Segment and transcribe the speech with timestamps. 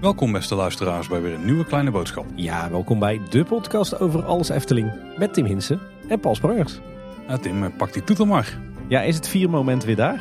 [0.00, 2.26] Welkom beste luisteraars bij weer een nieuwe kleine boodschap.
[2.34, 6.80] Ja, welkom bij de podcast over alles Efteling met Tim Hinsen en Paul Sprangers.
[7.28, 8.58] Ja, Tim, eh, pak die toeter maar.
[8.88, 10.20] Ja, is het vier moment weer daar?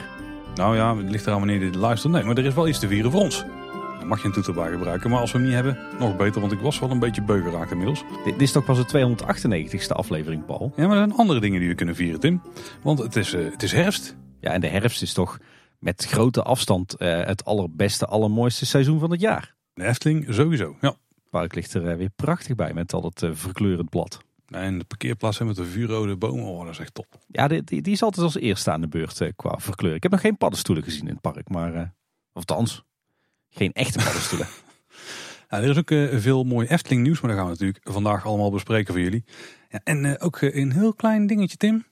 [0.55, 2.13] Nou ja, het ligt eraan wanneer je dit luistert.
[2.13, 3.45] Nee, maar er is wel iets te vieren voor ons.
[4.03, 5.09] Dan mag je een toeter bij gebruiken.
[5.09, 6.41] Maar als we hem niet hebben, nog beter.
[6.41, 8.03] Want ik was wel een beetje beu geraakt inmiddels.
[8.25, 10.73] Dit, is toch pas de 298ste aflevering, Paul?
[10.75, 12.41] Ja, maar er zijn andere dingen die we kunnen vieren, Tim.
[12.81, 14.15] Want het is, eh, het is herfst.
[14.39, 15.37] Ja, en de herfst is toch
[15.79, 19.55] met grote afstand eh, het allerbeste, allermooiste seizoen van het jaar.
[19.73, 20.95] De Efteling sowieso, ja.
[21.29, 24.19] Park ligt er eh, weer prachtig bij met al het verkleurend blad.
[24.47, 27.07] En de parkeerplaats met de vuurrode bomen, oh, dat is echt top.
[27.27, 29.97] Ja, die, die, die is altijd als eerste aan de beurt qua verkleuren.
[29.97, 31.73] Ik heb nog geen paddenstoelen gezien in het park, maar...
[32.33, 32.83] of althans,
[33.53, 34.47] geen echte paddenstoelen.
[35.49, 38.25] Ja, er is ook eh, veel mooi Efteling nieuws, maar dat gaan we natuurlijk vandaag
[38.25, 39.23] allemaal bespreken voor jullie.
[39.69, 41.85] Ja, en eh, ook eh, een heel klein dingetje, Tim.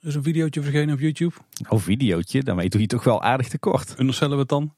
[0.00, 1.34] Er is een videootje verschenen op YouTube.
[1.68, 3.94] oh, videootje, daarmee doe je toch wel aardig tekort.
[3.98, 4.74] Understellen we het dan?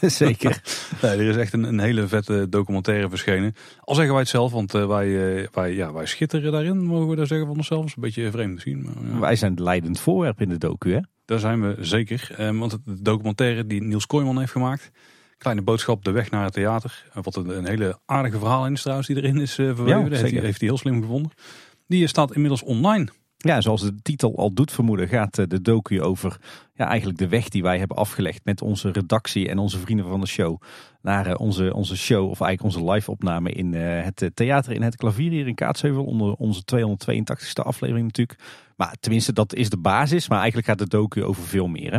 [0.10, 0.62] Zeker.
[1.02, 3.54] Nee, er is echt een, een hele vette documentaire verschenen.
[3.80, 7.08] Al zeggen wij het zelf, want eh, wij, eh, wij, ja, wij schitteren daarin, mogen
[7.08, 7.80] we daar zeggen van onszelf.
[7.80, 8.82] Dat is een beetje vreemd misschien.
[8.82, 9.18] Maar, ja.
[9.18, 11.00] Wij zijn het leidend voorwerp in de docu, hè?
[11.24, 12.34] Daar zijn we zeker.
[12.58, 14.90] Want het- de documentaire die Niels Kooijman heeft gemaakt.
[15.38, 17.04] Kleine boodschap, de weg naar het theater.
[17.14, 19.86] Eh, Wat een, een hele aardige verhaal in is trouwens die erin is verweven.
[19.86, 20.44] Ja, Dat heeft, hij- zeker.
[20.44, 21.32] heeft hij heel slim gevonden.
[21.86, 23.08] Die eh, staat inmiddels online.
[23.40, 26.36] Ja, zoals de titel al doet vermoeden, gaat de docu over
[26.74, 30.20] ja, eigenlijk de weg die wij hebben afgelegd met onze redactie en onze vrienden van
[30.20, 30.60] de show.
[31.02, 35.30] Naar onze, onze show, of eigenlijk onze live opname in het theater in het klavier
[35.30, 36.04] hier in Kaatsheuvel.
[36.04, 38.38] Onder onze 282ste aflevering natuurlijk.
[38.76, 40.28] Maar tenminste, dat is de basis.
[40.28, 41.92] Maar eigenlijk gaat de docu over veel meer.
[41.92, 41.98] Hè?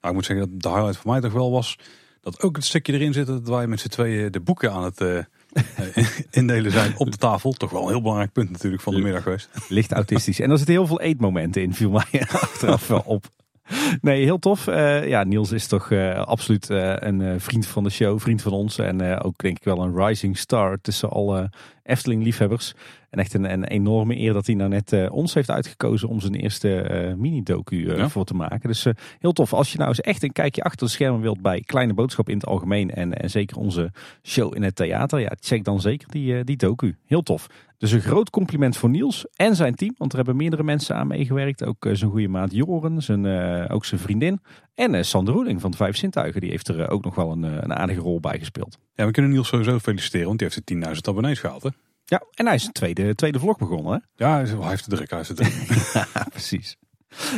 [0.00, 1.76] Nou, ik moet zeggen dat de highlight voor mij toch wel was.
[2.20, 5.00] Dat ook het stukje erin zit dat wij met z'n tweeën de boeken aan het
[5.00, 7.52] eh, eh, indelen zijn op de tafel.
[7.52, 9.48] Toch wel een heel belangrijk punt natuurlijk van de middag geweest.
[9.68, 10.40] Licht autistisch.
[10.40, 13.26] En er zitten heel veel eetmomenten in, viel mij achteraf wel op.
[14.00, 14.66] Nee, heel tof.
[14.66, 18.52] Eh, ja, Niels is toch eh, absoluut eh, een vriend van de show, vriend van
[18.52, 18.78] ons.
[18.78, 21.50] En ook denk ik wel een rising star tussen alle
[21.82, 22.74] Efteling-liefhebbers.
[23.10, 26.34] En echt een, een enorme eer dat hij nou net ons heeft uitgekozen om zijn
[26.34, 28.08] eerste mini-docu Ja.
[28.08, 28.68] voor te maken.
[28.68, 28.86] Dus
[29.18, 29.52] heel tof.
[29.52, 32.34] Als je nou eens echt een kijkje achter de schermen wilt bij Kleine Boodschap in
[32.34, 32.90] het algemeen.
[32.90, 33.90] En, en zeker onze
[34.22, 35.20] show in het theater.
[35.20, 36.96] Ja, check dan zeker die, die docu.
[37.06, 37.46] Heel tof.
[37.80, 39.94] Dus een groot compliment voor Niels en zijn team.
[39.96, 41.64] Want er hebben meerdere mensen aan meegewerkt.
[41.64, 44.40] Ook eh, zijn goede maat Joren, zijn, eh, ook zijn vriendin.
[44.74, 46.40] En eh, Sander Roeling van de Vijf Zintuigen.
[46.40, 48.78] Die heeft er ook nog wel een, een aardige rol bij gespeeld.
[48.94, 51.62] Ja, we kunnen Niels sowieso feliciteren, want die heeft de 10.000 abonnees gehaald.
[51.62, 51.68] Hè?
[52.04, 53.92] Ja, en hij is een tweede, tweede vlog begonnen.
[53.92, 54.24] Hè?
[54.24, 55.54] Ja, hij heeft de druk, hij heeft de druk.
[56.14, 56.76] Ja, precies.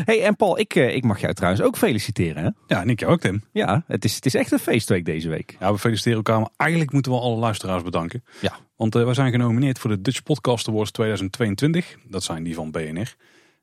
[0.04, 2.42] Hey, en Paul, ik, eh, ik mag jou trouwens ook feliciteren.
[2.42, 2.74] Hè?
[2.74, 3.42] ja, en ik jou ook, Tim.
[3.52, 5.56] Ja, het is, het is echt een feestweek deze week.
[5.60, 8.24] Ja, we feliciteren elkaar, maar eigenlijk moeten we alle luisteraars bedanken.
[8.40, 8.56] Ja.
[8.76, 11.96] Want eh, wij zijn genomineerd voor de Dutch Podcast Awards 2022.
[12.08, 13.14] Dat zijn die van BNR.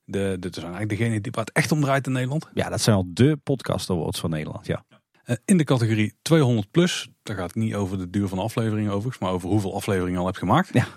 [0.03, 2.49] De, de, dat zijn eigenlijk degene die, waar het echt om draait in Nederland.
[2.53, 4.65] Ja, dat zijn al de podcast awards van Nederland.
[4.65, 4.83] Ja.
[5.23, 7.09] Eh, in de categorie 200 plus.
[7.23, 10.13] Daar gaat het niet over de duur van de aflevering overigens, maar over hoeveel afleveringen
[10.13, 10.69] je al hebt gemaakt.
[10.73, 10.87] Ja.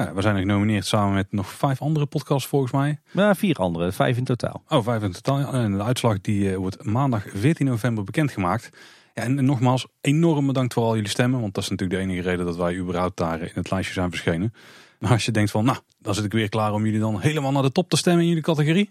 [0.00, 2.98] Ja, we zijn er genomineerd samen met nog vijf andere podcasts volgens mij.
[3.10, 4.62] Maar vier andere, vijf in totaal.
[4.68, 5.38] Oh, vijf in totaal.
[5.38, 8.70] Ja, En de uitslag die eh, wordt maandag 14 november bekendgemaakt.
[9.14, 11.40] Ja, en, nogmaals, enorm bedankt voor al jullie stemmen.
[11.40, 14.10] Want dat is natuurlijk de enige reden dat wij überhaupt daar in het lijstje zijn
[14.10, 14.54] verschenen.
[14.98, 17.52] Maar als je denkt van, nou, dan zit ik weer klaar om jullie dan helemaal
[17.52, 18.90] naar de top te stemmen in jullie categorie.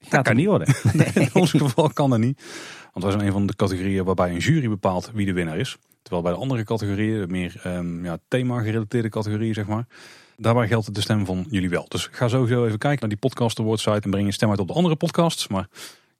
[0.00, 0.74] Gaat er niet worden.
[1.14, 2.42] In ons geval kan dat niet.
[2.92, 5.76] Want wij zijn een van de categorieën waarbij een jury bepaalt wie de winnaar is.
[6.02, 9.86] Terwijl bij de andere categorieën, de meer ehm, ja, thema-gerelateerde categorieën, zeg maar.
[10.40, 11.84] Daarbij geldt de stem van jullie wel.
[11.88, 14.58] Dus ga sowieso even kijken naar die podcast award site en breng je stem uit
[14.58, 15.48] op de andere podcasts.
[15.48, 15.68] Maar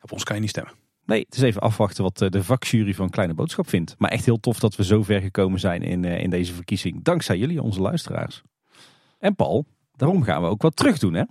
[0.01, 0.73] op ons kan je niet stemmen.
[1.07, 3.95] Nee, het is even afwachten wat eh, de vakjury van Kleine Boodschap vindt.
[3.99, 7.03] Maar echt heel tof dat we zo ver gekomen zijn in, eh, in deze verkiezing.
[7.03, 8.43] Dankzij jullie, onze luisteraars.
[9.19, 9.67] En Paul,
[9.97, 11.25] daarom gaan we ook wat terug doen, hè?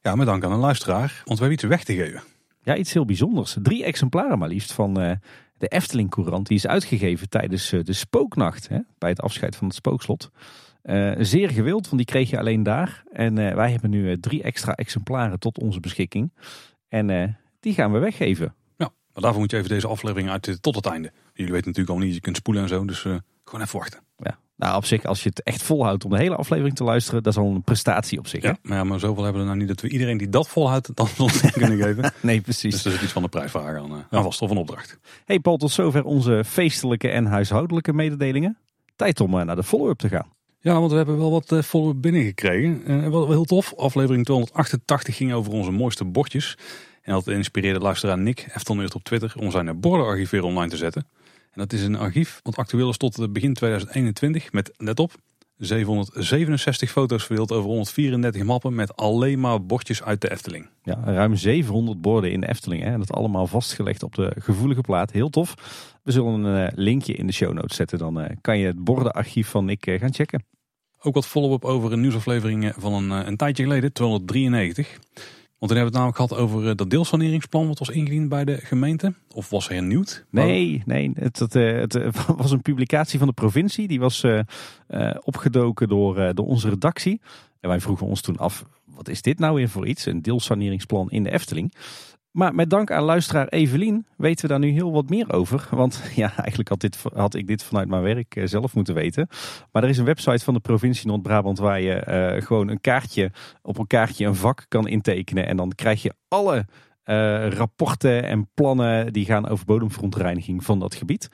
[0.00, 2.22] Ja, met dank aan een luisteraar, want we hebben iets weg te geven.
[2.62, 3.56] Ja, iets heel bijzonders.
[3.62, 5.16] Drie exemplaren maar liefst van eh,
[5.58, 6.46] de Efteling Courant.
[6.46, 10.30] Die is uitgegeven tijdens de spooknacht, hè, bij het afscheid van het spookslot.
[10.82, 13.02] Eh, zeer gewild, want die kreeg je alleen daar.
[13.12, 16.32] En eh, wij hebben nu eh, drie extra exemplaren tot onze beschikking.
[16.88, 18.54] En die gaan we weggeven.
[18.76, 21.12] Ja, maar daarvoor moet je even deze aflevering uit tot het einde.
[21.34, 23.00] Jullie weten natuurlijk al niet, je kunt spoelen en zo, dus
[23.44, 24.00] gewoon even wachten.
[24.16, 24.38] Ja.
[24.56, 27.32] Nou, op zich, als je het echt volhoudt om de hele aflevering te luisteren, dat
[27.32, 28.42] is al een prestatie op zich.
[28.42, 28.48] hè?
[28.48, 30.96] Ja, maar, ja, maar zoveel hebben we nou niet dat we iedereen die dat volhoudt
[30.96, 32.12] dan ons kunnen geven.
[32.22, 32.72] Nee, precies.
[32.72, 34.98] Dus er zit iets van de prijsvraag aan, aan vast of een opdracht.
[35.24, 38.58] Hey Paul, tot zover onze feestelijke en huishoudelijke mededelingen.
[38.96, 40.26] Tijd om naar de follow-up te gaan.
[40.62, 42.82] Ja, want we hebben wel wat uh, follow-up binnengekregen.
[42.86, 43.74] Uh, wel, heel tof.
[43.76, 46.56] Aflevering 288 ging over onze mooiste bordjes.
[47.02, 51.06] En dat inspireerde luisteraar Nick Eftelneurt op Twitter om zijn bordenarchief weer online te zetten.
[51.24, 55.12] En dat is een archief wat actueel is tot begin 2021 met, let op,
[55.60, 60.68] 767 foto's verdeeld over 134 mappen met alleen maar bordjes uit de Efteling.
[60.82, 62.82] Ja, ruim 700 borden in de Efteling.
[62.82, 62.90] Hè?
[62.92, 65.12] En dat allemaal vastgelegd op de gevoelige plaat.
[65.12, 65.54] Heel tof.
[66.02, 67.98] We zullen een uh, linkje in de show notes zetten.
[67.98, 70.44] Dan uh, kan je het bordenarchief van Nick uh, gaan checken.
[71.02, 74.98] Ook wat follow-up over een nieuwsaflevering van een, een tijdje geleden, 293.
[75.60, 78.44] Want toen hebben we het namelijk gehad over eh, dat deelsaneringsplan wat was ingediend bij
[78.44, 79.14] de gemeente.
[79.34, 80.24] Of was hernieuwd?
[80.30, 83.88] Nee, nee het, eh, het, het, was een publicatie van de provincie.
[83.88, 84.24] Die was
[85.24, 87.20] opgedoken door, door onze redactie.
[87.60, 90.06] En wij vroegen ons toen af, wat is dit nou weer voor iets?
[90.06, 91.74] Een deelsaneringsplan in de Efteling.
[92.30, 95.68] Maar met dank aan luisteraar Evelien weten we daar nu heel wat meer over.
[95.70, 99.28] Want ja, eigenlijk had, had ik dit vanuit mijn werk eh, zelf moeten weten.
[99.72, 102.06] Maar er is een website van de provincie Noord-Brabant waar je
[102.36, 103.30] uh, gewoon een kaartje
[103.62, 105.46] op een kaartje een vak kan intekenen.
[105.46, 106.66] En dan krijg je alle
[107.04, 111.28] uh, rapporten en plannen die gaan over bodemverontreiniging van dat gebied.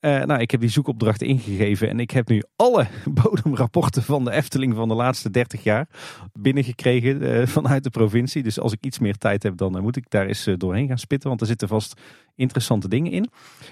[0.00, 2.86] Uh, nou, ik heb die zoekopdracht ingegeven en ik heb nu alle
[3.22, 5.88] bodemrapporten van de Efteling van de laatste 30 jaar
[6.32, 8.42] binnengekregen uh, vanuit de provincie.
[8.42, 10.98] Dus als ik iets meer tijd heb, dan uh, moet ik daar eens doorheen gaan
[10.98, 12.00] spitten, want er zitten vast
[12.34, 13.30] interessante dingen in.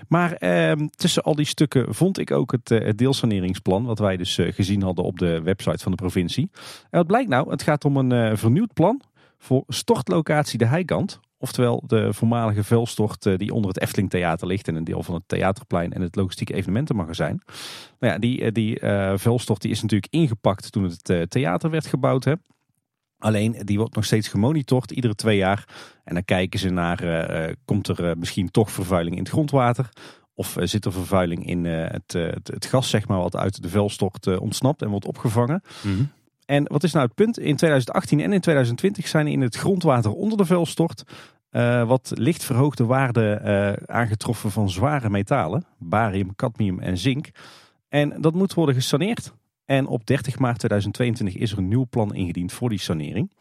[0.08, 4.38] Maar ehm, tussen al die stukken vond ik ook het, het deelsaneringsplan, wat wij dus
[4.40, 6.50] gezien hadden op de website van de provincie.
[6.90, 7.50] En wat blijkt nou?
[7.50, 9.02] Het gaat om een vernieuwd plan
[9.38, 14.68] voor stortlocatie de Heikant Oftewel de voormalige vuilstort eh, die onder het Efteling Theater ligt
[14.68, 17.42] en een deel van het Theaterplein en het logistieke evenementenmagazijn.
[17.98, 22.24] Nou ja, die, eh, die uh, die is natuurlijk ingepakt toen het theater werd gebouwd.
[22.24, 22.32] Hè.
[23.18, 25.68] Alleen die wordt nog steeds gemonitord iedere twee jaar.
[26.04, 29.88] En dan kijken ze naar, uh, komt er misschien toch vervuiling in het grondwater?
[30.34, 34.38] Of zit er vervuiling in het, het, het, gas, zeg maar, wat uit de vuilstort
[34.38, 35.62] ontsnapt en wordt opgevangen?
[35.82, 36.10] Mm
[36.48, 37.38] en wat is nou het punt?
[37.38, 41.02] In 2018 en in 2020 zijn in het grondwater onder de vuilstort
[41.50, 47.30] uh, wat licht verhoogde waarden uh, aangetroffen van zware metalen, barium, cadmium en zink.
[47.88, 49.32] En dat moet worden gesaneerd.
[49.64, 53.32] En op 30 maart 2022 is er een nieuw plan ingediend voor die sanering.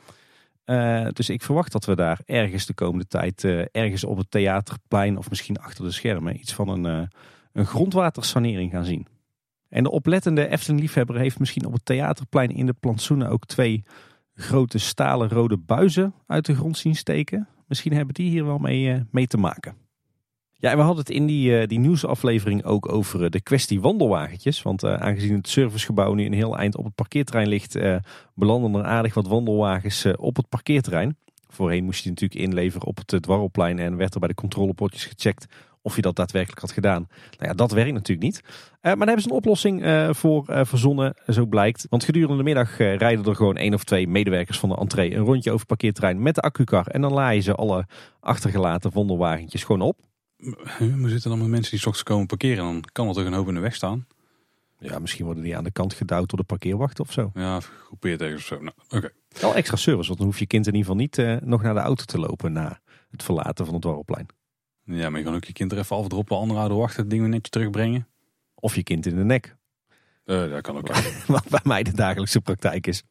[0.66, 5.18] Uh, dus ik verwacht dat we daar ergens de komende tijd, ergens op het theaterplein
[5.18, 7.10] of misschien achter de schermen, iets van een,
[7.54, 9.08] een grondwatersanering gaan zien.
[9.70, 13.84] En de oplettende Efteling-liefhebber heeft misschien op het theaterplein in de plantsoenen ook twee
[14.34, 17.48] grote stalen rode buizen uit de grond zien steken.
[17.68, 19.76] Misschien hebben die hier wel mee, uh, mee te maken.
[20.54, 23.82] Ja, en we hadden het in die, uh, die nieuwsaflevering ook over uh, de kwestie
[23.82, 24.62] wandelwagentjes.
[24.62, 27.80] Want aangezien het servicegebouw nu een heel eind op het parkeerterrein ligt,
[28.34, 31.18] belanden er aardig wat wandelwagens op het parkeerterrein.
[31.48, 35.46] Voorheen moest je natuurlijk inleveren op het dwarrelplein en werd er bij de controlepotjes gecheckt
[35.88, 37.08] of je dat daadwerkelijk had gedaan.
[37.10, 38.42] Nou ja, dat werkt natuurlijk niet.
[38.44, 38.50] Uh,
[38.82, 41.86] maar daar hebben ze een oplossing uh, voor uh, verzonnen, zo blijkt.
[41.90, 45.24] Want gedurende de middag rijden er gewoon één of twee medewerkers van de entree een
[45.24, 46.88] rondje over het parkeerterrein met de accukar.
[46.88, 47.86] En dan laaien ze alle
[48.20, 50.00] achtergelaten wonderwagentjes gewoon op.
[50.78, 52.64] We zitten dan met mensen die straks komen parkeren.
[52.64, 54.08] Dan kan er toch een hoop in de weg staan.
[54.80, 57.32] Ja, misschien worden die aan de kant gedouwd door de parkeerwacht of zo.
[57.34, 58.56] Ja, gegroepeerd tegen of zo.
[58.56, 59.10] Nou, oké.
[59.42, 61.80] Wel extra service, want dan hoef je kind in ieder geval niet nog naar de
[61.80, 62.80] auto te lopen na
[63.12, 64.28] het verlaten van het dwarrelplein.
[64.88, 67.22] Ja, maar je kan ook je kind er even afdroppen, andere ouder wachten, het ding
[67.22, 68.08] weer netjes terugbrengen.
[68.56, 69.56] Of je kind in de nek.
[70.26, 70.88] Uh, dat kan ook.
[71.28, 73.04] Wat bij mij de dagelijkse praktijk is.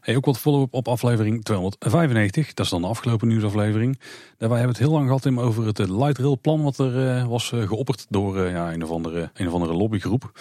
[0.00, 2.54] Hey, ook wat follow-up op aflevering 295.
[2.54, 4.00] Dat is dan de afgelopen nieuwsaflevering.
[4.36, 7.18] Daarbij hebben we het heel lang gehad over het eh, light rail plan wat er
[7.18, 10.32] uh, was uh, geopperd door ja, een, of andere, een of andere lobbygroep.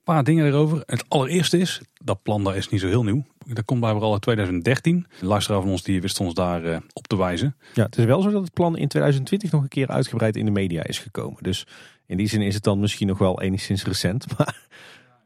[0.00, 0.82] Een paar dingen erover.
[0.86, 3.24] Het allereerste is, dat plan daar is niet zo heel nieuw.
[3.46, 5.06] Dat komt blijkbaar al uit 2013.
[5.20, 7.56] De luisteraar van ons die wist ons daar uh, op te wijzen.
[7.74, 10.44] Ja, het is wel zo dat het plan in 2020 nog een keer uitgebreid in
[10.44, 11.42] de media is gekomen.
[11.42, 11.66] Dus
[12.06, 14.26] in die zin is het dan misschien nog wel enigszins recent.
[14.38, 14.68] Maar,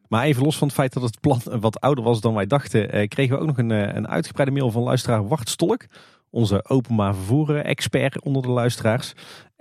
[0.08, 2.92] maar even los van het feit dat het plan wat ouder was dan wij dachten,
[2.92, 5.86] eh, kregen we ook nog een, eh, een uitgebreide mail van luisteraar Wart Stolk.
[6.30, 9.12] Onze openbaar vervoer expert onder de luisteraars.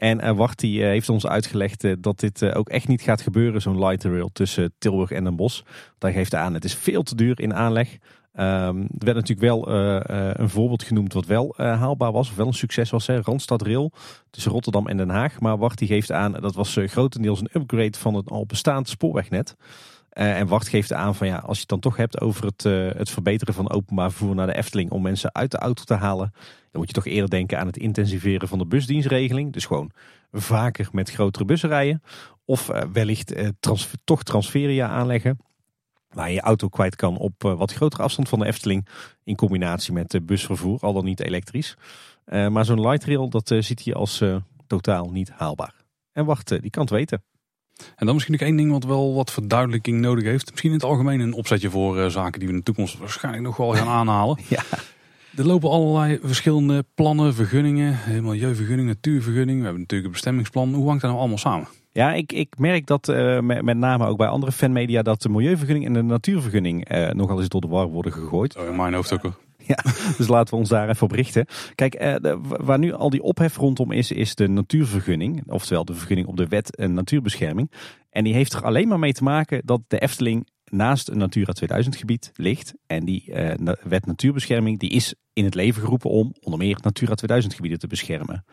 [0.03, 3.85] En uh, Wart die, heeft ons uitgelegd dat dit ook echt niet gaat gebeuren, zo'n
[3.85, 5.61] light rail tussen Tilburg en Den Bosch.
[5.97, 7.89] Daar geeft aan, het is veel te duur in aanleg.
[7.91, 12.53] Um, er werd natuurlijk wel een voorbeeld genoemd wat wel haalbaar was, of wel een
[12.53, 13.07] succes was.
[13.07, 13.21] Hè?
[13.21, 13.91] Randstad Rail
[14.29, 15.39] tussen Rotterdam en Den Haag.
[15.39, 19.55] Maar Wart die geeft aan, dat was grotendeels een upgrade van het al bestaand spoorwegnet.
[20.09, 22.63] en Wart geeft aan van ja, als je het dan toch hebt over het,
[22.97, 26.33] het verbeteren van openbaar vervoer naar de Efteling om mensen uit de auto te halen,
[26.73, 29.53] dan moet je toch eerder denken aan het intensiveren van de busdienstregeling.
[29.53, 29.91] Dus gewoon
[30.31, 32.03] vaker met grotere bussen rijden.
[32.45, 35.37] Of wellicht trans toch transferia aanleggen
[36.13, 38.87] waar je je auto kwijt kan op eh, wat grotere afstand van de Efteling.
[39.23, 41.77] In combinatie met busvervoer, al dan niet elektrisch.
[42.25, 44.23] Uh, maar zo'n light rail, dat uh, ziet hij als
[44.67, 45.73] totaal niet haalbaar.
[46.11, 47.23] En wacht, die kan het weten.
[47.95, 50.49] En dan misschien nog één ding wat wel wat verduidelijking nodig heeft.
[50.49, 53.57] Misschien in het algemeen een opzetje voor zaken die we in de toekomst waarschijnlijk nog
[53.57, 54.37] wel gaan aanhalen.
[54.49, 54.63] ja.
[55.37, 59.57] Er lopen allerlei verschillende plannen, vergunningen, milieuvergunning, natuurvergunning.
[59.57, 60.73] We hebben natuurlijk een bestemmingsplan.
[60.73, 61.67] Hoe hangt dat nou allemaal samen?
[61.91, 65.29] Ja, ik, ik merk dat uh, met, met, name ook bij andere fanmedia dat de
[65.29, 68.57] milieuvergunning en de natuurvergunning uh, nogal eens door de war worden gegooid.
[68.57, 69.33] Oh, in mijn hoofd ook wel.
[69.67, 69.77] Ja,
[70.17, 71.45] dus laten we ons daar even op richten.
[71.75, 75.43] Kijk, uh, de, waar nu al die ophef rondom is, is de natuurvergunning.
[75.47, 77.71] Oftewel de vergunning op de wet en natuurbescherming.
[78.09, 81.51] En die heeft er alleen maar mee te maken dat de Efteling naast een Natura
[81.51, 82.73] 2000 gebied ligt.
[82.87, 83.33] En die
[83.83, 87.87] wet natuurbescherming die is in het leven geroepen om onder meer Natura 2000 gebieden te
[87.87, 88.45] beschermen.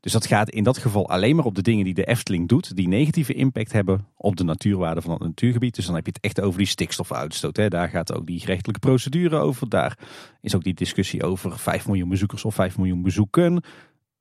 [0.00, 2.76] Dus dat gaat in dat geval alleen maar op de dingen die de Efteling doet,
[2.76, 5.74] die negatieve impact hebben op de natuurwaarde van het natuurgebied.
[5.74, 7.56] Dus dan heb je het echt over die stikstofuitstoot.
[7.56, 7.68] Hè.
[7.68, 9.68] Daar gaat ook die gerechtelijke procedure over.
[9.68, 9.98] Daar
[10.40, 13.62] is ook die discussie over 5 miljoen bezoekers of 5 miljoen bezoeken.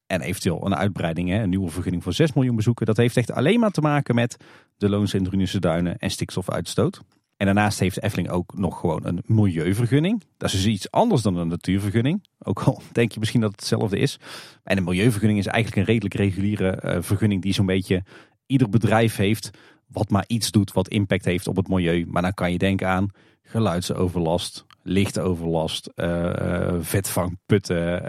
[0.08, 2.86] En eventueel een uitbreiding, hè, een nieuwe vergunning voor 6 miljoen bezoeken.
[2.86, 4.38] Dat heeft echt alleen maar te maken met
[4.78, 7.02] de Loonse duinen en stikstofuitstoot.
[7.38, 10.24] En daarnaast heeft Efteling ook nog gewoon een milieuvergunning.
[10.38, 12.28] Dat is dus iets anders dan een natuurvergunning.
[12.40, 14.20] Ook al denk je misschien dat het hetzelfde is.
[14.64, 18.04] En een milieuvergunning is eigenlijk een redelijk reguliere uh, vergunning die zo'n beetje
[18.46, 19.50] ieder bedrijf heeft.
[19.88, 22.06] Wat maar iets doet wat impact heeft op het milieu.
[22.08, 23.10] Maar dan kan je denken aan
[23.42, 28.04] geluidsoverlast, lichtoverlast, uh, vetvangputten,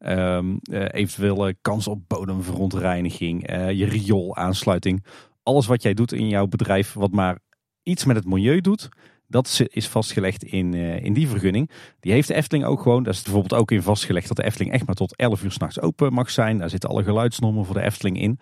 [0.00, 0.58] uh, um,
[0.90, 5.04] eventuele kans op bodemverontreiniging, je rioolaansluiting.
[5.42, 7.38] Alles wat jij doet in jouw bedrijf wat maar
[7.82, 8.88] iets met het milieu doet,
[9.32, 11.70] dat is vastgelegd in, uh, in die vergunning.
[12.00, 13.02] Die heeft de Efteling ook gewoon.
[13.02, 15.80] Daar is bijvoorbeeld ook in vastgelegd dat de Efteling echt maar tot 11 uur s'nachts
[15.80, 16.58] open mag zijn.
[16.58, 18.38] Daar zitten alle geluidsnormen voor de Efteling in.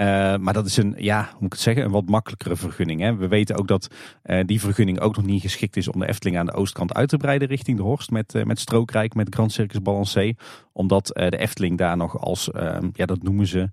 [0.00, 3.00] Uh, maar dat is een, ja, hoe moet ik het zeggen, een wat makkelijkere vergunning.
[3.00, 3.16] Hè?
[3.16, 3.88] We weten ook dat
[4.24, 7.08] uh, die vergunning ook nog niet geschikt is om de Efteling aan de oostkant uit
[7.08, 10.34] te breiden richting de Horst met, met Strookrijk, met Grand Circus Balancé.
[10.72, 12.50] Omdat de Efteling daar nog als,
[12.92, 13.70] ja dat noemen ze,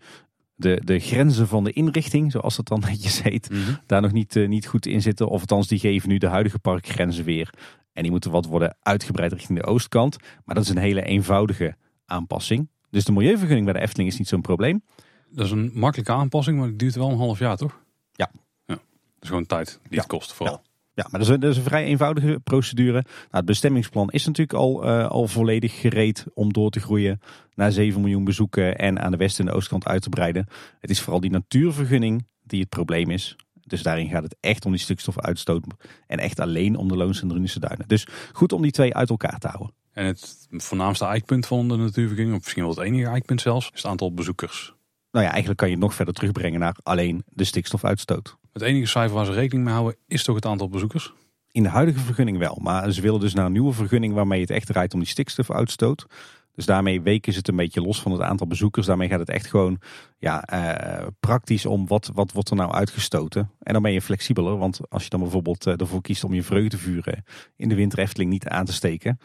[0.55, 3.77] de, de grenzen van de inrichting, zoals dat dan netjes heet, mm -hmm.
[3.85, 5.29] daar nog niet, uh, niet goed in zitten.
[5.29, 7.50] Of althans, die geven nu de huidige parkgrenzen weer.
[7.93, 10.17] En die moeten wat worden uitgebreid richting de oostkant.
[10.45, 12.69] Maar dat is een hele eenvoudige aanpassing.
[12.89, 14.83] Dus de milieuvergunning bij de Efteling is niet zo'n probleem.
[15.29, 17.81] Dat is een makkelijke aanpassing, maar het duurt wel een half jaar, toch?
[18.12, 18.31] Ja.
[18.65, 18.74] ja.
[18.74, 18.83] Dat
[19.19, 19.97] is gewoon tijd die ja.
[19.97, 20.62] het kost vooral.
[20.63, 20.64] Ja.
[20.95, 22.91] Ja, maar dat is, een, dat is een vrij eenvoudige procedure.
[22.91, 27.19] Nou, het bestemmingsplan is natuurlijk al, uh, al volledig gereed om door te groeien
[27.53, 30.47] naar 7 miljoen bezoeken en aan de west- en de oostkant uit te breiden.
[30.79, 33.35] Het is vooral die natuurvergunning die het probleem is.
[33.53, 35.65] Dus daarin gaat het echt om die stikstofuitstoot
[36.07, 37.87] en echt alleen om de Loons en Drunische duinen.
[37.87, 39.73] Dus goed om die twee uit elkaar te houden.
[39.93, 43.81] En het voornaamste eikpunt van de natuurvergunning, of misschien wel het enige eikpunt zelfs, is
[43.81, 44.73] het aantal bezoekers.
[45.11, 48.37] Nou ja, eigenlijk kan je het nog verder terugbrengen naar alleen de stikstofuitstoot.
[48.55, 51.13] Het enige cijfer waar ze rekening mee houden is toch het aantal bezoekers?
[51.51, 54.50] In de huidige vergunning wel, maar ze willen dus naar een nieuwe vergunning waarmee het
[54.50, 56.05] echt draait om die stikstofuitstoot.
[56.51, 58.85] Dus daarmee weken ze het een beetje los van het aantal bezoekers.
[58.85, 59.81] Daarmee gaat het echt gewoon
[60.17, 63.51] ja, uh, praktisch om wat, wat wordt er nou uitgestoten.
[63.59, 66.43] En dan ben je flexibeler, want als je dan bijvoorbeeld uh, ervoor kiest om je
[66.43, 67.24] vreugdevuren
[67.55, 69.19] in de winter Efteling niet aan te steken,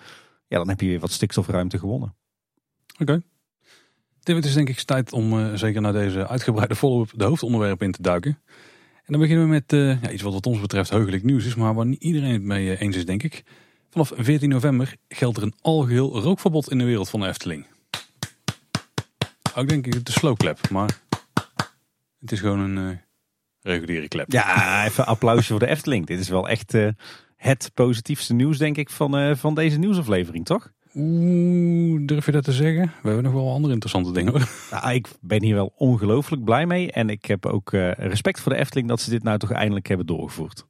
[0.47, 2.15] ja, dan heb je weer wat stikstofruimte gewonnen.
[2.93, 3.03] Oké.
[3.03, 3.23] Okay.
[4.23, 7.87] Tim, het is denk ik tijd om uh, zeker naar deze uitgebreide follow-up de hoofdonderwerpen
[7.87, 8.39] in te duiken.
[9.05, 11.55] En dan beginnen we met uh, ja, iets wat wat ons betreft heugelijk nieuws is,
[11.55, 13.43] maar waar niet iedereen het mee eens is, denk ik.
[13.91, 17.67] Vanaf 14 november geldt er een algeheel rookverbod in de wereld van de Efteling.
[19.55, 21.01] Ook denk ik de slow clap, maar
[22.21, 22.97] het is gewoon een uh,
[23.61, 24.33] reguliere klep.
[24.33, 26.07] Ja, even applausje voor de Efteling.
[26.07, 26.75] Dit is wel echt
[27.37, 30.73] het positiefste nieuws, denk ik, van, van deze nieuwsaflevering, toch?
[30.95, 32.93] Oeh, durf je dat te zeggen?
[33.03, 34.49] We hebben nog wel andere interessante dingen hoor.
[34.71, 36.93] Nou, ik ben hier wel ongelooflijk blij mee.
[36.93, 39.89] En ik heb ook uh, respect voor de Efteling dat ze dit nou toch eindelijk
[39.89, 40.67] hebben doorgevoerd.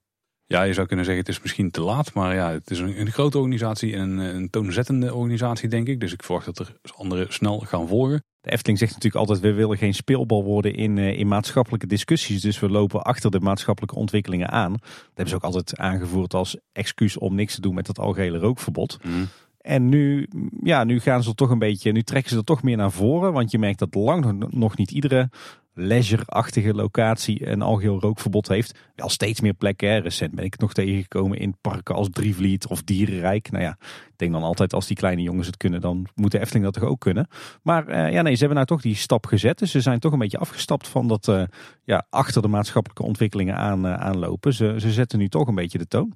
[0.47, 2.15] Ja, je zou kunnen zeggen het is misschien te laat.
[2.15, 6.01] Maar ja, het is een, een grote organisatie en een, een toonzettende organisatie denk ik.
[6.01, 8.23] Dus ik verwacht dat er anderen snel gaan volgen.
[8.41, 12.41] De Efteling zegt natuurlijk altijd, we willen geen speelbal worden in, uh, in maatschappelijke discussies.
[12.41, 14.73] Dus we lopen achter de maatschappelijke ontwikkelingen aan.
[14.73, 18.39] Dat hebben ze ook altijd aangevoerd als excuus om niks te doen met dat algehele
[18.39, 18.99] rookverbod.
[19.03, 19.29] Mm.
[19.61, 20.29] En nu,
[20.63, 22.93] ja, nu gaan ze er toch een beetje, nu trekken ze er toch meer naar
[22.93, 23.33] voren.
[23.33, 25.31] Want je merkt dat lang nog niet iedere
[25.75, 28.79] leisure-achtige locatie een algeheel rookverbod heeft.
[28.95, 30.03] Wel steeds meer plekken.
[30.03, 33.51] Recent ben ik nog tegengekomen in parken als Drievliet of Dierenrijk.
[33.51, 36.41] Nou ja, ik denk dan altijd als die kleine jongens het kunnen, dan moet de
[36.41, 37.29] Efteling dat toch ook kunnen.
[37.63, 39.59] Maar uh, ja, nee, ze hebben nou toch die stap gezet.
[39.59, 41.43] Dus ze zijn toch een beetje afgestapt van dat uh,
[41.85, 44.55] ja, achter de maatschappelijke ontwikkelingen aan, uh, aanlopen.
[44.55, 46.13] Ze, ze zetten nu toch een beetje de toon.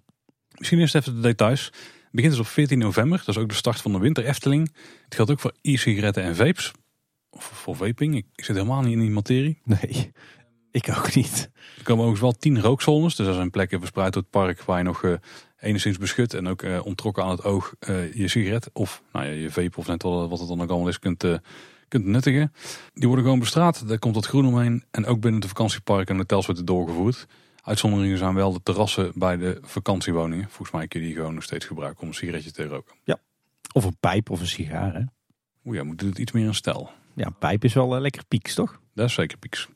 [0.59, 1.73] Misschien eerst even de details
[2.15, 3.19] begint dus op 14 november.
[3.19, 4.75] Dat is ook de start van de winter Efteling.
[5.05, 6.73] Het geldt ook voor e-sigaretten en vapes.
[7.31, 8.17] Of voor vaping.
[8.17, 9.61] Ik, ik, zit helemaal niet in die materie.
[9.65, 10.13] Nee,
[10.71, 11.51] ik ook niet.
[11.79, 13.17] Er komen ook wel 10 rookzones.
[13.17, 15.15] Dus er zijn plekken verspreid door het park waar je nog uh,
[15.59, 19.33] enigszins beschut en ook uh, ontrokken aan het oog uh, je sigaret of nou ja,
[19.33, 21.25] je vape of net wat, wat het dan ook allemaal is kunt,
[21.89, 22.53] kunt nuttigen.
[22.93, 23.89] Die worden gewoon bestraat.
[23.89, 24.85] Daar komt het groen omheen.
[24.91, 27.27] En ook binnen de vakantieparken en hotels wordt het doorgevoerd.
[27.65, 30.49] Uitzonderingen zijn wel de terrassen bij de vakantiewoningen.
[30.49, 32.95] Volgens mij kun je die gewoon nog steeds gebruiken om een sigaretje te roken.
[33.05, 33.19] Ja,
[33.73, 34.95] of een pijp of een sigaar.
[34.95, 35.03] Hè?
[35.65, 36.91] Oeh ja, moet het iets meer in stijl.
[37.15, 38.81] Ja, een pijp is wel uh, lekker pieks, toch?
[38.95, 39.69] Dat is zeker pieks.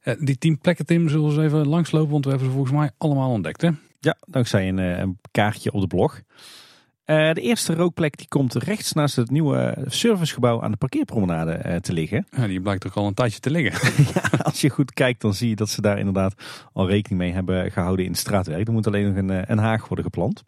[0.00, 2.76] Eh, die tien plekken, Tim, zullen we eens even langslopen, want we hebben ze volgens
[2.76, 3.60] mij allemaal ontdekt.
[3.60, 3.70] Hè?
[4.00, 6.20] Ja, dankzij een, eh, een kaartje op de blog.
[7.04, 11.76] Eh, de eerste rookplek die komt rechts naast het nieuwe servicegebouw aan de parkeerpromenade eh,
[11.76, 12.26] te liggen.
[12.36, 14.04] Ja, die blijkt ook al een tijdje te liggen.
[14.14, 16.34] ja, als je goed kijkt, dan zie je dat ze daar inderdaad
[16.72, 18.66] al rekening mee hebben gehouden in het straatwerk.
[18.66, 20.44] Er moet alleen nog een, eh, een haag worden geplant.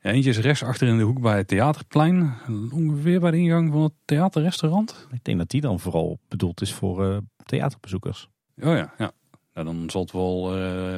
[0.00, 2.34] Ja, eentje is rechts achter in de hoek bij het Theaterplein.
[2.72, 5.06] Ongeveer bij de ingang van het theaterrestaurant.
[5.12, 8.28] Ik denk dat die dan vooral bedoeld is voor uh, theaterbezoekers.
[8.62, 9.12] Oh ja, ja.
[9.54, 10.50] Nou, dan zal het wel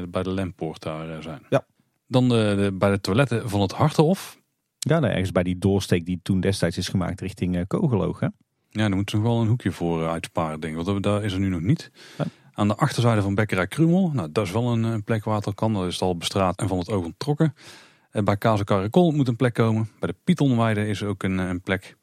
[0.09, 1.43] bij de Lempoort daar zijn.
[1.49, 1.67] Ja.
[2.07, 4.39] Dan de, de, bij de toiletten van het Hartenhof.
[4.89, 8.21] Ja, nou, ergens bij die doorsteek die toen destijds is gemaakt richting uh, Kogeloog.
[8.21, 8.27] Hè?
[8.27, 8.33] Ja,
[8.71, 10.85] daar moeten ze nog wel een hoekje voor uitsparen, denk ik.
[10.85, 11.91] Want daar is er nu nog niet.
[12.19, 12.25] Ja.
[12.53, 14.11] Aan de achterzijde van Bekkerij Krumel.
[14.13, 15.73] Nou, dat is wel een, een plek waar het al kan.
[15.73, 17.55] Dat is het al bestraat en van het oog onttrokken.
[18.11, 19.89] En bij Kaze Caracol moet een plek komen.
[19.99, 21.97] Bij de Pietonweide is ook een, een plek.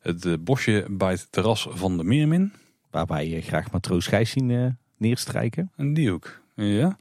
[0.00, 2.52] Het bosje bij het terras van de Meermin.
[2.90, 5.72] Waarbij je graag matroos Gijs zien uh, neerstrijken.
[5.76, 6.98] En die ook, ja.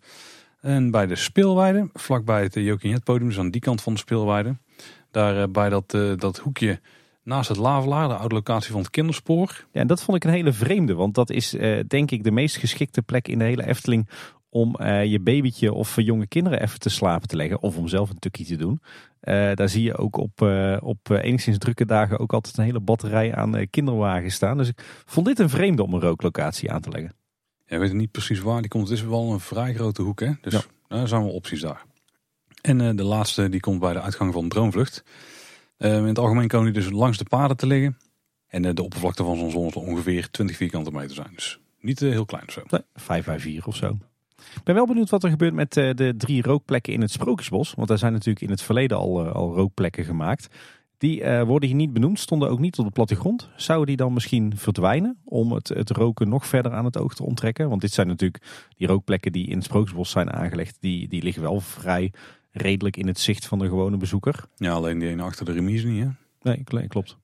[0.62, 4.56] En bij de speelweide, vlakbij het Jokinjet-podium, dus aan die kant van de speelweide.
[5.12, 6.80] Daar uh, bij dat, uh, dat hoekje
[7.24, 9.66] naast het Lavelaar, de oude locatie van het kinderspoor.
[9.72, 11.50] Ja, en dat vond ik een hele vreemde, want dat is
[11.88, 14.10] denk ik de meest geschikte plek in de hele Efteling
[14.50, 17.62] om uh, je babytje of jonge kinderen even te slapen te leggen.
[17.62, 18.82] Of om zelf een tukkie te doen.
[19.22, 20.42] Uh, daar zie je ook op,
[20.80, 24.58] op enigszins drukke dagen ook altijd een hele batterij aan kinderwagens staan.
[24.58, 27.14] Dus ik vond dit een vreemde om een rooklocatie aan te leggen.
[27.66, 28.90] Ja, weet niet precies waar die komt.
[28.90, 30.32] Het is wel een vrij grote hoek, hè?
[30.42, 30.62] Dus ja.
[30.88, 31.86] daar zijn wel opties daar.
[32.62, 35.04] En de laatste die komt bij de uitgang van Droomvlucht.
[35.78, 37.98] in het algemeen komen die dus langs de paden te liggen.
[38.48, 41.32] En de oppervlakte van zo'n zon zal ongeveer 20 vierkante meter zijn.
[41.36, 42.62] Dus niet heel klein zo.
[42.70, 43.98] Nee, 5 bij 4 of zo.
[44.56, 47.74] Ik ben wel benieuwd wat er gebeurt met de drie rookplekken in het Sprookjesbos.
[47.74, 50.48] Want daar zijn natuurlijk in het verleden al, al rookplekken gemaakt.
[50.98, 53.50] Die worden hier niet benoemd, stonden ook niet op de plattegrond.
[53.56, 57.24] Zouden die dan misschien verdwijnen om het, het roken nog verder aan het oog te
[57.24, 57.70] onttrekken?
[57.70, 58.44] Want dit zijn natuurlijk
[58.78, 60.78] die rookplekken die in het Sprookjesbos zijn aangelegd.
[60.80, 62.12] Die, die liggen wel vrij
[62.52, 64.44] redelijk in het zicht van de gewone bezoeker.
[64.56, 66.10] Ja, alleen die ene achter de remise niet hè?
[66.42, 67.18] Nee, klopt.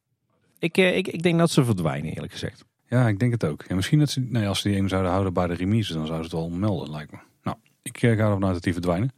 [0.59, 2.65] Ik, uh, ik, ik denk dat ze verdwijnen eerlijk gezegd.
[2.89, 3.65] Ja, ik denk het ook.
[3.67, 6.05] Ja, misschien dat ze, nee, als ze die ene zouden houden bij de remise, dan
[6.05, 7.17] zouden ze het wel melden, lijkt me.
[7.43, 9.11] Nou, ik ga ervan uit dat die verdwijnen.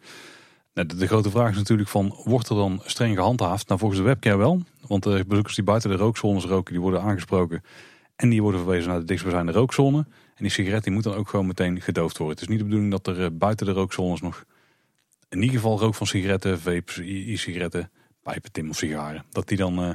[0.74, 3.68] De, de, grote vraag is natuurlijk van, wordt er dan streng gehandhaafd?
[3.68, 4.62] Nou, volgens de webcare wel.
[4.88, 7.64] Want de bezoekers die buiten de rookzones roken, die worden aangesproken.
[8.16, 9.98] En die worden verwezen naar de dichtstbijzijnde rookzone.
[10.36, 12.36] En die sigaret die moet dan ook gewoon meteen gedoofd worden.
[12.36, 14.46] Het is niet de bedoeling dat er buiten de rookzones nog
[15.30, 17.92] in ieder geval rook van sigaretten, vapes, e-sigaretten,
[18.24, 19.26] pijpen, tim of sigaren.
[19.30, 19.90] Dat die dan uh,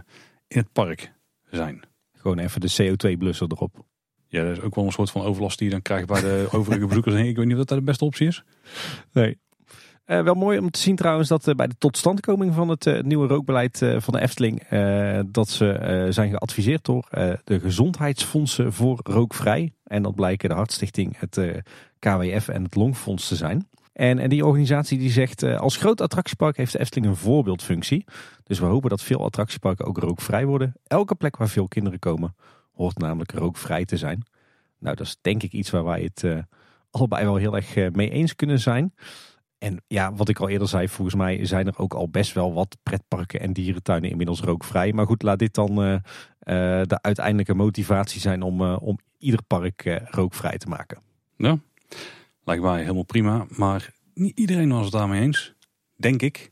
[0.48, 1.12] in het park
[1.50, 1.82] zijn.
[2.12, 3.84] Gewoon even de CO2-blusser erop.
[4.28, 6.48] Ja, dat is ook wel een soort van overlast die je dan krijgt bij de
[6.50, 7.14] overige bezoekers.
[7.14, 8.44] Ik weet niet of dat de beste optie is.
[9.12, 9.38] Nee.
[10.06, 13.02] Uh, wel mooi om te zien trouwens dat uh, bij de totstandkoming van het uh,
[13.02, 14.68] nieuwe rookbeleid van de Efteling...
[15.26, 17.08] dat ze zijn geadviseerd door
[17.44, 19.72] de gezondheidsfondsen voor rookvrij.
[19.84, 21.62] En dat blijken de Hartstichting, het
[21.98, 23.68] KWF en het Longfonds te zijn.
[23.94, 28.04] En, en die organisatie die zegt, als groot attractiepark heeft de Efteling een voorbeeldfunctie.
[28.42, 30.74] Dus we hopen dat veel attractieparken ook rookvrij worden.
[30.86, 32.36] Elke plek waar veel kinderen komen
[32.72, 34.26] hoort namelijk rookvrij te zijn.
[34.78, 36.38] Nou, dat is denk ik iets waar wij het uh,
[36.90, 38.94] allebei wel heel erg uh, mee eens kunnen zijn.
[39.58, 42.52] En ja, wat ik al eerder zei, volgens mij zijn er ook al best wel
[42.52, 44.92] wat pretparken en dierentuinen inmiddels rookvrij.
[44.92, 45.74] Maar goed, laat dit dan
[46.38, 50.98] de uiteindelijke motivatie zijn om, om ieder park rookvrij te maken.
[51.36, 51.58] Ja,
[52.44, 53.46] lijkt mij helemaal prima.
[53.48, 55.54] Maar niet iedereen was het daarmee eens,
[55.96, 56.50] denk ik.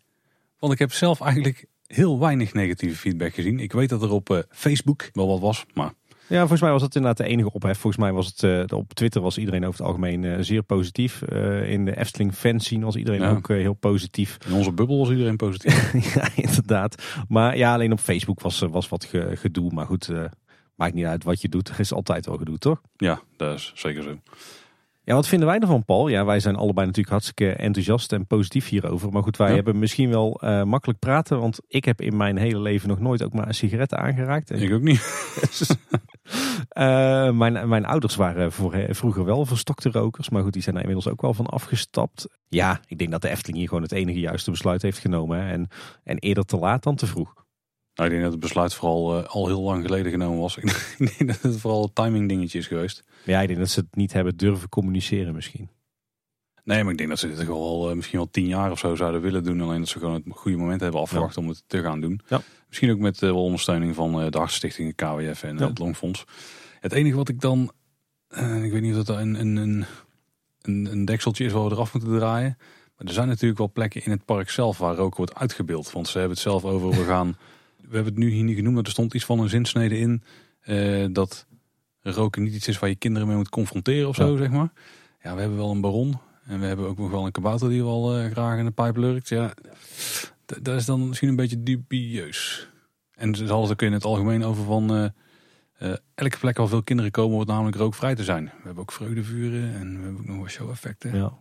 [0.59, 3.59] Want ik heb zelf eigenlijk heel weinig negatieve feedback gezien.
[3.59, 5.93] Ik weet dat er op Facebook wel wat was, maar
[6.33, 7.79] ja, volgens mij was dat inderdaad de enige ophef.
[7.79, 11.23] Volgens mij was het uh, op Twitter was iedereen over het algemeen uh, zeer positief.
[11.65, 13.31] In de Efteling fanscene was iedereen ja.
[13.31, 14.39] ook heel positief.
[14.47, 15.93] In onze bubbel was iedereen positief.
[16.15, 17.03] ja, inderdaad.
[17.29, 19.73] Maar ja, alleen op Facebook was, was wat gedoe.
[19.73, 20.11] Maar goed,
[20.75, 21.69] maakt niet uit wat je doet.
[21.69, 22.81] Er is altijd wel gedoe, toch?
[22.97, 24.19] Ja, dat is zeker zo.
[25.05, 26.09] Ja, wat vinden wij ervan, Paul?
[26.09, 29.13] Ja, wij zijn allebei natuurlijk hartstikke enthousiast en positief hierover.
[29.13, 29.55] Maar goed, wij ja.
[29.55, 31.41] hebben misschien wel uh, makkelijk praten.
[31.41, 34.51] Want ik heb in mijn hele leven nog nooit ook maar een sigaret aangeraakt.
[34.51, 35.01] En ik ook niet.
[36.79, 40.31] uh, mijn, mijn ouders waren voor, vroeger wel verstokte rokers.
[40.31, 42.29] Maar goed, die zijn er inmiddels ook wel van afgestapt.
[42.49, 45.39] Ja, ik denk dat de Efteling hier gewoon het enige juiste besluit heeft genomen.
[45.39, 45.51] Hè.
[45.53, 45.69] En,
[46.05, 47.35] en eerder te laat dan te vroeg.
[47.95, 50.57] Nou, ik denk dat het besluit vooral uh, al heel lang geleden genomen was.
[50.99, 53.05] ik denk dat het vooral een timing dingetje is geweest.
[53.25, 55.69] Ja, ik denk dat ze het niet hebben durven communiceren misschien.
[56.65, 58.95] Nee, maar ik denk dat ze dit al uh, misschien wel tien jaar of zo
[58.95, 59.61] zouden willen doen.
[59.61, 61.43] Alleen dat ze gewoon het goede moment hebben afgewacht ja.
[61.43, 62.21] om het te gaan doen.
[62.29, 62.43] Ja.
[62.69, 65.69] Misschien ook met uh, ondersteuning van de Hartstichting, KWF en ja.
[65.69, 66.25] het Longfonds.
[66.81, 67.73] Het enige wat ik dan...
[68.63, 69.57] ik weet niet of dat een, een,
[70.63, 72.57] een, een, dekseltje is waar we eraf moeten draaien.
[72.97, 75.93] Maar er zijn natuurlijk wel plekken in het park zelf waar roken wordt uitgebeeld.
[75.93, 77.37] Want ze hebben het zelf over, we gaan...
[77.77, 80.23] we hebben het nu hier niet genoemd, maar er stond iets van een zinsnede in.
[80.67, 81.47] Uh, dat
[82.03, 84.37] roken niet iets is waar je kinderen mee moet confronteren of zo, ja.
[84.37, 84.73] zeg maar.
[85.23, 86.19] Ja, we hebben wel een baron.
[86.47, 88.97] En we hebben ook nog wel een kabouter die wel eh, graag in de pijp
[88.97, 89.29] lurkt.
[89.29, 89.53] Ja,
[90.45, 92.69] dat is dan misschien een beetje dubieus.
[93.15, 94.95] En ze het ook in het algemeen over van...
[94.95, 95.05] eh,
[95.73, 98.45] eh, elke plek waar veel kinderen komen wordt namelijk rookvrij te zijn.
[98.45, 101.17] We hebben ook vreugdevuren en we hebben ook nog wat show-effecten.
[101.17, 101.33] Ja.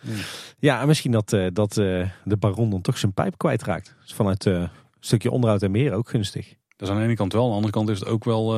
[0.00, 0.14] Ja.
[0.58, 3.94] Ja, en misschien dat, dat de baron dan toch zijn pijp kwijtraakt.
[4.02, 4.68] Dus vanuit een
[5.00, 6.48] stukje onderhoud en meer ook gunstig.
[6.76, 7.42] Dat is aan de ene kant wel.
[7.42, 8.54] Aan de andere kant is het ook wel...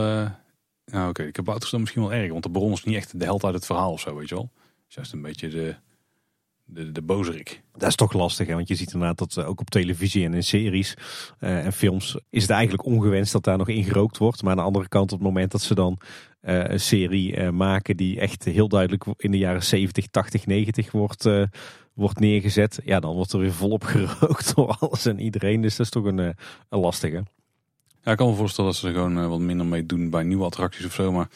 [0.91, 2.31] nou oké, de kabouter is dan misschien wel erg.
[2.31, 4.35] Want de baron is niet echt de held uit het verhaal of zo, weet je
[4.35, 4.51] wel.
[4.55, 5.75] Het is juist een beetje de,
[6.65, 7.63] de, de bozerik.
[7.73, 8.55] Dat is toch lastig, hè?
[8.55, 10.95] want je ziet inderdaad dat eh, ook op televisie en in series
[11.39, 14.43] eh, en films is het eigenlijk ongewenst dat daar nog in gerookt wordt.
[14.43, 15.99] Maar aan de andere kant, op het moment dat ze dan
[16.41, 21.29] eh, een serie maken die echt heel duidelijk in de jaren 70, 80, 90 wordt,
[21.95, 25.61] wordt neergezet, ja, dan wordt er weer volop gerookt door alles en iedereen.
[25.61, 27.23] Dus dat is toch een, een lastige.
[28.05, 30.23] Ja, ik kan me voorstellen dat ze er gewoon eh, wat minder mee doen bij
[30.23, 31.13] nieuwe attracties of zo.
[31.13, 31.29] Maar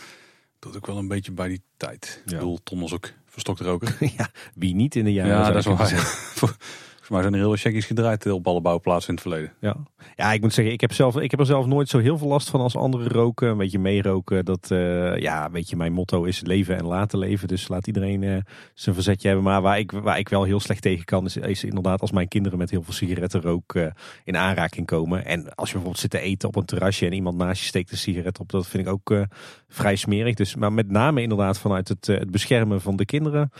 [0.58, 2.20] doet ook wel een beetje bij die tijd.
[2.24, 2.36] Ik Ja.
[2.38, 3.96] bedoel, Tom was ook verstokt roker.
[4.16, 6.56] ja, wie niet in de jaren Ja, dat is ik wel waar.
[7.04, 9.52] Volgens mij zijn er heel veel checkies gedraaid op alle in het verleden.
[9.60, 9.76] Ja.
[10.16, 12.28] ja, ik moet zeggen, ik heb, zelf, ik heb er zelf nooit zo heel veel
[12.28, 13.48] last van als anderen roken.
[13.48, 14.44] Een beetje meeroken.
[14.44, 17.48] Dat, eh, ja, weet je, mijn motto is leven en laten leven.
[17.48, 18.36] Dus laat iedereen eh,
[18.74, 19.46] zijn verzetje hebben.
[19.46, 22.58] Maar waar ik, waar ik wel heel slecht tegen kan, is, inderdaad als mijn kinderen
[22.58, 23.86] met heel veel sigarettenrook eh,
[24.24, 25.24] in aanraking komen.
[25.24, 27.90] En als je bijvoorbeeld zit te eten op een terrasje en iemand naast je steekt
[27.90, 29.22] een sigaret op, dat vind ik ook eh,
[29.68, 30.34] vrij smerig.
[30.34, 33.50] Dus, maar met name inderdaad vanuit het, eh, het beschermen van de kinderen,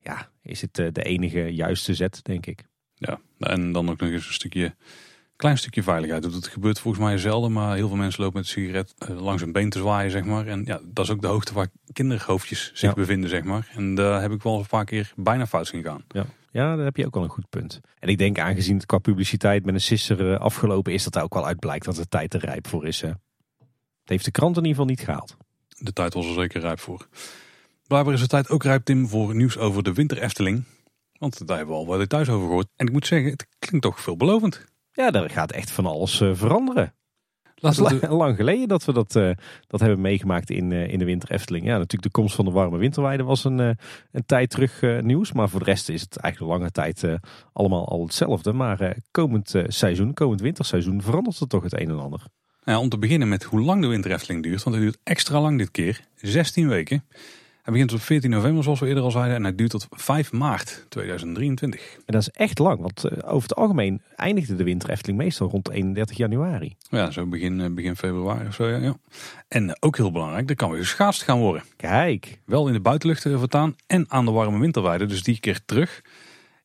[0.00, 2.64] ja, is het eh, de enige juiste zet, denk ik.
[3.08, 4.74] Ja, en dan ook nog eens een stukje,
[5.36, 6.22] klein stukje veiligheid.
[6.22, 9.42] Dat gebeurt volgens mij zelden, maar heel veel mensen lopen met een sigaret eh, langs
[9.42, 10.46] een been te zwaaien, zeg maar.
[10.46, 12.94] En ja, dat is ook de hoogte waar kinderhoofdjes zich Ja.
[12.94, 13.68] bevinden, zeg maar.
[13.74, 16.04] En daar heb ik wel een paar keer bijna fout zien gaan.
[16.08, 16.24] Ja.
[16.50, 17.80] ja, daar heb je ook wel een goed punt.
[17.98, 21.22] En ik denk aangezien het qua publiciteit met een sisser eh, afgelopen is, dat daar
[21.22, 23.00] ook wel uit blijkt dat de tijd er rijp voor is.
[23.00, 23.08] Hè.
[23.08, 25.36] Het heeft de krant in ieder geval niet gehaald.
[25.78, 27.06] De tijd was er zeker rijp voor.
[27.86, 30.64] Blijkbaar is de tijd ook rijp, Tim, voor nieuws over de Winter Efteling.
[31.22, 32.66] Want daar hebben we al wat details over gehoord.
[32.76, 34.64] En ik moet zeggen, het klinkt toch veelbelovend.
[34.92, 36.94] Ja, daar gaat echt van alles eh, veranderen.
[37.42, 39.30] Dat Laten is we de- la- lang geleden dat we dat, eh,
[39.66, 41.64] dat hebben meegemaakt in, eh, in de Winter Efteling.
[41.64, 45.32] Ja, natuurlijk de komst van de warme winterweide was een, een tijd terug nieuws.
[45.32, 47.04] Maar voor de rest is het eigenlijk lange tijd
[47.52, 48.52] allemaal al hetzelfde.
[48.52, 52.18] Maar komend seizoen, komend winterseizoen verandert er toch het een en ander.
[52.64, 54.62] Nou ja, om te beginnen met hoe lang de Winter Efteling duurt.
[54.62, 56.00] Want het duurt extra lang dit keer.
[56.16, 57.04] 16 weken.
[57.62, 59.36] Hij begint op 14 november, zoals we eerder al zeiden.
[59.36, 61.94] En hij duurt tot 5 maart 2023.
[61.96, 65.48] En dat is echt lang, want eh, over het algemeen eindigde de Winter Efteling meestal
[65.48, 66.76] rond 31 januari.
[66.90, 68.68] Ja, zo begin, eh, begin februari of zo.
[68.68, 68.96] Ja, ja.
[69.48, 71.62] En eh, ook heel belangrijk, er kan weer geschaatst gaan worden.
[71.76, 75.06] Kijk, Wel in de buitenlucht voortaan en aan de warme winterweide.
[75.06, 76.02] Dus die keer terug.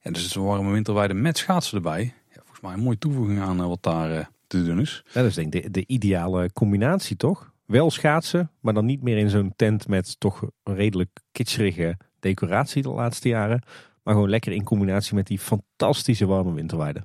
[0.01, 2.13] Ja, dus het is een warme winterweide met schaatsen erbij.
[2.29, 5.03] Ja, volgens mij een mooie toevoeging aan wat daar te doen is.
[5.13, 7.55] dat is denk ik de, de ideale combinatie toch?
[7.67, 12.81] Wel schaatsen, maar dan niet meer in zo'n tent met toch een redelijk kitscherige decoratie
[12.81, 13.63] de laatste jaren.
[14.03, 17.03] Maar gewoon lekker in combinatie met die fantastische warme winterweide.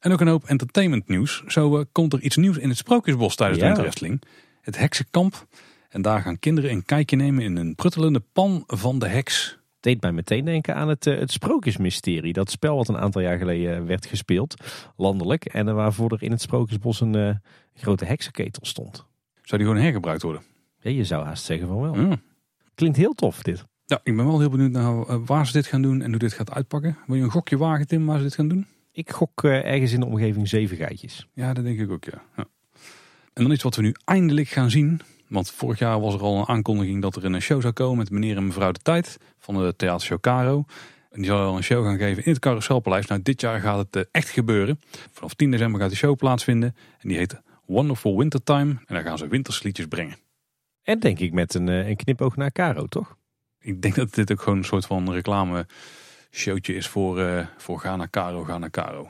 [0.00, 1.42] En ook een hoop entertainment nieuws.
[1.46, 3.70] Zo eh, komt er iets nieuws in het Sprookjesbos tijdens de Ja.
[3.70, 4.22] Winter Efteling.
[4.60, 5.46] Het heksenkamp.
[5.88, 9.58] En daar gaan kinderen een kijkje nemen in een pruttelende pan van de heks.
[9.80, 12.32] deed mij meteen denken aan het, eh, het Sprookjesmysterie.
[12.32, 14.54] Dat spel wat een aantal jaar geleden eh, werd gespeeld,
[14.96, 15.44] landelijk.
[15.44, 17.40] En waarvoor er in het Sprookjesbos een
[17.74, 19.08] grote heksenketel stond.
[19.50, 20.42] Zou die gewoon hergebruikt worden?
[20.80, 21.96] Ja, je zou haast zeggen van wel.
[21.96, 22.16] Ja.
[22.74, 23.64] Klinkt heel tof dit.
[23.86, 26.18] Ja, ik ben wel heel benieuwd naar eh, waar ze dit gaan doen en hoe
[26.18, 26.98] dit gaat uitpakken.
[27.06, 28.66] Wil je een gokje wagen, Tim, waar ze dit gaan doen?
[28.92, 31.26] Ik gok eh, ergens in de omgeving zeven geitjes.
[31.32, 32.22] Ja, dat denk ik ook, ja.
[32.36, 32.46] ja.
[33.32, 35.00] En dan iets wat we nu eindelijk gaan zien.
[35.28, 38.10] Want vorig jaar was er al een aankondiging dat er een show zou komen met
[38.10, 40.64] meneer en mevrouw de tijd van de theatershow Caro.
[41.10, 43.06] En die zal een show gaan geven in het Carouselpaleis.
[43.06, 44.80] Nou, dit jaar gaat het eh, echt gebeuren.
[45.12, 46.74] Vanaf 10 december gaat die show plaatsvinden.
[46.98, 47.40] En die heet
[47.74, 48.70] Wonderful Wintertime.
[48.86, 50.16] En daar gaan ze wintersliedjes brengen.
[50.82, 53.16] En denk ik met een, eh, een knipoog naar Caro, toch?
[53.60, 55.66] Ik denk dat dit ook gewoon een soort van reclame
[56.30, 59.02] showtje is voor, eh, voor ga naar Caro, ga naar Caro.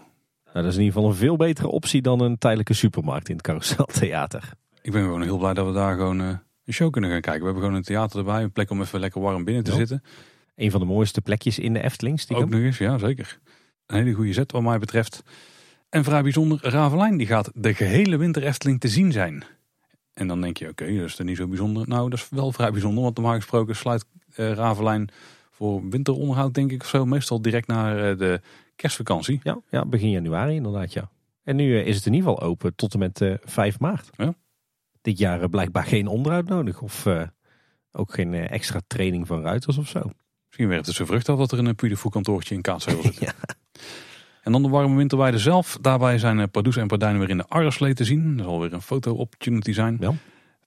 [0.44, 3.34] Nou, dat is in ieder geval een veel betere optie dan een tijdelijke supermarkt in
[3.34, 4.50] het Carouseltheater.
[4.82, 6.26] Ik ben gewoon heel blij dat we daar gewoon eh,
[6.64, 7.40] een show kunnen gaan kijken.
[7.40, 8.42] We hebben gewoon een theater erbij.
[8.42, 9.76] Een plek om even lekker warm binnen te Ja.
[9.76, 10.02] zitten.
[10.54, 12.20] Een van de mooiste plekjes in de Efteling.
[12.20, 12.44] stiekem.
[12.44, 13.38] Ook nog eens, ja zeker.
[13.86, 15.22] Een hele goede zet wat mij betreft.
[15.90, 19.44] En vrij bijzonder, Ravelijn die gaat de gehele winter Efteling te zien zijn.
[20.12, 21.88] En dan denk je, oké, dat is dan niet zo bijzonder.
[21.88, 25.10] Nou, dat is wel vrij bijzonder, want normaal gesproken sluit eh Ravelijn
[25.50, 27.06] voor winteronderhoud, denk ik of zo.
[27.06, 28.40] Meestal direct naar eh, de
[28.76, 29.40] kerstvakantie.
[29.42, 31.10] Ja, ja, begin januari inderdaad, ja.
[31.42, 34.10] En nu eh, is het in ieder geval open tot en met eh 5 maart.
[34.16, 34.34] Ja.
[35.00, 36.82] Dit jaar blijkbaar geen onderhoud nodig.
[36.82, 37.06] Of
[37.92, 40.00] ook geen extra training van ruiters of zo.
[40.46, 43.02] Misschien werkt het zijn vrucht af dat er een Puy de Fou kantoortje in Kaatsheuvel
[43.12, 43.18] zit.
[43.18, 43.32] Ja.
[44.42, 45.78] En dan de warme winterweide zelf.
[45.80, 48.36] Daarbij zijn eh, Pardoes en Pardijn weer in de Arreslee te zien.
[48.36, 49.96] Dat zal weer een foto-opportunity zijn.
[50.00, 50.12] Ja.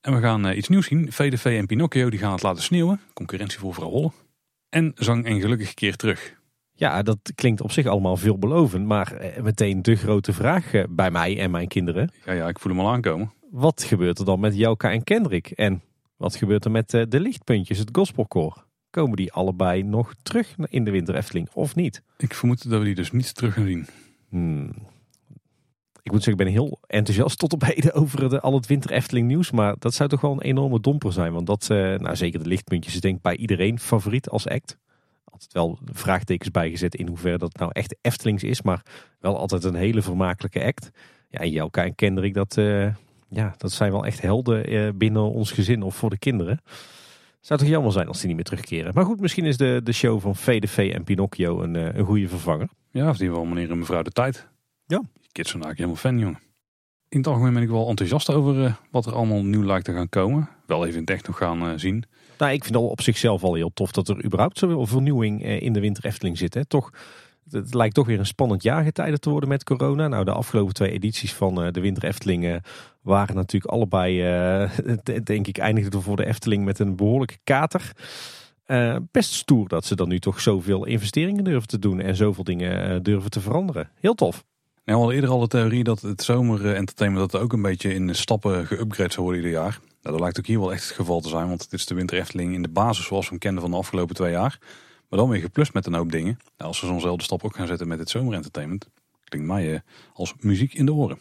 [0.02, 1.12] En we gaan eh, iets nieuws zien.
[1.12, 3.00] VDV en Pinocchio die gaan het laten sneeuwen.
[3.14, 4.12] Concurrentie voor vrouw Holle.
[4.70, 6.42] en zang een gelukkige keer terug.
[6.76, 8.86] Ja, dat klinkt op zich allemaal veelbelovend.
[8.86, 12.12] Maar eh, meteen de grote vraag bij mij en mijn kinderen.
[12.26, 13.34] Ja, ja, ik voel hem al aankomen.
[13.50, 15.52] Wat gebeurt er dan met Jouka en Kendrick?
[15.52, 15.82] En
[16.18, 18.66] wat gebeurt er met de lichtpuntjes, het gospelkoor?
[18.94, 22.04] Komen die allebei nog terug in de Winter Efteling of niet?
[22.18, 23.86] Ik vermoed dat we die dus niet terug gaan zien.
[24.30, 24.66] Hmm.
[26.02, 28.92] Ik moet zeggen, ik ben heel enthousiast tot op heden over de, al het Winter
[28.92, 29.52] Efteling nieuws.
[29.52, 31.34] Maar dat zou toch wel een enorme domper zijn.
[31.34, 34.78] Want dat, eh, nou zeker de lichtpuntjes, is denk ik bij iedereen favoriet als act.
[35.26, 38.62] Altijd wel vraagtekens bijgezet in hoeverre dat nou echt Eftelings is.
[38.62, 38.86] Maar
[39.20, 40.90] wel altijd een hele vermakelijke act.
[41.30, 42.96] Ja, en Jelka en Kendrick, dat, eh,
[43.30, 46.62] ja, dat zijn wel echt helden eh, binnen ons gezin of voor de kinderen.
[47.44, 48.92] Zou toch jammer zijn als die niet meer terugkeren.
[48.94, 52.28] Maar goed, misschien is de, de show van VDV en Pinocchio een, eh, een goede
[52.28, 52.70] vervanger.
[52.92, 54.48] Ja, of die wel meneer en mevrouw de tijd.
[54.86, 54.98] Ja.
[54.98, 56.40] Die kids zijn eigenlijk helemaal fan, jongen.
[57.10, 59.94] In het algemeen ben ik wel enthousiast over eh, wat er allemaal nieuw lijkt te
[59.94, 60.50] gaan komen.
[60.66, 62.04] Wel even in het echt nog gaan eh, zien.
[62.38, 65.74] Nou, ik vind al op zichzelf al heel tof dat er überhaupt zoveel vernieuwing in
[65.74, 66.54] de Winter Efteling zit.
[66.54, 66.66] Hè.
[66.66, 66.92] Toch,
[67.50, 70.08] het lijkt toch weer een spannend jaargetijde te worden met corona.
[70.08, 72.56] Nou, de afgelopen twee edities van eh, de Winter Efteling eh,
[73.02, 74.70] waren natuurlijk allebei, eh,
[75.24, 77.92] denk ik, eindigden voor de Efteling met een behoorlijke kater.
[79.12, 83.04] Best stoer dat ze dan nu toch zoveel investeringen durven te doen en zoveel dingen
[83.04, 83.90] durven te veranderen.
[84.00, 84.44] Heel tof.
[84.86, 88.16] Nou, we hadden eerder al de theorie dat het zomer-entertainment dat ook een beetje in
[88.16, 89.80] stappen geüpgrade zou worden ieder jaar.
[90.02, 91.96] Nou, dat lijkt ook hier wel echt het geval te zijn, want het is de
[91.96, 94.60] Winter Efteling in de basis zoals we hem kenden van de afgelopen twee jaar.
[95.14, 96.38] Maar dan weer geplust met een hoop dingen.
[96.58, 98.90] Nou, als we zo'nzelfde stap ook gaan zetten met het zomer-entertainment,
[99.24, 99.80] klinkt mij eh,
[100.14, 101.18] als muziek in de oren.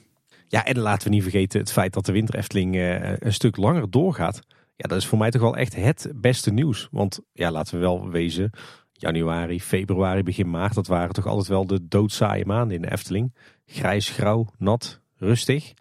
[0.48, 3.56] Ja, en laten we niet vergeten het feit dat de Winter Efteling eh, een stuk
[3.56, 4.40] langer doorgaat.
[4.76, 6.88] Ja, dat is voor mij toch wel echt het beste nieuws.
[6.90, 8.50] Want ja, laten we wel wezen,
[8.92, 13.34] januari, februari, begin maart, dat waren toch altijd wel de doodzaaie maanden in de Efteling.
[13.66, 15.72] Grijs, grauw, nat, rustig.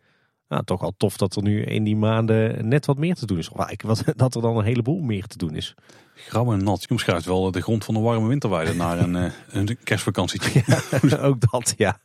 [0.48, 3.38] Nou, toch al tof dat er nu in die maanden net wat meer te doen
[3.38, 3.50] is.
[3.50, 5.76] Of eigenlijk dat er dan een heleboel meer te doen is.
[6.28, 6.82] Grauw en nat.
[6.82, 10.64] Je omschrijft wel de grond van een warme winterweide naar een, eh, een kerstvakantietje.
[11.22, 12.00] Ook dat, ja.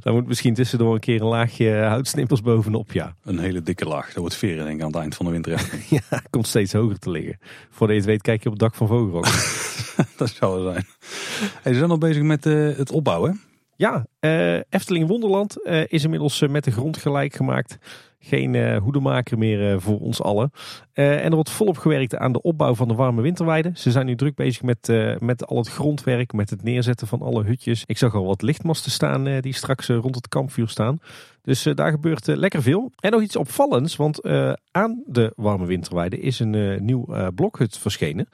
[0.00, 3.16] Daar moet misschien tussendoor een keer een laagje houtsnippers bovenop, ja.
[3.24, 4.06] Een hele dikke laag.
[4.06, 5.70] Dat wordt veren denk ik aan het eind van de winter.
[5.88, 7.38] Ja, komt steeds hoger te liggen.
[7.70, 9.26] Voordat je het weet kijk je op het dak van Vogelrok.
[10.16, 10.86] dat zou het zijn.
[11.62, 13.40] Hey, ze zijn al bezig met eh, het opbouwen.
[13.76, 17.78] Ja, eh, Efteling Wonderland is inmiddels met de grond gelijk gemaakt.
[18.24, 20.50] Geen eh, hoedemaker meer eh, voor ons allen.
[20.92, 23.70] Eh, en er wordt volop gewerkt aan de opbouw van de warme winterweide.
[23.74, 27.44] Ze zijn nu druk bezig met, met al het grondwerk, met het neerzetten van alle
[27.44, 27.82] hutjes.
[27.86, 30.98] Ik zag al wat lichtmasten staan die straks rond het kampvuur staan.
[31.42, 32.92] Dus daar gebeurt lekker veel.
[33.00, 34.26] En nog iets opvallends, want
[34.70, 38.28] aan de warme winterweide is een nieuw blokhut verschenen.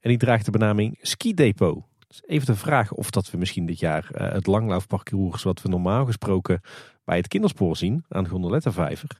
[0.00, 1.82] En die draagt de benaming Ski Depot.
[2.08, 6.04] Dus even de vraag of dat we misschien dit jaar het langlaufparcours wat we normaal
[6.04, 6.60] gesproken
[7.04, 9.18] bij het kinderspoor zien aan de Gondolettenvijver.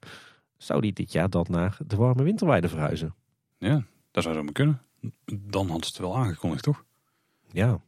[0.57, 3.15] Zou die dit jaar dan naar de warme winterweide verhuizen?
[3.59, 4.83] Ja, dat zou zo maar kunnen.
[5.33, 6.85] Dan had het wel aangekondigd, toch?
[7.53, 7.81] Ja.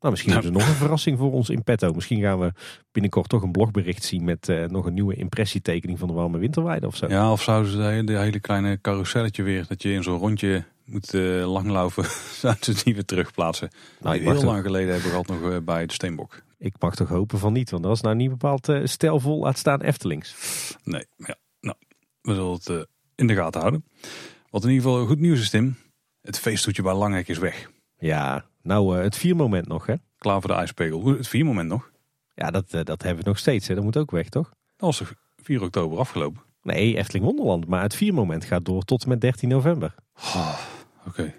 [0.00, 1.92] Nou, misschien hebben ze nog een verrassing voor ons in petto.
[1.92, 2.52] Misschien gaan we
[2.92, 6.86] binnenkort toch een blogbericht zien met eh, nog een nieuwe impressietekening van de warme winterweide
[6.86, 7.08] of zo.
[7.08, 11.14] Ja, of zouden ze de, hele kleine carouselletje weer, dat je in zo'n rondje moet
[11.14, 12.04] eh, langlaufen,
[12.40, 13.70] zouden ze het niet weer terugplaatsen.
[14.00, 16.42] Nou, Heel lang geleden hebben we gehad nog eh, bij de Steenbok.
[16.58, 19.58] Ik mag toch hopen van niet, want dat is nou niet bepaald eh, stijlvol laat
[19.58, 20.34] staan Eftelings.
[20.84, 21.76] Nee, ja, nou,
[22.20, 22.80] we zullen het eh,
[23.14, 23.84] in de gaten houden.
[24.50, 25.76] Wat in ieder geval goed nieuws is, Tim.
[26.20, 27.70] Het feesttoetje bij Langhek is weg.
[27.98, 29.94] Ja, nou eh, het viermoment nog hè.
[30.18, 31.06] Klaar voor de ijspegel.
[31.06, 31.90] Het vier moment nog.
[32.34, 33.74] Ja, dat, dat hebben we nog steeds hè.
[33.74, 34.48] Dat moet ook weg toch?
[34.48, 36.42] Dat was toch 4 oktober afgelopen.
[36.62, 37.66] Nee, Efteling Wonderland.
[37.66, 39.94] Maar het viermoment gaat door tot en met 13 november.
[41.06, 41.34] Oké.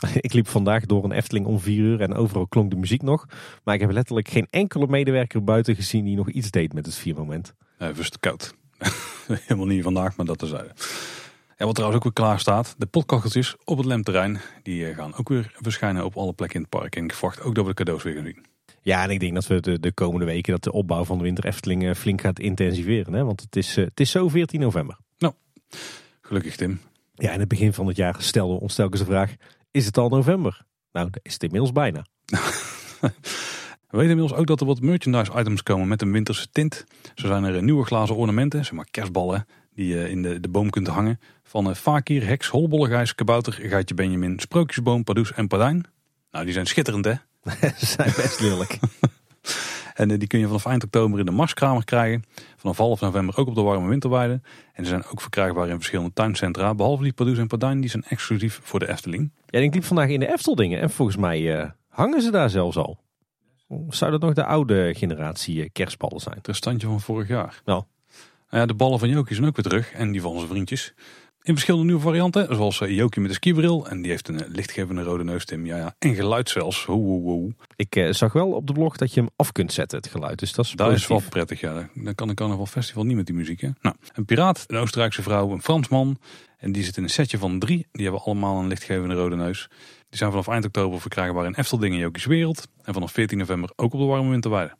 [0.20, 3.26] Ik liep vandaag door een Efteling om vier uur en overal klonk de muziek nog.
[3.64, 6.94] Maar ik heb letterlijk geen enkele medewerker buiten gezien die nog iets deed met het
[6.94, 7.54] viermoment.
[7.78, 8.54] Is het koud.
[9.26, 10.70] Helemaal niet vandaag, maar dat terzijde.
[11.56, 12.74] Ja, wat trouwens ook weer klaar staat.
[12.78, 14.40] De potkacheltjes op het Lemterrein.
[14.62, 16.96] Die eh, gaan ook weer verschijnen op alle plekken in het park.
[16.96, 18.44] En ik verwacht ook dat we de cadeaus weer gaan zien.
[18.82, 21.24] Ja, en ik denk dat we de, de komende weken dat de opbouw van de
[21.24, 23.12] Winter Efteling eh, flink gaat intensiveren.
[23.12, 23.24] Hè?
[23.24, 24.98] Want het is, eh, het is zo 14 november.
[26.30, 26.80] Gelukkig Tim.
[27.14, 29.34] Ja, in het begin van het jaar stelden we ons telkens de vraag,
[29.70, 30.64] is het al november?
[30.92, 32.06] Nou, dat is het inmiddels bijna.
[33.90, 36.84] We weten inmiddels ook dat er wat merchandise items komen met een winterse tint.
[37.14, 40.48] Zo zijn er eh, nieuwe glazen ornamenten, zeg maar kerstballen, die je in de, de
[40.48, 41.20] boom kunt hangen.
[41.42, 45.86] Van uh, Fakir, Heks, Holbollegijs, Kabouter, Gaatje Benjamin, Sprookjesboom, Pardoes en Pardijn.
[46.30, 47.14] Nou, die zijn schitterend hè.
[47.78, 48.78] Ze zijn best lelijk.
[50.00, 52.24] En eh, die kun je vanaf eind oktober in de Marskramer krijgen.
[52.56, 54.40] Vanaf half november ook op de warme winterweide.
[54.72, 56.74] En ze zijn ook verkrijgbaar in verschillende tuincentra.
[56.74, 59.30] Behalve die Pardoes en Pardijn, die zijn exclusief voor de Efteling.
[59.46, 62.50] Ja, en ik liep vandaag in de Efteldingen en volgens mij eh, hangen ze daar
[62.50, 62.98] zelfs al.
[63.88, 66.36] Zou dat nog de oude generatie eh, kerstballen zijn?
[66.36, 67.62] Het restantje van vorig jaar.
[67.64, 67.82] Nou.
[68.50, 69.92] Nou ja, de ballen van Jokie zijn ook weer terug.
[69.92, 70.94] En die van onze vriendjes.
[71.42, 73.88] In verschillende nieuwe varianten, zoals uh, Jokie met de skibril.
[73.88, 75.66] En die heeft een lichtgevende rode neus, Tim.
[75.66, 75.94] Ja, ja.
[75.98, 76.84] En geluid zelfs.
[76.84, 77.52] Ho, ho, ho.
[77.76, 80.38] Ik zag wel op de blog dat je hem af kunt zetten, het geluid.
[80.38, 81.88] Dus dat is, dat is wel prettig, ja.
[81.94, 83.68] Dan kan een carnaval festival niet met die muziek, hè.
[83.80, 86.18] Nou, een piraat, een Oostenrijkse vrouw, een Fransman.
[86.56, 87.86] En die zit in een setje van drie.
[87.92, 89.68] Die hebben allemaal een lichtgevende rode neus.
[90.08, 92.68] Die zijn vanaf eind oktober verkrijgbaar in Eftelding en Jokies Wereld.
[92.82, 94.76] En vanaf 14 november ook op de warme winterweide.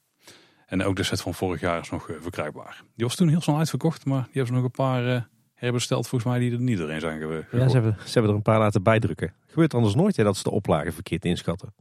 [0.66, 2.82] En ook de set van vorig jaar is nog verkrijgbaar.
[2.96, 5.28] Die was toen heel snel uitverkocht, maar die hebben ze nog een paar
[5.60, 7.46] herbesteld volgens mij die er niet doorheen zijn geweest.
[7.52, 9.32] Ja, ze hebben, ze hebben er een paar laten bijdrukken.
[9.46, 11.74] Gebeurt anders nooit hè, dat ze de oplagen verkeerd inschatten.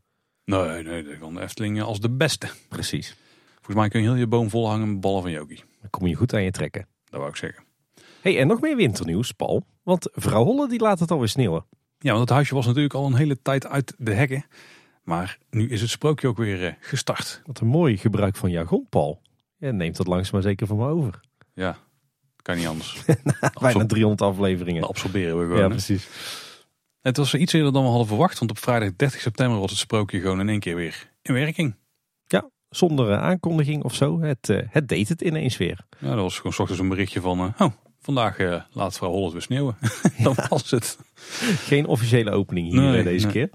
[0.45, 2.49] Nee, nee, van de Efteling als de beste.
[2.69, 3.15] Precies.
[3.55, 5.63] Volgens mij kun je heel je boom vol hangen met ballen van Jokie.
[5.81, 6.87] Dan kom je goed aan je trekken.
[7.03, 7.63] Dat wou ik zeggen.
[8.21, 9.65] hey, en nog meer winternieuws, Paul.
[9.83, 11.65] Want vrouw Holle die laat het alweer sneeuwen.
[11.97, 14.45] Ja, want het huisje was natuurlijk al een hele tijd uit de hekken.
[15.03, 17.41] Maar nu is het sprookje ook weer uh, gestart.
[17.45, 19.21] Wat een mooi gebruik van jargon, Paul.
[19.57, 21.19] Je neemt dat langzaam maar zeker van me over.
[21.53, 21.77] Ja,
[22.41, 23.03] kan niet anders.
[23.61, 24.81] Bijna 300 afleveringen.
[24.81, 25.59] Dat absorberen we gewoon.
[25.59, 26.07] Ja, precies.
[27.01, 28.39] Het was iets eerder dan we hadden verwacht.
[28.39, 31.75] Want op vrijdag 30 september was het sprookje gewoon in één keer weer in werking.
[32.25, 34.21] Ja, zonder uh, aankondiging of zo.
[34.21, 35.85] Het, uh, het deed het ineens weer.
[35.99, 37.53] Ja, dat was gewoon s ochtends een berichtje van...
[37.57, 37.71] oh,
[38.09, 39.77] Vandaag uh, laat vrouw Holland weer sneeuwen.
[40.23, 40.97] dat was het.
[41.65, 43.49] Geen officiële opening hier nee, deze keer.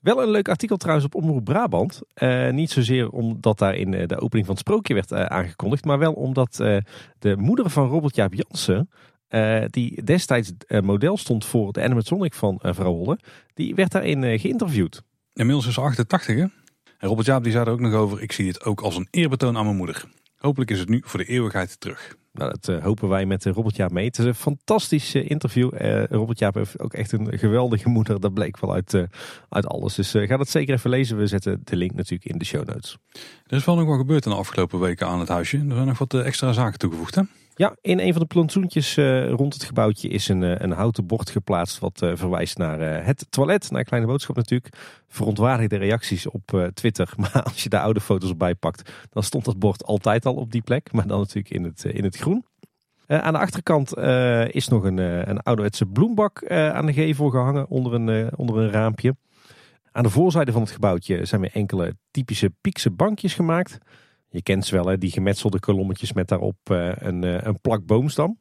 [0.00, 2.00] Wel een leuk artikel trouwens op Omroep Brabant.
[2.14, 5.84] Uh, niet zozeer omdat daar in uh, de opening van het sprookje werd aangekondigd.
[5.84, 6.54] Maar wel omdat
[7.18, 8.90] de moeder van Robert Jaap Jansen...
[9.70, 13.18] die destijds model stond voor de animatronic van vrouw Holle...
[13.54, 15.02] die werd daarin geïnterviewd.
[15.32, 16.42] Inmiddels is ze 88 hè?
[16.42, 18.22] En Robert Jaap die zei er ook nog over...
[18.22, 20.04] ik zie dit ook als een eerbetoon aan mijn moeder.
[20.36, 22.18] Hopelijk is het nu voor de eeuwigheid terug.
[22.32, 24.06] Nou, dat uh, hopen wij met Robert Jaap mee.
[24.06, 25.70] Het is een fantastisch uh, interview.
[26.10, 28.20] Robert Jaap heeft ook echt een geweldige moeder.
[28.20, 29.06] Dat bleek wel uit,
[29.48, 29.94] uit alles.
[29.94, 31.16] Dus ga dat zeker even lezen.
[31.16, 32.98] We zetten de link natuurlijk in de show notes.
[33.46, 35.56] Er is wel nog wat gebeurd in de afgelopen weken aan het huisje.
[35.56, 37.22] Er zijn nog wat extra zaken toegevoegd hè?
[37.54, 38.96] Ja, in een van de plantsoentjes
[39.28, 41.78] rond het gebouwtje is een, een houten bord geplaatst.
[41.78, 43.70] Wat verwijst naar het toilet.
[43.70, 44.74] Naar Kleine Boodschap natuurlijk.
[45.08, 47.12] Verontwaardigde reacties op Twitter.
[47.16, 50.52] Maar als je daar oude foto's bij pakt, dan stond dat bord altijd al op
[50.52, 50.92] die plek.
[50.92, 52.44] Maar dan natuurlijk in het, in het groen.
[53.06, 53.96] Aan de achterkant
[54.54, 59.14] is nog een, een ouderwetse bloembak aan de gevel gehangen onder een, onder een raampje.
[59.92, 63.78] Aan de voorzijde van het gebouwtje zijn weer enkele typische piekse bankjes gemaakt.
[64.30, 68.38] Je kent ze wel, hè, die gemetselde kolommetjes met daarop een, een plak boomstam.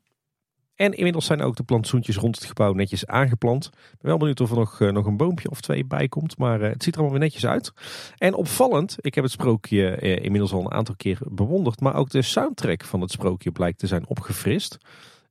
[0.80, 3.66] En inmiddels zijn ook de plantsoentjes rond het gebouw netjes aangeplant.
[3.66, 6.38] Ik ben wel benieuwd of er nog, nog een boompje of twee bij komt.
[6.38, 7.74] Maar het ziet er allemaal weer netjes uit.
[8.18, 11.80] En opvallend, ik heb het sprookje inmiddels al een aantal keer bewonderd.
[11.80, 14.78] Maar ook de soundtrack van het sprookje blijkt te zijn opgefrist.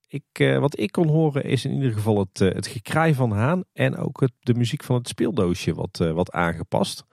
[0.06, 3.64] Ik, wat ik kon horen is in ieder geval het, het gekraai van Haan.
[3.72, 7.04] En ook het, de muziek van het speeldoosje wat, wat aangepast.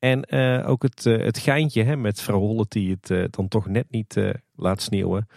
[0.00, 0.30] En
[0.64, 4.16] ook het, het geintje hè, met vrouw Hollet die het dan toch net niet
[4.54, 5.28] laat sneeuwen.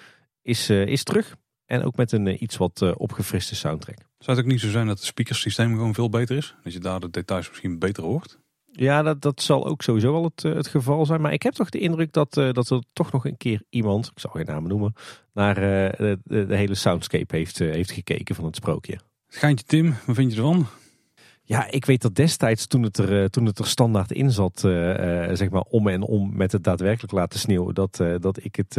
[0.41, 1.36] Is, is terug.
[1.65, 3.97] En ook met een iets wat opgefriste soundtrack.
[4.17, 6.56] Zou het ook niet zo zijn dat het speakersysteem gewoon veel beter is?
[6.63, 8.39] Dat je daar de details misschien beter hoort?
[8.71, 11.21] Ja, dat, dat zal ook sowieso wel het, het geval zijn.
[11.21, 14.19] Maar ik heb toch de indruk dat, dat er toch nog een keer iemand, ik
[14.19, 14.93] zal geen namen noemen,
[15.34, 18.99] naar de, de, de, hele soundscape heeft, heeft gekeken van het sprookje.
[19.28, 20.67] Geintje Tim, wat vind je ervan?
[21.45, 24.60] Ja, ik weet dat destijds toen het er, toen het er standaard in zat,
[25.34, 28.75] zeg maar om en om met het daadwerkelijk laten sneeuwen, dat, dat ik het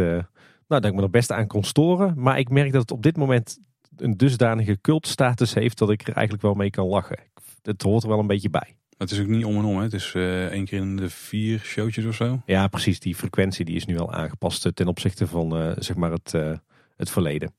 [0.68, 2.14] nou, dat ik me er best aan kon storen.
[2.16, 3.58] Maar ik merk dat het op dit moment
[3.96, 7.18] een dusdanige cultstatus heeft dat ik er eigenlijk wel mee kan lachen.
[7.62, 8.76] Het hoort er wel een beetje bij.
[8.98, 9.76] Het is ook niet om en om.
[9.76, 9.82] Hè?
[9.82, 12.42] Het is één keer in de vier showtjes of zo.
[12.46, 13.00] Ja, precies.
[13.00, 16.32] Die frequentie die is nu al aangepast ten opzichte van zeg maar het,
[16.96, 17.52] het verleden.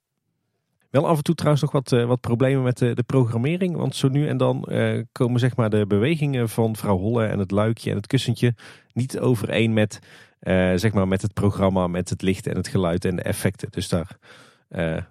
[0.95, 3.75] Wel af en toe trouwens nog wat, wat problemen met de, de, programmering.
[3.75, 4.67] Want zo nu en dan
[5.12, 8.55] komen zeg maar de bewegingen van vrouw Holle en het luikje en het kussentje
[8.93, 9.99] niet overeen met
[10.41, 13.67] uh, zeg maar met het programma, met het licht en het geluid en de effecten.
[13.71, 14.17] Dus daar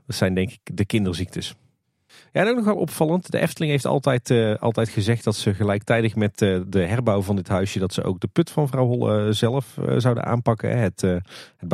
[0.07, 1.55] zijn denk ik de kinderziektes.
[2.33, 3.31] Ja, en ook nog wel opvallend.
[3.31, 7.79] De Efteling heeft altijd, altijd gezegd dat ze gelijktijdig met de herbouw van dit huisje...
[7.79, 10.79] dat ze ook de put van vrouw Holle zelf zouden aanpakken.
[10.79, 11.73] Het, het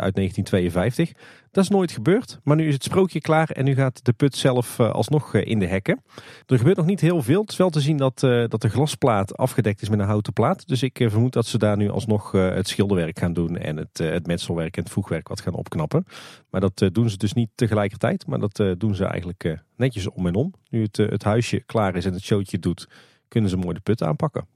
[0.00, 1.12] uit 1952.
[1.52, 4.36] Dat is nooit gebeurd, maar nu is het sprookje klaar en nu gaat de put
[4.36, 6.02] zelf uh, alsnog uh, in de hekken.
[6.46, 7.40] Er gebeurt nog niet heel veel.
[7.40, 10.32] Het is wel te zien dat, uh, dat de glasplaat afgedekt is met een houten
[10.32, 10.68] plaat.
[10.68, 14.26] Dus ik vermoed dat ze daar nu alsnog het schilderwerk gaan doen en het, het
[14.26, 16.04] metselwerk en het voegwerk wat gaan opknappen.
[16.50, 20.34] Maar dat doen ze dus niet tegelijkertijd, maar dat doen ze eigenlijk netjes om en
[20.34, 20.54] om.
[20.70, 22.88] Nu het, het huisje klaar is en het showtje doet,
[23.28, 24.46] kunnen ze mooi de put aanpakken.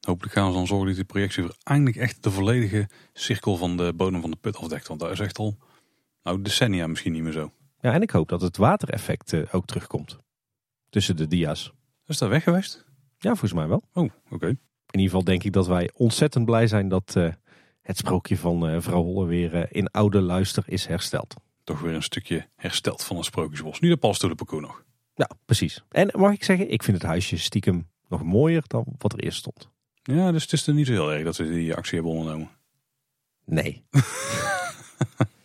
[0.00, 3.92] Hopelijk gaan ze dan zorgen dat die projectie eindelijk echt de volledige cirkel van de
[3.96, 4.88] bodem van de put afdekt.
[4.88, 5.56] Want daar is echt al
[6.26, 7.52] nou, decennia misschien niet meer zo.
[7.80, 10.18] Ja, en ik hoop dat het watereffect uh, ook terugkomt.
[10.88, 11.72] Tussen de dia's.
[12.06, 12.84] Is dat weg geweest?
[13.18, 13.82] Ja, volgens mij wel.
[13.92, 14.46] Oh, oké.
[14.46, 14.58] In
[14.90, 17.32] ieder geval denk ik dat wij ontzettend blij zijn dat uh,
[17.80, 21.34] het sprookje van uh, vrouw Holle weer in oude luister is hersteld.
[21.64, 23.80] Toch weer een stukje hersteld van het sprookjesbos.
[23.80, 24.84] Nu de paddenstoelenparcours nog.
[25.14, 25.82] Ja, precies.
[25.88, 29.38] En mag ik zeggen, ik vind het huisje stiekem nog mooier dan wat er eerst
[29.38, 29.68] stond.
[30.02, 32.50] Ja, dus het is er niet zo heel erg dat ze die actie hebben ondernomen.
[33.44, 33.84] Nee.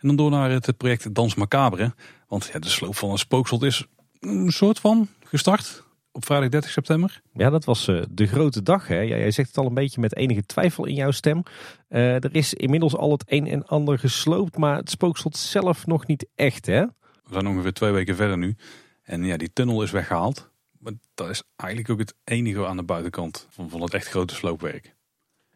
[0.00, 1.94] En dan door naar het project Dans Macabre.
[2.28, 3.86] Want ja, de sloop van een spookslot is
[4.20, 7.22] een soort van gestart op vrijdag 30 september.
[7.32, 8.88] Ja, dat was eh, de grote dag.
[8.88, 9.00] Hè?
[9.00, 11.42] Ja, jij zegt het al een beetje met enige twijfel in jouw stem.
[11.88, 16.06] Eh, er is inmiddels al het een en ander gesloopt, maar het spookslot zelf nog
[16.06, 16.66] niet echt.
[16.66, 16.80] Hè?
[16.82, 18.56] We zijn ongeveer twee weken verder nu.
[19.02, 20.50] En ja, die tunnel is weggehaald.
[20.78, 24.34] Maar dat is eigenlijk ook het enige aan de buitenkant van, van het echt grote
[24.34, 24.94] sloopwerk.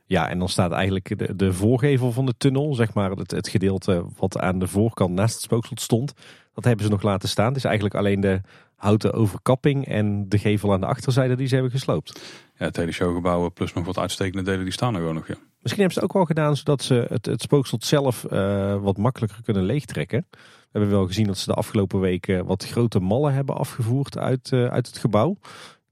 [0.06, 3.48] Ja, en dan staat eigenlijk de, de voorgevel van de tunnel, zeg maar het, het
[3.48, 6.12] gedeelte wat aan de voorkant naast het spookslot stond.
[6.54, 7.48] Dat hebben ze nog laten staan.
[7.48, 8.40] Het is eigenlijk alleen de
[8.76, 12.20] houten overkapping en de gevel aan de achterzijde die ze hebben gesloopt.
[12.56, 15.26] Ja, het hele showgebouw plus nog wat uitstekende delen die staan er gewoon nog.
[15.26, 15.34] Ja.
[15.60, 18.96] Misschien hebben ze het ook wel gedaan zodat ze het, het spookslot zelf uh, wat
[18.96, 20.26] makkelijker kunnen leegtrekken.
[20.30, 24.50] We hebben wel gezien dat ze de afgelopen weken wat grote mallen hebben afgevoerd uit,
[24.50, 25.36] uh, uit het gebouw.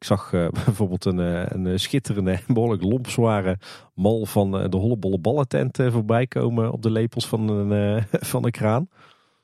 [0.03, 3.59] Ik zag uh, bijvoorbeeld een, een schitterende, behoorlijk lompzware
[3.94, 8.88] mal van de Hollebolle Ballentent voorbij komen op de lepels van een, van kraan.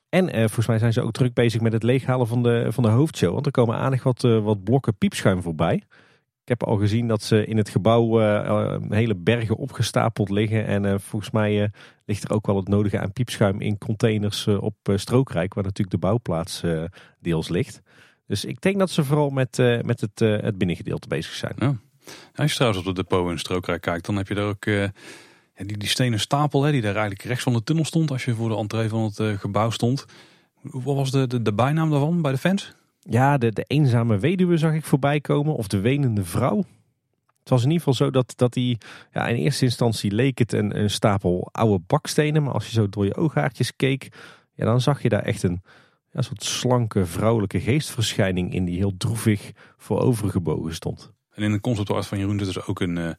[0.08, 2.82] En eh, volgens mij zijn ze ook druk bezig met het leeghalen van de, van
[2.82, 3.32] de hoofdshow.
[3.32, 5.74] Want er komen aardig wat, wat blokken piepschuim voorbij.
[6.42, 8.18] Ik heb al gezien dat ze in het gebouw
[8.88, 10.66] hele bergen opgestapeld liggen.
[10.66, 11.70] En volgens mij
[12.04, 15.54] ligt er ook wel het nodige aan piepschuim in containers op Strookrijk.
[15.54, 16.62] Waar natuurlijk de bouwplaats
[17.20, 17.82] deels ligt.
[18.28, 21.54] Dus ik denk dat ze vooral met, met het, het binnengedeelte bezig zijn.
[21.58, 21.76] Ja.
[22.34, 24.64] Als je trouwens op de depot in Strookrijk kijkt, dan heb je daar ook
[25.66, 28.34] die, die stenen stapel hè, die daar eigenlijk rechts van de tunnel stond als je
[28.34, 30.04] voor de entree van het gebouw stond.
[30.62, 32.72] Wat was de, de, de, bijnaam daarvan bij de fans?
[33.00, 36.64] Ja, de, de eenzame weduwe zag ik voorbij komen of de wenende vrouw.
[37.38, 38.78] Het was in ieder geval zo dat, dat die,
[39.12, 42.42] ja, in eerste instantie leek het een, een stapel oude bakstenen.
[42.42, 44.08] Maar als je zo door je ooghaartjes keek,
[44.54, 45.62] ja, dan zag je daar echt een
[46.18, 51.12] ja, soort slanke vrouwelijke geestverschijning in die heel droevig voorovergebogen stond.
[51.34, 53.10] En in de conceptart van Jeroen zit er ook een, uh,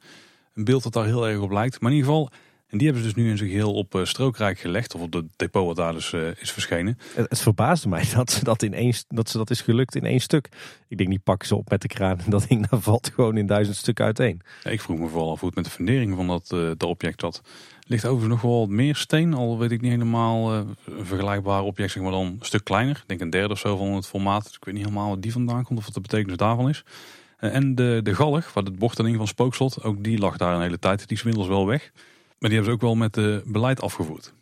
[0.53, 1.81] een beeld dat daar heel erg op lijkt.
[1.81, 2.31] Maar in ieder geval,
[2.67, 4.95] en die hebben ze dus nu in zijn geheel op uh, strookrijk gelegd.
[4.95, 6.97] Of op de depot wat daar dus uh, is verschenen.
[7.13, 10.05] Het, het, verbaasde mij dat ze dat, in één, dat ze dat is gelukt in
[10.05, 10.49] één stuk.
[10.87, 13.37] Ik denk, die pakken ze op met de kraan en dat ding daar valt gewoon
[13.37, 14.41] in duizend stukken uiteen.
[14.63, 16.83] Ja, ik vroeg me vooral af hoe het met de fundering van dat, uh, dat
[16.83, 17.41] object zat.
[17.89, 21.91] Ligt overigens nog wel wat meer steen, al weet ik niet helemaal een vergelijkbaar object,
[21.91, 22.95] zeg maar dan een stuk kleiner.
[22.95, 24.45] Ik denk een derde of zo van het formaat.
[24.45, 26.83] Ik weet niet helemaal wat die vandaan komt of wat de betekenis daarvan is.
[27.37, 30.79] En de, de galg, waar het bocht van Spookslot, ook die lag daar een hele
[30.79, 31.07] tijd.
[31.07, 31.91] Die is inmiddels wel weg.
[32.39, 34.33] Maar die hebben ze ook wel met de beleid afgevoerd.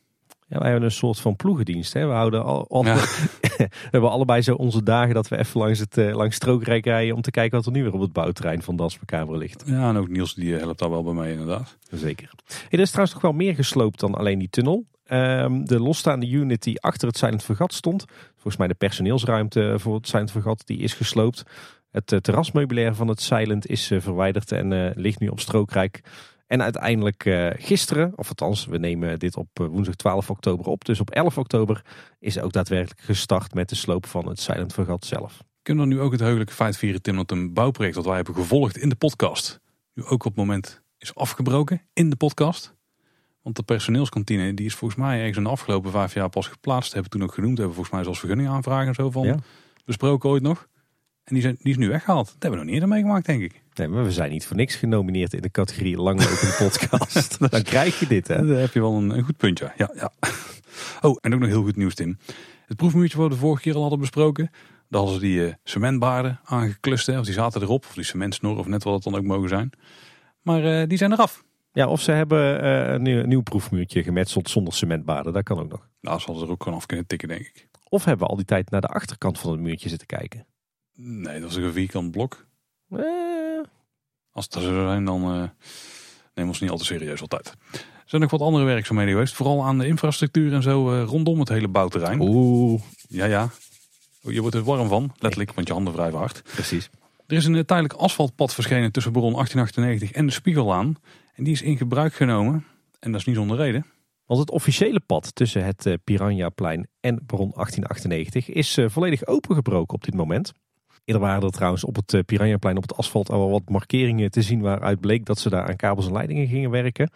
[0.50, 1.94] Ja, wij hebben een soort van ploegendienst.
[1.94, 2.08] Hè?
[2.08, 2.84] We, houden al, al
[3.58, 7.16] we hebben allebei zo onze dagen dat we even langs, het, uh, langs Strookrijk rijden
[7.16, 9.64] om te kijken wat er nu weer op het bouwterrein van Dansmekamer ligt.
[9.66, 11.78] Ja, en ook Niels die helpt daar wel bij mij inderdaad.
[11.92, 12.30] Zeker.
[12.70, 14.86] er is trouwens nog wel meer gesloopt dan alleen die tunnel.
[15.12, 19.96] Um, de losstaande unit die achter het Silent Vergat stond, volgens mij de personeelsruimte voor
[19.96, 21.44] het Silent Vergat, die is gesloopt.
[21.92, 26.02] Het uh, terrasmeubilair van het Silent is uh, verwijderd en uh, ligt nu op Strookrijk.
[26.48, 27.24] En uiteindelijk
[27.58, 30.86] gisteren, of althans we nemen dit op woensdag 12 oktober op.
[30.86, 31.82] Dus op 11 oktober
[32.20, 35.44] is ook daadwerkelijk gestart met de sloop van het Silent Vergat zelf.
[35.62, 38.36] Kunnen we nu ook het heugelijke feit vieren Tim dat een bouwproject dat wij hebben
[38.36, 39.60] gevolgd in de podcast.
[39.94, 42.76] Nu ook op het moment is afgebroken in de podcast.
[43.42, 46.94] Want de personeelskantine die is volgens mij ergens in de afgelopen vijf jaar pas geplaatst.
[46.94, 47.58] Hebben we toen ook genoemd.
[47.58, 49.38] Hebben we volgens mij zelfs vergunning aanvragen en zo van ja.
[49.86, 50.68] besproken ooit nog.
[51.28, 52.26] En die, zijn, die is nu weggehaald.
[52.26, 53.62] Dat hebben we nog niet eerder meegemaakt, denk ik.
[53.74, 57.52] Nee, maar we zijn niet voor niks genomineerd in de categorie langlopende podcast.
[57.52, 58.36] Dan krijg je dit, hè?
[58.36, 59.72] Dan heb je wel een, een goed puntje.
[59.78, 60.12] Ja, ja.
[61.02, 62.18] Oh, en ook nog heel goed nieuws, Tim.
[62.66, 64.50] Het proefmuurtje wat we de vorige keer al hadden besproken.
[64.90, 67.10] Daar hadden ze die uh, cementbaarden aangeklust.
[67.10, 67.86] Of die zaten erop.
[67.86, 69.70] Of die cementsnor, of net wat het dan ook mogen zijn.
[70.42, 71.44] Maar uh, die zijn eraf.
[71.72, 75.34] Ja, of ze hebben uh, een, nieuw, een, nieuw, proefmuurtje gemetseld zonder cementbaarden.
[75.34, 75.88] Dat kan ook nog.
[76.02, 77.68] Nou, ze hadden er ook gewoon af kunnen tikken, denk ik.
[77.90, 80.46] Of hebben we al die tijd naar de achterkant van het muurtje zitten kijken.
[81.00, 82.46] Nee, dat is een vierkant blok.
[82.90, 83.00] Eh.
[84.32, 85.52] Als het er zo zijn, dan uh, nemen
[86.34, 87.54] we ons niet al te serieus altijd.
[87.72, 89.34] Er zijn nog wat andere werkzaamheden geweest.
[89.34, 92.20] Vooral aan de infrastructuur en zo uh, rondom het hele bouwterrein.
[92.20, 92.82] Oeh.
[93.08, 93.50] Ja, ja.
[94.22, 96.42] Je wordt er warm van, letterlijk, want je handen wrijven hard.
[96.44, 96.90] Precies.
[97.28, 100.96] Er is een tijdelijk asfaltpad verschenen tussen Baron 1898 en de Spiegellaan.
[101.34, 102.66] En die is in gebruik genomen.
[103.00, 103.86] En dat is niet zonder reden.
[104.26, 110.14] Want het officiële pad tussen het Piranhaplein en Baron 1898 is volledig opengebroken op dit
[110.14, 110.54] moment.
[111.08, 114.62] Eerder waren er trouwens op het Piranhaplein op het asfalt al wat markeringen te zien
[114.62, 117.10] waaruit bleek dat ze daar aan kabels en leidingen gingen werken.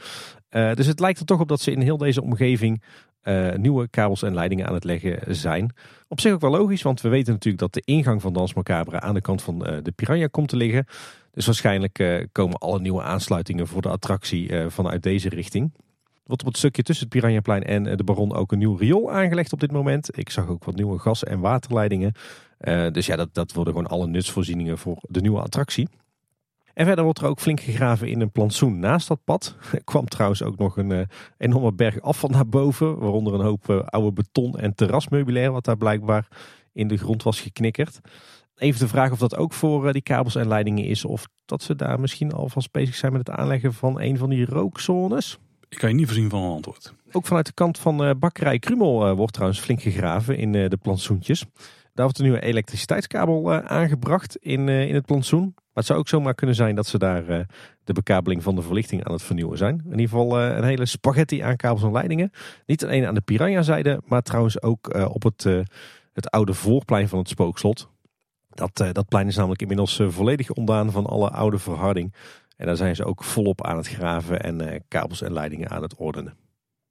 [0.52, 2.84] Uh, dus het lijkt er toch op dat ze in heel deze omgeving
[3.24, 5.74] uh, nieuwe kabels en leidingen aan het leggen zijn.
[6.08, 9.00] Op zich ook wel logisch, want we weten natuurlijk dat de ingang van Dans Macabre
[9.00, 10.86] aan de kant van de Piranha komt te liggen.
[11.32, 15.72] Dus waarschijnlijk komen alle nieuwe aansluitingen voor de attractie vanuit deze richting.
[16.24, 19.54] Wordt op het stukje tussen het Piranhaplein en de Baron ook een nieuw riool aangelegd
[19.54, 20.18] op dit moment.
[20.18, 22.14] Ik zag ook wat nieuwe gas- en waterleidingen.
[22.92, 25.88] Dus ja, dat, dat worden gewoon alle nutsvoorzieningen voor de nieuwe attractie.
[26.74, 29.56] En verder wordt er ook flink gegraven in een plantsoen naast dat pad.
[29.72, 31.08] Er kwam trouwens ook nog een
[31.38, 33.00] enorme berg afval naar boven.
[33.00, 36.28] Waaronder een hoop oude beton en terrasmeubilair wat daar blijkbaar
[36.74, 38.00] in de grond was geknikkerd.
[38.56, 41.06] Even de vraag of dat ook voor eh, die kabels en leidingen is.
[41.06, 44.46] Of dat ze daar misschien alvast bezig zijn met het aanleggen van een van die
[44.46, 45.40] rookzones.
[45.70, 46.94] Ik kan je niet voorzien van een antwoord.
[47.12, 51.46] Ook vanuit de kant van bakkerij Krumel wordt trouwens flink gegraven in de plantsoentjes.
[51.94, 55.52] Daar wordt een nieuwe elektriciteitskabel aangebracht in, in het plantsoen.
[55.56, 57.26] Maar het zou ook zomaar kunnen zijn dat ze daar
[57.84, 59.82] de bekabeling van de verlichting aan het vernieuwen zijn.
[59.86, 62.32] In ieder geval een hele spaghetti aan kabels en leidingen.
[62.66, 65.44] Niet alleen aan de Piranha-zijde, maar trouwens ook op het,
[66.14, 67.90] het oude voorplein van het spookslot.
[68.50, 72.14] Dat, dat plein is namelijk inmiddels volledig ontdaan van alle oude verharding.
[72.58, 75.96] En daar zijn ze ook volop aan het graven en kabels en leidingen aan het
[75.96, 76.38] ordenen.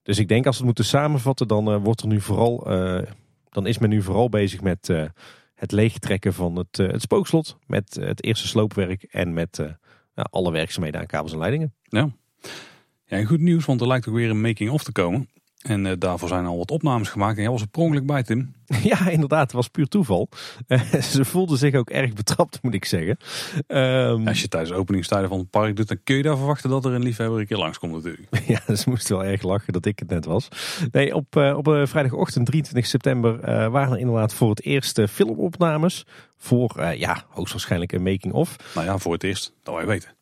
[0.02, 2.66] Dus ik denk als we het moeten samenvatten, dan wordt er nu vooral,
[3.50, 4.88] dan is men nu vooral bezig met
[5.54, 9.64] het leegtrekken van het, het spookslot, met het eerste sloopwerk en met
[10.14, 11.74] alle werkzaamheden aan kabels en leidingen.
[11.82, 12.10] Ja.
[13.04, 15.28] ja, goed nieuws, want er lijkt ook weer een making-of te komen.
[15.60, 17.36] En uh, daarvoor zijn al wat opnames gemaakt.
[17.36, 18.52] En jij was er prongelijk bij, Tim.
[18.82, 19.42] Ja, inderdaad.
[19.42, 20.28] Het was puur toeval.
[20.68, 23.16] Uh, ze voelden zich ook erg betrapt, moet ik zeggen.
[23.66, 26.70] Um, Als je tijdens de openingstijden van het park doet, dan kun je daar verwachten
[26.70, 28.28] dat er een liefhebber een keer langskomt natuurlijk.
[28.66, 30.48] ja, ze moesten wel erg lachen dat ik het net was.
[30.90, 33.40] Nee, op, uh, op vrijdagochtend 23 september
[33.70, 36.06] waren er inderdaad voor het eerst filmopnames.
[36.36, 38.56] Voor, ja, hoogstwaarschijnlijk een making-of.
[38.74, 39.52] Nou ja, voor het eerst.
[39.62, 40.14] Dat wij weten.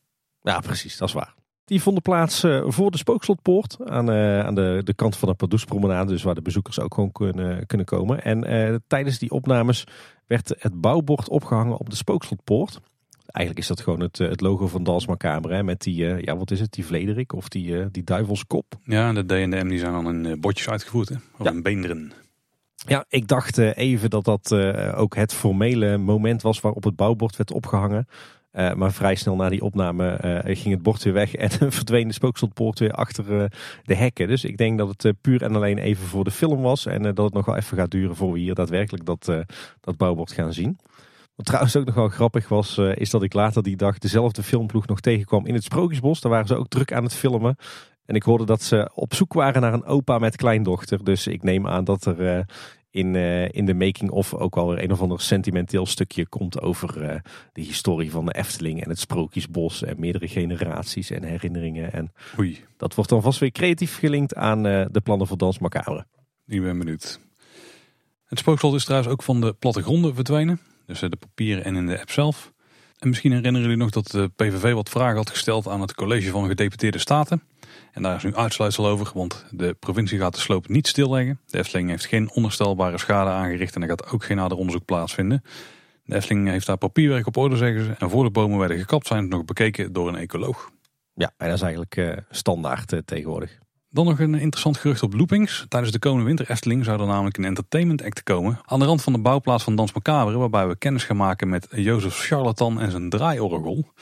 [0.43, 0.97] Ja, precies.
[0.97, 1.38] Dat is waar.
[1.68, 5.34] Die vonden plaats uh, voor de Spookslotpoort aan, uh, aan de, de kant van de
[5.34, 8.24] Pardoespromenade, dus waar de bezoekers ook gewoon kunnen, kunnen komen.
[8.24, 9.86] En uh, tijdens die opnames
[10.26, 12.80] werd het bouwbord opgehangen op de Spookslotpoort.
[13.26, 16.60] Eigenlijk is dat gewoon het, het logo van Dans Macabre, met die, ja wat is
[16.60, 18.74] het, die vlederik of die, die duivelskop.
[18.84, 21.14] Ja, de D&M die zijn dan in botjes uitgevoerd, hè?
[21.38, 21.50] of ja.
[21.50, 22.12] in beenderen.
[22.86, 24.52] Ja, ik dacht even dat dat
[24.94, 28.06] ook het formele moment was waarop het bouwbord werd opgehangen.
[28.59, 32.09] Uh, maar vrij snel na die opname uh, ging het bord weer weg en verdween
[32.09, 33.44] de spookslotpoort weer achter uh,
[33.84, 34.28] de hekken.
[34.28, 37.24] Dus ik denk dat het puur en alleen even voor de film was en dat
[37.24, 39.32] het nog wel even gaat duren voor we hier daadwerkelijk dat,
[39.80, 40.78] dat bouwbord gaan zien.
[41.34, 44.86] Wat trouwens ook nog wel grappig was, is dat ik later die dag dezelfde filmploeg
[44.86, 46.20] nog tegenkwam in het Sprookjesbos.
[46.20, 47.56] Daar waren ze ook druk aan het filmen.
[48.04, 51.04] En ik hoorde dat ze op zoek waren naar een opa met kleindochter.
[51.04, 52.46] Dus ik neem aan dat er
[52.91, 57.03] in, uh, in de making of ook alweer een of ander sentimenteel stukje komt over
[57.03, 57.20] uh,
[57.53, 61.93] de historie van de Efteling en het Sprookjesbos en meerdere generaties en herinneringen.
[61.93, 62.64] En Oei.
[62.76, 66.07] dat wordt dan vast weer creatief gelinkt aan uh, de plannen voor Dans Macabre.
[66.47, 67.20] Ik ben benieuwd.
[68.24, 70.61] Het spookslot is trouwens ook van de plattegronden verdwenen.
[70.86, 72.53] Dus de papieren en in de app zelf.
[72.99, 76.30] En misschien herinneren jullie nog dat de PVV wat vragen had gesteld aan het college
[76.30, 77.43] van gedeputeerde staten.
[77.99, 81.40] En daar is nu uitsluitsel over, want de provincie gaat de sloop niet stilleggen.
[81.46, 85.42] De Efteling heeft geen onderstelbare schade aangericht en er gaat ook geen nader onderzoek plaatsvinden.
[86.05, 87.94] De Efteling heeft daar papierwerk op orde, zeggen ze.
[87.99, 90.70] En voor de bomen werden gekapt zijn het nog bekeken door een ecoloog.
[91.14, 93.59] Ja, en dat is eigenlijk uh, standaard uh, tegenwoordig.
[93.90, 95.66] Dan nog een interessant gerucht op loopings.
[95.68, 98.61] Tijdens de komende winter Efteling zou er namelijk een entertainment act komen.
[98.64, 100.36] Aan de rand van de bouwplaats van Dans Macabre.
[100.36, 103.92] Waarbij we kennis gaan maken met Jozef Charlatan en zijn draaiorgel.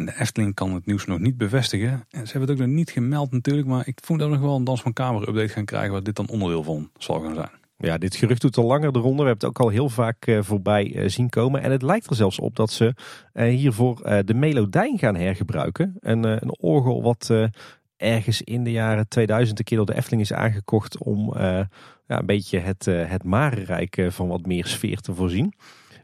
[0.00, 1.90] En de Efteling kan het nieuws nog niet bevestigen.
[2.10, 3.68] En ze hebben het ook nog niet gemeld natuurlijk.
[3.68, 5.92] Maar ik voel dat we nog wel een Dans van Kamer update gaan krijgen.
[5.92, 7.50] Waar dit dan onderdeel van zal gaan zijn.
[7.76, 9.22] Ja, dit gerucht doet al langer de ronde.
[9.22, 11.62] We hebben het ook al heel vaak uh, voorbij uh, zien komen.
[11.62, 12.94] En het lijkt er zelfs op dat ze
[13.34, 15.96] uh, hiervoor de melodijn gaan hergebruiken.
[16.00, 17.32] Een, een orgel wat
[17.96, 20.98] ergens in de jaren 2000 een keer door de Efteling is aangekocht.
[20.98, 21.68] Om ja,
[22.06, 25.54] een beetje het, het Marenrijk van wat meer sfeer te voorzien.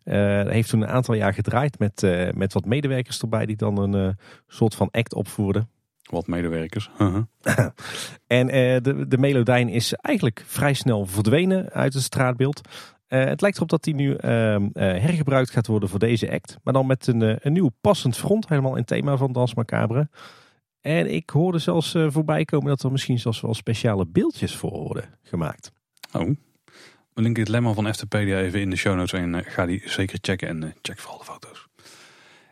[0.07, 3.78] Uh, heeft toen een aantal jaar gedraaid met, uh, met wat medewerkers erbij die dan
[3.78, 4.12] een uh,
[4.46, 5.70] soort van act opvoerden.
[6.02, 6.90] Wat medewerkers.
[6.96, 7.22] -huh.
[8.26, 8.46] en
[8.82, 12.61] de, de melodijn is eigenlijk vrij snel verdwenen uit het straatbeeld.
[13.07, 16.57] het lijkt erop dat die nu ehm, hergebruikt gaat worden voor deze act.
[16.62, 20.09] Maar dan met een, een nieuw passend front, helemaal in thema van Dans Macabre.
[20.80, 25.04] En ik hoorde zelfs voorbij komen dat er misschien zelfs wel speciale beeldjes voor worden
[25.22, 25.72] gemaakt.
[26.12, 26.30] Oh,
[27.17, 29.83] we linken het lemma van Eftepedia even in de show notes en uh, ga die
[29.85, 31.67] zeker checken en uh, check vooral de foto's.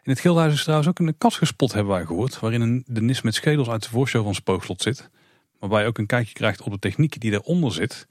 [0.02, 3.02] In het Gildenhuis is trouwens ook een kast gespot, hebben wij gehoord, waarin een, de
[3.02, 5.10] nis met schedels uit de voorshow van Spookslot zit.
[5.58, 8.06] Waarbij je ook een kijkje krijgt op de techniek die eronder zit.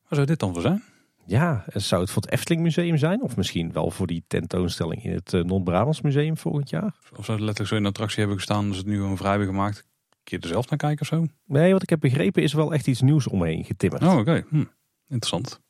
[0.00, 0.82] Waar zou dit dan voor zijn?
[1.26, 3.22] Ja, zou het voor het Efteling Museum zijn?
[3.22, 6.94] Of misschien wel voor die tentoonstelling in het uh, Non-Brabants Museum volgend jaar?
[7.16, 9.30] Of zou het letterlijk zo in de attractie hebben gestaan, dus het nu gewoon vrij
[9.30, 9.84] hebben gemaakt?
[10.24, 11.26] Kun je er zelf naar kijken of zo?
[11.46, 14.02] Nee, wat ik heb begrepen is wel echt iets nieuws omheen getimmerd.
[14.02, 14.44] Oh, oké.
[14.48, 14.64] Hm.
[15.08, 15.60] Interessant.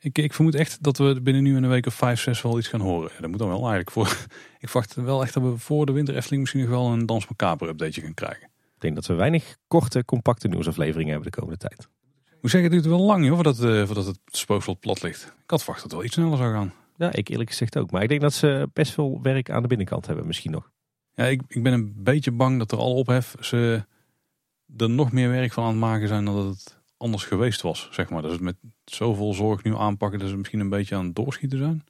[0.00, 2.68] Ik, ik vermoed echt dat we binnen nu een week of vijf, zes wel iets
[2.68, 3.10] gaan horen.
[3.20, 4.06] Dat moet dan wel eigenlijk voor.
[4.60, 7.28] Ik verwacht wel echt dat we voor de winter Efteling misschien nog wel een Dans
[7.28, 8.44] Macabre updateje gaan krijgen.
[8.74, 11.88] Ik denk dat we weinig korte, compacte nieuwsafleveringen hebben de komende tijd.
[12.24, 15.24] Ik moet zeggen, het duurt wel lang joh, voordat, uh, voordat het spookslot plat ligt.
[15.24, 16.72] Ik had verwacht dat het wel iets sneller zou gaan.
[16.96, 17.90] Ja, ik eerlijk gezegd ook.
[17.90, 20.70] Maar ik denk dat ze best veel werk aan de binnenkant hebben misschien nog.
[21.14, 23.84] Ja, ik, ik ben een beetje bang dat er al ophef ze
[24.76, 27.88] er nog meer werk van aan het maken zijn dan dat het anders geweest was.
[27.90, 28.22] Zeg maar.
[28.22, 31.58] Dat het met zoveel zorg nu aanpakken dat ze misschien een beetje aan het doorschieten
[31.58, 31.84] zijn.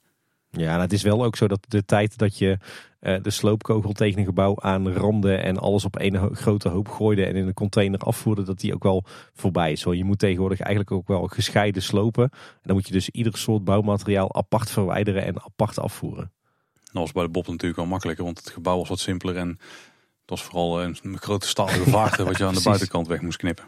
[0.51, 2.59] Ja, nou, het is wel ook zo dat de tijd dat je
[3.01, 7.37] uh, de sloopkogel tegen een gebouw aanramde en alles op één grote hoop gooide en
[7.37, 9.05] in een container afvoerde, dat die ook wel
[9.35, 9.81] voorbij is.
[9.81, 12.25] Zo, je moet tegenwoordig eigenlijk ook wel gescheiden slopen.
[12.33, 16.33] En dan moet je dus ieder soort bouwmateriaal apart verwijderen en apart afvoeren.
[16.75, 19.49] Dat was bij de Bob natuurlijk wel makkelijker, want het gebouw was wat simpeler en
[19.49, 23.65] het was vooral een grote stalen vaart wat je aan de buitenkant weg moest knippen.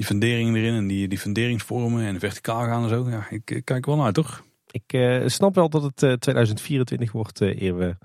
[0.00, 3.08] Die funderingen erin en die, die funderingsvormen en verticaal gaan en zo.
[3.10, 4.44] Ja, ik, ik kijk wel naar toch?
[4.70, 7.96] Ik uh, snap wel dat het uh, 2024 wordt uh, eer we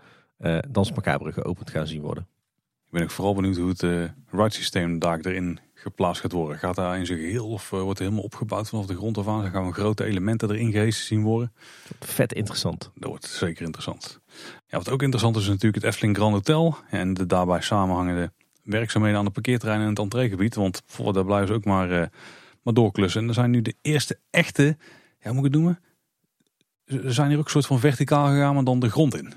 [0.70, 2.28] Dans Macabre geopend gaan zien worden.
[2.86, 3.82] Ik ben ook vooral benieuwd hoe het
[4.32, 6.58] ride systeem daar erin geplaatst gaat worden.
[6.58, 9.42] Gaat daar in zijn geheel of wordt helemaal opgebouwd vanaf de grond af aan?
[9.42, 11.54] Dan gaan we grote elementen erin gehezen zien worden.
[12.00, 12.92] Vet interessant.
[12.96, 14.20] Dat wordt zeker interessant.
[14.68, 16.78] Ja, wat ook interessant is, is natuurlijk het Efteling Grand Hotel.
[16.90, 18.32] En de daarbij samenhangende
[18.66, 20.56] werkzaamheden aan de parkeerterrein en het entreegebied.
[20.56, 22.06] Want voor daar blijven ze ook maar, uh,
[22.62, 23.22] maar doorklussen.
[23.22, 24.78] En er zijn nu de eerste echte,
[25.20, 25.80] ja, moet ik het noemen?
[26.86, 29.34] Er zijn hier ook een soort van verticaal gegaan, maar dan de grond in.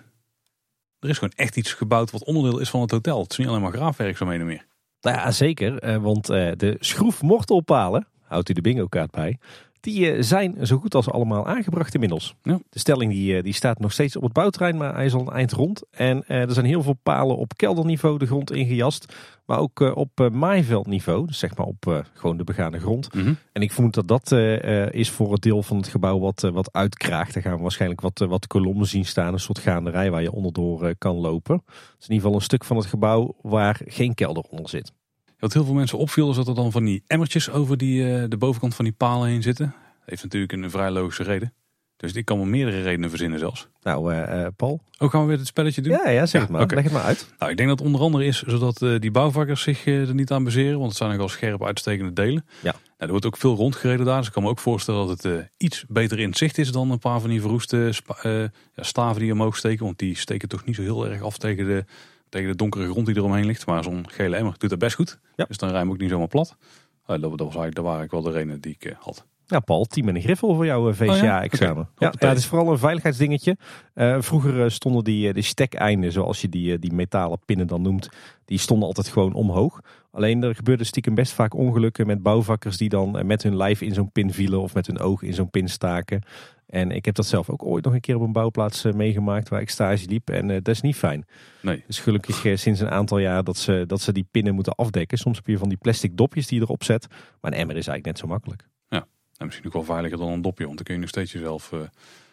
[1.00, 3.22] Er is gewoon echt iets gebouwd wat onderdeel is van het hotel.
[3.22, 4.66] Het is niet alleen maar graafwerkzaamheden meer.
[5.00, 6.00] Nou ja, zeker.
[6.00, 9.38] Want de schroefmortelpalen, houdt u de bingo kaart bij,
[9.80, 12.34] die zijn zo goed als allemaal aangebracht inmiddels.
[12.42, 12.58] Ja.
[12.70, 15.32] De stelling die, die staat nog steeds op het bouwterrein, maar hij is al een
[15.32, 15.82] eind rond.
[15.90, 19.14] En er zijn heel veel palen op kelderniveau de grond ingejast.
[19.46, 23.14] Maar ook op maaiveldniveau, dus zeg maar op gewoon de begane grond.
[23.14, 23.36] Mm -hmm.
[23.52, 24.32] En ik vermoed dat dat
[24.92, 27.34] is voor het deel van het gebouw wat, wat uitkraagt.
[27.34, 30.94] Daar gaan we waarschijnlijk wat, wat kolommen zien staan, een soort gaanderij waar je onderdoor
[30.98, 31.62] kan lopen.
[31.64, 34.92] Het is in ieder geval een stuk van het gebouw waar geen kelder onder zit.
[35.38, 38.36] Wat heel veel mensen opviel is dat er dan van die emmertjes over die, de
[38.36, 39.66] bovenkant van die palen heen zitten.
[39.66, 41.52] Dat heeft natuurlijk een vrij logische reden.
[41.98, 43.68] Dus ik kan wel meerdere redenen verzinnen zelfs.
[43.82, 44.80] Nou, uh, Paul.
[44.98, 45.92] Ook gaan we weer het spelletje doen?
[45.92, 46.62] Ja, ja zeg maar.
[46.62, 46.76] Okay.
[46.76, 47.32] Leg het maar uit.
[47.38, 50.14] Nou, ik denk dat het onder andere is zodat uh, die bouwvakkers zich uh, er
[50.14, 50.76] niet aan baseren.
[50.78, 52.44] Want het zijn nogal scherp uitstekende delen.
[52.62, 52.72] Ja.
[52.72, 54.18] Nou, er wordt ook veel rondgereden daar.
[54.18, 56.90] Dus ik kan me ook voorstellen dat het iets beter in het zicht is dan
[56.90, 57.92] een paar van die verroeste
[58.74, 59.84] ja, staven die omhoog steken.
[59.84, 61.84] Want die steken toch niet zo heel erg af tegen de,
[62.28, 63.66] tegen de donkere grond die eromheen ligt.
[63.66, 65.18] Maar zo'n gele emmer doet dat best goed.
[65.36, 65.44] Ja.
[65.44, 66.56] Dus dan rijm ook niet zomaar plat.
[67.06, 69.26] dat, dat, was eigenlijk, dat waren eigenlijk wel de redenen die ik had.
[69.50, 71.82] Ja, Paul, team en een griffel voor jouw VCA-examen.
[71.82, 72.12] Oh, ja?
[72.18, 73.56] ja, het is vooral een veiligheidsdingetje.
[73.94, 78.08] Uh, vroeger stonden die, de stekeinden, zoals je die, die metalen pinnen dan noemt,
[78.44, 79.80] die stonden altijd gewoon omhoog.
[80.10, 83.94] Alleen er gebeurde stiekem best vaak ongelukken met bouwvakkers die dan met hun lijf in
[83.94, 86.22] zo'n pin vielen of met hun oog in zo'n pin staken.
[86.68, 89.60] En ik heb dat zelf ook ooit nog een keer op een bouwplaats meegemaakt waar
[89.60, 90.30] ik stage liep.
[90.30, 91.24] En uh, dat is niet fijn.
[91.62, 91.84] Nee.
[91.86, 95.18] Dus gelukkig uh, sinds een aantal jaar dat ze, dat ze die pinnen moeten afdekken.
[95.18, 97.06] Soms heb je van die plastic dopjes die je erop zet.
[97.40, 98.66] Maar een emmer is eigenlijk net zo makkelijk.
[99.38, 101.72] Nou, misschien ook wel veiliger dan een dopje, want dan kun je nog steeds jezelf,
[101.72, 101.88] als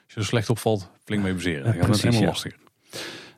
[0.08, 1.64] je er slecht opvalt, flink mee bezeren.
[1.64, 2.28] Dan gaat het helemaal ja.
[2.28, 2.58] lastiger.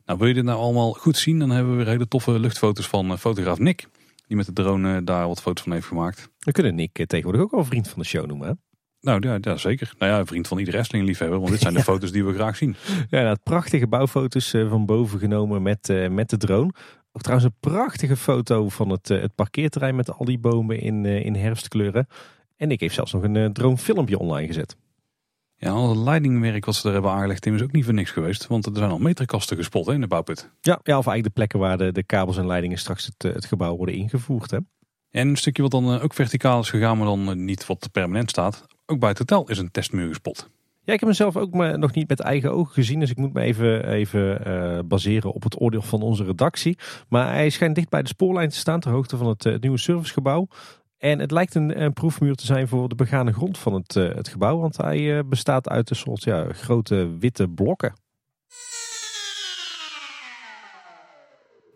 [0.06, 2.88] Nou, wil je dit nou allemaal goed zien, dan hebben we weer hele toffe luchtfoto's
[2.88, 3.88] van fotograaf Nick.
[4.28, 6.30] Die met de drone daar wat foto's van heeft gemaakt.
[6.40, 8.54] We kunnen Nick tegenwoordig ook wel vriend van de show noemen, hè?
[9.02, 9.94] Nou ja, ja, zeker.
[9.98, 12.56] Nou ja, vriend van iedere Efteling liefhebber, want dit zijn de foto's die we graag
[12.56, 12.76] zien.
[13.10, 16.72] Ja, nou, prachtige bouwfoto's van boven genomen met, met de drone.
[17.12, 21.36] Ook trouwens een prachtige foto van het, het parkeerterrein met al die bomen in, in
[21.36, 22.08] herfstkleuren.
[22.56, 24.78] En ik heb zelfs nog een drone-filmpje online gezet.
[25.60, 28.48] Ja, al het leidingwerk wat ze er hebben aangelegd is ook niet voor niks geweest.
[28.48, 30.50] Want er zijn al meterkasten gespot hè, in de bouwput.
[30.62, 33.46] Ja, ja, of eigenlijk de plekken waar de, de kabels en leidingen straks het, het
[33.46, 34.52] gebouw worden ingevoerd.
[34.52, 34.58] Hè.
[35.10, 38.66] En een stukje wat dan ook verticaal is gegaan, maar dan niet wat permanent staat.
[38.90, 40.50] Ook bij het hotel is een testmuur gespot.
[40.84, 43.00] Ja, ik heb mezelf ook maar nog niet met eigen ogen gezien.
[43.00, 46.78] Dus ik moet me even, even uh, baseren op het oordeel van onze redactie.
[47.10, 49.78] Maar hij schijnt dicht bij de spoorlijn te staan, ter hoogte van het, het nieuwe
[49.78, 50.48] servicegebouw.
[50.98, 54.16] En het lijkt een, een, proefmuur te zijn voor de begane grond van het, uh,
[54.16, 54.58] het gebouw.
[54.58, 57.94] Want hij bestaat uit een soort ja, grote witte blokken.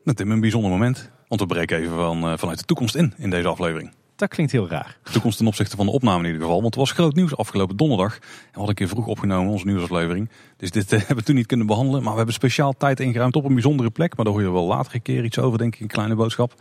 [0.03, 1.11] Nou Tim, een bijzonder moment.
[1.27, 3.91] Want we breken even van, vanuit de toekomst in, in deze aflevering.
[4.21, 4.97] Dat klinkt heel raar.
[5.03, 6.61] De toekomst ten opzichte van de opname in ieder geval.
[6.61, 8.13] Want het was groot nieuws afgelopen donderdag.
[8.15, 10.29] En we hadden een keer vroeg opgenomen, onze nieuwsaflevering.
[10.57, 12.01] Dus dit hebben we toen niet kunnen behandelen.
[12.01, 14.15] Maar we hebben speciaal tijd ingeruimd op een bijzondere plek.
[14.15, 15.81] Maar daar hoor je wel later een keer iets over, denk ik.
[15.81, 16.53] Een kleine boodschap.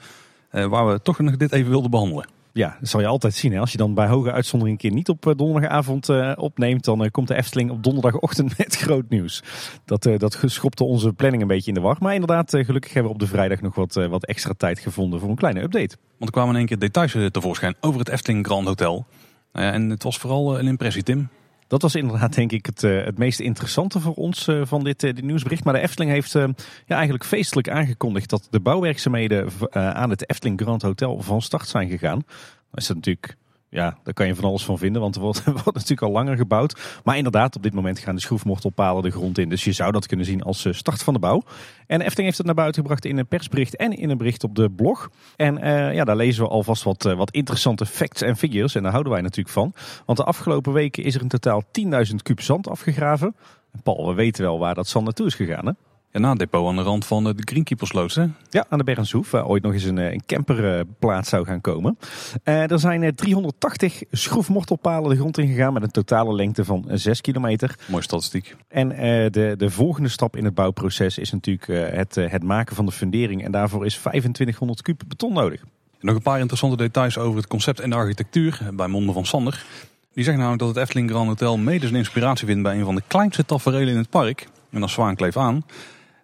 [0.50, 2.39] waar we toch nog dit even wilden behandelen.
[2.52, 3.52] Ja, dat zal je altijd zien.
[3.52, 3.58] Hè?
[3.58, 7.10] Als je dan bij hoge uitzondering een keer niet op donderdagavond uh, opneemt, dan uh,
[7.10, 9.42] komt de Efteling op donderdagochtend met groot nieuws.
[9.84, 11.96] Dat, dat schopte onze planning een beetje in de war.
[12.00, 15.28] Maar inderdaad, gelukkig hebben we op de vrijdag nog wat, wat extra tijd gevonden voor
[15.28, 15.96] een kleine update.
[16.18, 19.06] Want er kwamen in één keer details tevoorschijn over het Efteling Grand Hotel.
[19.52, 21.28] Nou en het was vooral een impressie, Tim.
[21.70, 25.64] Dat was inderdaad denk ik het, het meest interessante voor ons van dit, dit, nieuwsbericht.
[25.64, 26.54] Maar de Efteling heeft ja,
[26.86, 32.22] eigenlijk feestelijk aangekondigd dat de bouwwerkzaamheden aan het Efteling Grand Hotel van start zijn gegaan.
[32.70, 33.36] Dat is natuurlijk
[33.70, 36.36] ja, daar kan je van alles van vinden, want er wordt, wordt, natuurlijk al langer
[36.36, 37.00] gebouwd.
[37.04, 39.48] Maar inderdaad, op dit moment gaan de schroefmortelpalen de grond in.
[39.48, 41.42] Dus je zou dat kunnen zien als eh, start van de bouw.
[41.86, 44.54] En Efteling heeft het naar buiten gebracht in een persbericht en in een bericht op
[44.54, 45.10] de blog.
[45.36, 48.74] En uh, ja, daar lezen we alvast wat, uh, wat interessante facts en figures.
[48.74, 49.72] En daar houden wij natuurlijk van.
[50.06, 51.62] Want de afgelopen weken is er in totaal
[52.08, 53.36] 10.000 kub zand afgegraven.
[53.72, 55.72] En Paul, we weten wel waar dat zand naartoe is gegaan, hè?
[56.12, 58.26] Ja, na het depot aan de rand van de Greenkeepersloods, hè?
[58.48, 61.98] Ja, aan de Bergenshoef, waar ooit nog eens een, eh, een camperplaats zou gaan komen.
[62.44, 67.20] Uh, er zijn 380 schroefmortelpalen de grond in gegaan met een totale lengte van 6
[67.20, 67.78] kilometer.
[67.86, 68.56] Mooie statistiek.
[68.68, 68.88] En
[69.32, 73.44] de, de volgende stap in het bouwproces is natuurlijk het, het maken van de fundering.
[73.44, 75.62] En daarvoor is 2500 kub beton nodig.
[76.00, 79.64] nog een paar interessante details over het concept en de architectuur bij monden van Sander.
[80.12, 82.94] Die zeggen namelijk dat het Efteling Grand Hotel mede zijn inspiratie vindt bij een van
[82.94, 84.48] de kleinste tafereelen in het park.
[84.70, 85.64] En als Zwaankleef aan.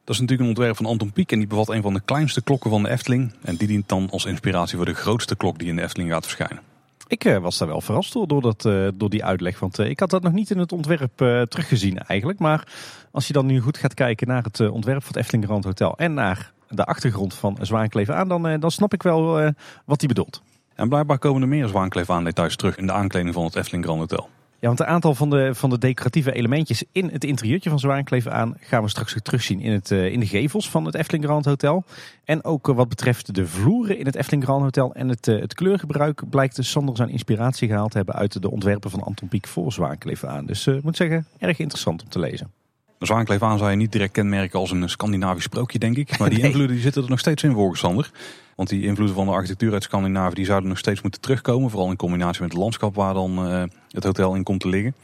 [0.07, 2.43] Dat is natuurlijk een ontwerp van Anton Pieck en die bevat een van de kleinste
[2.43, 3.33] klokken van de Efteling.
[3.43, 6.23] En die dient dan als inspiratie voor de grootste klok die in de Efteling gaat
[6.23, 6.63] verschijnen.
[7.07, 9.59] Ik uh, was daar wel verrast door, door, dat, uh, door die uitleg.
[9.59, 11.17] Want uh, ik had dat nog niet in het ontwerp
[11.49, 12.39] teruggezien eigenlijk.
[12.39, 12.69] Maar
[13.11, 15.97] als je dan nu goed gaat kijken naar het ontwerp van het Efteling Grand Hotel
[15.97, 19.53] en naar de achtergrond van Zwaankleef aan, dan, dan snap ik wel
[19.85, 20.43] wat hij bedoelt.
[20.75, 23.85] En blijkbaar komen er meer Zwaankleef aan details terug in de aankleding van het Efteling
[23.85, 24.29] Grand Hotel.
[24.61, 28.27] Ja, want een aantal van de, van de decoratieve elementjes in het interieurtje van Zwaankleef
[28.27, 31.25] aan gaan we straks weer terugzien in, het, uh, in de gevels van het Efteling
[31.25, 31.85] Grand Hotel.
[32.25, 35.41] En ook uh, wat betreft de vloeren in het Efteling Grand Hotel en het, uh,
[35.41, 39.29] het kleurgebruik blijkt de Sander zijn inspiratie gehaald te hebben uit de ontwerpen van Anton
[39.29, 40.47] Pieck voor Zwaankleef aan.
[40.47, 42.56] Dus ik moet zeggen, erg interessant om te lezen.
[42.99, 46.19] Zwaankleef aan zou je niet direct kenmerken als een Scandinavisch sprookje, denk ik.
[46.19, 48.11] Maar die invloeden die zitten er nog steeds in volgens Sander.
[48.57, 51.71] Want die invloeden van de architectuur uit Scandinavië die zouden nog steeds moeten terugkomen.
[51.71, 54.95] Vooral in combinatie met het landschap waar dan uh, het hotel in komt te liggen.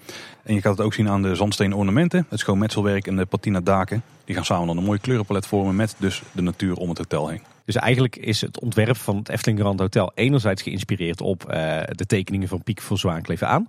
[0.43, 3.61] En je gaat het ook zien aan de zandsteen ornamenten, het schoonmetselwerk en de patina
[3.61, 4.03] daken.
[4.24, 7.28] Die gaan samen dan een mooi kleurenpalet vormen met dus de natuur om het hotel
[7.28, 7.43] heen.
[7.64, 11.55] Dus eigenlijk is het ontwerp van het Efteling Grand Hotel enerzijds geïnspireerd op uh,
[11.90, 13.68] de tekeningen van Piek voor Zwaankleven aan.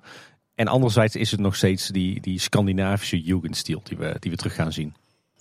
[0.55, 4.55] En anderzijds is het nog steeds die, die Scandinavische Jugendstil die we, die we terug
[4.55, 4.93] gaan zien.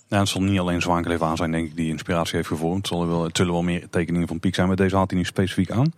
[0.07, 2.77] Ja, het zal niet alleen Zwaankleef aan zijn, denk ik, die inspiratie heeft gevormd.
[2.77, 5.19] Het, zal wel, het zullen wel meer tekeningen van Piek zijn, maar deze had hij
[5.19, 5.93] niet specifiek aan.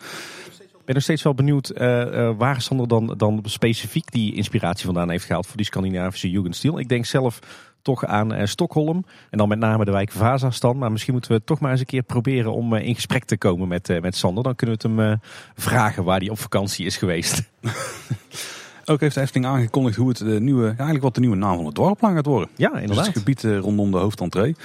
[0.59, 4.86] Ik ben nog steeds wel benieuwd uh, uh, waar Sander dan, dan specifiek die inspiratie
[4.86, 6.80] vandaan heeft gehaald voor die Scandinavische Jugendstil.
[6.80, 7.39] Ik denk zelf
[7.82, 10.78] toch aan uh, Stockholm en dan met name de wijk Vazastan.
[10.78, 13.68] Maar misschien moeten we toch maar eens een keer proberen om in gesprek te komen
[13.68, 14.43] met, met Sander.
[14.43, 15.20] Dan kunnen we het hem
[15.55, 17.43] vragen waar hij op vakantie is geweest.
[18.86, 21.66] Ook heeft de Efteling aangekondigd hoe het de nieuwe, eigenlijk wat de nieuwe naam van
[21.66, 22.50] het dorpplan gaat worden.
[22.56, 22.98] Ja, inderdaad.
[22.98, 24.56] Dus het gebied eh, rondom de hoofdentree.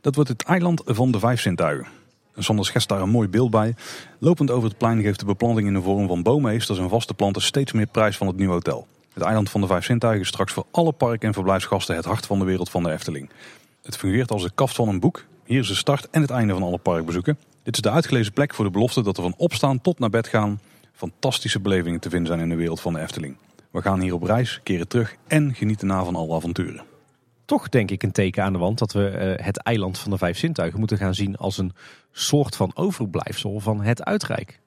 [0.00, 1.86] Dat wordt het eiland van de vijf zintuigen.
[2.34, 3.74] Zonder schets daar een mooi beeld bij.
[4.18, 7.42] Lopend over het plein geeft de beplanting in de vorm van boomheesters en vaste planten
[7.42, 8.86] steeds meer prijs van het nieuwe hotel.
[9.12, 12.26] Het eiland van de vijf zintuigen is straks voor alle park- en verblijfsgasten het hart
[12.26, 13.30] van de wereld van de Efteling.
[13.82, 15.24] Het fungeert als de kaft van een boek.
[15.44, 17.38] Hier is de start en het einde van alle parkbezoeken.
[17.62, 20.28] Dit is de uitgelezen plek voor de belofte dat er van opstaan tot naar bed
[20.28, 20.60] gaan
[21.00, 23.36] fantastische belevingen te vinden zijn in de wereld van de Efteling.
[23.70, 26.84] We gaan hier op reis, keren terug en genieten na van alle avonturen.
[27.44, 30.18] Toch denk ik een teken aan de wand dat we uh, het eiland van de
[30.18, 31.72] vijf zintuigen moeten gaan zien als een
[32.12, 34.60] soort van overblijfsel van het uitrijk.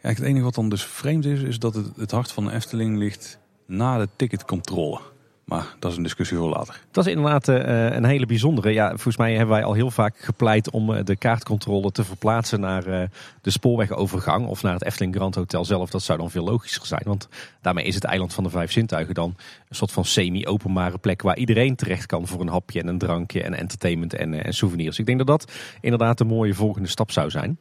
[0.00, 2.52] Ja, het enige wat dan dus vreemd is, is dat het, het hart van de
[2.52, 5.00] Efteling ligt na de ticketcontrole.
[5.44, 6.80] Maar dat is een discussie voor later.
[6.90, 7.56] Dat is inderdaad uh,
[7.92, 8.72] een hele bijzondere.
[8.72, 12.60] Ja, volgens mij hebben wij al heel vaak gepleit om uh, de kaartcontrole te verplaatsen
[12.60, 13.02] naar uh,
[13.40, 15.90] de spoorwegovergang of naar het Efteling Grand Hotel zelf.
[15.90, 17.02] Dat zou dan veel logischer zijn.
[17.04, 17.28] Want
[17.60, 19.34] daarmee is het eiland van de vijf zintuigen dan
[19.68, 23.42] een soort van semi-openbare plek waar iedereen terecht kan voor een hapje en een drankje
[23.42, 24.98] en entertainment en, en souvenirs.
[24.98, 27.58] Ik denk dat dat inderdaad een mooie volgende stap zou zijn.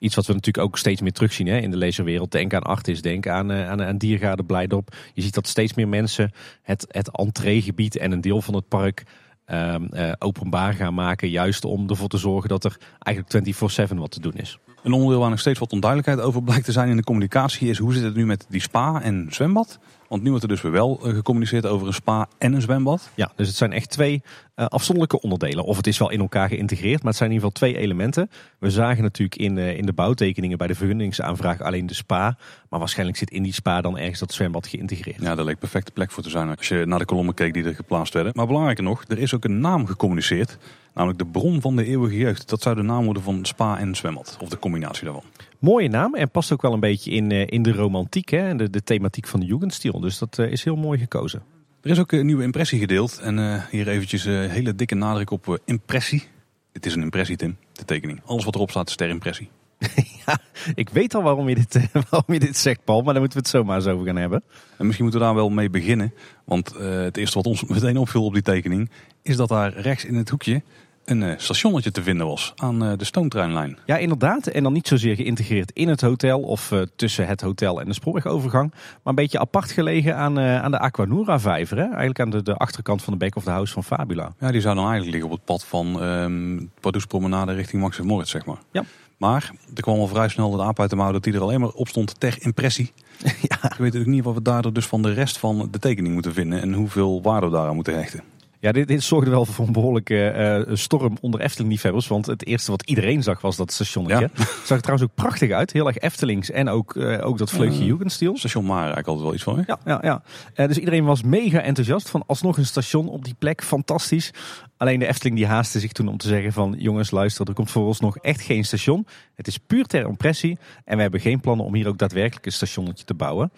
[0.00, 2.32] Iets wat we natuurlijk ook steeds meer terugzien hè, in de lezenwereld.
[2.32, 4.96] Denk aan Artis, denk aan, uh, aan, aan Diergaarde Blijdorp.
[5.14, 6.32] Je ziet dat steeds meer mensen
[6.62, 9.04] het, het entreegebied en een deel van het park
[9.46, 11.28] uh, uh, openbaar gaan maken.
[11.28, 13.48] Juist om ervoor te zorgen dat er eigenlijk
[13.90, 14.58] 24-7 wat te doen is.
[14.82, 17.78] Een onderdeel waar nog steeds wat onduidelijkheid over blijkt te zijn in de communicatie is
[17.78, 19.78] hoe zit het nu met die spa en zwembad?
[20.10, 23.10] Want nu wordt er dus weer wel eh, gecommuniceerd over een spa en een zwembad.
[23.14, 24.22] Ja, dus het zijn echt twee
[24.56, 25.64] uh, afzonderlijke onderdelen.
[25.64, 28.30] Of het is wel in elkaar geïntegreerd, maar het zijn in ieder geval twee elementen.
[28.58, 32.36] We zagen natuurlijk in, uh, in de bouwtekeningen bij de vergunningsaanvraag alleen de spa.
[32.68, 35.20] Maar waarschijnlijk zit in die spa dan ergens dat zwembad geïntegreerd.
[35.20, 37.64] Ja, daar leek perfecte plek voor te zijn als je naar de kolommen keek die
[37.64, 38.32] er geplaatst werden.
[38.36, 40.58] Maar belangrijker nog, er is ook een naam gecommuniceerd.
[40.94, 42.48] Namelijk de bron van de eeuwige jeugd.
[42.48, 44.36] Dat zou de naam worden van spa en zwembad.
[44.40, 45.24] Of de combinatie daarvan.
[45.60, 48.70] Mooie naam en past ook wel een beetje in, in de romantiek hè, en de,
[48.70, 50.00] de thematiek van de Jugendstil.
[50.00, 51.42] Dus dat uh, is heel mooi gekozen.
[51.82, 53.18] Er is ook een nieuwe impressie gedeeld.
[53.18, 56.28] En uh, hier eventjes een hele dikke nadruk op uh, impressie.
[56.72, 58.20] Dit is een impressie, Tim, de tekening.
[58.24, 59.48] Alles wat erop staat is ter impressie.
[60.26, 60.38] ja,
[60.74, 63.38] ik weet al waarom je, dit, eh, waarom je dit zegt, Paul, maar daar moeten
[63.38, 64.42] we het zomaar eens over gaan hebben.
[64.78, 66.14] En misschien moeten we daar wel mee beginnen.
[66.44, 68.90] Want eh, het eerste wat ons meteen opviel op die tekening...
[69.22, 70.62] is dat daar rechts in het hoekje
[71.04, 73.78] een eh, stationnetje te vinden was aan eh, de stoomtreinlijn.
[73.86, 74.46] Ja, inderdaad.
[74.46, 77.92] En dan niet zozeer geïntegreerd in het hotel of eh, tussen het hotel en de
[77.94, 78.70] spoorwegovergang.
[78.70, 81.76] Maar een beetje apart gelegen aan, eh, aan de Aquanura-vijver.
[81.76, 81.84] hè?
[81.84, 84.32] Eigenlijk aan de, de achterkant van de back of the house van Fabula.
[84.40, 87.98] Ja, die zou dan eigenlijk liggen op het pad van ehm Pardoes Promenade richting Max
[87.98, 88.58] en Moritz, zeg maar.
[88.72, 88.84] Ja.
[89.16, 91.60] Maar er kwam al vrij snel de aap uit de mouw dat die er alleen
[91.60, 92.92] maar op stond ter impressie.
[93.48, 93.64] ja.
[93.70, 96.32] Ik weet ook niet wat we daardoor dus van de rest van de tekening moeten
[96.32, 98.22] vinden en hoeveel waarde we daaraan moeten hechten.
[98.60, 102.06] Ja, dit, dit zorgde wel voor een behoorlijke eh, storm onder Efteling-liefhebbers.
[102.06, 104.30] Want het eerste wat iedereen zag was dat stationnetje.
[104.64, 105.72] Zag er trouwens ook prachtig uit.
[105.72, 107.84] Heel erg Eftelings en ook, eh, ook dat vleugje Ja.
[107.84, 108.36] Jugendstil.
[108.36, 109.56] Station Maar eigenlijk altijd wel iets van.
[109.58, 109.62] hè?
[109.66, 110.22] Ja, ja, ja.
[110.54, 113.62] Eh, dus iedereen was mega enthousiast van alsnog een station op die plek.
[113.62, 114.30] Fantastisch.
[114.76, 116.74] Alleen de Efteling die haastte zich toen om te zeggen van...
[116.78, 119.06] jongens, luister, er komt voor ons nog echt geen station.
[119.34, 120.58] Het is puur ter impressie.
[120.84, 123.52] En we hebben geen plannen om hier ook daadwerkelijk een stationnetje te bouwen.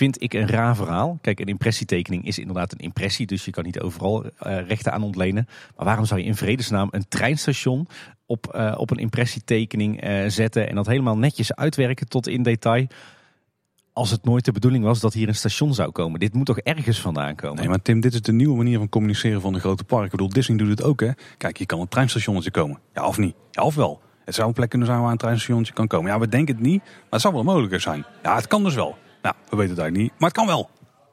[0.00, 1.18] Vind ik een raar verhaal.
[1.20, 3.26] Kijk, een impressietekening is inderdaad een impressie.
[3.26, 5.48] Dus je kan niet overal eh, rechten aan ontlenen.
[5.76, 7.88] Maar waarom zou je in vredesnaam een treinstation
[8.26, 10.68] op, eh, op een impressietekening eh, zetten...
[10.68, 12.86] en dat helemaal netjes uitwerken tot in detail...
[13.92, 16.20] Als het nooit de bedoeling was dat hier een station zou komen.
[16.20, 17.56] Dit moet toch ergens vandaan komen?
[17.56, 20.04] Nee, maar Tim, dit is de nieuwe manier van communiceren van de grote parken.
[20.04, 21.10] Ik bedoel, Disney doet het ook, hè?
[21.36, 22.78] Kijk, je kan een treinstationnetje komen.
[22.94, 23.34] Ja, of niet?
[23.50, 24.00] Ja, of wel.
[24.24, 26.10] Het zou een plek kunnen zijn waar een treinstationnetje kan komen.
[26.10, 28.04] Ja, we denken het niet, maar het zou wel mogelijk zijn.
[28.22, 28.96] Ja, het kan dus wel.
[29.22, 30.70] Nou, we weten het eigenlijk niet, maar het kan wel.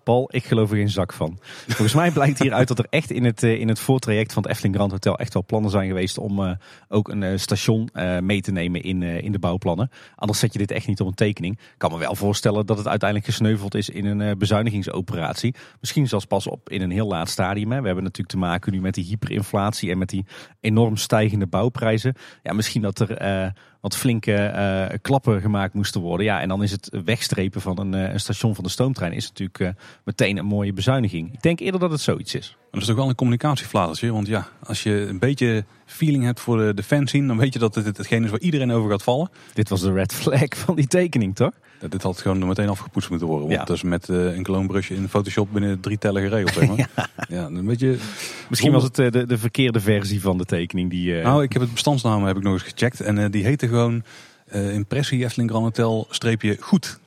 [0.08, 1.38] Paul, ik geloof er geen zak van.
[1.68, 4.52] Volgens mij blijkt hieruit dat er echt in het, eh, in het voortraject van het
[4.52, 6.52] Efteling Grand Hotel echt wel plannen zijn geweest om eh,
[6.88, 7.90] ook een eh, station
[8.22, 9.90] mee te nemen in, in de bouwplannen.
[10.16, 11.54] Anders zet je dit echt niet op een tekening.
[11.58, 15.56] Ik kan me wel voorstellen dat het uiteindelijk gesneuveld is in een bezuinigingsoperatie.
[15.80, 17.72] Misschien zelfs pas op in een heel laat stadium.
[17.72, 17.80] Hè.
[17.80, 20.26] We hebben natuurlijk te maken nu met die hyperinflatie en met die
[20.60, 22.16] enorm stijgende bouwprijzen.
[22.44, 26.26] Ja, misschien dat er wat flinke eh, klappen gemaakt moesten worden.
[26.26, 29.28] Ja, en dan is het wegstrepen van een, eh, een station van de stoomtrein is
[29.28, 29.70] natuurlijk eh,
[30.04, 31.34] meteen een mooie bezuiniging.
[31.34, 32.50] Ik denk eerder dat het zoiets is.
[32.50, 34.12] Maar dat is toch wel een communicatiefladertje.
[34.12, 37.60] Want ja, als je een beetje feeling hebt voor de, de fanscene, dan weet je
[37.60, 39.30] dat dit hetgeen is waar iedereen over gaat vallen.
[39.54, 41.52] Dit was de red flag van die tekening, toch?
[41.80, 43.48] Dat dit had gewoon meteen afgepoetst moeten worden.
[43.48, 43.66] Want Ja.
[43.66, 46.54] dat is met eh, een kloonbrusje in Photoshop binnen drie tellen geregeld.
[46.54, 47.10] Zeg maar.
[47.30, 47.46] ja.
[47.46, 47.98] een beetje...
[48.50, 51.18] Misschien was het eh, de, de verkeerde versie van de tekening die.
[51.18, 53.02] eh, Nou, ik heb het bestandsnamen heb ik nog eens gecheckt.
[53.02, 54.04] En die heette gewoon
[54.52, 57.00] Impressie Efteling Grand Hotel streepje goed.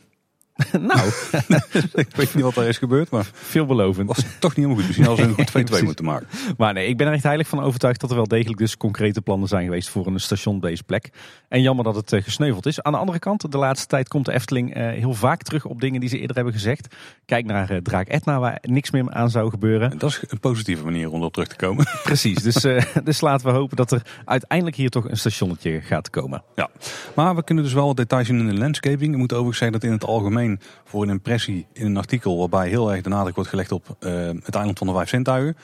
[0.91, 1.09] nou,
[1.95, 4.09] ik weet niet wat daar is gebeurd, maar veelbelovend.
[4.09, 4.87] was toch niet helemaal goed.
[4.87, 5.85] Misschien hadden ze een goed 2-2 precies.
[5.85, 6.27] moeten maken.
[6.57, 9.21] Maar nee, ik ben er echt heilig van overtuigd dat er wel degelijk dus concrete
[9.21, 11.11] plannen zijn geweest voor een station deze plek.
[11.49, 12.83] En jammer dat het eh, gesneuveld is.
[12.83, 15.81] Aan de andere kant, de laatste tijd komt de Efteling eh, heel vaak terug op
[15.81, 16.95] dingen die ze eerder hebben gezegd.
[17.25, 19.91] Kijk naar eh, Draak Etna, waar niks meer aan zou gebeuren.
[19.91, 21.87] En dat is een positieve manier om erop terug te komen.
[22.03, 26.11] Precies, dus, eh, dus laten we hopen dat er uiteindelijk hier toch een stationnetje gaat
[26.11, 26.43] komen.
[26.55, 26.69] Ja,
[27.15, 29.13] maar we kunnen dus wel wat details zien in de landscaping.
[29.13, 30.50] Ik moet overigens zeggen dat in het algemeen
[30.85, 34.13] voor een impressie in een artikel waarbij heel erg de nadruk wordt gelegd op eh,
[34.43, 35.57] het eiland van de vijf zintuigen,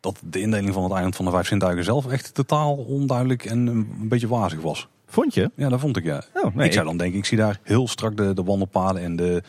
[0.00, 3.66] dat de indeling van het eiland van de vijf zintuigen zelf echt totaal onduidelijk en
[3.66, 4.88] een beetje wazig was.
[5.10, 5.50] Vond je?
[5.54, 6.22] Ja, dat vond ik ja.
[6.34, 9.16] Oh, nee, ik zou dan denken, ik zie daar heel strak de, de wandelpaden en
[9.16, 9.42] de, de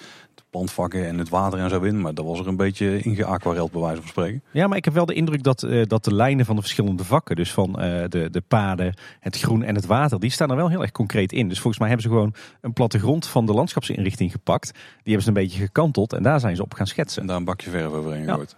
[0.52, 2.02] pandvakken en het water en zo in.
[2.02, 4.44] Maar dat was er een beetje ingeaquareld bij wijze van spreken.
[4.52, 7.04] Ja, maar ik heb wel de indruk dat, eh, dat de lijnen van de verschillende
[7.04, 10.56] vakken, dus van eh, de, de paden, het groen en het water, die staan er
[10.56, 11.48] wel heel erg concreet in.
[11.48, 14.72] Dus volgens mij hebben ze gewoon een plattegrond van de landschapsinrichting gepakt.
[14.74, 17.22] Die hebben ze een beetje gekanteld en daar zijn ze op gaan schetsen.
[17.22, 18.30] En daar een bakje verf overheen Ja.
[18.30, 18.56] gegooid.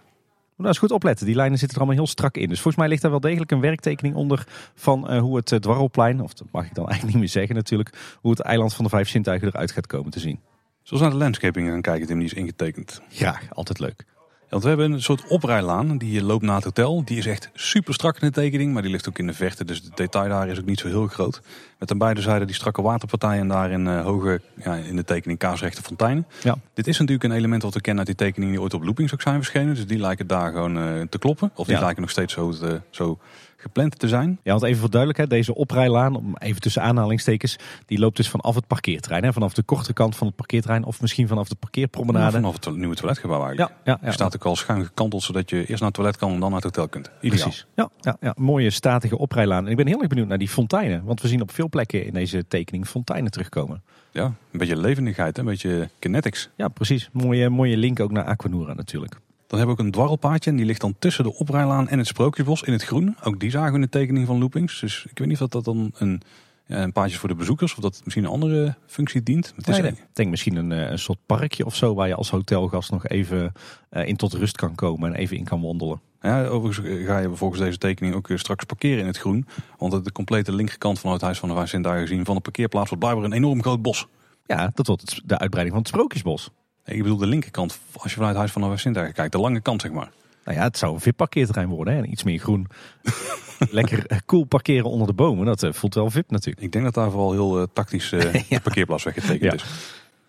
[0.56, 1.26] Maar dat is goed opletten.
[1.26, 2.48] Die lijnen zitten er allemaal heel strak in.
[2.48, 5.58] Dus volgens mij ligt daar wel degelijk een werktekening onder van eh, hoe het eh,
[5.58, 8.84] dwarrelplein, of dat mag ik dan eigenlijk niet meer zeggen natuurlijk, hoe het eiland van
[8.84, 10.40] de vijf zintuigen eruit gaat komen te zien.
[10.84, 13.00] Zoals naar de landscaping gaan kijken, Tim, die is ingetekend.
[13.10, 14.04] Graag, altijd leuk.
[14.06, 17.04] Ja, want we hebben een soort oprijlaan, die loopt naar het hotel.
[17.04, 19.64] Die is echt super strak in de tekening, maar die ligt ook in de verte.
[19.64, 21.40] Dus het detail daar is ook niet zo heel groot.
[21.78, 25.38] Met aan beide zijden die strakke waterpartijen en daarin eh, hoge, ja, in de tekening
[25.38, 26.26] kaarsrechte fonteinen.
[26.42, 26.56] Ja.
[26.74, 29.12] Dit is natuurlijk een element wat we kennen uit die tekeningen die ooit op loopings
[29.14, 29.74] ook zijn verschenen.
[29.74, 31.50] Dus die lijken daar gewoon eh, te kloppen.
[31.54, 31.80] Of die Ja.
[31.82, 32.54] lijken nog steeds zo,
[32.90, 33.18] zo
[33.64, 34.38] gepland te zijn.
[34.42, 37.56] Ja, want even voor duidelijkheid, deze oprijlaan, om even tussen aanhalingstekens,
[37.86, 39.24] die loopt dus vanaf het parkeerterrein.
[39.24, 42.30] Hè, vanaf de korte kant van het parkeerterrein of misschien vanaf de parkeerpromenade.
[42.30, 43.72] Vanaf het nieuwe toiletgebouw eigenlijk.
[43.84, 44.12] Ja, ja, ja.
[44.12, 46.60] staat ook al schuin gekanteld, zodat je eerst naar het toilet kan en dan naar
[46.60, 47.10] het hotel kunt.
[47.20, 47.42] Ideaal.
[47.42, 47.66] Precies.
[47.74, 49.64] Ja, ja, ja, mooie statige oprijlaan.
[49.64, 51.04] En ik ben heel erg benieuwd naar die fonteinen.
[51.04, 53.82] Want we zien op veel plekken in deze tekening fonteinen terugkomen.
[54.10, 56.48] Ja, een beetje levendigheid, een beetje kinetics.
[56.56, 57.08] Ja, precies.
[57.12, 59.20] Mooie, mooie link ook naar Aquanura natuurlijk.
[59.54, 62.06] Dan hebben we ook een dwarrelpaadje en die ligt dan tussen de oprijlaan en het
[62.06, 63.16] sprookjesbos in het groen.
[63.22, 64.80] Ook die zagen we in de tekening van Loopings.
[64.80, 66.22] Dus ik weet niet of dat dan een
[66.66, 69.52] Ja, en paadjes voor de bezoekers, of dat misschien een andere functie dient.
[69.56, 69.90] Het is Nee, nee.
[69.90, 73.06] Ik denk misschien een, eh, een soort parkje of zo waar je als hotelgast nog
[73.06, 73.52] even
[73.88, 76.00] eh, in tot rust kan komen en even in kan wandelen.
[76.20, 79.46] Ja, overigens eh, ga je volgens deze tekening ook eh, straks parkeren in het groen.
[79.78, 82.88] Want de complete linkerkant van het Huis van de Vijf Zintuigen gezien van de parkeerplaats
[82.88, 84.06] wordt blijkbaar een enorm groot bos.
[84.46, 86.50] Ja, dat wordt de uitbreiding van het Sprookjesbos.
[86.84, 89.60] Ik bedoel de linkerkant, als je vanuit Huis van de Vijf Zintuigen kijkt, de lange
[89.60, 90.10] kant zeg maar.
[90.44, 91.98] Nou ja, het zou een VIP-parkeerterrein worden hè?
[92.02, 92.66] en iets meer groen.
[93.70, 96.64] Lekker eh, cool parkeren onder de bomen, dat eh, voelt wel VIP natuurlijk.
[96.64, 99.52] Ik denk dat daar vooral heel eh, tactisch eh, de parkeerplaats weggetekend Ja.
[99.52, 99.64] is.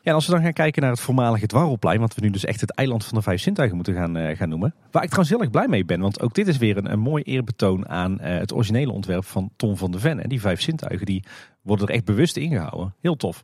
[0.02, 2.46] Ja, en als we dan gaan kijken naar het voormalige Dwarrelplein, wat we nu dus
[2.46, 4.74] echt het eiland van de vijf zintuigen moeten gaan, gaan noemen.
[4.92, 7.00] Waar ik trouwens heel erg blij mee ben, want ook dit is weer een, een
[7.00, 10.20] mooi eerbetoon aan het originele ontwerp van Tom van de Ven.
[10.24, 11.24] En die vijf zintuigen die
[11.62, 12.94] worden er echt bewust ingehouden.
[13.02, 13.44] Heel tof.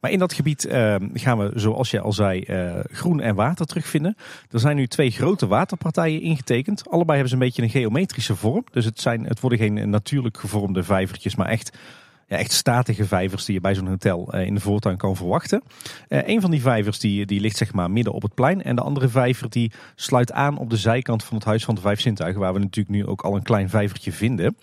[0.00, 3.66] Maar in dat gebied eh, gaan we, zoals je al zei, eh, groen en water
[3.66, 4.16] terugvinden.
[4.50, 6.88] Er zijn nu twee grote waterpartijen ingetekend.
[6.88, 8.64] Allebei hebben ze een beetje een geometrische vorm.
[8.70, 11.78] Dus het, zijn, het worden geen natuurlijk gevormde vijvertjes, maar echt,
[12.30, 15.62] ja, echt statige vijvers die je bij zo'n hotel eh, in de voortuin kan verwachten.
[16.08, 18.62] Eh, een van die vijvers die, die ligt zeg maar midden op het plein.
[18.62, 21.80] En de andere vijver die sluit aan op de zijkant van het Huis van de
[21.80, 22.40] Vijf Zintuigen.
[22.40, 24.56] Waar we natuurlijk nu ook al een klein vijvertje vinden.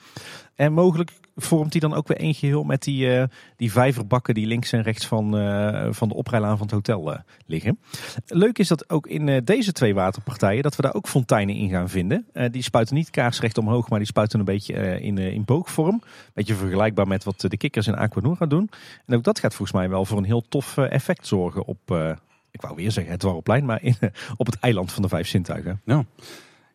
[0.55, 3.23] En mogelijk vormt hij dan ook weer één geheel met die, eh,
[3.55, 7.19] die vijverbakken die links en rechts van, eh, van de oprijlaan van het hotel eh,
[7.45, 7.79] liggen.
[8.25, 11.89] Leuk is dat ook in deze twee waterpartijen dat we daar ook fonteinen in gaan
[11.89, 12.27] vinden.
[12.51, 16.03] Die spuiten niet kaarsrecht omhoog, maar die spuiten een beetje in, in boogvorm.
[16.33, 18.69] Beetje vergelijkbaar met wat de kikkers in Aquanura doen.
[19.05, 21.79] En ook dat gaat volgens mij wel voor een heel tof effect zorgen op,
[22.51, 23.95] ik wou weer zeggen het Dwarrelplein, maar in,
[24.37, 25.81] op het eiland van de vijf zintuigen.
[25.85, 26.05] Ja.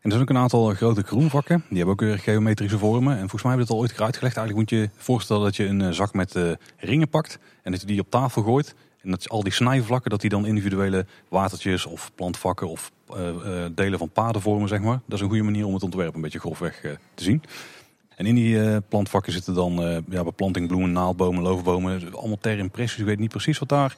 [0.03, 1.65] En er zijn ook een aantal grote groenvakken.
[1.69, 3.13] Die hebben ook weer geometrische vormen.
[3.13, 4.37] En volgens mij hebben we het al ooit uitgelegd.
[4.37, 7.39] Eigenlijk moet je voorstellen dat je een eh, zak met eh, ringen pakt.
[7.63, 8.75] En dat je die op tafel gooit.
[9.03, 13.71] En dat al die snijvlakken, dat die dan individuele watertjes of plantvakken of eh, eh,
[13.75, 15.01] delen van paden vormen, zeg maar.
[15.07, 17.43] Dat is een goede manier om het ontwerp een beetje grofweg eh, te zien.
[18.17, 22.15] En in die eh, plantvakken zitten dan eh, ja, beplanting, bloemen, naaldbomen, loofbomen.
[22.15, 22.99] Allemaal ter impressies.
[22.99, 23.97] Ik weet niet precies wat daar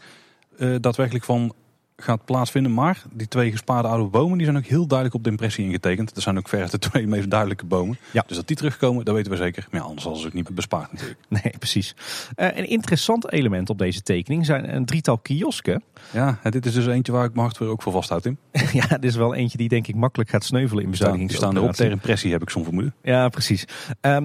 [0.58, 1.54] eh, daadwerkelijk van
[1.96, 2.74] gaat plaatsvinden.
[2.74, 6.14] Maar die twee gespaarde oude bomen die zijn ook heel duidelijk op de impressie ingetekend.
[6.14, 7.98] Dat zijn ook ver de twee meest duidelijke bomen.
[8.10, 8.24] Ja.
[8.26, 9.66] Dus dat die terugkomen, dat weten we zeker.
[9.70, 11.20] Maar ja, anders hadden ze het niet bespaard natuurlijk.
[11.42, 11.94] Nee, precies.
[12.34, 15.82] Eh, een interessant element op deze tekening zijn een drietal kiosken.
[16.12, 18.38] Ja, dit is dus eentje waar ik mijn hart weer ook voor vasthoud, Tim.
[18.72, 21.56] ja, dit is wel eentje die denk ik makkelijk gaat sneuvelen in staan, die staan
[21.56, 22.94] erop ter impressie, heb ik zo'n vermoeden.
[23.02, 23.64] Ja, precies.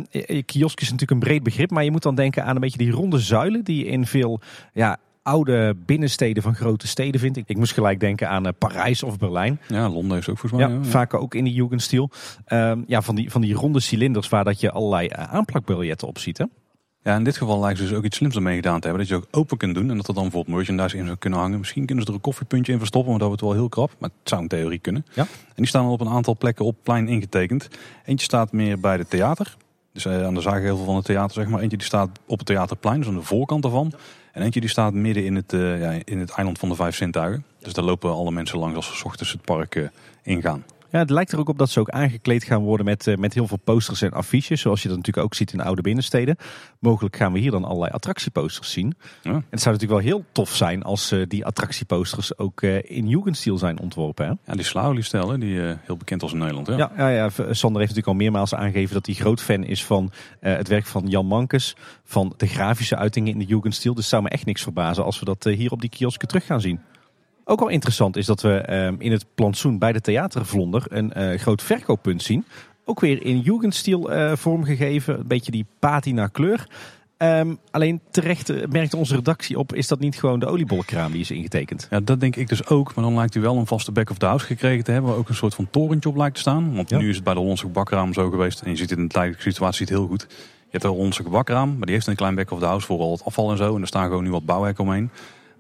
[0.10, 2.78] Je- kiosk is natuurlijk een breed begrip, maar je moet dan denken aan een beetje
[2.78, 4.42] die ronde zuilen die in veel
[4.74, 4.98] ja,
[5.30, 7.38] oude binnensteden van grote steden vindt.
[7.38, 9.60] Ik, ik moest gelijk denken aan eh, Parijs of Berlijn.
[9.68, 10.72] Ja, Londen heeft ook volgens mij.
[10.72, 10.84] Ja, ja.
[10.84, 12.10] vaak ook in die Jugendstil.
[12.46, 16.18] Ehm, ja, van die, van die ronde cilinders waar dat je allerlei eh, aanplakbiljetten op
[16.18, 16.38] ziet.
[16.38, 16.46] Hè?
[17.04, 19.08] Ja, in dit geval lijkt ze dus ook iets slims ermee gedaan te hebben.
[19.08, 21.40] Dat je ook open kunt doen en dat er dan bijvoorbeeld merchandise in zou kunnen
[21.40, 21.60] hangen.
[21.60, 23.92] Misschien kunnen ze er een koffiepuntje in verstoppen, maar dat wordt wel heel krap.
[24.00, 25.06] Maar het zou in theorie kunnen.
[25.14, 25.22] Ja.
[25.22, 27.68] En die staan al op een aantal plekken op het plein ingetekend.
[28.06, 29.58] Eentje staat meer bij de theater.
[29.94, 31.62] Dus eh, aan de zaaggevel van het theater, zeg maar.
[31.62, 33.94] Eentje die staat op het theaterplein, dus aan de voorkant ervan.
[34.32, 36.96] En eentje die staat midden in het, eh, ja, in het eiland van de Vijf
[36.96, 37.46] Zintuigen.
[37.60, 39.88] Dus daar lopen alle mensen langs als ze ochtends het park eh,
[40.24, 40.64] ingaan.
[40.92, 43.34] Ja, het lijkt er ook op dat ze ook aangekleed gaan worden met, eh, met
[43.34, 44.62] heel veel posters en affiches.
[44.62, 46.36] Zoals je dat natuurlijk ook ziet in oude binnensteden.
[46.80, 48.94] Mogelijk gaan we hier dan allerlei attractieposters zien.
[49.22, 49.32] Ja.
[49.32, 53.08] En het zou natuurlijk wel heel tof zijn als eh, die attractieposters ook eh, in
[53.08, 54.26] Jugendstil zijn ontworpen.
[54.26, 54.34] Hè?
[54.46, 56.68] Ja, die Slauwli-stijl, hè, die heel bekend was in Nederland.
[56.68, 56.78] Ja.
[56.78, 60.12] Ja, ja, ja, Sander heeft natuurlijk al meermaals aangegeven dat hij groot fan is van
[60.40, 61.76] het werk van Jan Mankes.
[62.04, 63.94] Van de grafische uitingen in de Jugendstil.
[63.94, 66.46] Dus het zou me echt niks verbazen als we dat hier op die kiosken terug
[66.46, 66.80] gaan zien.
[67.50, 71.40] Ook wel interessant is dat we eh, in het plantsoen bij de Theatervlonder een eh,
[71.40, 72.46] groot verkooppunt zien.
[72.86, 75.20] Ook weer in Jugendstil eh vormgegeven.
[75.20, 76.68] Een beetje die patina kleur.
[77.18, 81.22] Ehm, alleen terecht eh, merkte onze redactie op, is dat niet gewoon de oliebollenkraam die
[81.22, 81.88] is ingetekend?
[81.90, 82.96] Ja, dat denk ik dus ook.
[82.96, 85.10] Maar dan lijkt u wel een vaste back of the house gekregen te hebben.
[85.10, 86.76] Waar ook een soort van torentje op lijkt te staan.
[86.76, 86.98] Want Ja.
[86.98, 88.62] nu is het bij de Hollandse gebakraam zo geweest.
[88.62, 90.26] En je ziet het in de tijdelijke situatie het heel goed.
[90.30, 90.36] Je
[90.70, 91.70] hebt de Hollandse gebakraam.
[91.70, 93.76] Maar die heeft een klein back of the house voor al het afval en zo.
[93.76, 95.10] En er staan gewoon nu wat bouwwerk omheen.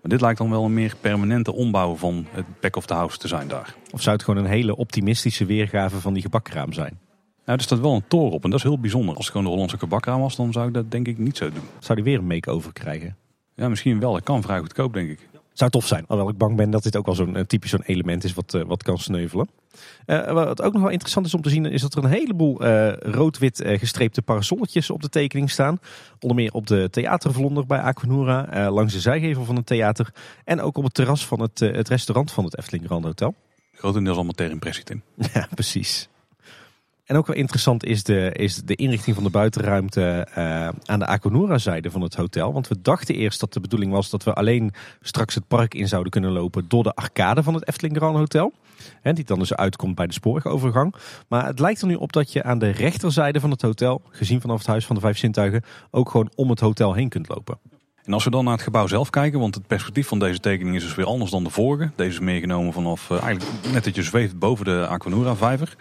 [0.01, 3.17] Maar dit lijkt dan wel een meer permanente ombouw van het back of the house
[3.17, 3.75] te zijn daar.
[3.91, 6.99] Of zou het gewoon een hele optimistische weergave van die gebakkraam zijn?
[7.45, 8.43] Nou, er staat wel een toren op.
[8.43, 9.15] En dat is heel bijzonder.
[9.15, 11.51] Als het gewoon de Hollandse gebakraam was, dan zou ik dat denk ik niet zo
[11.51, 11.63] doen.
[11.79, 13.17] Zou die weer een make-over krijgen?
[13.55, 14.13] Ja, misschien wel.
[14.13, 15.28] Dat kan vrij goedkoop, denk ik.
[15.59, 16.05] Zou tof zijn.
[16.07, 18.53] Alhoewel ik bang ben dat dit ook wel zo'n eh, typisch zo'n element is wat,
[18.53, 19.49] eh, wat kan sneuvelen.
[20.05, 22.63] Eh, wat ook nog wel interessant is om te zien, is dat er een heleboel
[22.99, 25.79] rood-wit gestreepte parasolletjes op de tekening staan.
[26.19, 30.13] Onder meer op de theatervlonder bij Aquanura, langs de zijgevel van het theater.
[30.43, 33.35] En ook op het terras van het, het restaurant van het Efteling Grand Hotel.
[33.73, 35.01] Grotendeels allemaal ter impressie, Tim.
[35.33, 36.09] Ja, precies.
[37.09, 41.05] En ook wel interessant is de, is de inrichting van de buitenruimte uh, aan de
[41.05, 42.53] Aquanura-zijde van het hotel.
[42.53, 45.87] Want we dachten eerst dat de bedoeling was dat we alleen straks het park in
[45.87, 48.53] zouden kunnen lopen door de arcade van het Efteling Grand Hotel.
[49.01, 50.95] En die dan dus uitkomt bij de spoorwegovergang.
[51.27, 54.41] Maar het lijkt er nu op dat je aan de rechterzijde van het hotel, gezien
[54.41, 57.57] vanaf het Huis van de Vijf Zintuigen, ook gewoon om het hotel heen kunt lopen.
[58.03, 60.75] En als we dan naar het gebouw zelf kijken, want het perspectief van deze tekening
[60.75, 61.91] is dus weer anders dan de vorige.
[61.95, 65.75] Deze is meegenomen vanaf uh, eigenlijk net dat je zweeft boven de Aquanura vijver.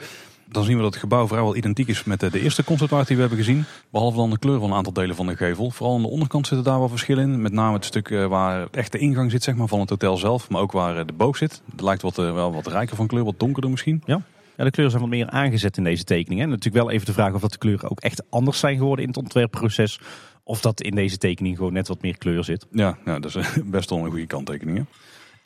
[0.51, 3.22] Dan zien we dat het gebouw vrijwel identiek is met de eerste conceptart die we
[3.22, 3.64] hebben gezien.
[3.90, 5.70] Behalve dan de kleur van een aantal delen van de gevel.
[5.70, 7.42] Vooral aan de onderkant zitten daar wel verschillen in.
[7.42, 10.16] Met name het stuk eh, waar echt de ingang zit zeg maar, van het hotel
[10.16, 10.49] zelf.
[10.49, 11.62] Maar ook waar eh, de boog zit.
[11.70, 14.03] Het lijkt wat, wel wat rijker van kleur, wat donkerder misschien.
[14.07, 14.22] Ja.
[14.57, 16.40] Ja, de kleuren zijn wat meer aangezet in deze tekening.
[16.40, 16.46] Hè.
[16.46, 19.11] Natuurlijk wel even de vraag of dat de kleuren ook echt anders zijn geworden in
[19.11, 20.01] het ontwerpproces.
[20.42, 22.66] Of dat in deze tekening gewoon net wat meer kleur zit.
[22.70, 24.78] Ja, ja dat is best wel een goede kanttekening.
[24.78, 24.84] Hè?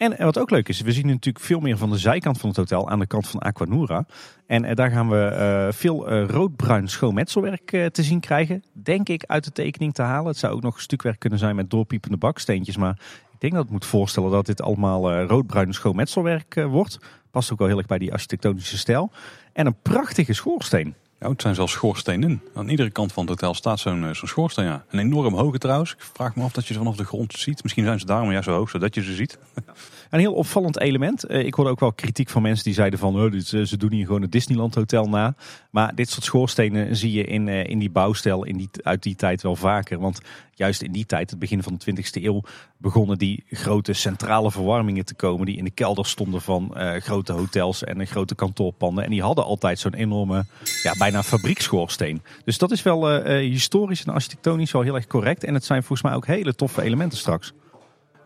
[0.03, 2.59] En wat ook leuk is, we zien natuurlijk veel meer van de zijkant van het
[2.59, 4.07] hotel aan de kant van Aquanura.
[4.47, 8.65] En eh, daar gaan we uh, veel uh, roodbruin schoonmetselwerk te zien krijgen.
[8.73, 10.27] Denk ik uit de tekening te halen.
[10.27, 12.77] Het zou ook nog stukwerk kunnen zijn met doorpiepende baksteentjes.
[12.77, 12.99] Maar
[13.33, 16.99] ik denk dat het moet voorstellen dat dit allemaal roodbruin schoonmetselwerk wordt.
[17.31, 19.11] Past ook wel heel erg bij die architectonische stijl.
[19.53, 20.95] En een prachtige schoorsteen.
[21.23, 22.43] Ja, het zijn zelfs schoorstenen.
[22.55, 24.65] Aan iedere kant van het hotel staat zo'n zo'n schoorsteen.
[24.65, 24.85] Ja.
[24.91, 25.93] Een enorm hoge trouwens.
[25.93, 27.63] Ik vraag me af dat je ze vanaf de grond ziet.
[27.63, 29.39] Misschien zijn ze daarom juist zo hoog, zodat je ze ziet.
[30.13, 31.25] Een heel opvallend element.
[31.25, 33.17] Eh, ik hoorde ook wel kritiek van mensen die zeiden van...
[33.17, 35.35] Oh, ze doen hier gewoon het Disneyland Hotel na.
[35.71, 39.15] Maar dit soort schoorstenen zie je in, eh, in die bouwstijl in die, uit die
[39.15, 39.99] tijd wel vaker.
[39.99, 40.21] Want
[40.55, 42.43] juist in die tijd, het begin van de 20e eeuw...
[42.77, 45.47] begonnen die grote centrale verwarmingen te komen...
[45.47, 49.05] die in de kelder stonden van grote hotels en grote kantoorpanden.
[49.05, 50.45] En die hadden altijd zo'n enorme,
[50.83, 52.23] ja, bijna fabriekschoorsteen.
[52.45, 55.45] Dus dat is wel historisch en architectonisch wel heel erg correct.
[55.45, 57.53] En het zijn volgens mij ook hele toffe elementen straks.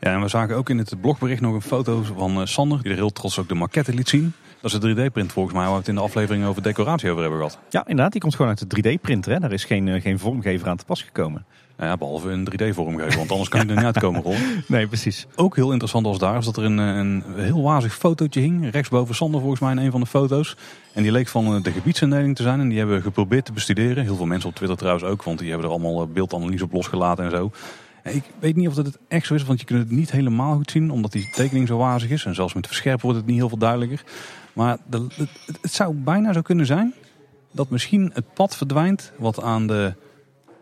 [0.01, 2.91] Ja, en we zagen ook in het blogbericht nog een foto van uh, Sander, die
[2.91, 4.33] er heel trots ook de maquette liet zien.
[4.61, 7.23] Dat is een 3D-print volgens mij, waar we het in de aflevering over decoratie over
[7.23, 7.59] hebben gehad.
[7.71, 9.41] Ja, inderdaad, die komt gewoon uit de 3D-printer.
[9.41, 11.45] Daar is geen, uh, geen vormgever aan te pas gekomen.
[11.77, 14.37] Nou ja, behalve een 3D-vormgever, want anders kan je er niet uitkomen, Ron.
[14.67, 15.27] Nee, precies.
[15.35, 18.71] Ook heel interessant als daar is dat er een, een heel wazig fotootje hing.
[18.71, 20.57] Rechtsboven Sander volgens mij in een van de foto's.
[20.93, 22.61] En die leek van de gebiedsindeling te zijn.
[22.61, 24.05] En die hebben we geprobeerd te bestuderen.
[24.05, 27.25] Heel veel mensen op Twitter trouwens ook, want die hebben er allemaal beeldanalyse op losgelaten
[27.25, 27.51] en zo.
[28.07, 30.55] Ik weet niet of dat het echt zo is, want je kunt het niet helemaal
[30.55, 32.25] goed zien, omdat die tekening zo wazig is.
[32.25, 34.05] En zelfs met verscherpen wordt het niet heel veel duidelijker.
[34.53, 35.29] Maar de, het,
[35.61, 36.95] het, zou bijna zo kunnen zijn
[37.51, 39.95] dat misschien het pad verdwijnt wat aan de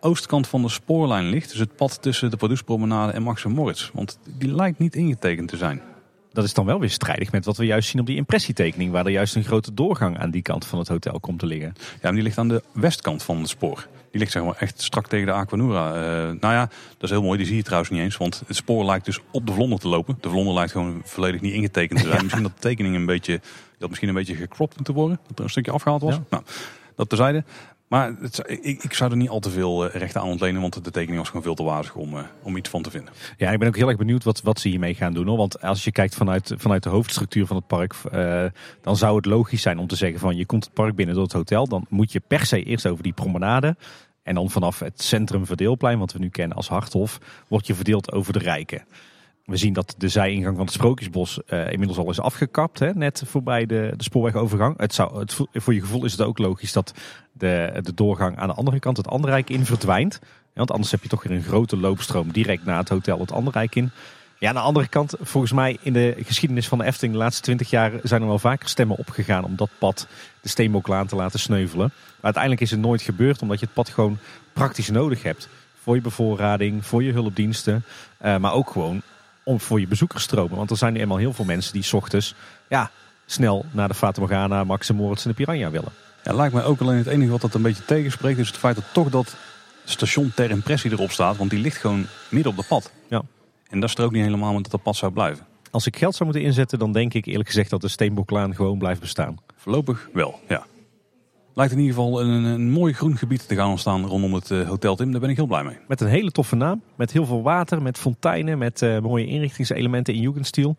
[0.01, 1.51] oostkant van de spoorlijn ligt.
[1.51, 3.91] Dus het pad tussen de Pardoespromenade en Max Moritz.
[3.93, 5.83] Want die lijkt niet ingetekend te zijn.
[6.33, 8.93] Dat is dan wel weer strijdig met wat we juist zien op die impressietekening.
[8.93, 11.73] Waar er juist een grote doorgang aan die kant van het hotel komt te liggen.
[12.03, 13.89] Ja, die ligt aan de westkant van het spoor.
[14.15, 15.89] Die ligt zeg maar echt strak tegen de Aquanura.
[15.89, 16.01] Uh,
[16.41, 17.39] nou ja, dat is heel mooi.
[17.39, 18.17] Die zie je trouwens niet eens.
[18.17, 20.19] Want het spoor lijkt dus op de vlonder te lopen.
[20.21, 22.23] De vlonder lijkt gewoon volledig niet ingetekend te zijn.
[22.23, 23.41] Misschien dat de tekening een beetje,
[23.79, 25.21] dat misschien een beetje gekropt moet worden.
[25.27, 26.19] Dat er een stukje afgehaald was.
[26.31, 26.43] Nou,
[26.97, 27.45] dat terzijde.
[27.95, 28.13] Maar
[28.61, 31.27] ik, zou er niet al te veel eh, rechten aan ontlenen, want de tekening was
[31.27, 33.13] gewoon veel te wazig om, uh, om iets van te vinden.
[33.37, 35.27] Ja, ik ben ook heel erg benieuwd wat, wat ze hiermee gaan doen.
[35.27, 35.37] Hoor.
[35.37, 38.45] Want als je kijkt vanuit, vanuit de hoofdstructuur van het park, uh,
[38.81, 41.25] dan zou het logisch zijn om te zeggen van je komt het park binnen door
[41.25, 41.67] het hotel.
[41.67, 43.77] Dan moet je per se eerst over die promenade.
[44.23, 47.19] En dan vanaf het centrum verdeelplein, wat we nu kennen als Harthof,
[47.49, 48.85] word je verdeeld over de rijken.
[49.45, 53.23] We zien dat de zijingang van het Sprookjesbos uh, inmiddels al is afgekapt, hè, net
[53.27, 54.79] voorbij de, de spoorwegovergang.
[54.79, 56.93] Het zou, het, voor je gevoel is het ook logisch dat
[57.33, 60.21] de, de doorgang aan de andere kant het Anderrijk in verdwijnt.
[60.55, 63.75] want anders heb je toch weer een grote loopstroom direct na het hotel het Anderrijk
[63.75, 63.91] in.
[64.39, 67.43] Ja, aan de andere kant, volgens mij in de geschiedenis van de Efteling de laatste
[67.43, 70.07] twintig jaar zijn er wel vaker stemmen opgegaan om dat pad
[70.41, 71.93] de Steenboklaan te laten sneuvelen.
[71.95, 74.19] Maar uiteindelijk is het nooit gebeurd omdat je het pad gewoon
[74.53, 75.49] praktisch nodig hebt.
[75.83, 77.85] Voor je bevoorrading, voor je hulpdiensten,
[78.25, 79.03] uh, maar ook gewoon
[79.45, 80.57] om voor je bezoekersstromen.
[80.57, 82.35] Want er zijn nu eenmaal heel veel mensen die s ochtends
[82.69, 82.91] ja,
[83.27, 85.93] snel naar de Fata Morgana, Max en Moritz en de Piranha willen.
[86.25, 88.75] Ja, lijkt mij ook alleen het enige wat dat een beetje tegenspreekt is het feit
[88.75, 89.37] dat toch dat
[89.85, 91.37] station ter impressie erop staat.
[91.37, 92.91] Want die ligt gewoon midden op de pad.
[93.09, 93.23] Ja.
[93.69, 95.47] En dat strookt niet helemaal met dat dat pad zou blijven.
[95.71, 98.79] Als ik geld zou moeten inzetten, dan denk ik eerlijk gezegd dat de Steenboklaan gewoon
[98.79, 99.37] blijft bestaan.
[99.57, 100.67] Voorlopig wel, ja.
[101.55, 104.69] Lijkt in ieder geval een, een mooi groen gebied te gaan ontstaan rondom het uh,
[104.69, 105.11] Hotel Tim.
[105.11, 105.77] Daar ben ik heel blij mee.
[105.89, 106.83] Met een hele toffe naam.
[106.95, 110.77] Met heel veel water, met fonteinen, met uh, mooie inrichtingselementen in Jugendstil.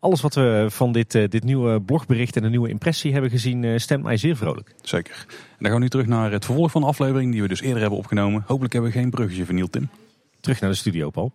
[0.00, 3.80] Alles wat we van dit, uh, dit nieuwe blogbericht en de nieuwe impressie hebben gezien,
[3.80, 4.74] stemt mij zeer vrolijk.
[4.82, 5.24] Zeker.
[5.28, 7.60] En dan gaan we nu terug naar het vervolg van de aflevering die we dus
[7.60, 8.44] eerder hebben opgenomen.
[8.46, 9.88] Hopelijk hebben we geen bruggetje vernield, Tim.
[10.40, 11.32] Terug naar de studio, Paul.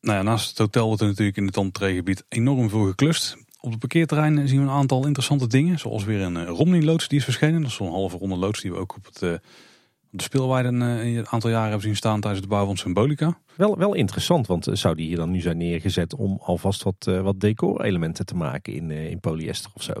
[0.00, 3.36] Nou ja, naast het hotel wordt er natuurlijk in het entreegebied enorm veel geklust.
[3.60, 5.78] Op het parkeerterrein zien we een aantal interessante dingen.
[5.78, 7.60] Zoals weer een Romney-loods die is verschenen.
[7.60, 9.32] Dat is zo'n halve ronde loods die we ook op het, uh,
[10.12, 12.76] op de speelweide een, eh, een aantal jaren hebben zien staan tijdens de bouw van
[12.76, 13.38] Symbolica.
[13.54, 17.06] Wel, wel interessant, want eh, zou die hier dan nu zijn neergezet om alvast wat,
[17.08, 19.92] uh, wat decorelementen te maken in, uh, in polyester of zo?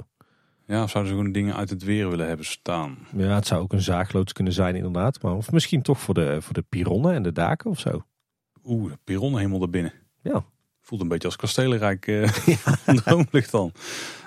[0.66, 2.98] Ja, of zouden ze gewoon dingen uit het weer willen hebben staan?
[3.16, 5.22] Ja, het zou ook een zaagloods kunnen zijn inderdaad.
[5.22, 8.04] Maar of misschien toch voor de, voor de pironnen en de daken of zo.
[8.64, 9.92] Oeh, de pironnen helemaal erbinnen.
[10.22, 10.44] Ja.
[10.90, 12.76] Voelt een beetje als kastelenrijk uh, ja.
[13.50, 13.72] dan.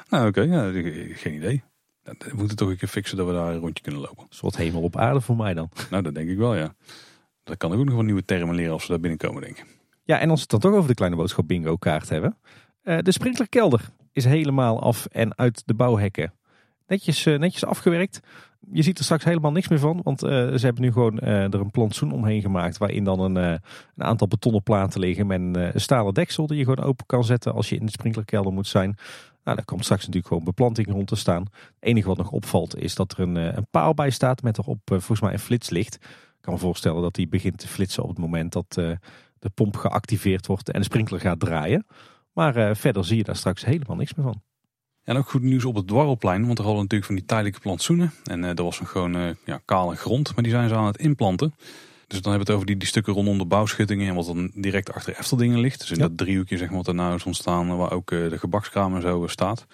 [0.09, 0.71] Nou oké, ja,
[1.15, 1.63] geen idee.
[2.03, 4.23] We moeten toch een keer fixen dat we daar een rondje kunnen lopen.
[4.23, 5.69] Een soort hemel op aarde voor mij dan.
[5.89, 6.75] Nou, dat denk ik wel, ja.
[7.43, 9.65] Dat kan ook nog wel nieuwe termen leren als we daar binnenkomen, denk ik.
[10.03, 12.37] Ja, en als we het dan toch over de kleine boodschap bingo kaart hebben.
[12.83, 16.33] Uh, de sprinklerkelder is helemaal af en uit de bouwhekken.
[16.87, 18.19] Netjes, uh, netjes afgewerkt.
[18.73, 21.53] Je ziet er straks helemaal niks meer van, want uh, ze hebben nu gewoon er
[21.53, 22.77] een plantsoen omheen gemaakt.
[22.77, 23.59] Waarin dan een, een
[23.97, 27.69] aantal betonnen platen liggen met een stalen deksel die je gewoon open kan zetten als
[27.69, 28.97] je in de sprinklerkelder moet zijn.
[29.43, 31.41] Nou, daar komt straks natuurlijk gewoon beplanting rond te staan.
[31.41, 34.79] Het enige wat nog opvalt is dat er een, een paal bij staat met erop
[34.85, 35.95] volgens mij een flitslicht.
[35.95, 38.73] Ik kan me voorstellen dat die begint te flitsen op het moment dat
[39.39, 41.85] de pomp geactiveerd wordt en de sprinkler gaat draaien.
[42.33, 44.41] Maar verder zie je daar straks helemaal niks meer van.
[45.03, 48.11] En ook goed nieuws op het dwarrelplein, want er hadden natuurlijk van die tijdelijke plantsoenen.
[48.23, 50.85] En uh, er was een gewoon uh, ja, kale grond, maar die zijn ze aan
[50.85, 51.53] het inplanten.
[52.07, 54.51] Dus dan hebben we het over die, die stukken rondom de bouwschuttingen en wat dan
[54.53, 55.79] direct achter Efteldingen ligt.
[55.79, 56.07] Dus in ja.
[56.07, 59.27] dat driehoekje zeg maar, wat er nou is ontstaan, waar ook de gebakskraam en zo
[59.27, 59.65] staat.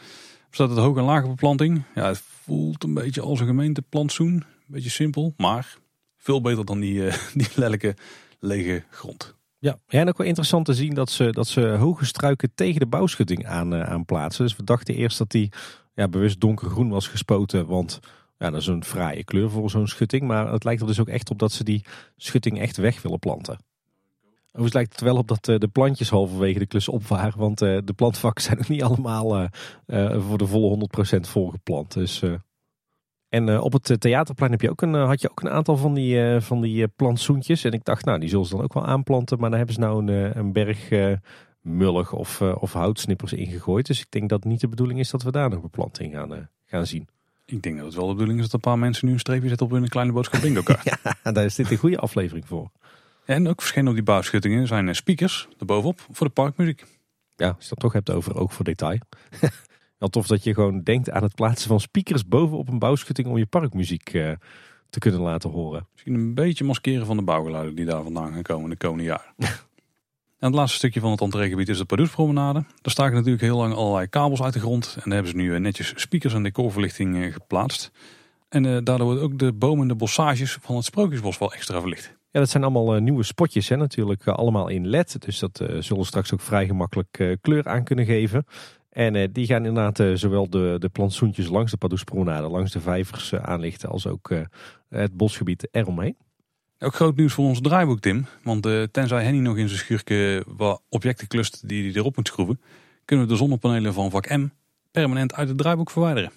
[0.52, 1.84] Staat het hoog- en lage beplanting.
[1.96, 4.34] Ja, het voelt een beetje als een gemeenteplantsoen.
[4.34, 5.78] Een beetje simpel, maar
[6.18, 7.96] veel beter dan die, die lelijke
[8.40, 9.38] lege grond.
[9.60, 12.86] Ja, en ook wel interessant te zien dat ze, dat ze hoge struiken tegen de
[12.86, 14.44] bouwschutting aan, uh, aan plaatsen.
[14.46, 15.52] Dus we dachten eerst dat die
[15.94, 18.00] ja, bewust donkergroen was gespoten, want
[18.38, 20.28] ja, dat is een fraaie kleur voor zo'n schutting.
[20.28, 21.86] Maar het lijkt er dus ook echt op dat ze die
[22.18, 23.58] schutting echt weg willen planten.
[24.48, 27.62] Overigens lijkt het wel op dat uh, de plantjes halverwege de klus op waren, want
[27.62, 29.50] uh, de plantvakken zijn nog niet allemaal
[30.20, 30.88] voor de volle
[31.18, 31.94] 100% volgeplant.
[31.94, 32.24] Dus
[33.30, 35.78] en uh, op het theaterplein heb je ook een, uh, had je ook een aantal
[35.78, 37.64] van die, van die plantsoentjes.
[37.64, 39.40] En ik dacht, nou, die zullen ze dan ook wel aanplanten.
[39.40, 40.90] Maar daar hebben ze nou een, een berg
[41.62, 43.86] mullig of, of houtsnippers ingegooid.
[43.86, 46.50] Dus ik denk dat het niet de bedoeling is dat we daar nog beplanting gaan,
[46.66, 47.08] gaan zien.
[47.46, 49.48] Ik denk dat het wel de bedoeling is dat een paar mensen nu een streepje
[49.48, 50.84] zetten op hun kleine boodschap bingo kaart.
[51.24, 52.72] ja, daar is dit een goede aflevering voor.
[53.26, 56.84] En ook verschenen op die bouwschuttingen zijn speakers erbovenop voor de parkmuziek.
[57.36, 59.00] Ja, als je dat toch hebt over ook voor detail.
[60.00, 63.38] Wel tof dat je gewoon denkt aan het plaatsen van speakers bovenop een bouwschutting om
[63.38, 64.32] je parkmuziek uh,
[64.90, 65.88] te kunnen laten horen.
[65.92, 69.34] Misschien een beetje maskeren van de bouwgeluiden die daar vandaan gaan komen de komende jaren.
[69.38, 72.60] en het laatste stukje van het entreegebied is de Pardoespromenade.
[72.60, 74.94] Daar staken natuurlijk heel lang allerlei kabels uit de grond.
[74.96, 77.92] En daar hebben ze nu eh, netjes speakers en decorverlichting geplaatst.
[78.50, 81.80] En uh, daardoor worden ook de bomen en de bossages van het Sprookjesbos wel extra
[81.80, 82.18] verlicht.
[82.32, 85.22] Ja, dat zijn allemaal uh, nieuwe spotjes, hè, natuurlijk uh, allemaal in LED.
[85.22, 88.46] Dus dat zullen straks ook vrij gemakkelijk kleur aan kunnen geven.
[88.90, 92.82] En uh, die gaan inderdaad uh, zowel de, de plantsoentjes langs de Padoespromenade, langs de
[92.82, 94.34] vijvers uh, aanlichten, als ook
[94.90, 96.18] het bosgebied eromheen.
[96.80, 98.26] Ook groot nieuws voor ons draaiboek, Tim.
[98.44, 102.62] Want tenzij Henny nog in zijn schuurke wat objecten klust die hij erop moet schroeven,
[103.06, 104.48] kunnen we de zonnepanelen van vak M
[104.92, 106.32] permanent uit het draaiboek verwijderen.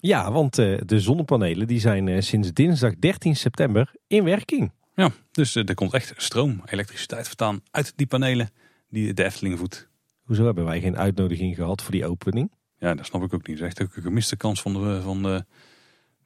[0.00, 4.72] Ja, want de zonnepanelen die zijn sinds dinsdag 13 september in werking.
[4.94, 8.50] Ja, dus er komt echt stroom, elektriciteit vertaan uit die panelen
[8.88, 9.88] die de Efteling voedt.
[10.26, 12.52] Hoezo hebben wij geen uitnodiging gehad voor die opening?
[12.78, 13.58] Ja, dat snap ik ook niet.
[13.58, 15.44] Dat is echt ook een gemiste kans van de, van de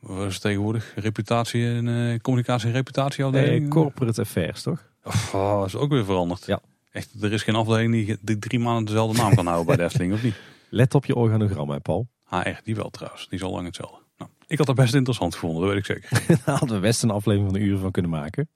[0.01, 0.93] wat is tegenwoordig?
[0.95, 3.61] Reputatie en uh, communicatie en reputatieafdeling?
[3.61, 4.89] Nee, corporate affairs, toch?
[5.33, 6.47] Oh, dat is ook weer veranderd.
[6.47, 6.61] Ja.
[6.91, 10.13] Echt, er is geen afdeling die drie maanden dezelfde naam kan houden bij de Efteling,
[10.13, 10.35] of niet?
[10.69, 12.09] Let op je organogram, hè, Paul.
[12.25, 13.29] Ah, echt, die wel trouwens.
[13.29, 13.99] Die is al lang hetzelfde.
[14.19, 16.27] Nou, ik had dat best interessant gevonden, dat weet ik zeker.
[16.45, 18.49] Daar hadden we best een aflevering van een uur van kunnen maken.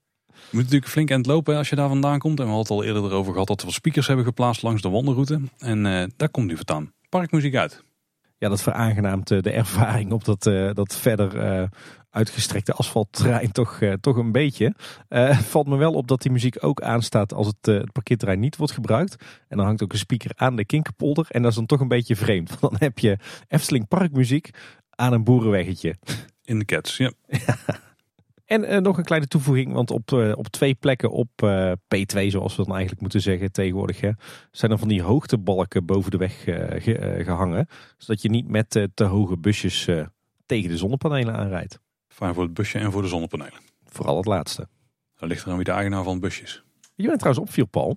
[0.51, 2.41] Je moet natuurlijk flink eind lopen als je daar vandaan komt.
[2.41, 4.89] En we hadden het al eerder erover gehad dat we speakers hebben geplaatst langs de
[4.89, 5.41] wandelroute.
[5.59, 7.85] En uh, daar komt nu voortaan parkmuziek uit.
[8.39, 11.69] Ja, dat veraangenaamt de ervaring op dat, uh, dat verder uh,
[12.11, 14.75] uitgestrekte asfaltterrein toch, toch een beetje.
[15.53, 18.73] valt me wel op dat die muziek ook aanstaat als het, het parkeerterrein niet wordt
[18.73, 19.25] gebruikt.
[19.49, 21.27] En dan hangt ook een speaker aan de Kinkerpolder.
[21.29, 22.49] En dat is dan toch een beetje vreemd.
[22.49, 23.19] Want dan heb je
[23.49, 24.51] Efteling parkmuziek
[24.91, 25.95] aan een boerenweggetje.
[26.45, 27.13] In de cats, ja.
[28.45, 32.27] En uh, nog een kleine toevoeging, want op, uh, op twee plekken op uh, P2,
[32.27, 34.11] zoals we dan eigenlijk moeten zeggen tegenwoordig, hè,
[34.51, 37.67] zijn er van die hoogtebalken boven de weg ge, gehangen.
[37.99, 39.89] Zodat je niet met te hoge busjes
[40.47, 41.81] tegen de zonnepanelen aanrijdt.
[42.09, 43.61] Fijn voor het busje en voor de zonnepanelen.
[43.85, 44.69] Vooral het laatste.
[45.19, 46.65] Dan ligt er dan wie de eigenaar van het busje is.
[46.95, 47.97] Je bent trouwens opviel, Paul,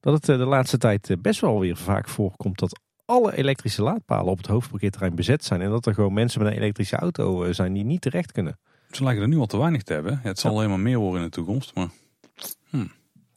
[0.00, 4.36] dat het de laatste tijd best wel weer vaak voorkomt dat alle elektrische laadpalen op
[4.36, 5.60] het hoofdparkeerterrein bezet zijn.
[5.60, 8.58] En dat er gewoon mensen met een elektrische auto zijn die niet terecht kunnen.
[8.96, 10.20] Ze lijken er nu al te weinig te hebben.
[10.22, 10.56] Ja, het zal ja.
[10.56, 11.74] helemaal meer worden in de toekomst.
[11.74, 11.88] Maar...
[12.70, 12.86] Hm.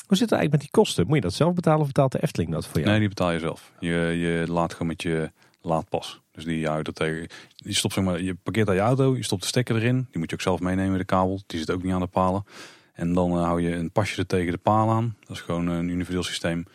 [0.06, 1.08] Hoe zit het eigenlijk met die kosten?
[1.08, 2.90] Moet je dat zelf betalen of betaalt de Efteling dat voor jou?
[2.90, 3.72] Nee, die betaal je zelf.
[3.80, 6.22] Je, je laat gewoon met je laadpas.
[6.32, 7.28] Dus die houdt dat tegen.
[7.56, 10.08] Je stopt zeg maar, je parkeert daar je auto, je stopt de stekker erin.
[10.12, 11.42] Die moet je ook zelf meenemen, de kabel.
[11.48, 12.44] Die zit ook niet aan de palen.
[12.94, 15.16] En dan eh, hou je een pasje er tegen de paal aan.
[15.20, 16.66] Dat is gewoon een universeel systeem.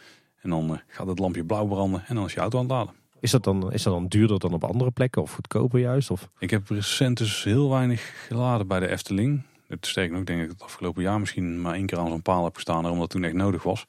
[0.41, 2.73] En dan eh, gaat het lampje blauw branden en dan is je auto aan het
[2.73, 2.95] laden.
[3.21, 6.11] Is dat, dan, is dat dan duurder dan op andere plekken of goedkoper juist?
[6.11, 6.31] Of?
[6.39, 9.43] Ik heb recent dus heel weinig geladen bij de Efteling.
[9.69, 12.45] Het sterker nog, denk ik het afgelopen jaar misschien maar één keer aan zo'n paal
[12.45, 12.91] heb gestaan.
[12.91, 13.87] Omdat toen echt nodig was.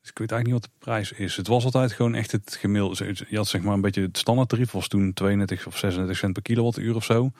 [0.00, 1.36] Dus ik weet eigenlijk niet wat de prijs is.
[1.36, 3.14] Het was altijd gewoon echt het gemiddelde.
[3.28, 4.72] Je had zeg maar een beetje het standaardtarief.
[4.72, 7.30] Was toen 32 of 36 cent per kilowattuur of zo.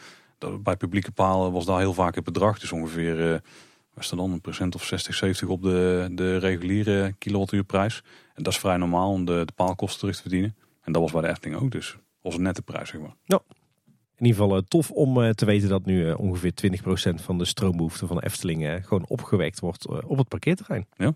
[0.60, 2.58] Bij publieke palen was daar heel vaak het bedrag.
[2.58, 3.42] Dus ongeveer...
[3.94, 8.02] Was er dan een procent of 60, 70 op de, de reguliere kilowattuurprijs.
[8.34, 10.56] En dat is vrij normaal om de, de paalkosten terug te verdienen.
[10.88, 11.70] En dat was bij de Efteling ook.
[11.70, 13.14] Dus was een nette prijs, zeg maar.
[13.24, 13.40] Ja.
[14.16, 16.52] In ieder geval uh, tof om uh, te weten dat nu uh, ongeveer
[17.12, 20.86] 20% van de stroombehoefte van de Efteling gewoon opgewekt wordt op het parkeerterrein.
[20.96, 21.14] Ja.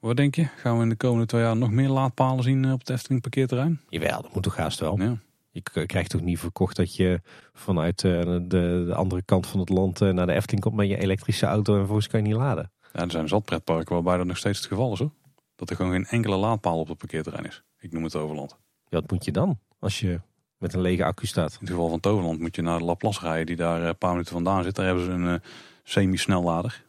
[0.00, 0.44] Wat denk je?
[0.44, 3.80] Gaan we in de komende twee jaar nog meer laadpalen zien op het Efteling parkeerterrein?
[3.88, 5.00] Jawel, dat moet toch haast wel.
[5.00, 5.16] Ja.
[5.50, 7.20] Je krijgt toch niet verkocht dat je
[7.52, 11.46] vanuit de, de, andere kant van het land naar de Efteling komt met je elektrische
[11.46, 12.72] auto en vervolgens kan je niet laden.
[12.92, 15.12] Ja, er zijn zat pretparken waarbij dat nog steeds het geval is hoor.
[15.56, 17.62] Dat er gewoon geen enkele laadpaal op het parkeerterrein is.
[17.78, 18.62] Ik noem het Overland.
[18.94, 20.20] Wat moet je dan als je
[20.58, 21.52] met een lege accu staat?
[21.52, 24.10] In het geval van Toverland moet je naar de Laplace rijden die daar een paar
[24.10, 24.74] minuten vandaan zit.
[24.74, 25.34] Daar hebben ze een uh,
[25.82, 26.84] semi-snellader.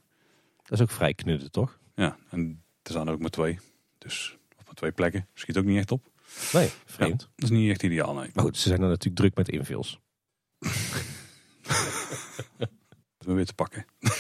[0.64, 1.80] Dat is ook vrij knudden toch?
[1.96, 3.60] Ja, en er staan er ook maar twee.
[3.98, 5.28] Dus op maar twee plekken.
[5.34, 6.08] Schiet ook niet echt op.
[6.54, 7.30] Nee, vreemd.
[7.36, 8.30] dat is niet echt ideaal, nee.
[8.34, 10.00] Maar goed, ze zijn er natuurlijk druk met invils.
[13.18, 13.86] we weer te pakken.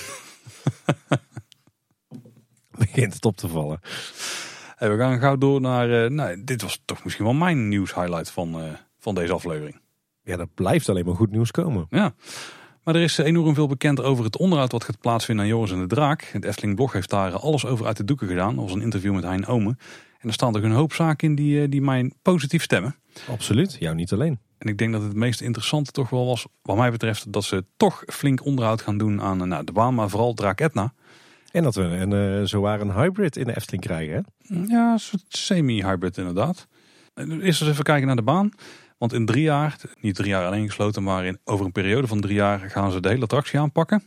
[2.77, 3.79] Begint het op te vallen.
[4.75, 5.89] Hey, we gaan gauw door naar...
[5.89, 8.63] Uh, nou, dit was toch misschien wel mijn nieuws highlight van, uh,
[8.99, 9.79] van deze aflevering.
[10.23, 11.87] Ja, er blijft alleen maar goed nieuws komen.
[11.89, 12.13] Ja.
[12.83, 15.79] Maar er is enorm veel bekend over het onderhoud wat gaat plaatsvinden aan Joris en
[15.79, 16.23] de Draak.
[16.23, 18.55] Het Efteling Blog heeft daar alles over uit de doeken gedaan.
[18.55, 19.79] Was een interview met Hein Omen.
[20.19, 22.95] En er staan er een hoop zaken in die, eh, die mij positief stemmen.
[23.29, 24.39] Absoluut, jou niet alleen.
[24.57, 27.65] En ik denk dat het meest interessante toch wel was, wat mij betreft, dat ze
[27.77, 30.93] toch flink onderhoud gaan doen aan eh, nou, de baan, maar vooral Draak Etna.
[31.55, 34.55] En dat we een, uh, eh, zowaar een hybrid in de Efteling krijgen, hè?
[34.67, 36.67] Ja, een soort semi-hybrid inderdaad.
[37.13, 38.51] Eerst eens even kijken naar de baan.
[38.97, 42.21] Want in drie jaar, niet drie jaar alleen gesloten, maar in, over een periode van
[42.21, 44.03] drie jaar gaan ze de hele attractie aanpakken.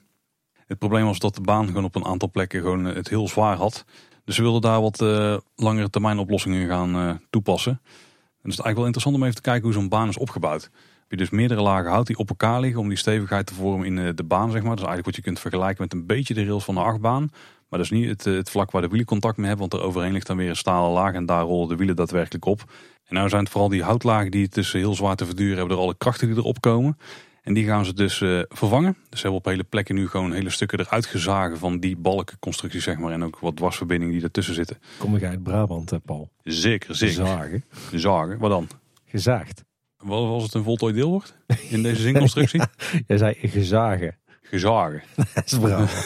[0.66, 3.28] Het probleem was dat de baan gewoon op een aantal plekken gewoon eh, het heel
[3.28, 3.84] zwaar had.
[4.24, 7.72] Dus ze wilden daar wat uh, langere termijn oplossingen gaan toepassen.
[7.72, 10.70] En het is eigenlijk wel interessant om even te kijken hoe zo'n baan is opgebouwd.
[11.08, 14.16] Je dus meerdere lagen hout die op elkaar liggen om die stevigheid te vormen in
[14.16, 14.76] de baan, zeg maar.
[14.76, 17.30] Dat is eigenlijk wat je kunt vergelijken met een beetje de rails van de achtbaan.
[17.68, 19.88] Maar dat is niet het, het vlak waar de wielen contact mee hebben, want er
[19.88, 22.64] overheen ligt dan weer een stalen laag en daar rollen de wielen daadwerkelijk op.
[23.04, 25.76] En nou zijn het vooral die houtlagen die het dus heel zwaar te verduren hebben
[25.76, 26.98] door alle krachten die erop komen.
[27.42, 28.96] En die gaan ze dus uh, vervangen.
[29.08, 32.80] Dus ze hebben op hele plekken nu gewoon hele stukken eruit gezagen van die balkenconstructie
[32.80, 33.12] zeg maar.
[33.12, 34.78] En ook wat dwarsverbindingen die ertussen zitten.
[34.98, 36.30] Kom ik uit Brabant, Paul?
[36.42, 37.26] Zeker, zeker.
[37.26, 37.64] Zagen.
[37.92, 38.68] Zagen, wat dan?
[39.04, 39.64] Gezaagd.
[39.98, 41.34] Wat was het een voltooid deelwoord
[41.68, 42.60] in deze zinconstructie?
[42.90, 44.16] ja, jij zei gezagen.
[44.42, 45.02] Gezagen.
[45.34, 45.44] Dat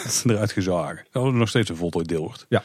[0.05, 1.05] is eruit gezagen.
[1.11, 2.45] Dat is nog steeds een voltooid deelwoord.
[2.49, 2.63] Ja.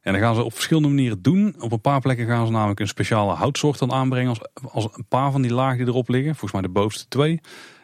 [0.00, 1.54] En dan gaan ze op verschillende manieren doen.
[1.58, 4.28] Op een paar plekken gaan ze namelijk een speciale houtsoort dan aanbrengen.
[4.28, 4.40] Als,
[4.72, 6.30] als een paar van die lagen die erop liggen.
[6.30, 7.40] Volgens mij de bovenste twee.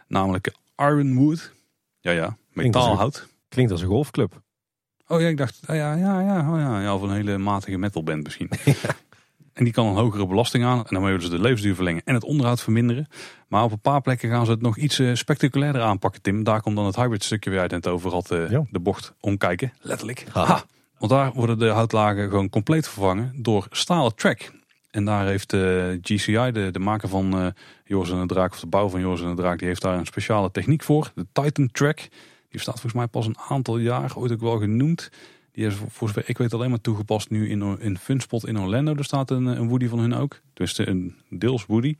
[0.09, 1.53] Namelijk ironwood.
[2.01, 2.37] Ja, ja.
[2.53, 3.29] Metaalhout.
[3.49, 4.43] Klinkt als een golfclub.
[5.07, 8.23] Oh ja, ik dacht, ja, ja, ja, oh ja, ja of een hele matige metalband
[8.23, 8.51] misschien.
[9.53, 10.79] En die kan een hogere belasting aan.
[10.79, 13.09] En dan willen ze de levensduur verlengen en het onderhoud verminderen.
[13.49, 16.45] Maar op een paar plekken gaan ze het nog iets uh, spectaculairder aanpakken, Tim.
[16.45, 19.15] Daar komt dan het hybrid stukje weer uit en het over had uh, de bocht
[19.21, 19.73] omkijken.
[19.81, 20.27] Letterlijk.
[20.33, 20.65] Haha.
[20.99, 24.51] Want daar worden de houtlagen gewoon compleet vervangen door stalen track.
[24.91, 27.47] En daar heeft de eh, GCI, de, de maker van uh,
[27.85, 29.99] Joris en de Draak, of de bouw van Joris en de Draak, die heeft daar
[29.99, 31.13] een speciale techniek voor.
[31.15, 31.99] De Titan Track.
[32.49, 35.11] Die staat volgens mij pas een aantal jaar, ooit ook wel genoemd.
[35.67, 38.95] Is voor ik weet alleen maar toegepast nu in, in Funspot in Orlando.
[38.95, 40.41] Daar staat een, een Woody van hun ook.
[40.53, 41.97] Dus een deels Woody.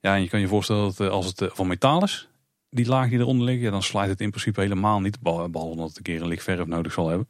[0.00, 2.28] Ja, en je kan je voorstellen dat eh, als het van metaal is,
[2.70, 5.20] die laag die eronder liggen, ja, dan slijt het in principe helemaal niet.
[5.20, 7.28] Behalve dat het een keer een lichtverf nodig zal hebben.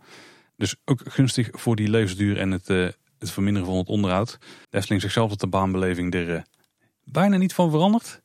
[0.56, 2.66] Dus ook gunstig voor die levensduur en het,
[3.18, 4.38] het verminderen van het onderhoud.
[4.70, 6.44] De zichzelf dat de baanbeleving er
[7.04, 8.22] bijna niet van verandert.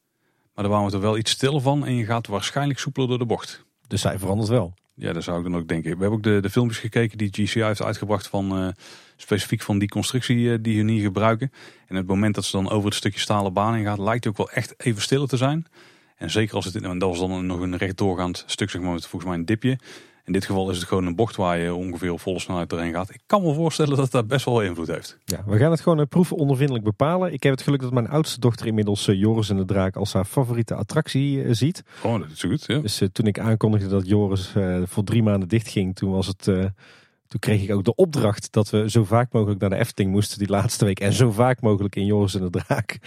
[0.54, 3.18] Maar daar waren we er wel iets stiller van en je gaat waarschijnlijk soepeler door
[3.18, 3.66] de bocht.
[3.88, 4.74] Dus zij verandert wel.
[4.96, 5.92] Ja, dat zou ik dan ook denken.
[5.92, 8.68] We hebben ook de, de filmpjes gekeken die GCI heeft uitgebracht van uh,
[9.16, 11.52] specifiek van die constructie die hun hier gebruiken.
[11.88, 14.38] En het moment dat ze dan over het stukje stalen baan in gaat, lijkt ook
[14.38, 15.68] wel echt even stiller te zijn.
[16.16, 18.94] En zeker als het, en dat was dan nog een recht doorgaand stuk, zeg maar,
[18.94, 19.78] met volgens mij een dipje.
[20.26, 22.94] In dit geval is het gewoon een bocht waar je ongeveer op volle snelheid doorheen
[22.94, 23.10] gaat.
[23.10, 25.18] Ik kan me voorstellen dat dat best wel invloed heeft.
[25.26, 27.34] Ja, we gaan het gewoon proeven ondervindelijk bepalen.
[27.34, 30.14] Ik heb het geluk dat mijn oudste dochter inmiddels uh, Joris en de Draak als
[30.14, 31.84] haar favoriete attractie uh, ziet.
[32.04, 32.64] Oh, dat is goed.
[32.68, 32.80] Ja.
[32.80, 36.50] Dus uh, toen ik aankondigde dat Joris voor drie maanden dicht ging, toen was het
[37.34, 40.38] Toen kreeg ik ook de opdracht dat we zo vaak mogelijk naar de Efteling moesten
[40.38, 41.00] die laatste week.
[41.00, 42.98] En zo vaak mogelijk in Joris en de Draak.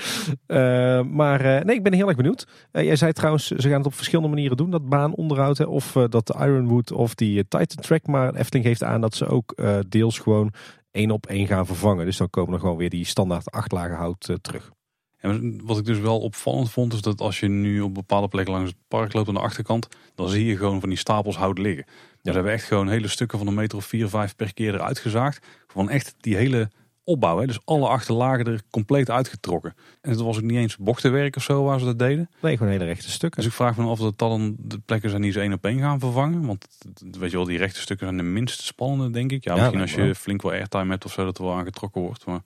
[0.46, 2.46] Uh, maar uh, nee, ik ben heel erg benieuwd.
[2.72, 4.70] Uh, jij zei trouwens, ze gaan het op verschillende manieren doen.
[4.70, 8.06] Dat baanonderhoud, hè, of dat de Ironwood of die Titan Track.
[8.06, 9.54] Maar Efteling geeft aan dat ze ook
[9.88, 10.52] deels gewoon
[10.90, 12.04] één op één gaan vervangen.
[12.04, 14.70] Dus dan komen er gewoon weer die standaard acht lagen hout terug.
[15.16, 18.54] En wat ik dus wel opvallend vond, is dat als je nu op bepaalde plekken
[18.54, 21.58] langs het park loopt aan de achterkant, dan zie je gewoon van die stapels hout
[21.58, 21.84] liggen.
[22.26, 22.32] Ja.
[22.32, 24.98] Dus hebben echt gewoon hele stukken van een meter of vier, vijf per keer eruit
[24.98, 25.46] gezaagd.
[25.66, 26.70] Van echt die hele
[27.04, 27.38] opbouw.
[27.38, 27.46] Hè?
[27.46, 29.74] Dus alle achterlagen er compleet uitgetrokken.
[30.00, 32.30] En het was ook niet eens bochtenwerk of zo waar ze dat deden.
[32.40, 33.40] Nee, gewoon hele rechte stukken.
[33.40, 35.64] Dus ik vraag me af of dat dan de plekken zijn die ze één op
[35.64, 36.46] één gaan vervangen.
[36.46, 36.66] Want
[37.10, 39.44] weet je wel, die rechte stukken zijn de minst spannende, denk ik.
[39.44, 42.26] Ja, misschien als je flink wel airtime hebt of zo, dat er wel aangetrokken wordt.
[42.26, 42.40] Maar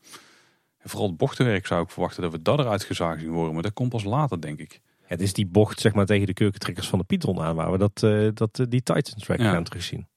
[0.83, 3.55] vooral het bochtenwerk zou ik verwachten dat we dat eruit gezaagd zien worden.
[3.55, 4.81] Maar dat komt pas later, denk ik.
[5.11, 7.79] Het is die bocht zeg maar, tegen de kurkentrekkers van de Python aan waar we
[7.79, 9.53] dat, uh, dat, uh, die Titan track ja.
[9.53, 10.09] gaan terugzien.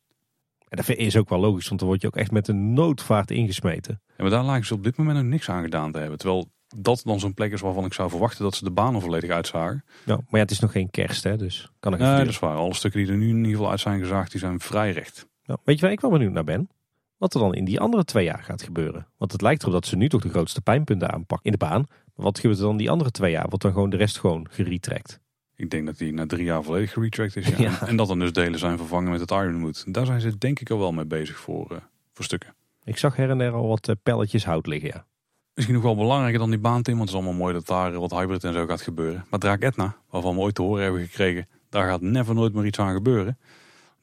[0.68, 3.32] En dat is ook wel logisch, want dan word je ook echt met een noodvaart
[3.32, 4.02] ingesmeten.
[4.08, 6.18] Ja, maar daar lijken ze op dit moment nog niks aan gedaan te hebben.
[6.18, 9.30] Terwijl dat dan zo'n plek is waarvan ik zou verwachten dat ze de banen volledig
[9.30, 9.84] uitzagen.
[10.06, 12.40] Ja, maar ja, het is nog geen kerst, hè, dus kan ik Ja, dat is
[12.40, 12.56] waar.
[12.56, 15.28] Alle stukken die er nu in ieder geval uit zijn gezaagd, die zijn vrij recht.
[15.46, 16.70] Nou, weet je waar ik wel benieuwd naar ben?
[17.18, 19.08] Wat er dan in die andere twee jaar gaat gebeuren.
[19.18, 21.86] Want het lijkt erop dat ze nu toch de grootste pijnpunten aanpakken in de baan.
[22.16, 23.46] Wat gebeurt er dan die andere twee jaar?
[23.48, 25.20] Wordt dan gewoon de rest gewoon geretrekt?
[25.56, 27.48] Ik denk dat die na drie jaar volledig geretract is.
[27.58, 27.88] Ja.
[27.88, 29.84] En dat dan dus delen zijn vervangen met het Ironwood.
[29.88, 31.78] Daar zijn ze denk ik al wel mee bezig voor, uh,
[32.14, 32.56] voor stukken.
[32.84, 35.06] Ik zag her en der al wat uh, pelletjes hout liggen, ja.
[35.54, 38.12] Misschien nog wel belangrijker dan die baanteam, want het is allemaal mooi dat daar wat
[38.12, 39.26] hybrid en zo gaat gebeuren.
[39.30, 42.66] Maar Draak Etna, waarvan we ooit te horen hebben gekregen, daar gaat never nooit meer
[42.66, 43.38] iets aan gebeuren.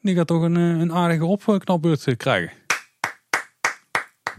[0.01, 2.51] Die gaat toch een, eh, een aardige opknapbeurt krijgen.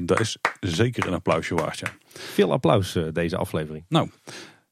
[0.06, 1.88] Dat is zeker een applausje waard, ja.
[2.14, 3.84] Veel applaus deze aflevering.
[3.88, 4.08] Nou,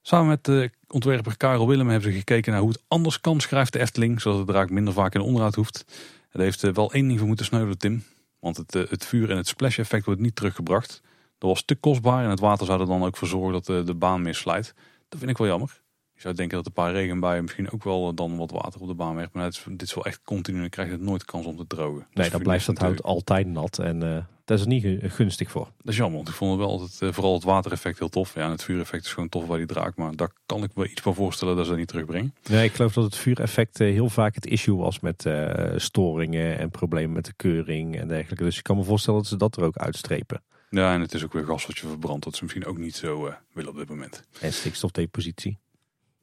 [0.03, 3.73] Samen met de ontwerper Karel Willem hebben ze gekeken naar hoe het anders kan, schrijft
[3.73, 5.85] de Efteling, zodat het draak minder vaak in de onderhoud hoeft.
[6.31, 8.05] Het heeft eh, wel één ding voor moeten sneuvelen, Tim.
[8.39, 11.01] Want het, eh, het vuur en het splash effect wordt niet teruggebracht.
[11.39, 13.83] Dat was te kostbaar en het water zou er dan ook voor zorgen dat de,
[13.85, 14.75] de baan misslijt.
[15.09, 15.81] Dat vind ik wel jammer.
[16.15, 18.87] Je zou denken dat een paar regenbuien misschien ook wel eh, dan wat water op
[18.87, 19.33] de baan werkt.
[19.33, 21.57] Maar is, dit is wel echt continu en dan krijg je het nooit kans om
[21.57, 22.07] te drogen.
[22.13, 23.79] Nee, dan blijft dat hout altijd nat.
[23.79, 25.65] En dat is er niet gunstig voor.
[25.65, 28.35] Dat is jammer, want ik vond het wel altijd, uh, vooral het watereffect heel tof.
[28.35, 30.91] Ja, en het vuureffect is gewoon tof bij die draak, maar daar kan ik me
[30.91, 32.35] iets van voorstellen dat ze dat niet terugbrengen.
[32.49, 36.59] Nee, ik geloof dat het vuureffect uh, heel vaak het issue was met uh, storingen
[36.59, 38.45] en problemen met de keuring en dergelijke.
[38.45, 40.43] Dus ik kan me voorstellen dat ze dat er ook uitstrepen.
[40.71, 42.97] Ja, en het is ook weer gas wat je verbrandt, dat ze misschien ook niet
[42.97, 44.23] zo willen op dit moment.
[44.41, 45.59] En stikstofdepositie.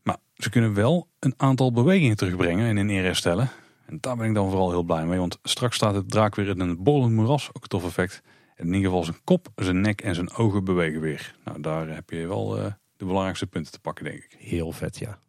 [0.04, 3.50] Maar ze kunnen wel een aantal bewegingen terugbrengen en in ere stellen.
[3.88, 6.48] En daar ben ik dan vooral heel blij mee, want straks staat het draak weer
[6.48, 8.22] in een bollend moeras, ook een tof effect.
[8.56, 11.36] En in ieder geval zijn kop, zijn nek en zijn ogen bewegen weer.
[11.44, 12.66] Nou, daar heb je wel uh,
[12.98, 14.36] de belangrijkste punten te pakken, denk ik.
[14.40, 15.20] Heel vet, ja.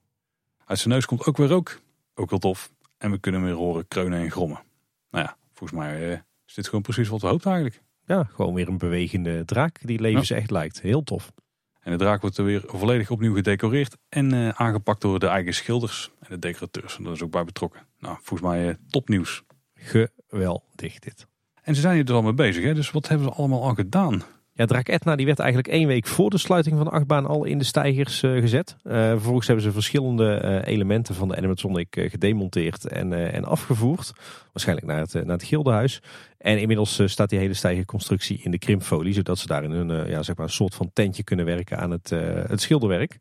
[0.65, 1.81] Uit zijn neus komt ook weer rook,
[2.15, 2.71] ook wel tof.
[2.99, 4.61] En we kunnen weer horen kreunen en grommen.
[5.11, 7.83] Nou ja, volgens mij uh, is dit gewoon precies wat we hoopten eigenlijk.
[8.05, 10.81] Ja, gewoon weer een bewegende draak die levens echt lijkt.
[10.81, 11.33] Heel tof.
[11.89, 15.55] En de draak wordt er weer volledig opnieuw gedecoreerd en uh, aangepakt door de eigen
[15.55, 16.97] schilders en de decorateurs.
[16.97, 17.81] En dat is ook bij betrokken.
[17.99, 19.43] Nou, volgens mij uh, topnieuws.
[19.75, 21.27] Geweldig dit.
[21.63, 22.75] En ze zijn hier dus al mee bezig, hè?
[22.75, 24.23] dus wat hebben ze allemaal al gedaan?
[24.59, 27.45] Ja, Draak Etna die werd eigenlijk één week voor de sluiting van de achtbaan al
[27.45, 28.77] in de stijgers uh, gezet.
[28.85, 34.13] Uh, vervolgens hebben ze verschillende uh, elementen van de animatronic gedemonteerd en, en afgevoerd.
[34.53, 36.03] Waarschijnlijk naar het, naar het Gildenhuis.
[36.39, 39.13] En inmiddels staat die hele stijgerconstructie in de krimpfolie.
[39.13, 41.91] Zodat ze daar in een, ja, zeg maar een soort van tentje kunnen werken aan
[41.91, 42.11] het,
[42.49, 43.19] het schilderwerk.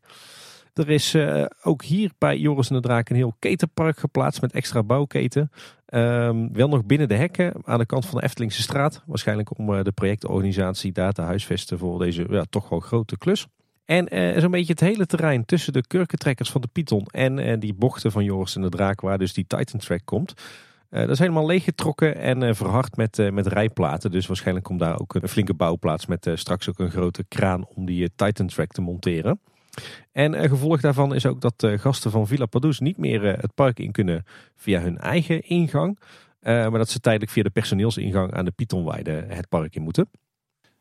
[0.74, 1.16] Er is
[1.62, 5.50] ook hier bij Joris en de Draak een heel ketenpark geplaatst met extra bouwketen.
[5.94, 9.02] Um, wel nog binnen de hekken aan de kant van de Eftelingse straat.
[9.06, 13.46] Waarschijnlijk om uh, de projectorganisatie daar te huisvesten voor deze ja, toch wel grote klus.
[13.84, 17.74] En uh, zo'n beetje het hele terrein tussen de kurkentrekkers van de Python en die
[17.74, 20.34] bochten van Joris en de Draak, waar dus die Titan Track komt.
[20.90, 24.10] dat is helemaal leeggetrokken en verhard met, met rijplaten.
[24.10, 27.86] Dus waarschijnlijk komt daar ook een flinke bouwplaats met straks ook een grote kraan om
[27.86, 29.40] die Titan Track te monteren.
[30.12, 33.40] En een gevolg daarvan is ook dat de gasten van Villa Padus niet meer eh,
[33.40, 34.24] het park in kunnen
[34.56, 35.98] via hun eigen ingang.
[36.40, 40.10] Eh, maar dat ze tijdelijk via de personeelsingang aan de Pythonweide het park in moeten.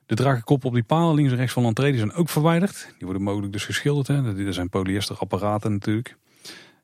[0.06, 2.88] De dragenkop op die palen links en rechts van de entree zijn ook verwijderd.
[2.98, 4.07] Die worden mogelijk dus geschilderd.
[4.07, 4.45] Hè.
[4.45, 6.18] Er zijn polyesterapparaten natuurlijk.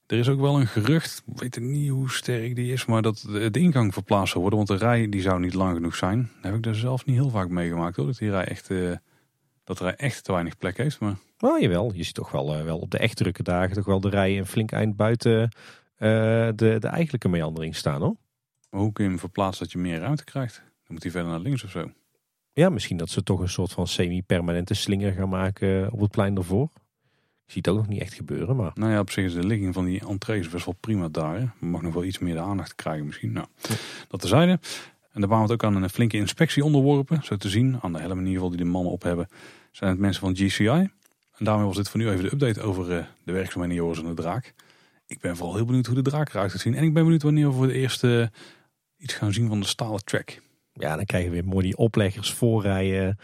[0.07, 3.27] Er is ook wel een gerucht, ik weet niet hoe sterk die is, maar dat
[3.51, 4.65] de ingang verplaatst zou worden.
[4.65, 6.17] Want de rij die zou niet lang genoeg zijn.
[6.35, 8.05] Dat heb ik daar zelf niet heel vaak meegemaakt hoor.
[8.05, 8.69] Dat die rij echt,
[9.63, 10.99] dat rij echt te weinig plek heeft.
[10.99, 11.15] Maar...
[11.37, 11.93] Nou, jawel.
[11.93, 14.37] Je ziet toch wel, uh, wel op de echt drukke dagen toch wel de rij
[14.37, 15.49] een flink eind buiten uh,
[16.55, 18.15] de, de eigenlijke meandering staan hoor.
[18.69, 20.55] Maar hoe kun je hem verplaatsen dat je meer ruimte krijgt?
[20.55, 21.91] Dan moet hij verder naar links of zo.
[22.53, 26.35] Ja, misschien dat ze toch een soort van semi-permanente slinger gaan maken op het plein
[26.35, 26.69] ervoor.
[27.45, 28.71] Ik zie het ook nog niet echt gebeuren, maar...
[28.73, 31.39] Nou ja, op zich is de ligging van die entrees best wel prima daar.
[31.39, 31.45] Hè?
[31.59, 33.31] mag nog wel iets meer de aandacht krijgen misschien.
[33.31, 33.75] Nou, ja.
[34.07, 34.59] dat terzijde.
[35.13, 37.23] En daar waren we het ook aan een flinke inspectie onderworpen.
[37.23, 39.27] Zo te zien, aan de helm in ieder geval die de mannen op hebben,
[39.71, 40.67] zijn het mensen van GCI.
[41.37, 44.13] En daarmee was dit voor nu even de update over de werkzaamheden Joris en de
[44.13, 44.53] Draak.
[45.05, 46.75] Ik ben vooral heel benieuwd hoe de draak eruit gaat zien.
[46.75, 48.03] En ik ben benieuwd wanneer we voor het eerst
[48.97, 50.41] iets gaan zien van de stalen track.
[50.73, 53.19] Ja, dan krijgen we weer mooi die opleggers voorrijden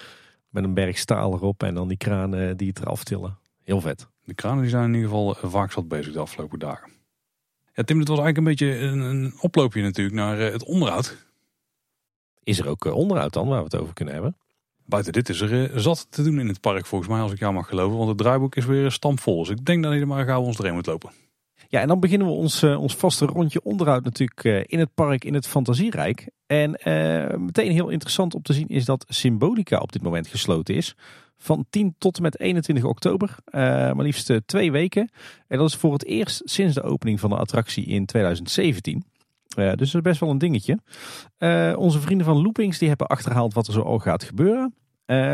[0.49, 3.37] met een berg staal erop en dan die kranen die het eraf tillen.
[3.63, 4.07] Heel vet.
[4.23, 6.91] De kranen die zijn in ieder geval vaak zat bezig de afgelopen dagen.
[7.73, 11.27] Ja, Tim, dit was eigenlijk een beetje een, een oploopje natuurlijk naar het onderhoud.
[12.49, 14.35] Is er ook onderhoud dan waar we het over kunnen hebben?
[14.85, 17.53] Buiten dit is er zat te doen in het park volgens mij, als ik jou
[17.53, 17.97] mag geloven.
[17.97, 19.39] Want het draaiboek is weer stampvol.
[19.39, 21.11] Dus ik denk dat hij er maar gauw ons erin moet lopen.
[21.67, 24.93] Ja, en dan beginnen we ons, uh, ons vaste rondje onderhoud natuurlijk uh, in het
[24.93, 26.29] park, in het Fantasierijk.
[26.45, 30.75] En uh, meteen heel interessant om te zien is dat Symbolica op dit moment gesloten
[30.75, 30.95] is.
[31.37, 35.11] Van 10 tot en met 21 oktober, maar liefst twee weken.
[35.47, 39.03] En dat is voor het eerst sinds de opening van de attractie in 2017.
[39.55, 40.79] Dus dat is best wel een dingetje.
[41.75, 44.73] onze vrienden van Loopings die hebben achterhaald wat er zo al gaat gebeuren.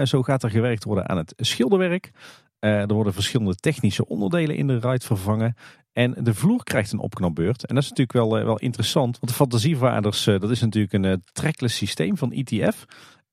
[0.08, 2.12] zo gaat er gewerkt worden aan het schilderwerk.
[2.60, 5.56] er worden verschillende technische onderdelen in de ride vervangen.
[5.96, 7.66] En de vloer krijgt een opknapbeurt.
[7.66, 9.20] En dat is natuurlijk wel, eh, wel interessant.
[9.20, 12.86] Want de fantasievaarders, eh, dat is natuurlijk een trackless systeem van ETF.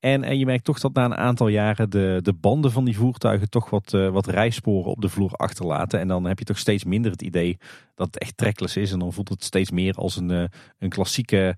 [0.02, 2.96] En, en je merkt toch dat na een aantal jaren de, de banden van die
[2.96, 6.00] voertuigen toch wat, wat rijsporen op de vloer achterlaten.
[6.00, 7.58] En dan heb je toch steeds minder het idee
[7.94, 8.92] dat het echt trackless is.
[8.92, 11.56] En dan voelt het steeds meer als een, een klassieke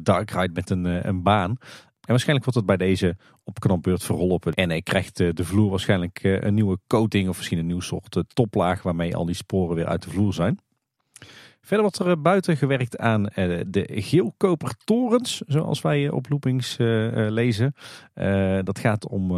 [0.00, 1.58] dark ride met een, een baan.
[2.04, 4.52] En waarschijnlijk wordt het bij deze opknapbeurt verholpen.
[4.52, 8.16] En hij krijgt de vloer waarschijnlijk eh, een nieuwe coating of misschien een nieuw soort
[8.16, 10.58] eh, toplaag waarmee al die sporen weer uit de vloer zijn.
[11.64, 13.22] Verder wordt er eh, buiten gewerkt aan
[13.66, 16.76] de geelkopertorens, zoals wij op loopings
[17.28, 17.74] lezen.
[18.64, 19.28] Dat gaat om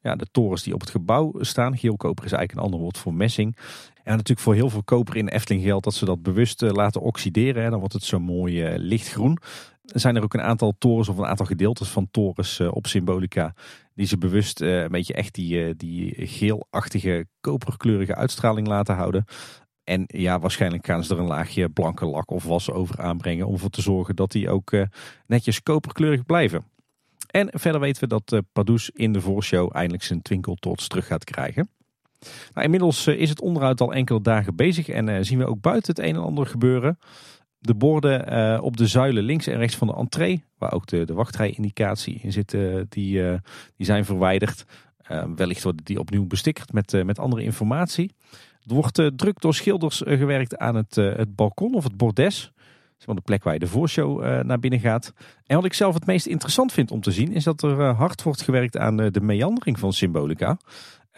[0.00, 1.78] de torens die op het gebouw staan.
[1.78, 3.56] Geelkoper is eigenlijk een ander woord voor messing.
[4.02, 7.70] En natuurlijk voor heel veel koper in Efteling geldt dat ze dat bewust laten oxideren.
[7.70, 9.38] Dan wordt het zo mooi lichtgroen
[9.92, 13.54] zijn er ook een aantal torens of een aantal gedeeltes van torens eh, op Symbolica.
[13.94, 19.24] Die ze bewust eh, een beetje echt die, eh, die geelachtige, koperkleurige uitstraling laten houden.
[19.84, 23.46] En ja, waarschijnlijk gaan ze er een laagje blanke lak of was over aanbrengen.
[23.46, 24.72] Om ervoor te zorgen dat die ook
[25.26, 26.64] netjes koperkleurig blijven.
[27.30, 31.68] En verder weten we dat uh, in de voorshow eindelijk zijn twinkeltoorts terug gaat krijgen.
[32.52, 36.04] Nou, inmiddels is het onderhoud al enkele dagen bezig en zien we ook buiten het
[36.04, 36.98] een en ander gebeuren.
[37.58, 41.14] De borden op de zuilen links en rechts van de entree, waar ook de, de
[41.14, 42.50] wachtrijindicatie in zit,
[42.88, 43.22] die,
[43.76, 44.64] die zijn verwijderd.
[45.36, 48.14] wellicht worden die opnieuw bestickerd met, met andere informatie.
[48.68, 52.52] Er wordt druk door schilders gewerkt aan het, het balkon of het bordes.
[52.98, 55.12] Is de plek waar je de voorshow naar binnen gaat.
[55.46, 58.22] En wat ik zelf het meest interessant vind om te zien, is dat er hard
[58.22, 60.58] wordt gewerkt aan de meandering van Symbolica.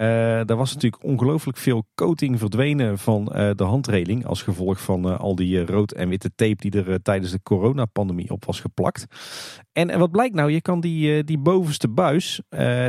[0.03, 0.09] Uh,
[0.45, 4.27] daar was natuurlijk ongelooflijk veel coating verdwenen van uh, de handreling.
[4.27, 8.31] Als gevolg van uh, al die rood en witte tape die er tijdens de coronapandemie
[8.31, 9.07] op was geplakt.
[9.73, 10.51] En, en wat blijkt nou?
[10.51, 12.41] Je kan die, die bovenste buis,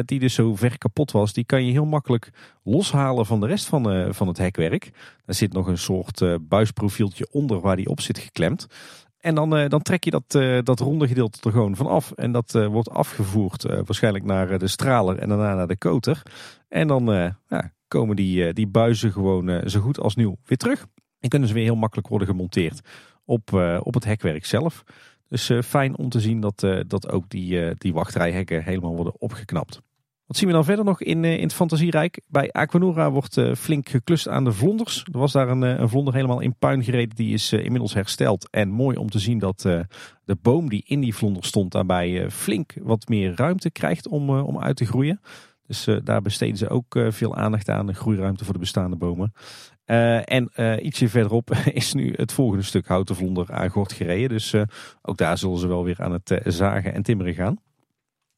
[0.06, 2.30] die dus zo ver kapot was, die kan je heel makkelijk
[2.64, 4.92] loshalen van de rest van, van het hekwerk.
[5.26, 8.68] Er zit nog een soort buisprofieltje onder waar die op zit geklemd.
[9.24, 10.32] En dan, dan trek je dat,
[10.66, 12.12] dat ronde gedeelte er gewoon van af.
[12.12, 16.22] En dat wordt afgevoerd waarschijnlijk naar de straler en daarna naar de koter.
[16.68, 17.06] En dan
[17.48, 20.86] ja, komen die, die buizen gewoon zo goed als nieuw weer terug.
[21.20, 22.82] En kunnen ze weer heel makkelijk worden gemonteerd
[23.26, 24.84] op, op het hekwerk zelf.
[25.28, 29.82] Dus fijn om te zien dat, dat ook die, die wachtrijhekken helemaal worden opgeknapt.
[30.34, 32.22] Wat zien we dan verder nog in, in het Fantasierijk?
[32.28, 35.04] Bij Aquanura wordt flink geklust aan de vlonders.
[35.12, 37.16] Er was daar een, een vlonder helemaal in puin gereden.
[37.16, 38.50] Die is inmiddels hersteld.
[38.50, 39.62] En mooi om te zien dat
[40.26, 44.60] de boom die in die vlonder stond daarbij flink wat meer ruimte krijgt om, om
[44.60, 45.22] uit te groeien.
[45.68, 49.34] Dus daar besteden ze ook veel aandacht aan, groeiruimte voor de bestaande bomen.
[50.26, 50.52] En
[50.86, 54.30] ietsje verderop is nu het volgende stuk houten vlonder aan gort gereden.
[54.30, 54.56] Dus
[55.02, 57.60] ook daar zullen ze wel weer aan het zagen en timmeren gaan.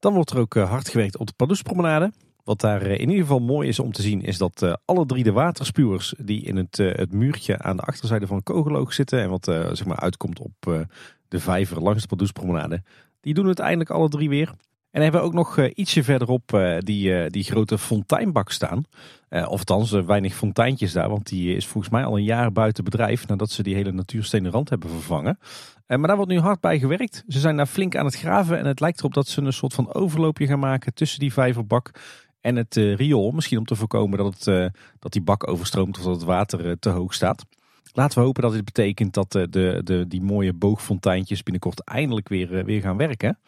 [0.05, 2.11] Dan wordt er ook hard gewerkt op de Pardoespromenade.
[2.43, 5.31] Wat daar in ieder geval mooi is om te zien is dat alle drie de
[5.31, 9.85] waterspuwers die in het, het muurtje aan de achterzijde van Kogeloog zitten en wat zeg
[9.85, 10.85] maar uitkomt op
[11.27, 12.83] de vijver langs de Pardoespromenade,
[13.21, 14.53] die doen het eindelijk alle drie weer.
[14.91, 18.83] En hebben we ook nog ietsje verderop die, die grote fonteinbak staan.
[19.29, 23.27] of althans, weinig fonteintjes daar, want die is volgens mij al een jaar buiten bedrijf
[23.27, 25.37] nadat ze die hele natuurstenen rand hebben vervangen.
[25.87, 27.23] Maar daar wordt nu hard bij gewerkt.
[27.27, 29.73] Ze zijn daar flink aan het graven en het lijkt erop dat ze een soort
[29.73, 31.91] van overloopje gaan maken tussen die vijverbak
[32.41, 33.31] en het riool.
[33.31, 36.89] Misschien om te voorkomen dat, het, dat die bak overstroomt of dat het water te
[36.89, 37.45] hoog staat.
[37.93, 42.65] Laten we hopen dat dit betekent dat de, de, die mooie boogfonteintjes binnenkort eindelijk weer,
[42.65, 43.39] weer gaan werken.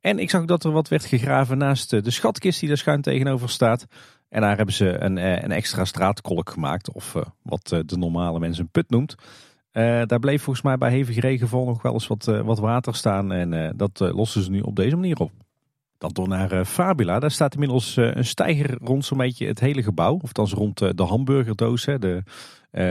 [0.00, 3.48] En ik zag dat er wat werd gegraven naast de schatkist die daar schuin tegenover
[3.48, 3.86] staat.
[4.28, 7.96] En daar hebben ze een, eh, een extra straatkolk gemaakt, of eh, wat eh, de
[7.96, 9.14] normale mensen een put noemt.
[10.06, 13.32] Daar bleef volgens mij bij hevig regenval nog wel eens wat, wat water staan.
[13.32, 15.30] En dat lossen ze nu op deze manier op.
[15.98, 17.18] Dan door naar Fabula.
[17.18, 20.18] Daar staat inmiddels een steiger rond zo'n beetje het hele gebouw.
[20.22, 22.22] Of dan rond de hamburgerdoos, hè, de,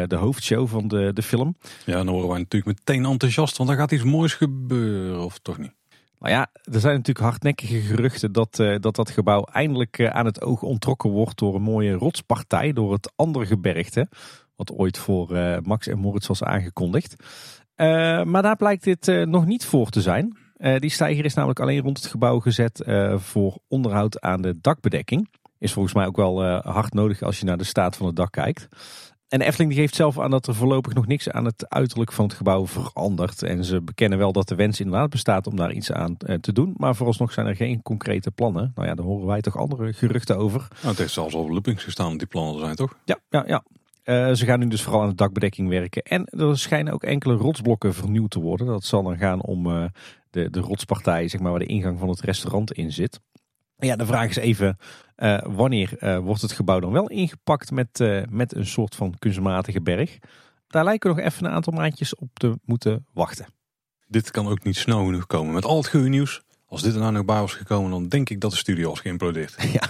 [0.07, 1.55] de hoofdshow van de, de film.
[1.85, 5.57] Ja, dan horen wij natuurlijk meteen enthousiast, want daar gaat iets moois gebeuren, of toch
[5.57, 5.73] niet?
[6.19, 10.25] Nou ja, er zijn natuurlijk hardnekkige geruchten dat uh, dat, dat gebouw eindelijk uh, aan
[10.25, 14.07] het oog ontrokken wordt door een mooie rotspartij, door het andere gebergte,
[14.67, 17.15] wat ooit voor uh, Max en Moritz was aangekondigd.
[18.23, 20.37] maar daar blijkt dit nog niet voor te zijn.
[20.77, 22.83] die steiger is namelijk alleen rond het gebouw gezet
[23.15, 25.29] voor onderhoud aan de dakbedekking.
[25.57, 28.31] Is volgens mij ook wel hard nodig als je naar de staat van het dak
[28.31, 28.67] kijkt.
[29.33, 32.11] En de Efteling die geeft zelf aan dat er voorlopig nog niks aan het uiterlijk
[32.11, 33.43] van het gebouw verandert.
[33.43, 36.53] En ze bekennen wel dat de wens inderdaad bestaat om daar iets aan eh, te
[36.53, 36.73] doen.
[36.77, 38.71] Maar vooralsnog zijn er geen concrete plannen.
[38.75, 40.59] Nou ja, daar horen wij toch andere geruchten over.
[40.59, 42.97] Nou, het heeft zelfs op loopings gestaan die plannen zijn, toch?
[43.05, 43.63] Ja, ja, ja.
[44.03, 46.01] Uh, ze gaan nu dus vooral aan de dakbedekking werken.
[46.01, 48.67] En er schijnen ook enkele rotsblokken vernieuwd te worden.
[48.67, 49.85] Dat zal dan gaan om uh,
[50.29, 53.19] de, de rotspartij, zeg maar, waar de ingang van het restaurant in zit.
[53.77, 54.77] Ja, de vraag is even,
[55.17, 60.17] uh, wanneer wordt het gebouw dan wel ingepakt met, met een soort van kunstmatige berg?
[60.67, 63.45] Daar lijken we nog even een aantal maandjes op te moeten wachten.
[64.07, 65.53] Dit kan ook niet snel genoeg komen.
[65.53, 66.41] Met al het goede nieuws,
[66.73, 68.99] als dit er nou nog bij was gekomen, dan denk ik dat de studio was
[68.99, 69.55] geïmplodeerd.
[69.71, 69.89] Ja,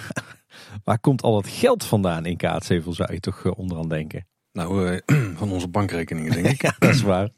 [0.84, 4.28] waar komt al het geld vandaan in Kaatsheuvel, zou je toch onderaan denken?
[4.52, 5.00] Nou,
[5.36, 6.62] van onze bankrekeningen denk ik.
[6.68, 7.30] ja, dat is waar.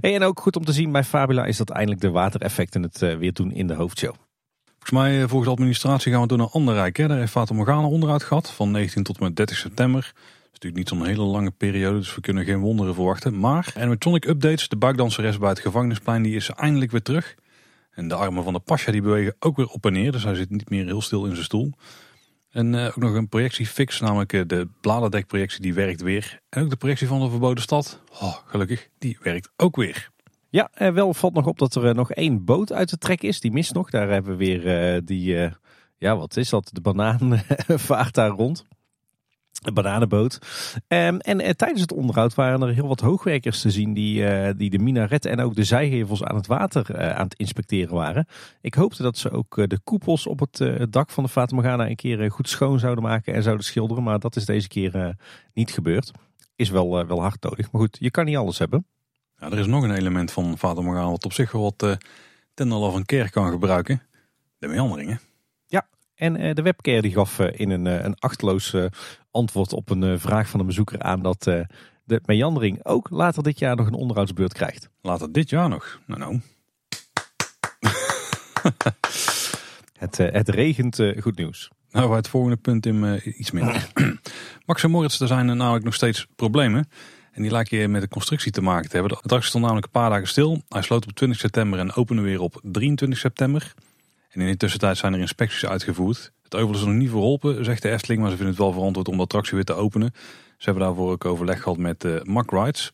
[0.00, 2.98] Hey, en ook goed om te zien bij Fabula is dat eindelijk de watereffecten het
[2.98, 4.14] weer doen in de hoofdshow.
[4.64, 6.96] Volgens mij, eh, volgens de administratie gaan we door naar Anderrijk.
[6.96, 7.08] Hè?
[7.08, 10.00] Daar heeft Fata Morgana onderuit gehad van 19 tot en met 30 september.
[10.00, 13.38] Dat is natuurlijk niet zo'n hele lange periode, dus we kunnen geen wonderen verwachten.
[13.38, 17.34] Maar animatronic updates, de buikdanseres bij het gevangenisplein, die is eindelijk weer terug.
[17.94, 20.34] En de armen van de Pasha die bewegen ook weer op en neer, dus hij
[20.34, 21.72] zit niet meer heel stil in zijn stoel.
[22.50, 26.40] En uh, ook nog een projectie fix, namelijk uh, de bladerdekprojectie, die werkt weer.
[26.48, 30.10] En ook de projectie van de verboden stad, oh, gelukkig, die werkt ook weer.
[30.48, 33.22] Ja, eh, wel valt nog op dat er eh, nog één boot uit de trek
[33.22, 33.40] is.
[33.40, 33.90] Die mist nog.
[33.90, 35.50] Daar hebben we weer uh, die,
[35.98, 36.70] ja wat is dat?
[36.72, 37.40] De banaan
[37.88, 38.64] vaart daar rond.
[39.62, 40.38] De bananenboot.
[40.88, 44.78] Um, en tijdens het onderhoud waren er heel wat hoogwerkers te zien die, die de
[44.78, 48.26] minaretten en ook de zijgevels aan het water aan het inspecteren waren.
[48.60, 51.96] Ik hoopte dat ze ook de koepels op het dak van de Fata Morgana een
[51.96, 54.02] keer goed schoon zouden maken en zouden schilderen.
[54.02, 55.16] Maar dat is deze keer
[55.52, 56.10] niet gebeurd.
[56.56, 57.72] Is wel, wel hard nodig.
[57.72, 58.86] Maar goed, je kan niet alles hebben.
[59.36, 61.96] Ja, er is nog een element van Vader Morgana wat op zich wel wat uh,
[62.54, 64.02] ten van keer kan gebruiken.
[64.58, 65.20] De meanderingen.
[66.14, 68.76] En uh, de webcare die gaf uh, in een, een achterloos
[69.30, 71.42] antwoord op een vraag van een bezoeker aan dat
[72.04, 74.88] de meandering ook later dit jaar nog een onderhoudsbeurt krijgt.
[75.00, 76.00] Later dit jaar nog?
[76.06, 76.40] Nou nou.
[79.98, 81.70] het, het regent goed nieuws.
[81.90, 83.88] Nou, het volgende punt in iets minder.
[84.66, 86.88] Max en Moritz, er zijn namelijk nog steeds problemen.
[87.34, 89.12] En die lijkt je met de constructie te maken te hebben.
[89.12, 90.62] De attractie stond namelijk een paar dagen stil.
[90.68, 93.74] Hij sloot op 20 september en opende weer op 23 september.
[94.34, 96.32] En in de tussentijd zijn er inspecties uitgevoerd.
[96.42, 99.08] Het overal is nog niet verholpen, zegt de Efteling, maar ze vinden het wel verantwoord
[99.08, 100.10] om de attractie weer te openen.
[100.58, 102.92] Ze hebben daarvoor ook overleg gehad met uh, Mack Rides.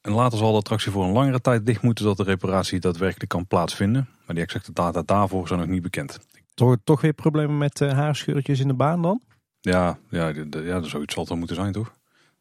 [0.00, 3.30] En later zal de attractie voor een langere tijd dicht moeten, zodat de reparatie daadwerkelijk
[3.30, 4.08] kan plaatsvinden.
[4.26, 6.18] Maar die exacte data daarvoor zijn nog niet bekend.
[6.54, 9.20] Toch, toch weer problemen met uh, haarscheurtjes in de baan dan?
[9.60, 11.92] Ja, ja, ja, zoiets zal het dan moeten zijn, toch?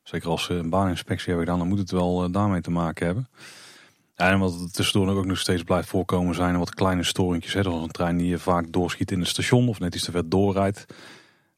[0.04, 3.06] Zeker als ze een baaninspectie hebben gedaan, dan moet het wel eh, daarmee te maken
[3.06, 3.28] hebben.
[4.18, 7.54] Ja, en wat er tussendoor ook nog steeds blijft voorkomen zijn wat kleine storingjes.
[7.54, 7.64] Hè.
[7.64, 10.30] Zoals een trein die je vaak doorschiet in het station of net iets te ver
[10.30, 10.86] doorrijdt.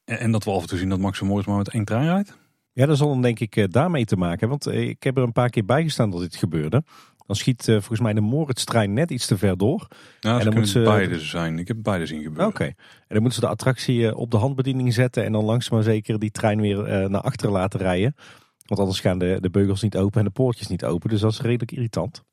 [0.05, 2.05] En, en dat we af en toe zien dat Max Morris maar met één trein
[2.05, 2.37] rijdt.
[2.73, 4.59] Ja, dat zal dan denk ik eh, daarmee te maken hebben.
[4.59, 6.83] Want eh, ik heb er een paar keer bij gestaan dat dit gebeurde.
[7.25, 9.87] Dan schiet volgens mij de Moritz-trein net iets te ver door.
[10.19, 11.59] Ja, en dan moet ze beide zijn.
[11.59, 12.47] Ik heb beide zien gebeuren.
[12.47, 12.63] Oké.
[12.63, 12.75] En
[13.07, 16.31] dan moeten ze de attractie op de handbediening zetten en dan langzaam maar zeker die
[16.31, 18.15] trein weer naar achteren laten rijden.
[18.65, 21.09] Want anders gaan de, de beugels niet open en de poortjes niet open.
[21.09, 22.23] Dus dat is redelijk irritant.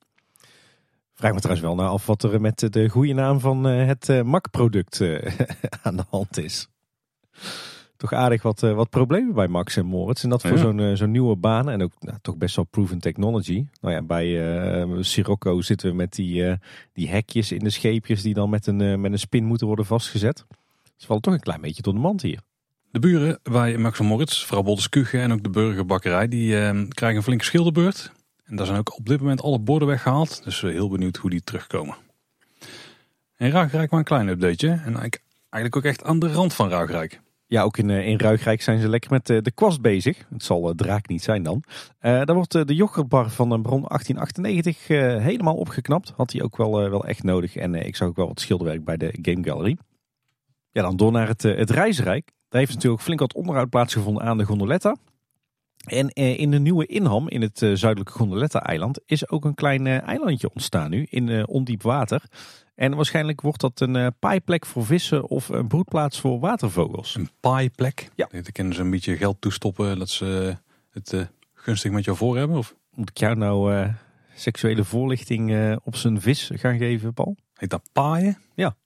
[1.17, 4.09] Vraag me trouwens wel naar af wat er met de goede naam van eh, het
[4.09, 5.27] uh, Mac-product uh,
[5.83, 6.69] aan de hand is.
[7.97, 10.25] Toch aardig wat, wat problemen bij Max en Moritz.
[10.25, 13.67] En dat voor zo'n zo'n nieuwe baan en ook nou, toch best wel proven technology.
[13.81, 16.59] Nou ja, bij Sirocco zitten we met die,
[16.93, 20.45] die hekjes in de scheepjes die dan met een, met een spin moeten worden vastgezet.
[20.97, 22.41] Ze vallen toch een klein beetje door de mand hier.
[22.91, 27.19] De buren bij Max van Moritz, vrouw Kuchen en ook de burgerbakkerij, die eh, krijgen
[27.19, 28.13] een flinke schilderbeurt.
[28.47, 30.45] En daar zijn ook op dit moment alle borden weggehaald.
[30.45, 31.97] Dus uh, heel benieuwd hoe die terugkomen.
[33.37, 34.73] En Ruigrijk maar een klein updateje.
[34.85, 37.21] En eigenlijk ook echt aan de rand van Ruigrijk.
[37.47, 40.27] Ja, ook in, uh, in Ruigrijk zijn ze lekker met uh, de kwast bezig.
[40.31, 41.63] Het zal uh, draak niet zijn dan.
[42.01, 44.87] daar wordt de yoghurtbar van een bron 1898
[45.23, 46.13] helemaal opgeknapt.
[46.17, 47.57] Had hij ook wel, wel echt nodig.
[47.57, 49.77] En ik zag ook wel wat schilderwerk bij de Game Gallery.
[50.71, 52.31] Ja, dan door naar het, het Reisrijk.
[52.49, 54.97] Daar heeft natuurlijk flink wat onderhoud plaatsgevonden aan de gondoletta.
[55.87, 59.87] En eh, in de nieuwe Inham, in het eh, zuidelijke Gondoletta-eiland, is ook een klein
[59.87, 62.23] eh, eilandje ontstaan nu in ondiep water.
[62.75, 67.15] En waarschijnlijk wordt dat een paaiplek voor vissen of een broedplaats voor watervogels.
[67.15, 68.11] Een paaiplek.
[68.15, 68.29] Ja.
[68.31, 70.57] Dan kunnen ze een beetje geld toestoppen dat ze
[70.91, 72.57] het gunstig met jou voor hebben.
[72.57, 73.87] Of Moet ik jou nou
[74.35, 77.37] seksuele voorlichting op zijn vis gaan geven, Paul?
[77.55, 78.39] heet dat paaien?
[78.55, 78.77] Ja.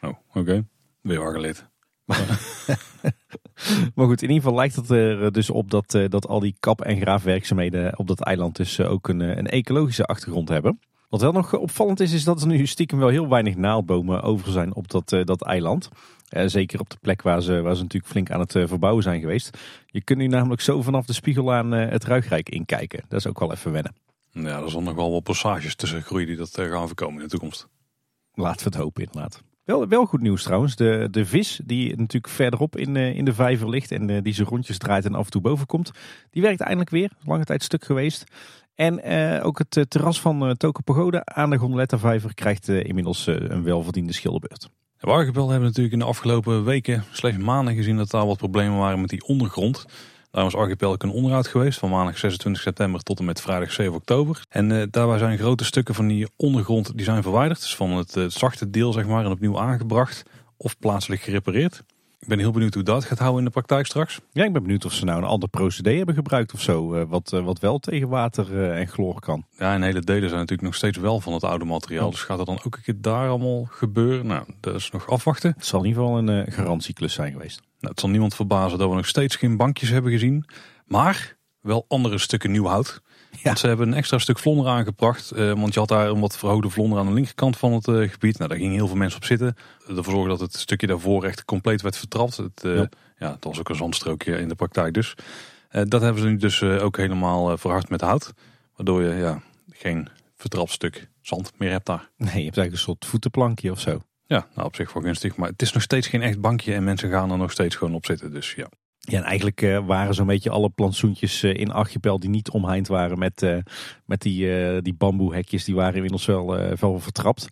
[0.00, 0.66] Oh, oké.
[1.00, 1.66] Weer wel geleerd.
[3.94, 6.56] Maar goed, in ieder geval lijkt het er dus op dat, eh, dat al die
[6.60, 10.80] kap- en graafwerkzaamheden op dat eiland dus eh, ook een, eh, een ecologische achtergrond hebben.
[11.08, 14.52] Wat wel nog opvallend is, is dat er nu stiekem wel heel weinig naaldbomen over
[14.52, 15.88] zijn op dat, eh, dat eiland.
[16.28, 19.02] Eh, zeker op de plek waar ze, waar ze natuurlijk flink aan het eh, verbouwen
[19.02, 19.58] zijn geweest.
[19.86, 23.04] Je kunt nu namelijk zo vanaf de spiegelaan eh, het Ruigrijk inkijken.
[23.08, 23.94] Dat is ook wel even wennen.
[24.30, 27.22] Ja, er zullen nog wel wat passages tussen groeien die dat eh, gaan voorkomen in
[27.22, 27.66] de toekomst.
[28.34, 29.42] Laten we het hopen inderdaad.
[29.64, 30.76] Wel, wel goed nieuws trouwens.
[30.76, 34.34] De, de vis die natuurlijk verderop in, eh, in de vijver ligt en eh, die
[34.34, 35.90] zijn rondjes draait en af en toe boven komt.
[36.30, 37.10] Die werkt eindelijk weer.
[37.24, 38.24] Lange tijd stuk geweest.
[38.74, 43.26] En eh, ook het terras van uh, Token Pagode aan de Gondoletta vijver krijgt inmiddels
[43.26, 44.68] een welverdiende schilderbeurt.
[44.98, 48.78] De Wargepel hebben natuurlijk in de afgelopen weken, slechts maanden gezien dat daar wat problemen
[48.78, 49.86] waren met die ondergrond.
[50.34, 53.94] Daar was Archipel een onderhoud geweest van maandag 26 september tot en met vrijdag 7
[53.94, 54.42] oktober.
[54.48, 57.60] En eh, daarbij zijn grote stukken van die ondergrond die zijn verwijderd.
[57.60, 60.22] Dus van het eh, zachte deel zeg maar en opnieuw aangebracht
[60.56, 61.82] of plaatselijk gerepareerd.
[62.20, 64.20] Ik ben heel benieuwd hoe dat gaat houden in de praktijk straks.
[64.32, 66.94] Ja, ik ben benieuwd of ze nou een ander procedé hebben gebruikt of zo.
[66.94, 69.44] eh, wat, wat wel tegen water en chloor kan.
[69.58, 72.10] Ja, en hele delen zijn natuurlijk nog steeds wel van het oude materiaal.
[72.10, 74.26] Dus gaat dat dan ook een keer daar allemaal gebeuren?
[74.26, 75.52] Nou, dat is nog afwachten.
[75.56, 77.62] Het zal in ieder geval een garantieklus zijn geweest.
[77.84, 80.44] Nou, het zal niemand verbazen dat we nog steeds geen bankjes hebben gezien.
[80.86, 83.02] Maar wel andere stukken nieuw hout.
[83.42, 85.30] Want ze hebben een extra stuk vlonder aangebracht.
[85.30, 88.10] eh, want je had daar een wat verhoogde vlonder aan de linkerkant van het eh,
[88.10, 88.38] gebied.
[88.38, 89.56] Nou, daar gingen heel veel mensen op zitten.
[89.88, 92.36] Ervoor zorgen dat het stukje daarvoor echt compleet werd vertrapt.
[92.36, 92.88] Het, eh, Ja.
[93.18, 93.30] ja.
[93.32, 95.14] het was ook een zandstrookje in de praktijk dus.
[95.68, 98.32] Eh, dat hebben ze nu dus ook helemaal verhard met hout.
[98.76, 102.10] Waardoor je ja, geen vertrapt stuk zand meer hebt daar.
[102.16, 104.02] Nee, je hebt eigenlijk een soort voetenplankje of zo.
[104.26, 105.36] Ja, nou op zich wel gunstig.
[105.36, 106.74] Maar het is nog steeds geen echt bankje.
[106.74, 108.32] En mensen gaan er nog steeds gewoon op zitten.
[108.32, 108.68] Dus ja.
[109.06, 112.88] Ja, en eigenlijk eh, waren zo'n beetje alle plantsoentjes eh, in Archipel die niet omheind
[112.88, 113.58] waren met, eh,
[114.04, 116.46] met die, die bamboehekjes, die waren inmiddels wel,
[116.80, 117.48] wel vertrapt.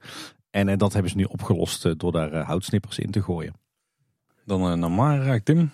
[0.50, 3.54] En dat hebben ze nu opgelost door daar houtsnippers in te gooien.
[4.44, 5.70] Dan naar Marenrijk, Tim.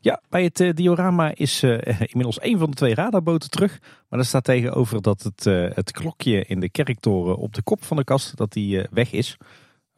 [0.00, 1.62] Ja, bij het diorama is
[2.12, 3.80] inmiddels één van de twee radarboten terug.
[4.08, 5.44] Maar er staat tegenover dat het,
[5.74, 9.36] het klokje in de kerktoren op de kop van de kast dat die, weg is.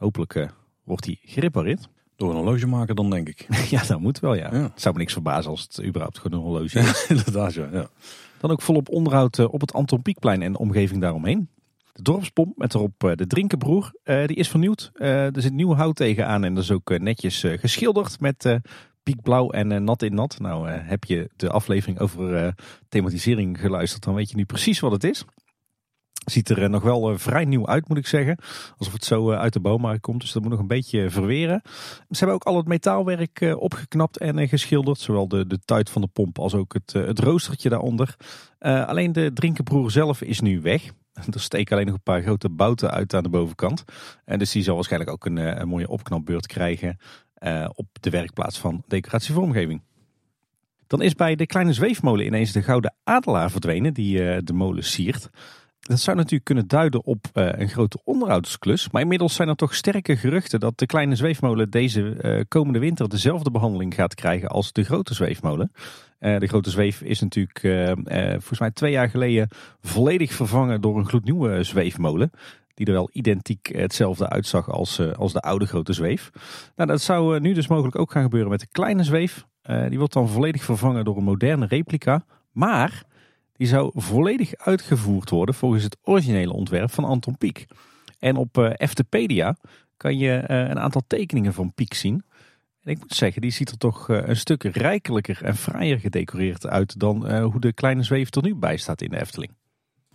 [0.00, 0.48] Hopelijk eh,
[0.84, 1.88] wordt die gerepareerd.
[2.16, 3.46] Door een horlogemaker dan denk ik.
[3.70, 4.54] ja, dat moet wel ja.
[4.54, 4.62] Ja.
[4.62, 7.06] Het zou me niks verbazen als het überhaupt gewoon een horloge is.
[7.16, 7.68] Inderdaad, ja.
[7.72, 7.88] ja.
[8.38, 11.48] Dan ook volop onderhoud eh, op het Anton Pieckplein en de omgeving daaromheen.
[11.92, 14.90] De dorpspomp met erop eh, de drinkenbroer, die is vernieuwd.
[14.94, 18.58] Er zit nieuw hout tegenaan en dat is ook netjes geschilderd met
[19.02, 20.38] piekblauw en nat in nat.
[20.38, 22.54] Nou, heb je de aflevering over
[22.88, 25.24] thematisering geluisterd, dan weet je nu precies wat het is.
[26.30, 28.38] Ziet er eh, nog wel eh, vrij nieuw uit, moet ik zeggen.
[28.76, 31.62] Alsof het zo eh, uit de bouwmarkt komt, dus dat moet nog een beetje verweren.
[32.10, 34.98] Ze hebben ook al het metaalwerk opgeknapt en geschilderd.
[34.98, 38.16] Zowel de, de tuit van de pomp als ook het, het roostertje daaronder.
[38.58, 40.82] Alleen de drinkenbroer zelf is nu weg.
[41.34, 43.84] Er steken alleen nog een paar grote bouten uit aan de bovenkant.
[44.24, 46.98] En dus die zal waarschijnlijk ook een, een mooie opknapbeurt krijgen
[47.74, 49.82] op de werkplaats van decoratievormgeving.
[50.86, 55.30] Dan is bij de kleine zweefmolen ineens de gouden adelaar verdwenen die de molen siert.
[55.80, 58.90] Dat zou natuurlijk kunnen duiden op eh, een grote onderhoudsklus.
[58.90, 63.08] Maar inmiddels zijn er toch sterke geruchten dat de kleine zweefmolen deze eh, komende winter
[63.08, 65.72] dezelfde behandeling gaat krijgen als de grote zweefmolen.
[66.18, 67.60] Eh, de grote zweef is natuurlijk
[68.30, 69.48] volgens mij twee jaar geleden
[69.80, 72.30] volledig vervangen door een gloednieuwe zweefmolen.
[72.74, 76.30] Die er wel identiek hetzelfde uitzag als, als de oude grote zweef.
[76.76, 79.46] Nou, dat zou nu dus mogelijk ook gaan gebeuren met de kleine zweef.
[79.88, 82.24] Die wordt dan volledig vervangen door een moderne replica.
[82.52, 83.04] Maar
[83.60, 87.66] die zou volledig uitgevoerd worden volgens het originele ontwerp van Anton Pieck.
[88.18, 89.56] En op eh Eftepedia
[89.96, 92.24] kan je eh, een aantal tekeningen van Pieck zien.
[92.82, 96.66] En ik moet zeggen, die ziet er toch eh, een stuk rijkelijker en fraaier gedecoreerd
[96.66, 99.52] uit dan hoe de kleine zweef er nu bij staat in de Efteling.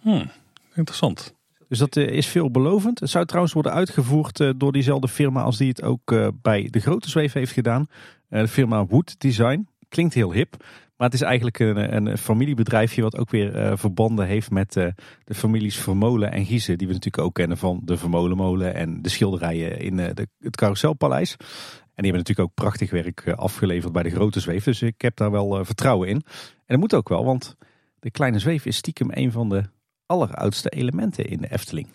[0.02, 0.32] Hmm,
[0.74, 1.34] interessant.
[1.68, 3.00] Dus dat is veelbelovend.
[3.00, 7.10] Het zou trouwens worden uitgevoerd door diezelfde firma als die het ook bij de grote
[7.10, 7.88] zweef heeft gedaan.
[8.28, 9.68] De firma Wood Design.
[9.96, 10.56] Klinkt heel hip.
[10.98, 14.88] Maar het is eigenlijk een, een familiebedrijfje wat ook weer eh, verbanden heeft met eh,
[15.24, 16.78] de families Vermolen en Giezen.
[16.78, 20.56] Die we natuurlijk ook kennen van de Vermolenmolen en de schilderijen in eh, de, het
[20.56, 21.32] Carouselpaleis.
[21.32, 24.64] En die hebben natuurlijk ook prachtig werk afgeleverd bij de grote zweef.
[24.64, 26.16] Dus ik heb daar wel vertrouwen in.
[26.16, 26.24] En
[26.66, 27.56] dat moet ook wel, want
[28.00, 29.64] de kleine zweef is stiekem een van de
[30.06, 31.88] alleroudste elementen in de Efteling.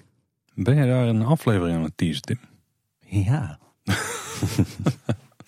[0.55, 2.41] Ben jij daar een aflevering aan het teasen, Tim?
[3.01, 3.59] Ja.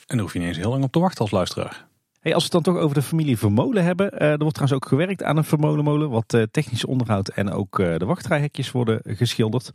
[0.07, 1.87] En daar hoef je niet eens heel lang op te wachten als luisteraar.
[2.23, 4.11] Hey, als we het dan toch over de familie Vermolen hebben.
[4.11, 6.11] eh, er wordt trouwens ook gewerkt aan een Vermolenmolen.
[6.11, 9.71] Wat eh, technisch onderhoud en ook eh, de wachtrijhekjes worden geschilderd.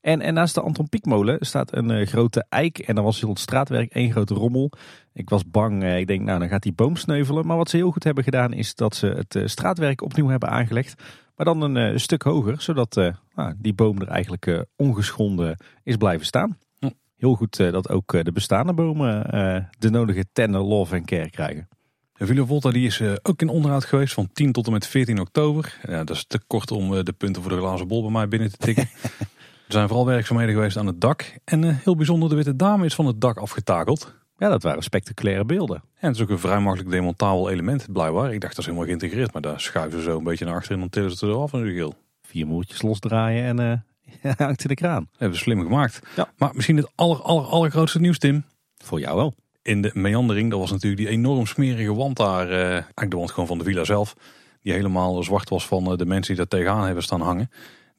[0.00, 2.78] En, en naast de Anton Pieckmolen staat een grote eik.
[2.78, 4.72] En dan was heel het straatwerk één grote rommel.
[5.12, 7.46] Ik was bang, ik denk nou dan gaat die boom sneuvelen.
[7.46, 11.02] Maar wat ze heel goed hebben gedaan is dat ze het straatwerk opnieuw hebben aangelegd.
[11.36, 12.94] Maar dan een stuk hoger, zodat
[13.34, 16.58] nou, die boom er eigenlijk ongeschonden is blijven staan.
[17.16, 19.22] Heel goed dat ook de bestaande bomen
[19.78, 21.68] de nodige tender, lof en care krijgen.
[22.20, 24.86] De Villa Volta die is eh, ook in onderhoud geweest van 10 tot en met
[24.86, 25.78] 14 oktober.
[25.88, 28.28] Ja, dat is te kort om eh, de punten voor de glazen bol bij mij
[28.28, 28.88] binnen te tikken.
[29.66, 31.34] er zijn vooral werkzaamheden geweest aan het dak.
[31.44, 34.14] En eh, heel bijzonder, de witte dame is van het dak afgetakeld.
[34.36, 35.76] Ja, dat waren spectaculaire beelden.
[35.76, 38.32] En het is ook een vrij makkelijk demontabel element, blijkbaar.
[38.32, 40.74] Ik dacht dat is helemaal geïntegreerd, maar daar schuiven ze zo een beetje naar achteren
[40.74, 41.94] en dan tillen ze het er af en nu geel.
[42.22, 43.84] Vier moertjes losdraaien en
[44.22, 45.08] eh hangt in de kraan.
[45.16, 46.00] Hebben ze slim gemaakt.
[46.16, 46.32] Ja.
[46.36, 48.44] Maar misschien het aller, aller, allergrootste nieuws, Tim.
[48.76, 49.34] Voor jou wel.
[49.70, 52.50] In de meandering, dat was natuurlijk die enorm smerige wand daar.
[52.50, 54.14] eh, eigenlijk de wand gewoon van de villa zelf.
[54.62, 57.50] Die helemaal zwart was van eh, de mensen die daar tegenaan hebben staan hangen.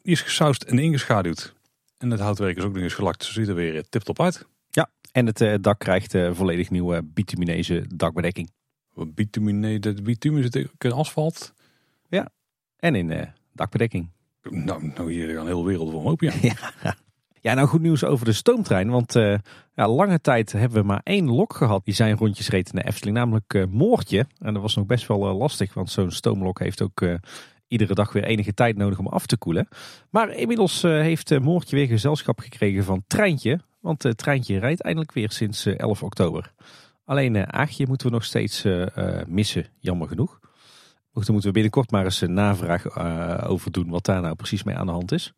[0.01, 1.55] Die is gesausd en ingeschaduwd.
[1.97, 3.19] En het houtwerk is ook nog eens gelakt.
[3.19, 4.47] Dus ziet er weer tip-top uit.
[4.69, 8.51] Ja, en het eh, dak krijgt eh, volledig nieuwe bitumineze dakbedekking.
[8.93, 11.53] Bitumen, de bitumen zit ook in asfalt.
[12.81, 14.09] En in eh, dakbedekking.
[14.49, 16.33] Nou, nou hier gaan heel wereld voor open.
[16.41, 16.53] Ja.
[16.83, 16.95] Ja,
[17.41, 18.89] nou goed nieuws over de stoomtrein.
[18.89, 19.35] Want eh,
[19.73, 22.87] ja, lange tijd hebben we maar één lok gehad die zijn rondjes reed in de
[22.87, 23.17] Efteling.
[23.17, 24.25] Namelijk eh, Moortje.
[24.39, 25.73] En dat was nog best wel eh, lastig.
[25.73, 27.05] Want zo'n stoomlok heeft ook
[27.67, 29.67] iedere dag weer enige tijd nodig om af te koelen.
[30.09, 33.59] Maar inmiddels heeft Moortje weer gezelschap gekregen van Treintje.
[33.79, 36.53] Want het treintje rijdt eindelijk weer sinds eh, 11 oktober.
[37.05, 38.65] Alleen Aagje moeten we nog steeds
[39.27, 40.39] missen, jammer genoeg.
[41.13, 42.97] Daar moeten we binnenkort maar eens een navraag
[43.47, 45.33] over doen wat daar nou precies mee aan de hand is.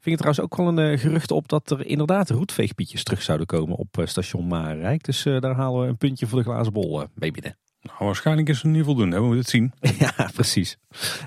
[0.00, 3.46] Ving er trouwens ook wel een eh, gerucht op dat er inderdaad roetveegpietjes terug zouden
[3.46, 5.04] komen op eh, station Marenrijk.
[5.04, 7.56] Dus eh, daar halen we een puntje voor de glazen bol mee binnen.
[7.82, 9.16] Nou, waarschijnlijk is het niet voldoende.
[9.16, 9.72] We moeten het zien.
[10.16, 10.78] ja, precies.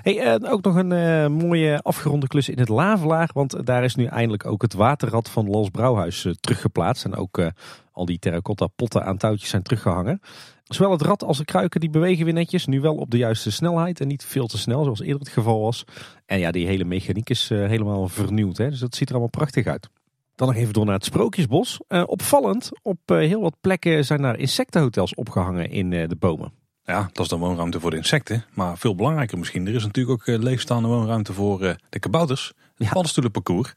[0.02, 3.30] Hey, ook nog een mooie afgeronde klus in het Lavelaar.
[3.32, 7.04] Want daar is nu eindelijk ook het waterrad van Los Brouwhuis teruggeplaatst.
[7.04, 7.50] En ook
[7.94, 10.20] al die terracotta potten aan touwtjes zijn teruggehangen.
[10.64, 12.66] Zowel het rad als de kruiken die bewegen weer netjes.
[12.66, 15.60] Nu wel op de juiste snelheid en niet veel te snel zoals eerder het geval
[15.60, 15.84] was.
[16.26, 18.56] En ja, die hele mechaniek is eh, helemaal vernieuwd.
[18.56, 18.70] Hè?
[18.70, 19.88] Dus dat ziet er allemaal prachtig uit.
[20.34, 21.80] Dan nog even door naar het Sprookjesbos.
[21.88, 26.52] Eh, opvallend, op eh, heel wat plekken zijn daar insectenhotels opgehangen in de bomen.
[26.84, 28.44] Ja, dat is dan woonruimte voor de insecten.
[28.54, 29.66] Maar veel belangrijker misschien.
[29.66, 31.58] Er is natuurlijk ook leegstaande woonruimte voor
[31.88, 32.46] de kabouters.
[32.46, 32.92] Het Ja.
[32.92, 33.72] paddenstoelenparcours.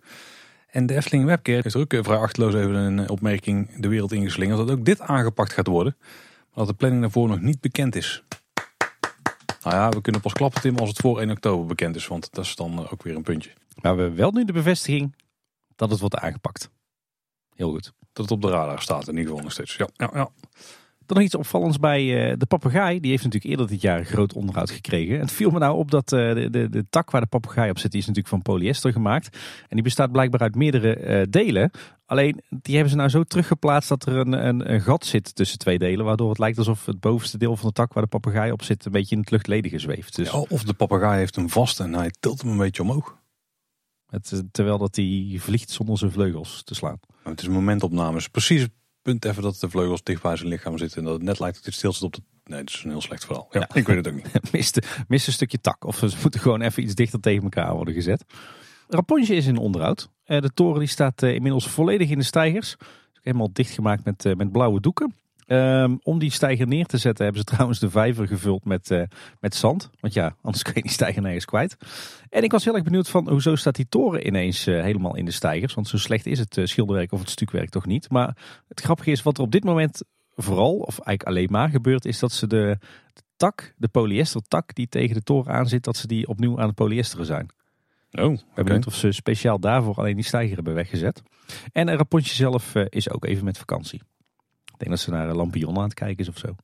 [0.77, 4.11] En de Efteling Webcare heeft er ook eh, vrij achterloos even een opmerking de wereld
[4.11, 4.57] ingeslingerd.
[4.57, 5.95] Dat ook dit aangepakt gaat worden.
[5.99, 8.23] Maar dat de planning daarvoor nog niet bekend is.
[9.63, 12.07] Nou ja, we kunnen pas klappen Tim als het voor 1 oktober bekend is.
[12.07, 13.51] Want dat is dan eh, ook weer een puntje.
[13.81, 15.15] Maar we hebben wel nu de bevestiging
[15.75, 16.69] dat het wordt aangepakt.
[17.55, 17.93] Heel goed.
[18.13, 19.75] Dat het op de radar staat in ieder geval nog steeds.
[19.75, 20.29] Ja, ja, ja.
[21.07, 22.99] Dan nog iets opvallends bij eh, de papegaai.
[22.99, 25.15] Die heeft natuurlijk eerder dit jaar groot onderhoud gekregen.
[25.15, 27.69] En het viel me nou op dat eh, de, de, de tak waar de papegaai
[27.69, 29.37] op zit, die is natuurlijk van polyester gemaakt.
[29.61, 31.71] En die bestaat blijkbaar uit meerdere eh, delen.
[32.05, 35.57] Alleen, die hebben ze nou zo teruggeplaatst dat er een, een, een gat zit tussen
[35.57, 36.05] twee delen.
[36.05, 38.85] Waardoor het lijkt alsof het bovenste deel van de tak waar de papegaai op zit,
[38.85, 40.15] een beetje in het luchtledige zweeft.
[40.15, 43.17] Dus Ja, Of de papegaai heeft hem vast en hij tilt hem een beetje omhoog.
[44.09, 46.99] het, terwijl dat hij vliegt zonder zijn vleugels te slaan.
[47.07, 48.21] Nou, het is een momentopname.
[48.31, 48.67] Precies
[49.07, 50.97] punt even dat de vleugels dicht bij zijn lichaam zitten.
[50.97, 52.21] En dat het net lijkt dat hij stil zit op de...
[52.43, 53.47] Nee, dat is een heel slecht verhaal.
[53.51, 54.51] Ja, ik weet het ook niet.
[54.51, 55.85] mist, mist een stukje tak.
[55.85, 58.25] Of ze moeten gewoon even iets dichter tegen elkaar worden gezet.
[58.87, 60.09] Raponje is in onderhoud.
[60.23, 62.75] Eh, de toren die staat eh, inmiddels volledig in de stijgers.
[63.21, 65.15] Helemaal dichtgemaakt met, eh, met blauwe doeken.
[65.47, 69.01] Ehm, om die stijger neer te zetten hebben ze trouwens de vijver gevuld met, eh,
[69.39, 69.89] met zand.
[69.99, 71.77] Want ja, anders kun je die stijger nergens kwijt.
[72.29, 75.25] En ik was heel erg benieuwd van hoezo staat die toren ineens eh, helemaal in
[75.25, 75.73] de stijgers.
[75.73, 78.09] Want zo slecht is het eh, schilderwerk of het stukwerk toch niet.
[78.09, 78.37] Maar
[78.67, 80.03] het grappige is wat er op dit moment
[80.35, 82.77] vooral, of eigenlijk alleen maar gebeurt, is dat ze de,
[83.13, 86.59] de tak, de polyester tak die tegen de toren aan zit, dat ze die opnieuw
[86.59, 87.49] aan het polyesteren zijn.
[88.11, 88.33] Oh, oké.
[88.33, 91.23] Ik ben benieuwd of ze speciaal daarvoor alleen die stijger hebben weggezet.
[91.71, 94.01] En een Rapontje zelf is ook even met vakantie.
[94.77, 96.55] Ik denk dat ze naar een lampion aan het kijken is of zo.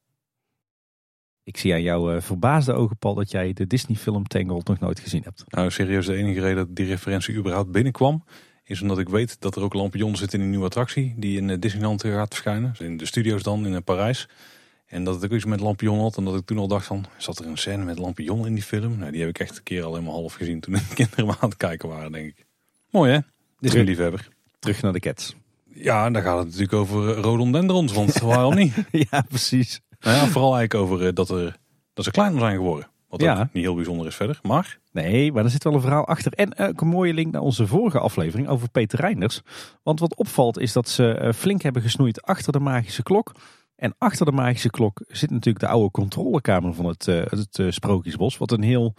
[1.43, 4.79] Ik zie aan jouw eh, verbaasde ogen, Paul, dat jij de Disney film Tangled nog
[4.79, 5.43] nooit gezien hebt.
[5.47, 8.23] Nou, serieus, de enige reden dat die referentie überhaupt binnenkwam...
[8.63, 11.13] is omdat ik weet dat er ook lampions zitten in een nieuwe attractie...
[11.17, 12.69] die in eh, Disneyland gaat verschijnen.
[12.69, 14.27] Dus in de studio's dan, in eh, Parijs.
[14.85, 16.17] En dat het ook iets met lampion had.
[16.17, 18.63] En dat ik toen al dacht van, zat er een scène met lampion in die
[18.63, 18.97] film?
[18.97, 20.59] Nou, die heb ik echt een keer alleen maar half gezien...
[20.59, 22.45] toen de kinderen aan het kijken waren, denk ik.
[22.89, 23.19] Mooi, hè?
[23.59, 24.27] Disney-liefhebber.
[24.59, 25.35] Terug naar de Cats.
[25.75, 28.73] Ja, en daar gaat het natuurlijk over eh, rhododendrons, want waarom niet?
[28.91, 29.81] ja, precies.
[29.99, 31.55] Nou ja, vooral eigenlijk over eh, dat, er,
[31.93, 32.87] dat ze kleiner zijn geworden.
[33.07, 33.39] Wat Ja.
[33.39, 34.39] ook niet heel bijzonder is verder.
[34.41, 36.31] Maar Nee, maar er zit wel een verhaal achter.
[36.33, 39.41] En eh, ook een mooie link naar onze vorige aflevering over Peter Reinders.
[39.83, 43.31] Want wat opvalt is dat ze flink hebben gesnoeid achter de magische klok.
[43.75, 48.37] En achter de magische klok zit natuurlijk de oude controlekamer van het, het Sprookjesbos.
[48.37, 48.93] Wat een heel,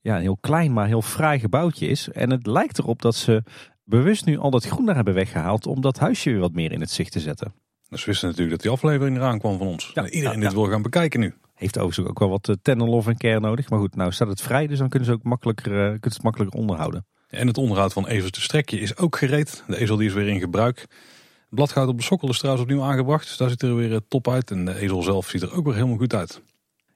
[0.00, 2.08] ja, een heel klein, maar heel fraai gebouwtje is.
[2.08, 3.42] En het lijkt erop dat ze
[3.84, 5.66] bewust nu al dat groen daar hebben weggehaald.
[5.66, 7.54] Om dat huisje weer wat meer in het zicht te zetten.
[7.88, 9.90] Dus we wisten natuurlijk dat die aflevering eraan kwam van ons.
[9.94, 11.34] Ja, iedereen ja, dit wil gaan bekijken nu.
[11.54, 13.70] Heeft overigens ook wel wat uh, tender love en care nodig.
[13.70, 16.58] Maar goed, nou staat het vrij, dus dan kunnen ze ook makkelijker, uh, het makkelijker
[16.58, 17.06] onderhouden.
[17.28, 19.64] En het onderhoud van Ezels de Strekje is ook gereed.
[19.66, 20.78] De ezel die is weer in gebruik.
[20.78, 23.26] Het bladgoud op de sokkel is trouwens opnieuw aangebracht.
[23.26, 24.50] Dus daar ziet er weer top uit.
[24.50, 26.42] En de ezel zelf ziet er ook weer helemaal goed uit.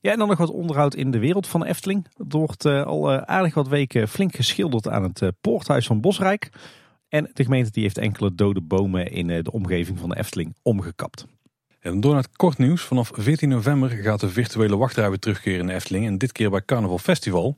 [0.06, 2.06] Ja, en dan nog wat onderhoud in de wereld van Efteling.
[2.16, 6.50] Er wordt uh, al aardig wat weken flink geschilderd aan het poorthuis van Bosrijk.
[7.08, 11.26] En de gemeente die heeft enkele dode bomen in de omgeving van de Efteling omgekapt.
[11.80, 12.82] En door naar het kort nieuws.
[12.82, 16.06] Vanaf 14 november gaat de virtuele wachtrij weer terugkeren in de Efteling.
[16.06, 17.56] En dit keer bij Carnaval Festival.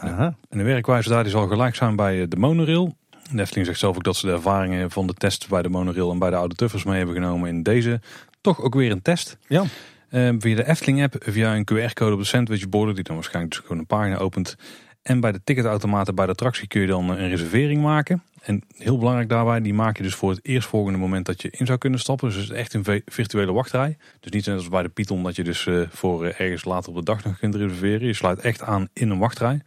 [0.00, 0.36] Aha.
[0.48, 2.96] En de werkwijze daar zal gelijk zijn bij de monorail.
[3.32, 6.10] De Efteling zegt zelf ook dat ze de ervaringen van de test bij de monorail
[6.10, 8.00] en bij de oude tuffers mee hebben genomen in deze.
[8.40, 9.38] Toch ook weer een test.
[9.48, 9.64] Ja.
[10.12, 13.62] Uh, via de Efteling app, via een QR-code op de sandwichborden, die dan waarschijnlijk dus
[13.62, 14.56] gewoon een pagina opent.
[15.02, 18.22] En bij de ticketautomaten bij de attractie kun je dan een reservering maken.
[18.42, 21.66] En heel belangrijk daarbij, die maak je dus voor het eerstvolgende moment dat je in
[21.66, 22.28] zou kunnen stappen.
[22.28, 23.96] Dus het is echt een virtuele wachtrij.
[24.20, 26.96] Dus niet zoals bij de Python dat je dus eh, voor eh, ergens later op
[26.96, 28.06] de dag nog kunt reserveren.
[28.06, 29.60] Je sluit echt aan in een wachtrij.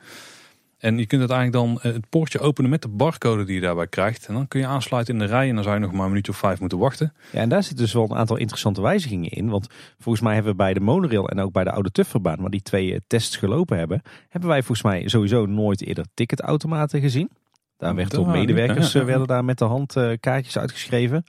[0.77, 3.87] En je kunt uiteindelijk dan eh, het poortje openen met de barcode die je daarbij
[3.87, 4.27] krijgt.
[4.27, 6.07] En dan kun je aansluiten in de rij en dan zou je nog maar een
[6.07, 7.13] minuutje of vijf moeten wachten.
[7.31, 9.49] Ja, en daar zitten dus wel een aantal interessante wijzigingen in.
[9.49, 9.67] Want
[9.99, 12.61] volgens mij hebben we bij de monorail en ook bij de oude Tufferbaan, waar die
[12.61, 17.29] twee tests gelopen hebben, hebben wij volgens mij sowieso nooit eerder ticketautomaten gezien.
[17.77, 21.23] Daar werd door medewerkers werden daar met de hand kaartjes uitgeschreven.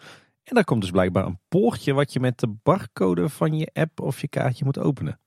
[0.47, 4.01] En daar komt dus blijkbaar een poortje wat je met de barcode van je app
[4.01, 5.21] of je kaartje moet openen.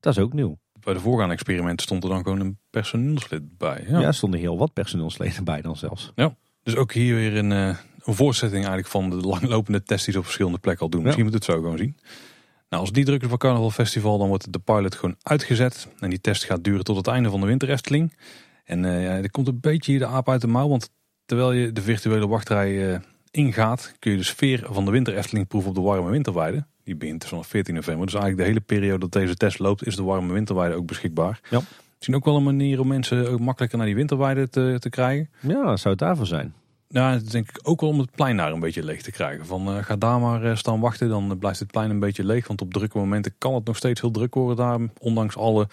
[0.00, 0.58] Dat is ook nieuw.
[0.86, 3.84] Bij de voorgaande experimenten stond er dan gewoon een personeelslid bij.
[3.88, 6.12] Ja, ja er stonden heel wat personeelsleden bij dan zelfs.
[6.14, 10.12] Ja, dus ook hier weer een, uh, een voortzetting eigenlijk van de langlopende tests die
[10.12, 11.02] ze op verschillende plekken al doen.
[11.02, 11.96] Misschien moet het zo gewoon zien.
[12.68, 15.88] Nou, als die druk is van Carnaval Festival, dan wordt de pilot gewoon uitgezet.
[15.98, 18.16] En die test gaat duren tot het einde van de winterefteling.
[18.64, 20.68] En uh, ja, er komt een beetje hier de aap uit de mouw.
[20.68, 20.90] Want
[21.24, 22.98] terwijl je de virtuele wachtrij uh,
[23.30, 26.66] ingaat, kun je de sfeer van de winter Efteling proeven op de warme winterweide.
[26.86, 28.06] Die begint dus vanaf 14 november.
[28.06, 31.40] Dus eigenlijk de hele periode dat deze test loopt, is de warme winterweide ook beschikbaar.
[31.50, 31.60] Ja.
[31.94, 35.30] Misschien ook wel een manier om mensen ook makkelijker naar die winterweide te, te krijgen.
[35.40, 36.54] Ja, zou het daarvoor zijn.
[36.88, 39.46] Ja, dat denk ik ook wel om het plein daar een beetje leeg te krijgen.
[39.46, 42.46] Van uh, ga daar maar staan wachten, dan blijft het plein een beetje leeg.
[42.46, 44.78] Want op drukke momenten kan het nog steeds heel druk worden daar.
[44.98, 45.68] Ondanks alle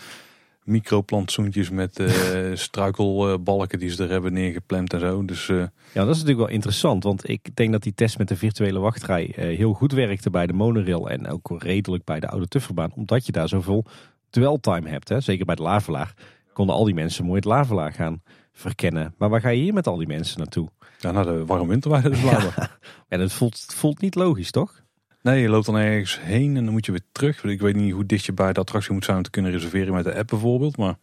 [0.65, 2.09] microplantsoentjes met uh,
[2.53, 5.25] struikelbalken die ze er hebben neergepland en zo.
[5.25, 5.57] Dus, uh...
[5.57, 7.03] Ja, dat is natuurlijk wel interessant.
[7.03, 10.47] Want ik denk dat die test met de virtuele wachtrij uh, heel goed werkte bij
[10.47, 11.09] de monorail.
[11.09, 12.91] En ook redelijk bij de oude Tufferbaan.
[12.95, 13.85] Omdat je daar zoveel
[14.29, 15.09] dweltime hebt.
[15.09, 15.21] Hè?
[15.21, 16.13] Zeker bij de Lavelaar
[16.53, 18.21] konden al die mensen mooi het Lavelaar gaan
[18.53, 19.13] verkennen.
[19.17, 20.69] Maar waar ga je hier met al die mensen naartoe?
[20.99, 22.69] Ja, naar de warme winterweide dus ja.
[23.07, 24.82] en het voelt, voelt niet logisch, toch?
[25.23, 27.43] Nee, je loopt dan ergens heen en dan moet je weer terug.
[27.43, 29.93] Ik weet niet hoe dicht je bij de attractie moet zijn om te kunnen reserveren
[29.93, 30.77] met de app bijvoorbeeld.
[30.77, 30.95] Maar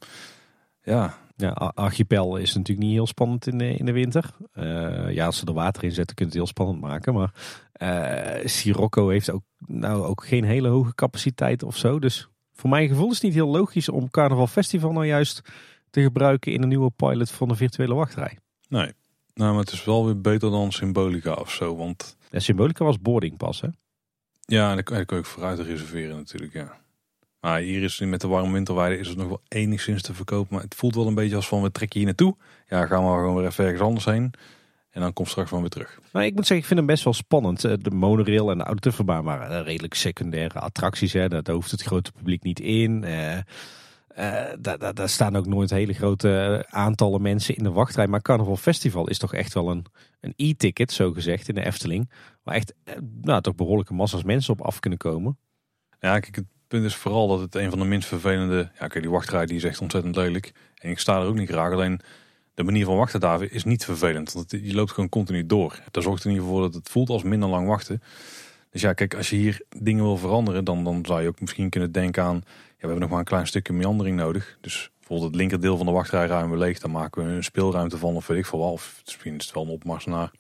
[0.83, 1.19] ja.
[1.37, 4.31] Ja, Archipel is natuurlijk niet heel spannend in de, in de winter.
[4.55, 7.15] Uh, ja, als ze er water in zetten, kunnen het heel spannend maken.
[7.15, 7.33] Maar
[7.83, 11.99] uh, Sirocco heeft ook, nou, ook geen hele hoge capaciteit of zo.
[11.99, 15.43] Dus voor mijn gevoel is het niet heel logisch om Carnaval Festival nou juist
[15.91, 18.39] te gebruiken in een nieuwe pilot van de virtuele wachtrij.
[18.69, 18.93] Nee,
[19.35, 21.77] nou, maar het is wel weer beter dan Symbolica of zo.
[21.77, 22.17] Want...
[22.31, 23.69] Ja, Symbolica was boarding pas, hè?
[24.51, 26.79] Ja, daar kan je ook vooruit reserveren natuurlijk, ja.
[27.41, 30.55] Maar hier is met de warme winterweide is het nog wel enigszins te verkopen.
[30.55, 32.37] Maar het voelt wel een beetje als van we trekken hier naartoe.
[32.69, 34.33] Ja, gaan we gewoon weer even ergens anders heen.
[34.91, 36.01] En dan komt straks gewoon weer terug.
[36.13, 37.65] Maar ik moet zeggen, ik vind hem best wel spannend.
[37.65, 41.13] Eh, de monorail en de autoverbaan waren eh, redelijk secundaire attracties.
[41.13, 41.29] Hè.
[41.29, 43.05] Daar hoeft het grote publiek niet in.
[44.15, 44.45] Eh,
[44.95, 48.07] daar, staan ook nooit hele grote aantallen mensen in de wachtrij.
[48.07, 49.87] Maar Carnaval Festival is toch echt wel een,
[50.21, 52.11] een e-ticket, zo gezegd, in de Efteling.
[52.43, 55.39] Waar echt eh, nou, toch behoorlijke massa's mensen op af kunnen komen.
[56.01, 58.71] Ja, kijk, het punt is vooral dat het een van de minst vervelende...
[58.79, 60.53] Ja, die wachtrij die is echt ontzettend lelijk.
[60.75, 61.73] En ik sta er ook niet graag.
[61.73, 62.01] Alleen
[62.55, 64.33] de manier van wachten daar is niet vervelend.
[64.33, 65.81] Want je loopt gewoon continu door.
[65.91, 68.03] Daar zorgt in ieder geval voor dat het voelt als minder lang wachten.
[68.71, 70.65] Dus ja, kijk, als je hier dingen wil veranderen...
[70.65, 72.45] dan, dan zou je ook misschien kunnen denken aan
[72.81, 74.59] we hebben nog maar een klein stukje meandering nodig.
[74.61, 76.79] Dus bijvoorbeeld het linkerdeel van de wachtrij ruimen leeg.
[76.79, 78.73] Dan maken we een speelruimte van of weet ik veel wel.
[78.73, 80.31] Of misschien is het wel een opmars naar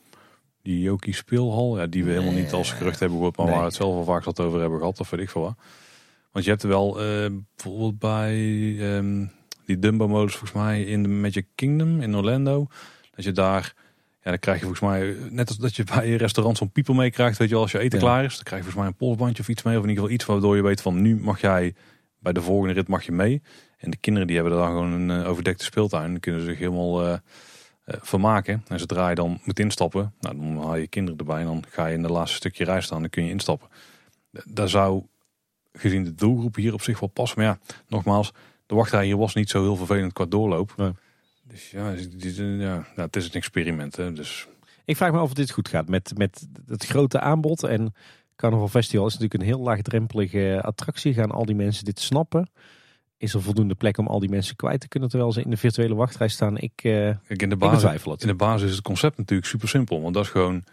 [0.62, 1.78] die Joki speelhal.
[1.78, 3.36] Ja, die we helemaal niet als gerucht hebben gehoord.
[3.36, 5.00] Maar waar we het zelf al vaak wat over hebben gehad.
[5.00, 5.56] Of weet ik veel wat.
[6.32, 8.34] Want je hebt er wel uh, bijvoorbeeld bij
[8.96, 9.32] um,
[9.66, 12.66] die Dumbo-modus volgens mij in de Magic Kingdom in Orlando.
[13.14, 13.74] Dat je daar...
[14.22, 16.94] Ja, dan krijg je volgens mij, net als dat je bij je restaurant zo'n piepel
[16.94, 18.34] meekrijgt, weet je wel, als je eten klaar is.
[18.34, 19.76] Dan krijg je volgens mij een polsbandje of iets mee.
[19.76, 21.74] Of in ieder geval iets waardoor je weet van nu mag jij
[22.18, 23.42] bij de volgende rit mag je mee.
[23.76, 26.10] En de kinderen die hebben dan gewoon een eh, overdekte speeltuin.
[26.10, 27.14] Dan kunnen ze zich helemaal uh,
[27.84, 28.64] vermaken.
[28.68, 31.40] En zodra je dan moet instappen, nou, dan haal je kinderen erbij.
[31.40, 33.00] En dan ga je in de laatste stukje rij staan.
[33.00, 33.68] Dan kun je instappen.
[34.44, 35.06] Daar zou
[35.72, 37.38] gezien de doelgroep hier op zich wel passen.
[37.38, 38.32] Maar ja, nogmaals,
[38.66, 40.72] de wachtrij hier was niet zo heel vervelend qua doorloop.
[40.76, 40.92] Nee.
[41.50, 43.96] Dus ja, ja, nou, het is een experiment.
[43.96, 44.48] Hè, dus
[44.84, 47.62] Ik vraag me af of dit goed gaat met, met het grote aanbod.
[47.62, 47.94] En
[48.36, 51.14] Carnaval Festival is natuurlijk een heel laagdrempelige attractie.
[51.14, 52.50] Gaan al die mensen dit snappen?
[53.16, 55.56] Is er voldoende plek om al die mensen kwijt te kunnen terwijl ze in de
[55.56, 56.58] virtuele wachtrij staan?
[56.58, 56.92] Ik, eh,
[57.26, 58.22] kijk, in de basis, het.
[58.22, 60.02] in de basis is het concept natuurlijk super simpel.
[60.02, 60.64] Want dat is gewoon,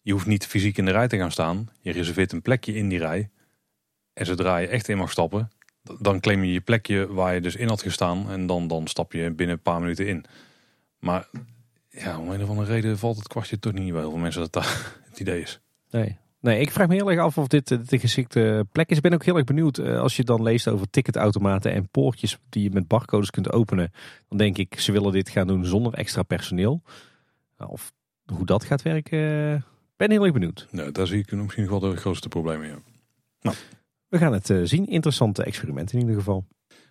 [0.00, 1.68] je hoeft niet fysiek in de rij te gaan staan.
[1.80, 3.30] Je reserveert een plekje in die rij.
[4.12, 5.50] En zodra je echt in mag stappen,
[5.98, 8.30] dan claim je je plekje waar je dus in had gestaan.
[8.30, 10.24] En dan, dan stap je binnen een paar minuten in.
[10.98, 11.28] Maar
[11.88, 14.40] ja, om een of andere reden valt het kwartje toch niet bij heel veel mensen
[14.40, 14.64] dat dat
[15.10, 15.60] het idee is.
[15.90, 16.18] Nee.
[16.40, 18.96] nee, ik vraag me heel erg af of dit, dit een geschikte plek is.
[18.96, 22.38] Ik ben ook heel erg benieuwd eh, als je dan leest over ticketautomaten en poortjes
[22.48, 23.92] die je met barcodes kunt openen.
[24.28, 26.82] Dan denk ik, ze willen dit gaan doen zonder extra personeel.
[27.58, 27.92] Nou, of
[28.26, 29.62] hoe dat gaat werken, eh,
[29.96, 30.66] ben heel erg benieuwd.
[30.70, 33.52] Nou, daar zie ik misschien nog wel de grootste problemen in.
[34.08, 34.86] We gaan het eh, zien.
[34.86, 36.44] Interessante experiment in ieder geval.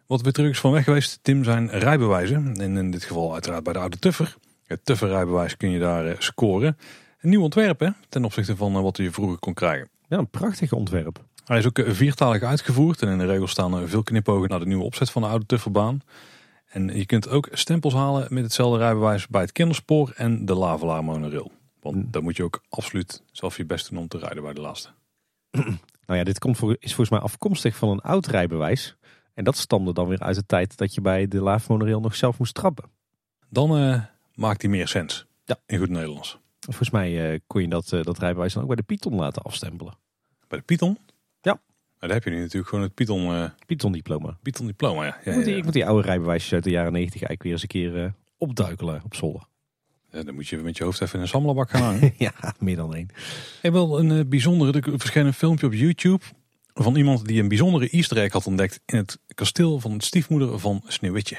[0.07, 2.55] Wat weer terug is van weg geweest, Tim, zijn rijbewijzen.
[2.55, 4.35] En in dit geval uiteraard bij de oude Tuffer.
[4.65, 6.77] Het Tuffer rijbewijs kun je daar eh, scoren.
[7.19, 9.89] Een nieuw ontwerp hè, ten opzichte van eh, wat je vroeger kon krijgen.
[10.07, 11.23] Ja, een prachtig ontwerp.
[11.45, 14.65] Hij is ook viertalig uitgevoerd en in de regels staan er veel knipogen naar de
[14.65, 16.01] nieuwe opzet van de oude Tufferbaan.
[16.65, 21.03] En je kunt ook stempels halen met hetzelfde rijbewijs bij het kinderspoor en de Lavelaar
[21.03, 21.51] monorail.
[21.81, 24.61] Want daar moet je ook absoluut zelf je best doen om te rijden bij de
[24.61, 24.89] laatste.
[26.05, 28.95] Nou ja, dit komt voor, is volgens mij afkomstig van een oud rijbewijs.
[29.33, 32.15] En dat stamde dan weer uit de tijd dat je bij de Laaf Monorail nog
[32.15, 32.89] zelf moest trappen.
[33.49, 34.01] Dan eh,
[34.33, 35.25] maakt hij meer sens.
[35.45, 35.57] Ja.
[35.65, 36.39] In goed Nederlands.
[36.59, 39.41] Volgens mij eh, kon je dat, eh, dat rijbewijs dan ook bij de Python laten
[39.41, 39.93] afstempelen.
[40.47, 40.97] Bij de Python?
[41.41, 41.51] Ja.
[41.51, 41.61] Nou,
[41.99, 44.37] daar heb je nu natuurlijk gewoon het Python, Python diploma.
[44.41, 45.03] Python diploma.
[45.03, 45.17] Ja.
[45.23, 47.51] Ja, ik, moet die, ik moet die oude rijbewijsjes uit de jaren negentig eigenlijk weer
[47.51, 49.47] eens een keer opduikelen op zolder.
[50.15, 52.13] Ja, dan moet je met je hoofd even in een sammelbak gaan hangen.
[52.17, 53.09] ja, meer dan één.
[53.61, 56.23] En wel een eh, bijzondere, er verscheen een filmpje op YouTube
[56.73, 60.59] van iemand die een bijzondere easter egg had ontdekt in het kasteel van de stiefmoeder
[60.59, 61.37] van Sneeuwwitje.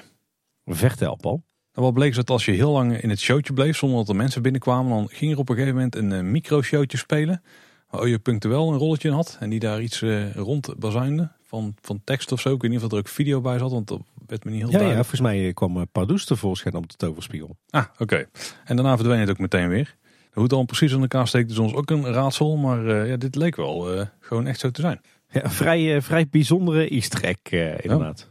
[0.65, 1.45] Vertel, Paul.
[1.73, 4.09] Nou, wat bleek is dat als je heel lang in het showtje bleef zonder dat
[4.09, 7.43] er mensen binnenkwamen, dan ging er op een gegeven moment een eh, micro-showtje spelen.
[7.91, 11.75] Waar je punctueel een rolletje in had en die daar iets eh, rond bazuinde van,
[11.81, 12.55] van tekst of zo.
[12.55, 14.71] Ik weet niet of er ook video bij zat, want dat werd me niet heel
[14.71, 15.09] Ja, ja, duidelijk.
[15.09, 17.57] volgens mij eh, kwam eh, Pardoes tevoorschijn op de toverspiegel.
[17.71, 18.27] Ah, oké.
[18.65, 19.97] En daarna verdween het ook meteen weer.
[20.33, 23.17] Hoe het dan precies in elkaar steekt is ons ook een raadsel, maar eh, ja,
[23.17, 25.01] dit leek wel gewoon echt zo te zijn.
[25.31, 28.31] Ja, vrij, vrij bijzondere easter egg inderdaad.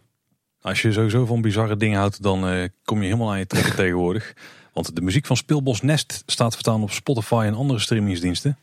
[0.62, 4.34] Als je sowieso van bizarre dingen houdt, dan kom je helemaal aan je trekken tegenwoordig.
[4.74, 8.58] Want de muziek van Speelbos Nest staat verstaan op Spotify en andere streamingsdiensten.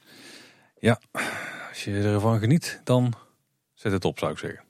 [0.78, 1.00] Ja,
[1.68, 3.14] als je ervan geniet, dan
[3.82, 4.64] zet het op, zou ik zeggen.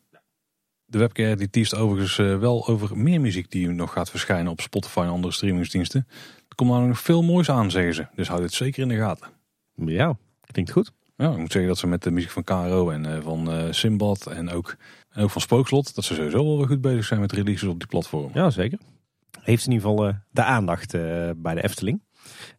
[0.84, 4.60] De webcare die teast overigens eh, wel over meer muziek die nog gaat verschijnen op
[4.60, 6.06] Spotify en andere streamingsdiensten.
[6.48, 8.06] Er komt namelijk nog veel moois aan, zeggen ze.
[8.14, 9.28] Dus houd het zeker in de gaten.
[9.74, 10.16] Ja,
[10.46, 10.92] klinkt goed.
[11.16, 13.72] Ja, ik moet zeggen dat ze met de muziek van KRO en eh, van eh
[13.72, 14.76] Simbad en ook,
[15.10, 17.78] en ook van Spookslot, dat ze sowieso wel weer goed bezig zijn met releases op
[17.78, 18.30] die platform.
[18.34, 18.78] Ja, zeker.
[19.40, 22.02] Heeft in ieder geval de aandacht eh, bij de Efteling.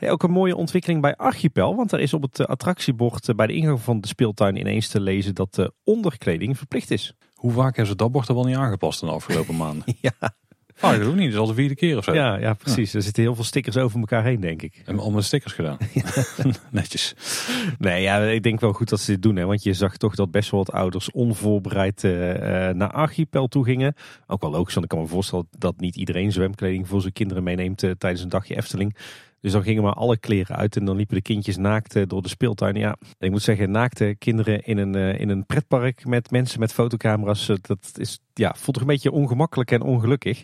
[0.09, 1.75] Ook een mooie ontwikkeling bij Archipel.
[1.75, 4.87] Want er is op het eh, attractiebord eh, bij de ingang van de speeltuin ineens
[4.87, 7.13] te lezen dat de onderkleding verplicht is.
[7.33, 9.83] Hoe vaak hebben ze dat bord er wel niet aangepast in de afgelopen maanden?
[10.01, 10.33] Ja,
[10.75, 12.13] Vaak dat ook niet, dat is al de vierde keer of zo.
[12.13, 12.93] ja, ja precies.
[12.93, 14.81] Er zitten heel veel stickers over elkaar heen, denk ik.
[14.85, 15.77] En al met stickers gedaan.
[16.71, 17.15] Netjes.
[17.77, 19.35] Nee, ja, ik denk wel goed dat ze dit doen.
[19.35, 23.47] Hè, want je zag toch dat best wel wat ouders onvoorbereid eh, eh, naar Archipel
[23.47, 23.95] toe gingen.
[24.27, 27.43] Ook wel logisch, want ik kan me voorstellen dat niet iedereen zwemkleding voor zijn kinderen
[27.43, 28.95] meeneemt eh, tijdens een dagje Efteling.
[29.43, 32.21] Dus dan gingen maar alle kleren uit en dan liepen de kindjes naakt eh, door
[32.21, 32.75] de speeltuin.
[32.75, 36.73] Ja, ik moet zeggen, naakte kinderen in een, eh, in een pretpark met mensen met
[36.73, 40.43] fotocamera's, eh, dat is, ja, voelt toch een beetje ongemakkelijk en ongelukkig.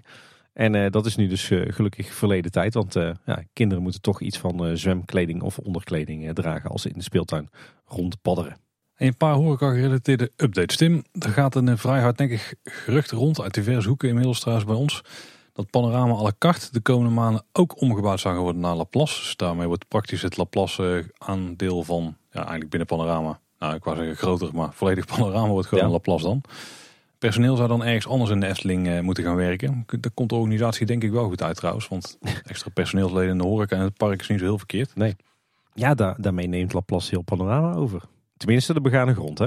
[0.54, 2.74] En dat is nu dus gelukkig verleden tijd.
[2.74, 7.04] Want ja, kinderen moeten toch iets van zwemkleding of onderkleding dragen als ze in de
[7.04, 7.50] speeltuin
[7.86, 8.58] rondpadderen.
[8.96, 10.78] En een paar horeca-gerelateerde updates.
[10.78, 15.02] Tim, er gaat een vrij hardnekkig gerucht rond uit diverse hoeken inmiddels trouwens bij ons.
[15.60, 19.20] Dat Panorama à la carte de komende maanden ook omgebouwd zou gaan worden naar Laplace.
[19.20, 23.40] Dus daarmee wordt praktisch het Laplace eh, aandeel van, ja eigenlijk binnen Panorama.
[23.58, 25.92] Nou ik wou zeggen groter, maar volledig Panorama wordt gewoon Ja.
[25.92, 26.42] Laplace dan.
[27.18, 29.86] Personeel zou dan ergens anders in de Efteling eh, moeten gaan werken.
[30.00, 31.88] Daar komt de organisatie denk ik wel goed uit trouwens.
[31.88, 34.96] Want extra personeelsleden in de horeca en het park is niet zo heel verkeerd.
[35.74, 38.02] Ja, da daarmee neemt Laplace heel panorama over.
[38.38, 39.46] Tenminste, de begane grond, hè?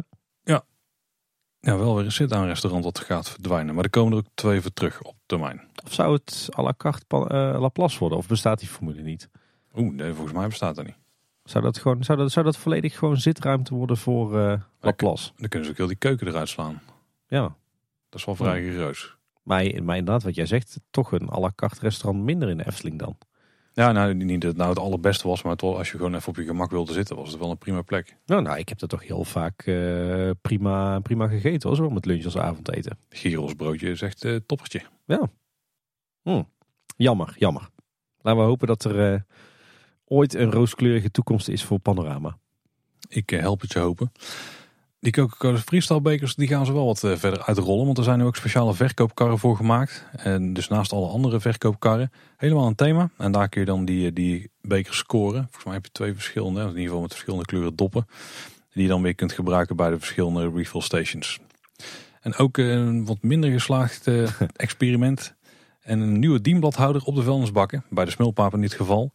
[1.61, 3.75] Ja, wel weer een sit-aan-restaurant dat gaat verdwijnen.
[3.75, 5.61] Maar er komen er ook twee voor terug op termijn.
[5.85, 8.19] Of zou het à la carte eh, Laplace worden?
[8.19, 9.29] Of bestaat die formule niet?
[9.75, 10.97] Oeh, nee, volgens mij bestaat dat niet.
[11.45, 15.31] Zou dat, gewoon, zou dat, zou dat volledig gewoon zitruimte worden voor eh, Laplace?
[15.37, 16.83] Dan kunnen ze ook heel die keuken eruit slaan.
[17.27, 17.43] Ja.
[18.09, 19.17] Dat is wel vrij groot.
[19.43, 22.67] Maar, maar inderdaad, wat jij zegt, toch een à la carte restaurant minder in de
[22.67, 23.17] Efteling dan.
[23.75, 26.29] Ja, nou niet dat het nou het allerbeste was, maar toch, als je gewoon even
[26.29, 28.17] op je gemak wilde zitten, was het wel een prima plek.
[28.27, 32.07] Nou, nou ik heb er toch heel vaak eh, prima, prima gegeten hoor, zo met
[32.07, 32.99] lunch als avondeten.
[33.09, 34.83] Gyros broodje is echt uh, toppertje.
[35.13, 35.31] Ja.
[36.23, 36.43] Hm.
[36.97, 37.69] Jammer, jammer.
[38.21, 39.21] Laten we hopen dat er uh,
[40.05, 42.39] ooit een rooskleurige toekomst is voor Panorama.
[43.09, 44.13] Ik help het je hopen.
[45.01, 47.85] Die Coca-Cola freestyle bekers die gaan ze wel wat eh, verder uitrollen.
[47.85, 50.07] Want er zijn nu ook speciale verkoopkarren voor gemaakt.
[50.13, 52.13] En dus naast alle andere verkoopkarren.
[52.37, 53.11] Helemaal een thema.
[53.19, 55.43] En daar kun je dan die, die bekers scoren.
[55.43, 56.61] Volgens mij heb je twee verschillende.
[56.61, 58.07] In ieder geval met verschillende kleuren doppen.
[58.73, 61.41] Die je dan weer kunt gebruiken bij de verschillende refill stations.
[62.23, 65.35] En ook een wat minder geslaagd eh, experiment.
[65.81, 67.85] En een nieuwe dienbladhouder op de vuilnisbakken.
[67.91, 69.11] Bij de smulpaap in dit geval.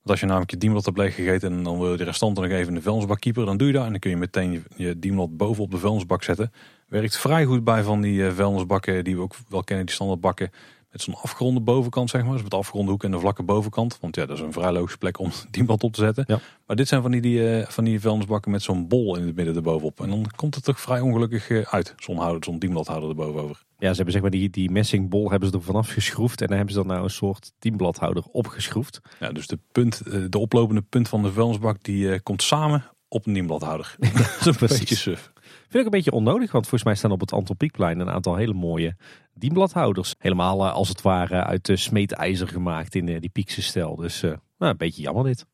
[0.00, 2.42] Want als je namelijk je dienblad hebt leeg gegeten en dan wil je de restanten
[2.42, 3.84] nog even in de vuilnisbak keeper, dan doe je dat.
[3.84, 6.52] En dan kun je meteen je, je dienblad boven op de vuilnisbak zetten.
[6.88, 10.50] Werkt vrij goed bij van die uh, vuilnisbakken die we ook wel kennen, die standaardbakken.
[10.90, 12.32] Met zo'n afgeronde bovenkant, zeg maar.
[12.32, 13.98] Dus met afgeronde hoek en de vlakke bovenkant.
[14.00, 16.24] Want ja, dat is een vrij logische plek om dienblad op te zetten.
[16.26, 16.40] Ja.
[16.66, 19.36] Maar dit zijn van die, die, uh, van die vuilnisbakken met zo'n bol in het
[19.36, 20.00] midden erbovenop.
[20.00, 21.94] En dan komt het toch vrij ongelukkig uh, uit.
[21.96, 23.62] Zo'n zo'n dienbladhouder erbovenover.
[23.78, 26.40] Ja, ze hebben zeg maar die, die messingbol hebben ze er vanaf geschroefd.
[26.40, 29.00] En dan hebben ze dan nou een soort dienbladhouder opgeschroefd.
[29.20, 30.02] Ja, dus de, punt,
[30.32, 33.94] de oplopende punt van de vuilnisbak die komt samen op een dienbladhouder.
[33.98, 35.32] dat is een beetje suf.
[35.70, 38.54] Vind ik een beetje onnodig, want volgens mij staan op het Antropiekplein een aantal hele
[38.54, 38.96] mooie
[39.34, 40.14] dienbladhouders.
[40.18, 43.96] Helemaal als het ware uit de smeedijzer gemaakt in die Piekse stijl.
[43.96, 45.46] Dus nou, een beetje jammer dit.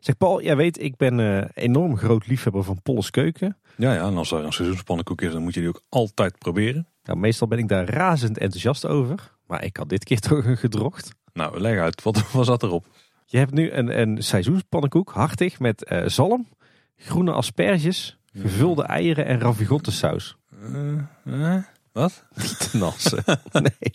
[0.00, 3.56] Zeg Paul, jij weet, ik ben uh, enorm groot liefhebber van Polles Keuken.
[3.76, 6.88] Ja, ja, en als er een seizoenspannenkoek is, dan moet je die ook altijd proberen.
[7.02, 9.36] Nou, meestal ben ik daar razend enthousiast over.
[9.46, 11.14] Maar ik had dit keer toch een gedrocht.
[11.32, 12.86] Nou, leg uit, wat was dat erop?
[13.26, 16.48] Je hebt nu een, een seizoenspannenkoek, hartig, met uh, zalm,
[16.96, 20.36] groene asperges, gevulde eieren en ravigotte saus.
[20.62, 21.56] Uh, uh,
[21.92, 22.24] wat?
[22.70, 23.24] Te nassen.
[23.52, 23.92] nee.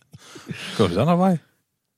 [0.75, 1.39] Komen ze daar nou bij?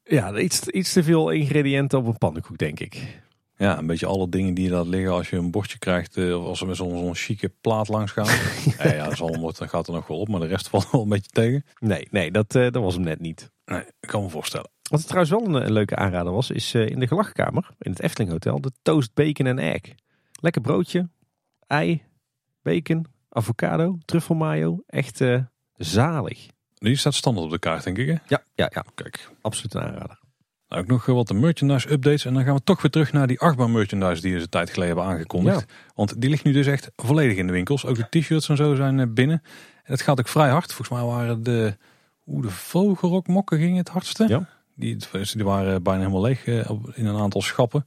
[0.03, 3.21] Ja, iets, iets te veel ingrediënten op een pannenkoek, denk ik.
[3.57, 6.17] Ja, een beetje alle dingen die daar liggen als je een bordje krijgt.
[6.17, 8.25] Of als we met zo'n chique plaat langs gaan.
[8.77, 11.01] ja, ja zalm wordt, dan gaat er nog wel op, maar de rest valt wel
[11.01, 11.65] een beetje tegen.
[11.79, 13.51] Nee, nee dat, uh, dat was hem net niet.
[13.65, 14.69] Nee, ik kan me voorstellen.
[14.89, 18.01] Wat trouwens wel een, een, leuke aanrader was, is uh, in de gelachkamer, in het
[18.01, 19.81] Efteling Hotel, de toast bacon en egg.
[20.31, 21.09] Lekker broodje,
[21.67, 22.03] ei,
[22.67, 24.83] bacon, avocado, truffelmayo.
[24.87, 25.41] Echt uh,
[25.73, 26.47] zalig.
[26.73, 28.07] Die staat standaard op de kaart, denk ik.
[28.07, 28.15] Hè?
[28.27, 28.85] Ja, ja, ja.
[28.95, 29.29] Kijk.
[29.41, 30.19] Absoluut een aanrader.
[30.67, 32.25] Nou, ook nog wat de merchandise updates.
[32.25, 34.69] En dan gaan we toch weer terug naar die achtbaan merchandise die we een tijd
[34.69, 35.59] geleden hebben aangekondigd.
[35.59, 35.75] Ja.
[35.95, 37.85] Want die ligt nu dus echt volledig in de winkels.
[37.85, 39.41] Ook de t-shirts en zo zijn binnen.
[39.83, 40.73] En het gaat ook vrij hard.
[40.73, 41.77] Volgens mij waren de,
[42.23, 44.27] hoe de vogelrokmokken ging het hardste.
[44.27, 44.49] Ja.
[44.75, 44.97] Die,
[45.33, 47.85] die waren bijna helemaal leeg in een aantal schappen.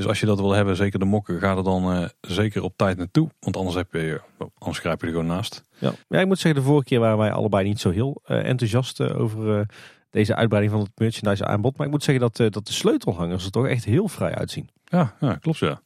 [0.00, 2.72] Dus als je dat wil hebben, zeker de mokken, ga er dan uh, zeker op
[2.76, 3.28] tijd naartoe.
[3.40, 4.20] Want anders, heb je,
[4.58, 5.62] anders grijp je er gewoon naast.
[5.78, 5.92] Ja.
[6.08, 9.00] ja, ik moet zeggen, de vorige keer waren wij allebei niet zo heel uh, enthousiast
[9.00, 9.66] uh, over
[10.10, 11.76] deze uitbreiding van het merchandise aanbod.
[11.76, 14.68] Maar ik moet zeggen dat, dat de sleutelhangers er toch echt heel vrij uitzien.
[14.84, 15.80] Ja, ja klopt ja.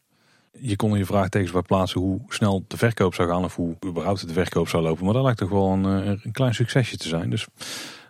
[0.59, 4.29] Je kon je vraagtekens bij plaatsen hoe snel de verkoop zou gaan of hoe überhaupt
[4.29, 5.05] de verkoop zou lopen.
[5.05, 7.31] Maar dat lijkt toch wel een, een klein succesje te zijn.
[7.31, 7.47] Dus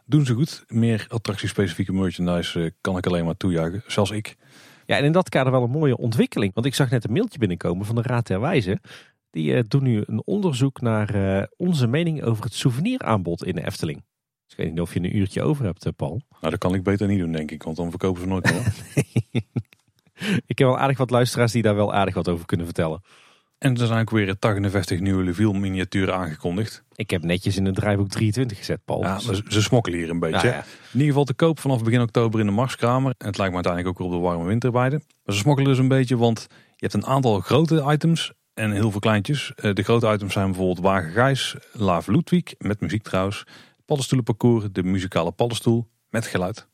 [0.04, 0.64] doen ze goed.
[0.68, 3.82] Meer attractiespecifieke merchandise kan ik alleen maar toejuichen.
[3.86, 4.36] Zelfs ik.
[4.86, 6.54] Ja, en in dat kader wel een mooie ontwikkeling.
[6.54, 8.80] Want ik zag net een mailtje binnenkomen van de Raad der Wijze.
[9.30, 13.66] Die uh, doen nu een onderzoek naar uh, onze mening over het souveniraanbod in de
[13.66, 14.04] Efteling.
[14.44, 16.20] Dus ik weet niet of je een uurtje over hebt, Paul.
[16.28, 17.62] Nou, dat kan ik beter niet doen, denk ik.
[17.62, 18.74] Want dan verkopen ze nooit meer.
[20.46, 23.02] ik heb wel aardig wat luisteraars die daar wel aardig wat over kunnen vertellen.
[23.64, 26.82] En er zijn ook weer 58 nieuwe Leville miniaturen aangekondigd.
[26.94, 29.02] Ik heb netjes in het draaiboek 23 gezet, Paul.
[29.02, 30.46] Ja, ze, ze smokkelen hier een beetje.
[30.46, 30.58] Ja, ja.
[30.60, 33.14] In ieder geval te koop vanaf begin oktober in de Marskramer.
[33.18, 35.00] En het lijkt me uiteindelijk ook weer op de warme winterweide.
[35.24, 38.90] Maar ze smokkelen dus een beetje, want je hebt een aantal grote items en heel
[38.90, 39.52] veel kleintjes.
[39.54, 43.44] De grote items zijn bijvoorbeeld Wagen Gijs, Lave Ludwig, met muziek trouwens.
[43.84, 46.68] Paddenstoelenparcours, de muzikale paddenstoel, met geluid.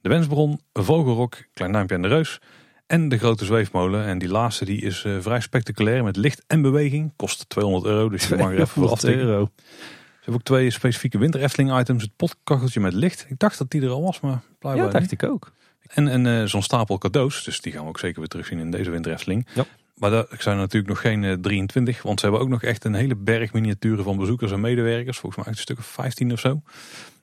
[0.00, 2.40] De Wensbron, Vogelrok, Klein Duimpje en de Reus.
[2.88, 4.04] En de grote zweefmolen.
[4.04, 7.12] En die laatste die is uh, vrij spectaculair met licht en beweging.
[7.16, 9.22] Kost 200 euro, dus je mag er even voor aftikken.
[9.22, 9.50] euro.
[9.56, 12.02] Ze hebben ook twee specifieke winter Efteling items.
[12.02, 13.26] Het potkacheltje met licht.
[13.28, 15.22] Ik dacht dat die er al was, maar blijkbaar Ja, dacht niet.
[15.22, 15.52] ik ook.
[15.88, 17.44] En, en uh, zo'n stapel cadeaus.
[17.44, 19.46] Dus die gaan we ook zeker weer terugzien in deze winter Efteling.
[19.54, 19.64] Ja.
[19.94, 22.02] Maar dat zijn natuurlijk nog geen uh, 23.
[22.02, 25.18] Want ze hebben ook nog echt een hele berg miniaturen van bezoekers en medewerkers.
[25.18, 26.62] Volgens mij een stuk of 15 of zo.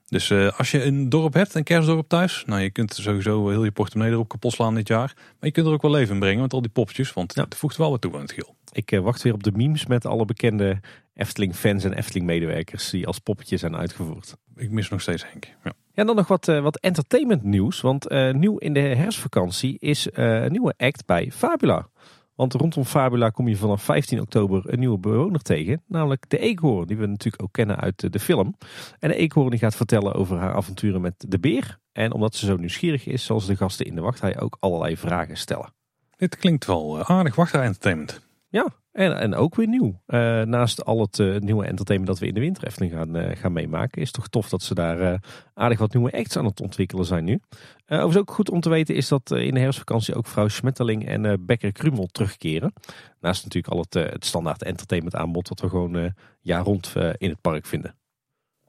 [0.08, 2.44] Dus uh, als je een dorp hebt, een kerstdorp thuis.
[2.46, 5.14] Nou, je kunt sowieso heel je portemonnee erop kapot slaan dit jaar.
[5.16, 7.14] Maar je kunt er ook wel leven in brengen met al die popjes.
[7.14, 7.44] Want Ja.
[7.44, 8.56] het voegt wel wat toe aan het geheel.
[8.72, 10.80] Ik uh, wacht weer op de memes met alle bekende
[11.14, 14.36] Efteling-fans en Efteling-medewerkers die als poppetjes zijn uitgevoerd.
[14.56, 15.46] Ik mis nog steeds Henk.
[15.46, 15.54] Ja.
[15.64, 17.82] Ja, en dan nog wat, uh, wat entertainment nieuws.
[17.82, 21.88] Want nieuw in de herfstvakantie is een nieuwe act bij Fabula.
[22.36, 25.84] Want rondom Fabula kom je vanaf 15 oktober een nieuwe bewoner tegen.
[25.88, 28.56] Namelijk de eekhoorn, die we natuurlijk ook kennen uit de film.
[29.00, 31.80] En de eekhoorn die gaat vertellen over haar avonturen met de beer.
[31.92, 35.38] En omdat ze zo nieuwsgierig is, ze de gasten in de wachtrij ook allerlei vragen
[35.38, 35.74] stellen.
[36.16, 38.22] Dit klinkt wel eh, aardig wachtrij entertainment.
[38.56, 40.02] Ja, en, en ook weer nieuw.
[40.08, 43.36] Uh, naast al het uh, nieuwe entertainment dat we in de winter Efteling gaan, uh,
[43.36, 45.20] gaan meemaken, is toch tof dat ze daar
[45.54, 47.40] aardig wat nieuwe acts aan het ontwikkelen zijn nu.
[47.86, 51.46] overigens ook goed om te weten is dat in de herfstvakantie ook vrouw Smetteling en
[51.46, 52.74] Becker Krumel terugkeren.
[53.20, 57.66] Naast natuurlijk al het, standaard entertainment aanbod dat we gewoon jaar rond in het park
[57.66, 57.96] vinden.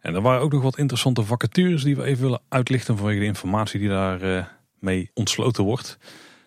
[0.01, 3.27] En er waren ook nog wat interessante vacatures die we even willen uitlichten vanwege de
[3.27, 4.49] informatie die daar
[4.79, 5.99] mee ontsloten wordt.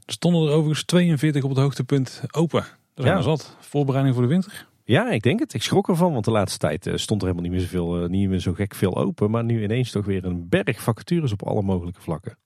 [0.05, 2.65] Er stonden er overigens 42 op het hoogtepunt open.
[2.99, 3.21] Is ja.
[3.21, 3.55] zat.
[3.59, 4.67] Voorbereiding voor de winter?
[4.83, 5.53] Ja, ik denk het.
[5.53, 8.09] Ik schrok ervan, want de laatste tijd eh, stond er helemaal niet meer, zoveel, uh,
[8.09, 9.31] niet meer zo gek veel open.
[9.31, 12.37] Maar nu ineens toch weer een berg vacatures op alle mogelijke vlakken.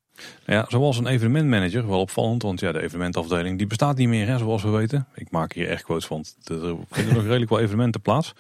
[0.46, 4.38] Ja, zoals een evenementmanager, wel opvallend, want ja, de evenementafdeling die bestaat niet meer, hè,
[4.38, 5.08] zoals we weten.
[5.16, 8.34] Ik maak hier echt quotes van, er vinden nog redelijk wel evenementen plaats.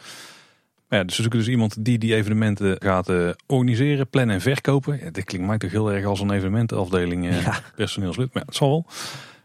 [0.87, 4.41] Maar ja, dus we zoeken dus iemand die die evenementen gaat uh, organiseren, plannen en
[4.41, 4.99] verkopen.
[5.03, 7.59] Ja, dit klinkt mij toch heel erg als een evenementenafdeling uh, ja.
[7.75, 8.85] personeelslid, maar ja, het zal wel.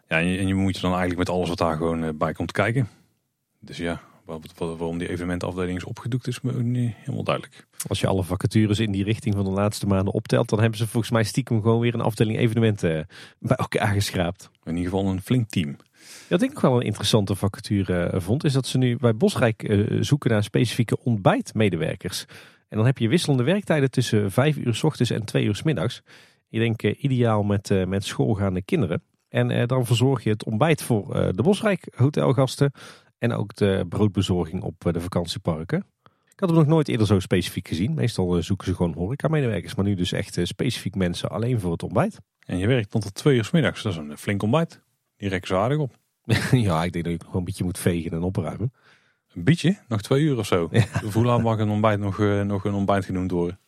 [0.09, 2.11] Ja, en je, en je, moet je dan eigenlijk met alles wat daar gewoon uh,
[2.15, 2.89] bij komt kijken.
[3.61, 7.67] Dus ja, waarom die evenementafdeling is opgedoekt is me niet helemaal duidelijk.
[7.87, 10.87] Als je alle vacatures in die richting van de laatste maanden optelt, dan hebben ze
[10.87, 13.07] volgens mij stiekem gewoon weer een afdeling evenementen
[13.39, 14.51] bij elkaar geschraapt.
[14.65, 15.77] In ieder geval een flink team.
[16.29, 19.87] Wat ik nog wel een interessante vacature eh, vond, is dat ze nu bij Bosrijk
[20.01, 22.25] zoeken naar specifieke ontbijtmedewerkers.
[22.69, 25.63] En dan heb je wisselende werktijden tussen vijf uur s ochtends en twee uur s
[25.63, 26.03] middags.
[26.51, 29.03] Ik denk uh, ideaal met, met schoolgaande kinderen.
[29.29, 32.73] En dan verzorg je het ontbijt voor de Bosrijk hotelgasten
[33.19, 35.85] en ook de broodbezorging op de vakantieparken.
[36.33, 37.95] Ik had hem nog nooit eerder zo specifiek gezien.
[37.95, 42.19] Meestal zoeken ze gewoon horeca-medewerkers, maar nu dus echt specifiek mensen alleen voor het ontbijt.
[42.49, 44.83] En je werkt tot twee uur s middags, dat is een flink ontbijt.
[45.17, 45.97] Die rekken ze aardig op.
[46.51, 48.73] ja, ik denk dat ik nog een beetje moet vegen en opruimen.
[49.35, 49.79] Een beetje?
[49.89, 50.69] Nog twee uur of zo?
[50.71, 50.87] Ja.
[51.13, 53.59] Hoe mag een ontbijt nog, uh, nog een ontbijt genoemd worden?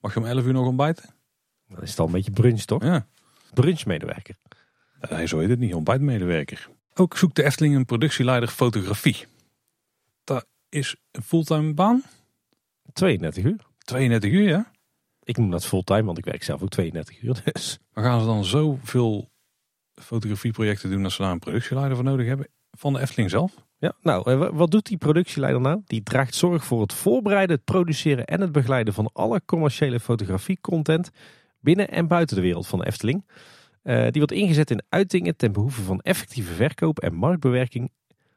[0.00, 1.04] Mag je om elf uur nog ontbijten?
[1.68, 2.82] Dan is het al een beetje brunch, toch?
[2.82, 3.06] Ja.
[3.54, 4.36] Brunchmedewerker.
[5.10, 5.74] Nee, zo heet het niet.
[5.74, 6.68] Ontbijtmedewerker.
[6.94, 9.26] Ook zoekt de Efteling een productieleider fotografie.
[10.24, 12.02] Dat is een fulltime baan?
[12.92, 13.60] 32 uur.
[13.78, 14.70] 32 uur, ja?
[15.22, 17.42] Ik noem dat fulltime, want ik werk zelf ook 32 uur.
[17.52, 17.78] Dus.
[17.92, 19.30] Maar gaan ze dan zoveel
[19.94, 23.54] fotografieprojecten doen als ze daar een productieleider voor nodig hebben van de Efteling zelf?
[23.78, 25.80] Ja, nou, wat doet die productieleider nou?
[25.84, 31.10] Die draagt zorg voor het voorbereiden, het produceren en het begeleiden van alle commerciële fotografiecontent
[31.60, 33.24] binnen en buiten de wereld van de Efteling.
[33.84, 37.90] Uh, die wordt ingezet in uitingen ten behoeve van effectieve verkoop en marktbewerking.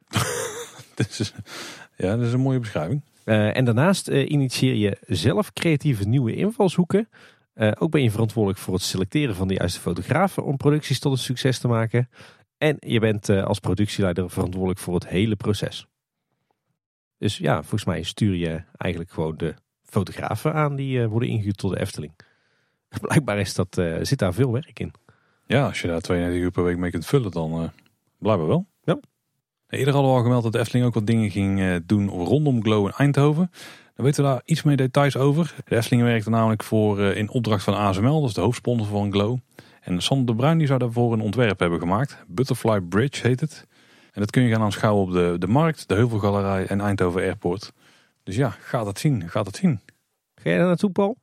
[0.96, 1.34] is,
[1.96, 3.02] ja, dat is een mooie beschrijving.
[3.26, 7.10] Uh, en daarnaast uh, initieer je zelf creatieve nieuwe invalshoeken.
[7.78, 11.18] ook ben je verantwoordelijk voor het selecteren van de juiste fotografen om producties tot een
[11.18, 12.10] succes te maken.
[12.58, 15.88] En je bent als productieleider verantwoordelijk voor het hele proces.
[17.18, 19.54] Dus ja, volgens mij stuur je eigenlijk gewoon de
[19.84, 22.14] fotografen aan die worden ingehuurd tot de Efteling.
[23.02, 24.94] Blijkbaar is dat, zit daar veel werk in.
[25.46, 27.70] Ja, als je daar 32 uur per week mee kunt vullen, dan uh,
[28.18, 28.68] blijkbaar wel.
[28.84, 29.00] Ja.
[29.70, 32.64] Eerder hadden we al gemeld dat de Efteling ook wat dingen ging uh, doen rondom
[32.64, 33.52] Glow in Eindhoven.
[33.96, 35.56] Dan weten we daar iets meer details over.
[35.66, 39.12] De Efteling werkte namelijk voor uh, in opdracht van ASML, dat is de hoofdsponsor van
[39.12, 39.38] Glow.
[39.82, 42.18] En Sander de Bruin die zou daarvoor een ontwerp hebben gemaakt.
[42.28, 43.68] Butterfly Bridge heet het.
[44.12, 47.74] En dat kun je gaan aanschouwen op de, de Markt, de Heuvelgalerij en Eindhoven Airport.
[48.24, 49.80] Dus ja, ga dat zien, ga dat zien.
[50.36, 51.18] Ga je daar naartoe, Paul?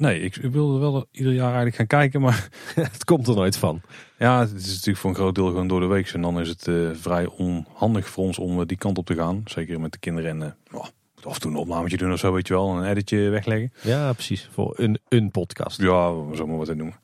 [0.00, 2.48] Nee, ik, wilde wel ieder jaar eigenlijk gaan kijken, maar...
[2.92, 3.80] het komt er nooit van.
[4.18, 6.08] Ja, het is natuurlijk voor een groot deel gewoon door de week.
[6.08, 9.14] En dan is het uh, vrij onhandig voor ons om uh, die kant op te
[9.14, 9.42] gaan.
[9.44, 10.30] Zeker met de kinderen.
[10.30, 10.86] En uh, oh,
[11.22, 12.76] af en toe een opnametje doen of zo, weet je wel.
[12.76, 13.72] Een editje wegleggen.
[13.82, 14.48] Ja, precies.
[14.52, 15.80] Voor een, een podcast.
[15.80, 16.96] Ja, zo maar wat te noemen.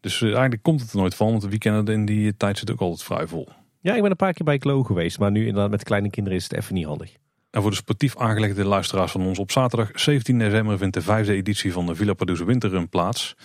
[0.00, 1.30] Dus eigenlijk komt het er nooit van.
[1.30, 3.48] Want de weekenden in die tijd zit ook altijd vrij vol.
[3.80, 5.18] Ja, ik ben een paar keer bij Klo geweest.
[5.18, 7.16] Maar nu inderdaad met kleine kinderen is het even niet handig.
[7.54, 11.32] En voor de sportief aangelegde luisteraars van ons op zaterdag 17 december vindt de vijfde
[11.32, 13.36] editie van de Villa Pardoes Winterrun plaats.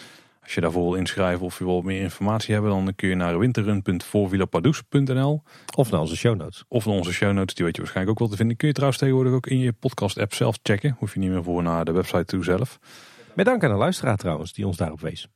[0.41, 3.39] Als je daarvoor wil inschrijven of je wil meer informatie hebben, dan kun je naar
[3.39, 5.43] winterrun.voorvillapardoes.nl
[5.75, 6.63] Of naar onze show notes.
[6.67, 8.57] Of naar onze show notes, die weet je waarschijnlijk ook wel te vinden.
[8.57, 10.95] Kun je trouwens tegenwoordig ook in je podcast app zelf checken.
[10.99, 12.79] Hoef je niet meer voor naar de website toe zelf.
[13.35, 15.27] Met dank aan de luisteraar trouwens, die ons daarop wees.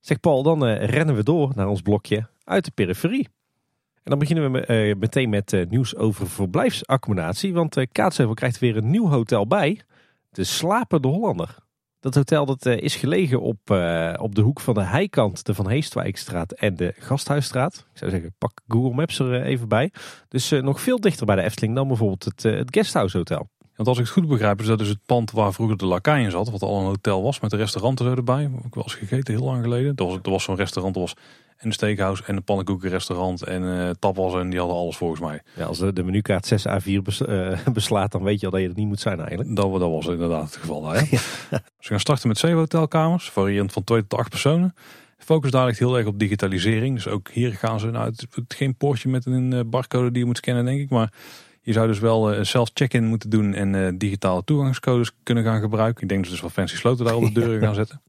[0.00, 3.28] Zeg Paul, dan uh, rennen we door naar ons blokje uit de periferie.
[4.04, 7.52] En dan beginnen we uh, meteen met uh, nieuws over verblijfsaccommodatie.
[7.52, 9.80] Want uh, Kaatsheuvel krijgt weer een nieuw hotel bij.
[10.30, 11.56] De Slapende Hollander.
[12.00, 13.70] Dat hotel dat, is gelegen op,
[14.20, 17.86] op de hoek van de Heikant, de Van Heestwijkstraat en de Gasthuisstraat.
[17.92, 19.92] Ik zou zeggen, pak Google Maps er even bij.
[20.28, 23.48] Dus nog veel dichter bij de Efteling dan bijvoorbeeld het, het Guesthouse Hotel.
[23.76, 26.24] Want als ik het goed begrijp is dat dus het pand waar vroeger de Lakai
[26.24, 26.50] in zat.
[26.50, 28.42] Wat al een hotel was met de restauranten erbij.
[28.64, 29.96] Ik wel eens gegeten heel lang geleden.
[29.96, 30.94] Dat was, er was zo'n restaurant.
[30.94, 31.14] Dat was
[31.56, 34.34] en een steakhouse en een pannenkoekenrestaurant en uh, tapwas.
[34.34, 35.42] En die hadden alles volgens mij.
[35.56, 38.60] Ja, als de, de menukaart 6 A4 bes, uh, beslaat dan weet je al dat
[38.60, 39.56] je het niet moet zijn eigenlijk.
[39.56, 40.94] Dat, dat was inderdaad het geval daar.
[40.94, 41.06] Hè?
[41.10, 41.18] ja.
[41.78, 43.30] We gaan starten met zeven hotelkamers.
[43.30, 44.74] Variërend van 2 tot 8 personen.
[45.18, 46.94] Focus daar ligt heel erg op digitalisering.
[46.94, 50.18] Dus ook hier gaan ze, nou, het, het geen poortje met een uh, barcode die
[50.18, 50.90] je moet scannen denk ik.
[50.90, 51.12] Maar
[51.64, 56.02] je zou dus wel zelf check-in moeten doen en uh, digitale toegangscodes kunnen gaan gebruiken.
[56.02, 58.02] Ik denk dat ze dus wel fancy sloten daar op de deuren gaan zetten.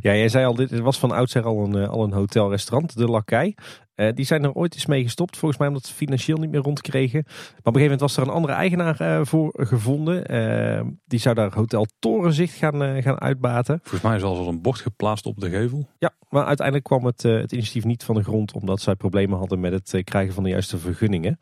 [0.00, 3.54] Ja, jij zei al, dit was van oudsher al een, al een hotelrestaurant, de Lakai.
[3.96, 6.60] Uh, die zijn er ooit eens mee gestopt, volgens mij omdat ze financieel niet meer
[6.60, 7.22] rondkregen.
[7.24, 10.34] Maar op een gegeven moment was er een andere eigenaar uh, voor gevonden.
[10.34, 13.78] Uh, die zou daar Hotel Torenzicht gaan, gaan uitbaten.
[13.82, 15.88] Volgens mij is al een bord geplaatst op de gevel.
[15.98, 19.60] Ja, maar uiteindelijk kwam het, het initiatief niet van de grond omdat zij problemen hadden
[19.60, 21.38] met het krijgen van de juiste vergunningen.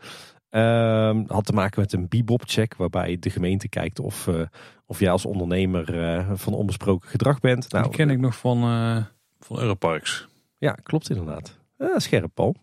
[0.51, 4.43] Uh, had te maken met een bebop-check, waarbij de gemeente kijkt of, uh,
[4.87, 7.73] of jij als ondernemer uh, van onbesproken gedrag bent.
[7.73, 9.05] Nou, Die ken ik nog van, uh,
[9.41, 10.29] van Europarks.
[10.59, 11.59] Ja, klopt inderdaad.
[11.97, 12.55] scherp, Paul.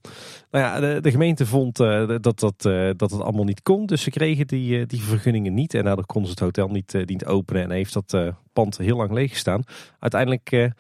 [0.51, 2.61] Nou ja, de, de gemeente vond dat, dat,
[2.97, 5.73] dat het allemaal niet kon, dus ze kregen die, die vergunningen niet.
[5.73, 9.11] En daardoor konden ze het hotel niet, niet openen en heeft dat pand heel lang
[9.11, 9.63] leeg gestaan.
[9.99, 10.71] Uiteindelijk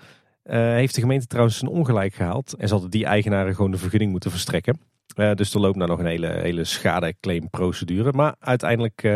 [0.43, 4.11] heeft de gemeente trouwens een ongelijk gehaald en ze hadden die eigenaren gewoon de vergunning
[4.11, 4.79] moeten verstrekken.
[5.15, 8.11] Uh, dus er loopt nou nog een hele, hele schadeclaimprocedure.
[8.11, 9.15] Maar uiteindelijk uh,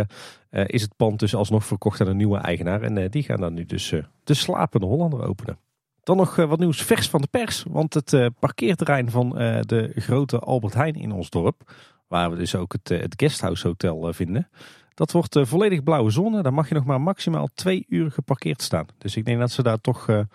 [0.52, 2.82] uh, is het pand dus alsnog verkocht aan een nieuwe eigenaar.
[2.82, 3.94] En die gaan dan nu dus
[4.24, 5.58] de slapende Hollander openen.
[6.04, 7.66] Dan nog wat nieuws vers van de pers.
[7.70, 9.30] Want het parkeerterrein van
[9.62, 11.74] de grote Albert Heijn in ons dorp.
[12.08, 14.50] Waar we dus ook het, het Guesthouse Hotel vinden.
[14.94, 16.42] Dat wordt volledig blauwe zone.
[16.42, 18.86] Daar mag je nog maar maximaal twee uur geparkeerd staan.
[18.98, 20.26] Dus ik denk dat ze daar toch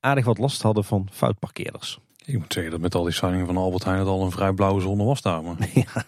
[0.00, 2.00] aardig wat last hadden van foutparkeerders.
[2.30, 4.52] Ik moet zeggen dat met al die signingen van Albert Heijn het al een vrij
[4.52, 5.42] blauwe zone was daar.
[5.42, 5.56] Maar...
[5.74, 6.04] Ja.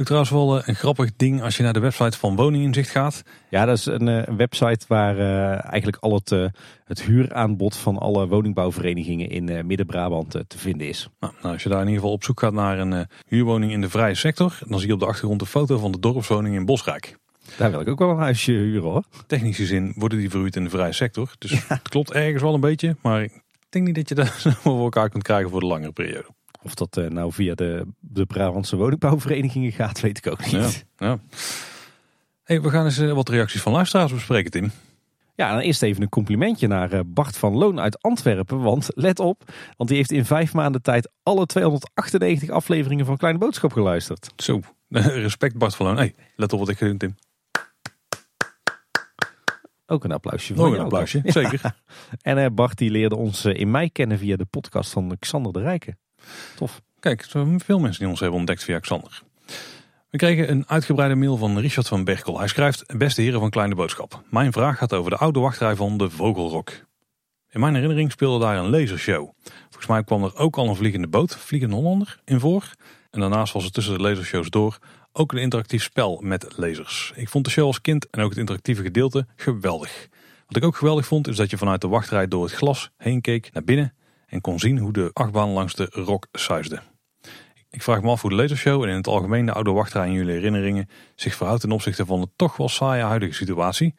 [0.00, 3.22] Ook trouwens wel een grappig ding als je naar de website van Woninginzicht gaat.
[3.50, 6.46] Ja, dat is een, een website waar uh, eigenlijk al het, uh,
[6.84, 11.08] het huuraanbod van alle woningbouwverenigingen in uh, Midden-Brabant te vinden is.
[11.20, 13.80] Nou, nou, als je daar in ieder geval op zoek gaat naar een huurwoning in
[13.80, 16.64] de vrije sector, dan zie je op de achtergrond een foto van de dorpswoning in
[16.64, 17.16] Bosrijk.
[17.56, 19.04] Daar wil ik ook wel een huisje huren hoor.
[19.26, 21.34] Technische zin worden die verhuurd in de vrije sector.
[21.38, 21.58] Dus ja.
[21.68, 24.28] het klopt ergens wel een beetje, maar ik denk niet dat je dat
[24.62, 26.28] voor elkaar kunt krijgen voor de langere periode.
[26.62, 30.86] Of dat uh, nou via de, de Brabantse woningbouwverenigingen gaat, weet ik ook niet.
[30.96, 31.18] Ja, ja.
[32.42, 34.70] Hey, we gaan eens uh, wat reacties van luisteraars bespreken, Tim.
[35.34, 38.60] Ja, dan eerst even een complimentje naar uh, Bart van Loon uit Antwerpen.
[38.60, 39.42] Want let op,
[39.76, 44.30] want die heeft in vijf maanden tijd alle 298 afleveringen van Kleine Boodschap geluisterd.
[44.36, 44.60] Zo,
[45.28, 45.96] respect Bart van Loon.
[45.96, 47.14] Hey, let op wat ik ga doen, Tim.
[49.90, 50.54] Ook een applausje.
[50.54, 51.60] Nog een applausje, zeker.
[52.22, 55.52] en uh, Bart die leerde ons uh, in mei kennen via de podcast van Xander
[55.52, 55.98] de Rijken.
[56.56, 56.80] Tof.
[57.00, 59.22] Kijk, veel mensen die ons hebben ontdekt via Xander.
[60.10, 62.38] We kregen een uitgebreide mail van Richard van Berkel.
[62.38, 64.22] Hij schrijft, beste heren van Kleine Boodschap.
[64.30, 66.70] Mijn vraag gaat over de oude wachtrij van de Vogelrok.
[67.50, 69.30] In mijn herinnering speelde daar een lasershow.
[69.62, 72.72] Volgens mij kwam er ook al een vliegende boot, Vliegende Hollander, in voor.
[73.10, 74.78] En daarnaast was er tussen de lasershows door
[75.12, 77.12] ook een interactief spel met lasers.
[77.14, 80.08] Ik vond de show als kind en ook het interactieve gedeelte geweldig.
[80.46, 83.20] Wat ik ook geweldig vond is dat je vanuit de wachtrij door het glas heen
[83.20, 83.94] keek naar binnen
[84.26, 86.80] en kon zien hoe de achtbaan langs de rok suisde.
[87.70, 90.12] Ik vraag me af hoe de lasershow en in het algemeen de oude wachtrij in
[90.12, 93.94] jullie herinneringen zich verhoudt ten opzichte van de toch wel saaie huidige situatie.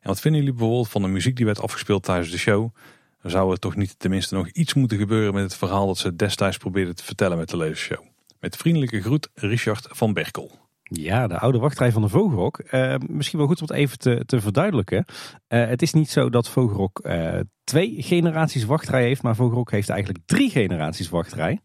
[0.00, 2.74] En wat vinden jullie bijvoorbeeld van de muziek die werd afgespeeld tijdens de show?
[3.22, 6.56] Zou er toch niet tenminste nog iets moeten gebeuren met het verhaal dat ze destijds
[6.56, 8.11] probeerden te vertellen met de lasershow?
[8.42, 10.50] Met vriendelijke groet Richard van Berkel.
[10.82, 12.62] Ja, de oude wachtrij van de Vogelrok.
[12.70, 15.04] Uh, misschien wel goed om het even te, te verduidelijken.
[15.48, 19.88] Uh, het is niet zo dat Vogelrok uh, twee generaties wachtrij heeft, maar Vogelrok heeft
[19.88, 21.60] eigenlijk drie generaties wachtrij.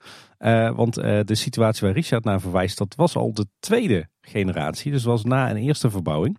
[0.75, 4.91] want de situatie waar Richard naar verwijst, dat was al de tweede generatie.
[4.91, 6.37] Dus was na een eerste verbouwing.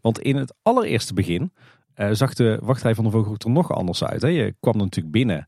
[0.00, 1.52] Want in het allereerste begin
[2.10, 4.22] zag de wachtrij van de Vogelrok er nog anders uit.
[4.22, 4.28] Hè?
[4.28, 5.46] Je kwam natuurlijk binnen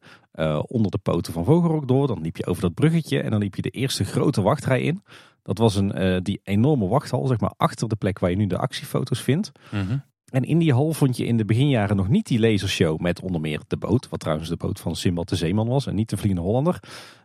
[0.66, 2.06] onder de poten van Vogelrok door.
[2.06, 5.02] Dan liep je over dat bruggetje en dan liep je de eerste grote wachtrij in.
[5.42, 8.46] Dat was een, uh, die enorme wachthal, zeg maar, achter de plek waar je nu
[8.46, 9.52] de actiefoto's vindt.
[9.70, 9.96] Mhm.
[10.30, 13.40] En in die hal vond je in de beginjaren nog niet die lasershow met onder
[13.40, 14.08] meer de boot.
[14.08, 16.80] Wat trouwens de boot van Simbad de Zeeman was en niet de Vliegende Hollander.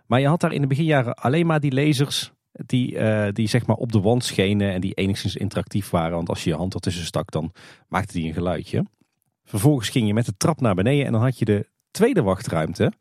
[0.06, 3.66] Maar je had daar in de beginjaren alleen maar die lasers die, uh, die zeg
[3.66, 6.16] maar op de wand schenen en die enigszins interactief waren.
[6.16, 7.52] Want als je je hand ertussen stak, dan
[7.88, 8.86] maakte die een geluidje.
[9.44, 12.92] Vervolgens ging je met de trap naar beneden en dan had je de tweede wachtruimte.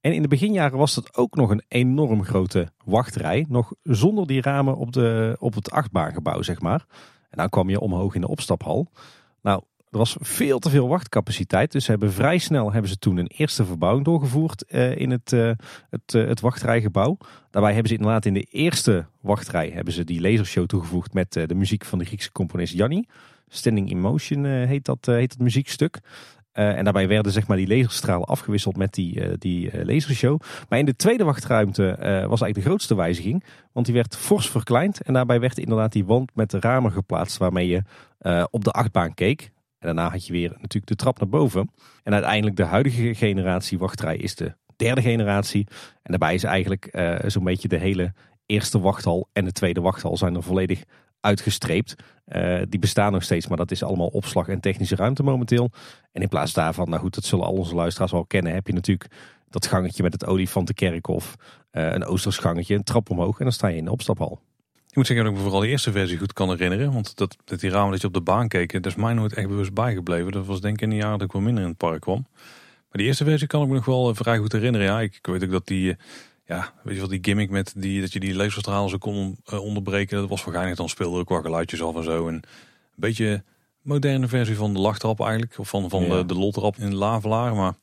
[0.00, 3.46] En in de beginjaren was dat ook nog een enorm grote wachtrij.
[3.48, 6.84] Nog zonder die ramen op, de, op het achtbaangebouw, zeg maar.
[7.30, 8.90] En dan kwam je omhoog in de opstaphal.
[9.42, 9.62] Nou,
[9.94, 11.72] er was veel te veel wachtcapaciteit.
[11.72, 15.32] Dus ze hebben vrij snel hebben ze toen een eerste verbouwing doorgevoerd uh, in het,
[15.32, 15.50] uh,
[15.90, 17.16] het, uh, het wachtrijgebouw.
[17.50, 21.54] Daarbij hebben ze inderdaad in de eerste wachtrij hebben ze die lasershow toegevoegd met de
[21.54, 23.06] muziek van de Griekse componist Janni.
[23.48, 26.00] Standing in Motion heet, dat, heet dat muziekstuk.
[26.54, 30.40] En daarbij werden zeg maar die laserstralen afgewisseld met die, die lasershow.
[30.68, 33.44] Maar in de tweede wachtruimte was eigenlijk de grootste wijziging.
[33.72, 35.00] Want die werd fors verkleind.
[35.00, 37.82] En daarbij werd inderdaad die wand met de ramen geplaatst waarmee je
[38.50, 39.50] op de achtbaan keek.
[39.78, 41.70] En daarna had je weer natuurlijk de trap naar boven.
[42.02, 45.66] En uiteindelijk de huidige generatie wachtrij is de derde generatie.
[46.02, 48.12] En daarbij is eigenlijk zo'n beetje de hele
[48.46, 50.84] eerste wachthal en de tweede wachthal zijn er volledig
[51.24, 51.94] uitgestreept.
[52.28, 55.70] Uh, die bestaan nog steeds, maar dat is allemaal opslag en technische ruimte momenteel.
[56.12, 58.72] En in plaats daarvan, nou goed, dat zullen al onze luisteraars wel kennen, heb je
[58.72, 59.10] natuurlijk
[59.50, 61.34] dat gangetje met het olifantenkerkhof,
[61.72, 64.40] uh, een Oosters gangetje, een trap omhoog en dan sta je in de opstapal.
[64.94, 66.92] Ik moet zeggen dat ik me vooral de eerste versie goed kan herinneren.
[66.92, 69.32] Want dat, dat die ramen dat je op de baan keek, dat is mij nooit
[69.32, 70.32] echt bewust bijgebleven.
[70.32, 72.26] Dat was denk ik in de jaren dat ik wel minder in het park kwam.
[72.94, 74.86] Maar die eerste versie kan ik me nog wel vrij goed herinneren.
[74.86, 75.96] Ja, ik, weet ook dat die,
[76.46, 79.60] ja, weet je wel, die gimmick met die, dat je die laserstralen zo kon uh,
[79.60, 80.18] onderbreken.
[80.18, 82.28] Dat was waarschijnlijk dan speelde er qua geluidjes af en zo.
[82.28, 82.44] En een
[82.94, 83.44] beetje
[83.82, 85.58] moderne versie van de lachtrap eigenlijk.
[85.58, 87.54] Of van, van de, de lotrap in de Lavelaar.
[87.54, 87.74] Maar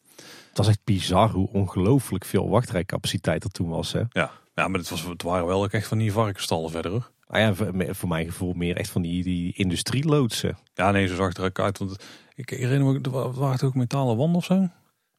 [0.49, 3.91] het was echt bizar hoe ongelooflijk veel wachtrijcapaciteit er toen was.
[3.91, 4.01] Hè?
[4.09, 7.11] Ja, ja, maar het, was, het waren wel ook echt van die varkensstallen verder hoor.
[7.27, 7.53] Ah ja,
[7.93, 10.57] voor, mijn gevoel meer echt van die, die industrieloodsen.
[10.73, 11.77] Ja, nee, zo zag het er ook uit.
[11.77, 11.95] Want
[12.35, 14.69] ik herinner me, waren het ook metalen wanden of zo?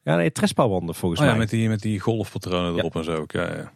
[0.03, 1.35] Ja, nee, trespa-wanden volgens oh, mij.
[1.35, 3.23] Ja, met die, met die golfpatronen erop en zo.
[3.27, 3.71] Ja, ja.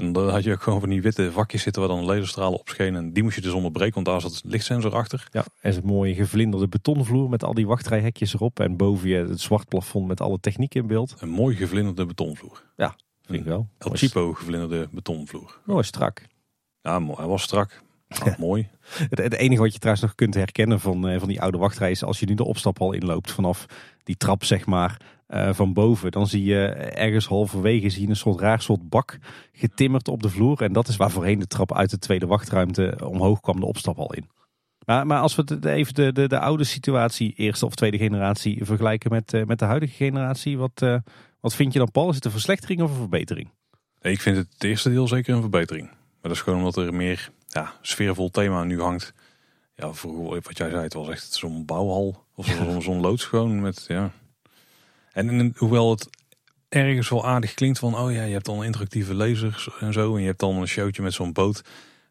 [0.00, 2.68] En dan had je ook gewoon van die witte vakjes zitten waar dan laserstralen op
[2.68, 3.02] schenen.
[3.02, 5.28] En die moest je dus onderbreken, want daar zat het lichtsensor achter.
[5.30, 8.60] Ja, en een mooie gevlinderde betonvloer met al die wachtrijhekjes erop.
[8.60, 11.14] En boven je het zwart plafond met alle techniek in beeld.
[11.18, 12.64] Een mooi gevlinderde betonvloer.
[12.76, 13.68] Ja, vind ik wel.
[13.78, 15.60] El Chipo gevlinderde betonvloer.
[15.64, 16.22] Mooi strak.
[16.82, 17.82] Ja, hij was strak.
[18.08, 18.68] Ja, mooi.
[19.10, 22.04] Het, enige wat je trouwens nog kunt herkennen van, eh, van die oude wachtrij is
[22.04, 23.66] als je nu de opstaphal inloopt vanaf
[24.04, 25.00] die trap zeg maar
[25.30, 26.10] uh, van boven.
[26.10, 29.18] Dan zie je ergens halverwege zie je een soort raar soort bak
[29.52, 30.62] getimmerd op de vloer.
[30.62, 34.12] En dat is waar voorheen de trap uit de tweede wachtruimte omhoog kwam de opstaphal
[34.14, 34.28] in.
[34.86, 38.64] Maar, maar als we de, even de, de, de oude situatie, eerste of tweede generatie,
[38.64, 40.58] vergelijken met, uh, met de huidige generatie.
[40.58, 40.96] Wat, uh,
[41.40, 42.08] wat vind je dan Paul?
[42.08, 43.50] Is het een verslechtering of een verbetering?
[44.00, 45.86] Nee, ik vind het, het eerste deel zeker een verbetering.
[45.86, 49.12] Maar dat is gewoon omdat er meer ja, sfeervol thema nu hangt.
[49.74, 52.24] Ja, vroeger, wat jij zei, het was echt zo'n bouwhal.
[52.34, 54.12] Of zo'n zo loods gewoon met, ja.
[55.12, 56.08] En, en, hoewel het
[56.68, 60.14] ergens wel aardig klinkt van, oh ja, je hebt dan interactieve lasers en zo.
[60.14, 61.62] En je hebt dan een showtje met zo'n boot.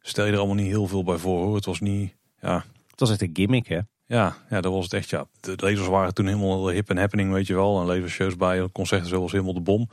[0.02, 1.56] Stel je er allemaal niet heel veel bij voor hoor.
[1.56, 2.66] Het was niet, ja.
[2.90, 3.80] Het was echt een gimmick hè?
[4.06, 5.28] Ja, ja, dat was het echt, ja.
[5.40, 7.80] De lasers waren toen helemaal hip en happening, weet je wel.
[7.80, 9.90] En lasershows bij, concerten zoals helemaal de bom.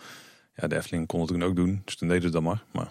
[0.55, 1.83] Ja, de Efteling kon het toen ook doen.
[1.85, 2.63] Dus toen deden ze dat maar.
[2.73, 2.91] maar.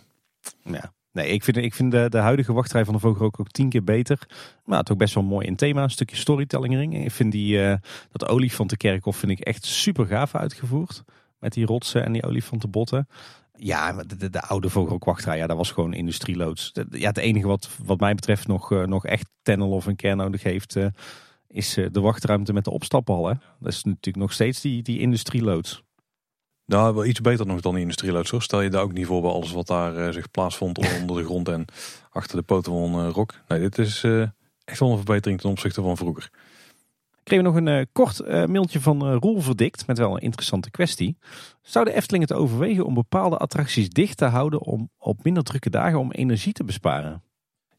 [0.64, 0.94] Ja.
[1.16, 3.84] Nee, ik vind, ik vind de, de huidige wachtrij van de Vogel ook, tien keer
[3.84, 4.28] beter.
[4.66, 5.84] Maar het ook best wel mooi in thema.
[5.84, 7.04] Een stukje storytelling.
[7.04, 7.76] Ik vind die, uh,
[8.12, 11.04] dat olifantenkerkhof vind ik echt super gaaf uitgevoerd.
[11.40, 13.08] Met die rotsen en die olifantenbotten.
[13.58, 16.72] Ja, de, de, de oude Vogelrookwachtrij, ja, dat was gewoon industrieloods.
[16.90, 20.18] Ja, het enige wat, wat mij betreft nog, uh, nog echt Tennel of een kern
[20.18, 20.76] nodig heeft...
[20.76, 20.86] Uh,
[21.48, 23.24] is de wachtruimte met de opstaphal.
[23.60, 25.84] Dat is natuurlijk nog steeds die, die industrieloods.
[26.66, 28.30] Nou, wel iets beter nog dan de industrieloods.
[28.30, 28.42] Hoor.
[28.42, 31.24] Stel je daar ook niet voor bij alles wat daar uh, zich plaatsvond onder de
[31.24, 31.66] grond en
[32.10, 33.34] achter de poten van uh, Rock.
[33.48, 34.22] Nee, dit is uh,
[34.66, 36.30] echt wel een verbetering ten opzichte van vroeger.
[37.24, 41.18] Kregen we nog een kort mailtje van Roel Verdikt met wel een interessante kwestie.
[41.62, 45.70] Zou de Efteling het overwegen om bepaalde attracties dicht te houden om op minder drukke
[45.70, 47.24] dagen om energie te besparen?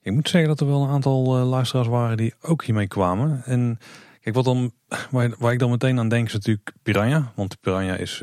[0.02, 3.42] Ik moet zeggen dat er wel een aantal luisteraars waren die ook hiermee kwamen.
[3.44, 3.78] En
[4.26, 4.72] kijk, wat dan,
[5.10, 7.32] waar, waar, ik dan meteen aan denk is natuurlijk Piranha.
[7.34, 8.20] Want Piranha is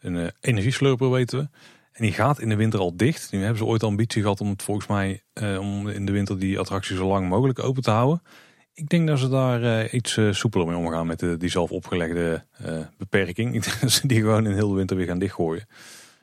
[0.00, 1.48] een uh, energieslurper weten we.
[1.92, 3.32] En die gaat in de winter al dicht.
[3.32, 6.12] Nu hebben ze ooit de ambitie gehad om het volgens mij uh, om in de
[6.12, 8.22] winter die attractie zo lang mogelijk open te houden.
[8.72, 12.44] Ik denk dat ze daar iets soepeler mee omgaan met de, die zelf opgelegde
[12.96, 13.54] beperking.
[13.58, 15.66] Ik ze die gewoon in heel de winter weer gaan dichtgooien.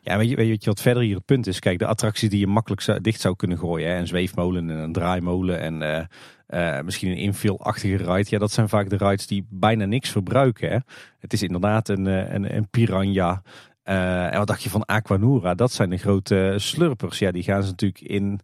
[0.02, 1.60] Ja, weet je, weet je wat verder hier het punt is?
[1.60, 3.90] Kijk, de attracties die je makkelijk dicht zou kunnen gooien.
[3.90, 6.08] Hè, een zweefmolen en een draaimolen en
[6.50, 8.30] uh, misschien een infill-achtige ride.
[8.30, 10.70] Ja, dat zijn vaak de rides die bijna niks verbruiken.
[10.70, 10.78] Hè?
[11.20, 13.42] Het is inderdaad een, een, een piranha.
[13.86, 15.56] Uh, en wat dacht je van Aquanura?
[15.56, 17.20] Dat zijn de grote slurpers.
[17.20, 18.40] Ja, die gaan ze natuurlijk in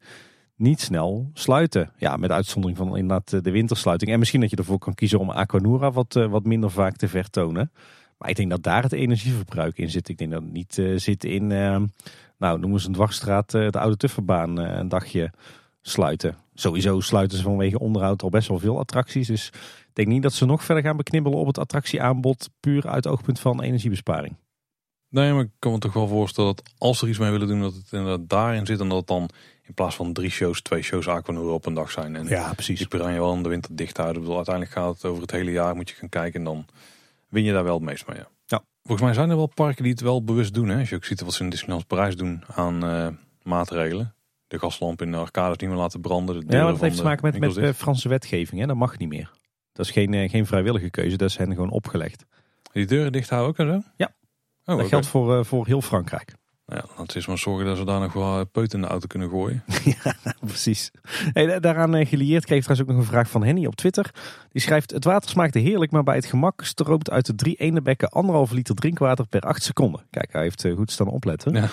[0.56, 1.92] niet snel sluiten.
[1.98, 4.12] Ja, met uitzondering van inderdaad de wintersluiting.
[4.12, 7.72] En misschien dat je ervoor kan kiezen om Aquanura wat, wat minder vaak te vertonen.
[8.18, 10.10] Maar ik denk dat daar het energieverbruik in zit.
[10.10, 11.48] Ik denk dat het niet zit in,
[12.38, 15.32] nou noemen ze een dwarsstraat, de oude Tufferbaan een dagje
[15.82, 16.36] sluiten.
[16.62, 19.28] Sowieso sluiten ze vanwege onderhoud al best wel veel attracties.
[19.28, 22.50] Dus ik denk niet dat ze nog verder gaan beknibbelen op het attractieaanbod.
[22.60, 24.36] Puur uit oogpunt van energiebesparing.
[25.10, 27.48] Nee, maar ik kan me toch wel voorstellen dat als ze er iets mee willen
[27.48, 28.80] doen, dat het inderdaad daarin zit.
[28.80, 29.30] En dat het dan
[29.64, 32.16] in plaats van drie shows, twee shows Aquanura op een dag zijn.
[32.16, 32.78] En ja, precies.
[32.78, 34.22] Die Piranha wel in de winter dicht houden.
[34.22, 36.40] bedoel, uiteindelijk gaat het over het hele jaar, moet je gaan kijken.
[36.40, 36.66] En dan
[37.30, 38.18] win je daar wel het meest mee.
[38.18, 38.28] Ja.
[38.46, 38.64] ja.
[38.84, 40.70] Volgens mij zijn er wel parken die het wel bewust doen.
[40.70, 40.80] Hè?
[40.80, 43.08] Als je ook ziet wat ze in Disneyland Parijs doen aan uh,
[43.44, 44.16] maatregelen
[44.52, 46.48] de gaslamp in de arcades niet meer laten branden.
[46.48, 48.62] De ja, dat heeft te maken met, met de Franse wetgeving.
[48.62, 48.68] Hè?
[48.68, 49.32] Dat mag niet meer.
[49.74, 52.26] Dat is geen, geen vrijwillige keuze, dat is hen gewoon opgelegd.
[52.72, 53.90] Die deuren dicht houden ook en zo?
[53.96, 54.12] Ja.
[54.66, 56.34] Oh, dat geldt voor, voor heel Frankrijk.
[56.66, 59.30] Ja, het is maar zorgen dat ze daar nog wel peut in de auto kunnen
[59.30, 59.64] gooien.
[60.04, 60.92] ja, precies.
[61.34, 64.12] Hey, daaraan gelieerd kreeg trouwens ook nog een vraag van Henny op Twitter.
[64.52, 67.82] Die schrijft, het water smaakte heerlijk, maar bij het gemak stroomt uit de drie ene
[67.82, 70.06] bekken anderhalve liter drinkwater per acht seconden.
[70.10, 71.54] Kijk, hij heeft goed staan opletten.
[71.54, 71.70] Ja.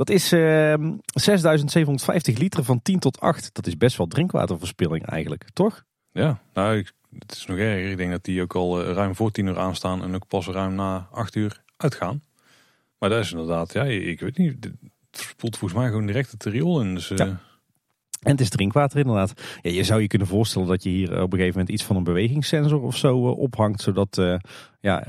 [0.00, 3.54] Dat is uh, ehm, 6750 liter van 10 tot 8.
[3.54, 5.84] Dat is best wel drinkwaterverspilling eigenlijk, toch?
[6.12, 6.86] Ja, nou,
[7.18, 7.90] het is nog erger.
[7.90, 10.46] Ik denk dat die ook al eh, ruim voor 10 uur aanstaan en ook pas
[10.46, 12.22] ruim na 8 uur uitgaan.
[12.98, 14.64] Maar dat is inderdaad, ja, ik weet niet.
[14.64, 14.74] Het
[15.10, 16.94] spoelt volgens mij gewoon direct het riool in.
[16.94, 17.40] Dus, ja.
[18.20, 19.32] Eh, en het is drinkwater inderdaad.
[19.62, 21.96] Ja, je zou je kunnen voorstellen dat je hier op een gegeven moment iets van
[21.96, 23.80] een bewegingssensor of zo uh, ophangt.
[23.80, 24.36] Zodat uh,
[24.80, 25.04] ja,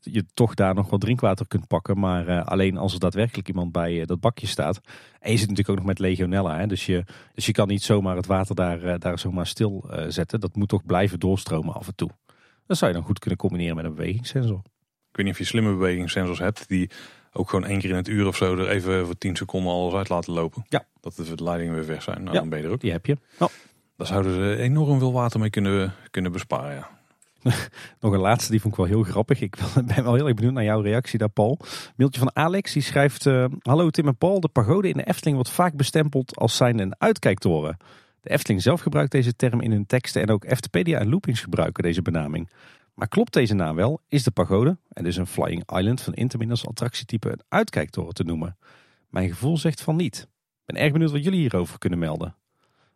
[0.00, 1.98] je toch daar nog wat drinkwater kunt pakken.
[1.98, 4.80] Maar alleen als er daadwerkelijk iemand bij dat bakje staat.
[5.20, 6.58] En je zit natuurlijk ook nog met legionella.
[6.58, 10.40] Hè, dus, je, dus je kan niet zomaar het water daar, daar zomaar stil zetten.
[10.40, 12.10] Dat moet toch blijven doorstromen af en toe.
[12.66, 14.60] Dat zou je dan goed kunnen combineren met een bewegingssensor.
[15.10, 16.90] Ik weet niet of je slimme bewegingssensors hebt die
[17.32, 19.94] ook gewoon één keer in het uur of zo er even voor 10 seconden alles
[19.94, 20.64] uit laten lopen.
[20.68, 20.84] Ja.
[21.00, 22.22] Dat de leidingen weer weg zijn.
[22.22, 22.80] Nou, dan ben je er ook.
[22.80, 23.16] Die heb je.
[23.38, 23.48] Oh.
[23.96, 26.74] Daar zouden ze enorm veel water mee kunnen, kunnen besparen.
[26.74, 26.88] Ja.
[28.00, 29.40] Nog een laatste, die vond ik wel heel grappig.
[29.40, 29.56] Ik
[29.94, 31.58] ben wel heel erg benieuwd naar jouw reactie daar, Paul.
[31.96, 33.26] Mailtje van Alex, die schrijft...
[33.26, 36.78] Uh, Hallo Tim en Paul, de pagode in de Efteling wordt vaak bestempeld als zijn
[36.78, 37.76] een uitkijktoren.
[38.20, 41.82] De Efteling zelf gebruikt deze term in hun teksten en ook Eftepedia en Loopings gebruiken
[41.82, 42.48] deze benaming.
[42.94, 44.00] Maar klopt deze naam wel?
[44.08, 48.24] Is de pagode, en dus een Flying Island van Intamin als attractietype, een uitkijktoren te
[48.24, 48.58] noemen?
[49.08, 50.28] Mijn gevoel zegt van niet.
[50.66, 52.36] Ik ben erg benieuwd wat jullie hierover kunnen melden.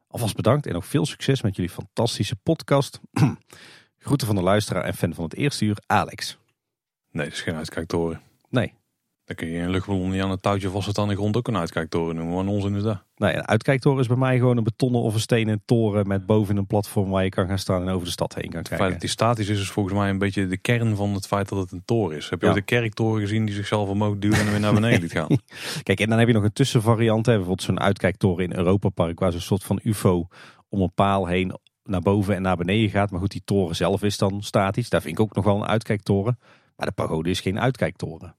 [0.08, 3.00] Alvast bedankt en nog veel succes met jullie fantastische podcast.
[3.98, 6.38] Groeten van de luisteraar en fan van het eerste uur, Alex.
[7.10, 8.20] Nee, dat is geen uitkijktoren.
[8.48, 8.74] Nee,
[9.26, 11.56] dan kun je een luchtballon niet aan het touwtje vast aan de grond ook een
[11.56, 12.34] uitkijktoren noemen.
[12.34, 13.02] Wat onzin is dat?
[13.16, 16.56] Nee, een uitkijktoren is bij mij gewoon een betonnen of een stenen toren met boven
[16.56, 18.70] een platform waar je kan gaan staan en over de stad heen kan kijken.
[18.70, 21.26] Het feit dat die statisch is, is volgens mij een beetje de kern van het
[21.26, 22.30] feit dat het een toren is.
[22.30, 25.12] Heb je ook de kerktoren gezien die zichzelf omhoog duwen en weer naar beneden liet
[25.12, 25.28] gaan?
[25.82, 27.24] Kijk, en dan heb je nog een tussenvariant.
[27.24, 30.28] Bijvoorbeeld zo'n uitkijktoren in Europa Park waar zo'n soort van ufo
[30.68, 33.10] om een paal heen naar boven en naar beneden gaat.
[33.10, 34.88] Maar goed, die toren zelf is dan statisch.
[34.88, 36.38] Daar vind ik ook nog wel een uitkijktoren.
[36.76, 38.36] Maar de pagode is geen uitkijktoren.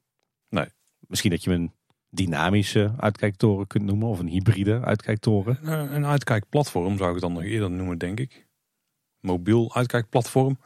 [1.07, 1.71] Misschien dat je een
[2.09, 5.59] dynamische uitkijktoren kunt noemen of een hybride uitkijktoren.
[5.95, 8.47] Een uitkijkplatform zou ik het dan nog eerder noemen, denk ik.
[9.19, 10.57] Mobiel uitkijkplatform.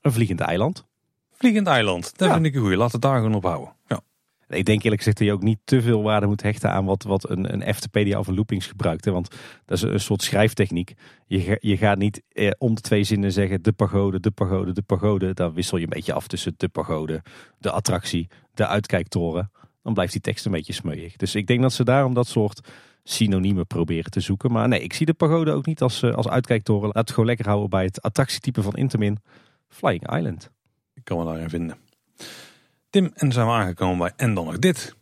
[0.00, 0.86] Een vliegend eiland.
[1.32, 2.76] Vliegend eiland, dat vind ik een goeie.
[2.76, 3.76] Laat het daar gewoon op houden.
[3.86, 4.00] Ja.
[4.52, 7.02] Ik denk eerlijk gezegd dat je ook niet te veel waarde moet hechten aan wat,
[7.02, 9.04] wat een, een FTPDA of een loopings gebruikt.
[9.04, 9.12] Hè?
[9.12, 9.28] Want
[9.64, 10.94] dat is een soort schrijftechniek.
[11.26, 14.82] Je, je gaat niet eh, om de twee zinnen zeggen de pagode, de pagode, de
[14.82, 15.34] pagode.
[15.34, 17.22] Dan wissel je een beetje af tussen de pagode,
[17.58, 19.50] de attractie, de uitkijktoren.
[19.82, 21.16] Dan blijft die tekst een beetje smeuig.
[21.16, 22.68] Dus ik denk dat ze daarom dat soort
[23.04, 24.52] synoniemen proberen te zoeken.
[24.52, 26.86] Maar nee, ik zie de pagode ook niet als, eh, als uitkijktoren.
[26.86, 29.18] Laat het gewoon lekker houden bij het attractietype van Intamin,
[29.68, 30.50] Flying Island.
[30.94, 31.76] Ik kan me daarin vinden.
[32.92, 34.94] Tim, en zijn we aangekomen bij En dan nog dit.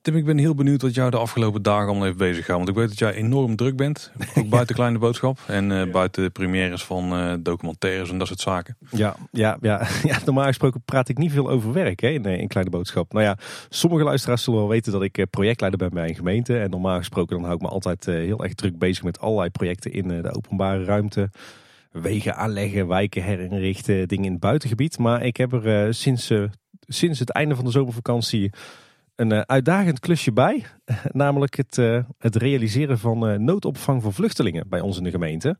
[0.00, 2.74] Tim, ik ben heel benieuwd wat jou de afgelopen dagen allemaal heeft bezig gehouden.
[2.74, 4.12] Want ik weet dat jij enorm druk bent.
[4.34, 5.38] Ook buiten Kleine Boodschap.
[5.46, 8.76] En uh, buiten premières van uh, documentaires en dat soort zaken.
[8.90, 12.38] Ja, ja, ja, ja, normaal gesproken praat ik niet veel over werk hè, in, eh,
[12.38, 13.12] in Kleine Boodschap.
[13.12, 13.36] Nou ja,
[13.68, 16.58] sommige luisteraars zullen wel weten dat ik projectleider ben bij een gemeente.
[16.58, 19.92] En normaal gesproken dan hou ik me altijd heel erg druk bezig met allerlei projecten
[19.92, 21.30] in de openbare ruimte
[21.90, 24.98] wegen aanleggen, wijken herinrichten, dingen in het buitengebied.
[24.98, 26.30] Maar ik heb er sinds
[26.86, 28.50] sinds het einde van de zomervakantie
[29.16, 30.64] een uh, uitdagend klusje bij.
[31.12, 35.58] Namelijk het, uh, het realiseren van uh, noodopvang voor vluchtelingen bij ons in de gemeente.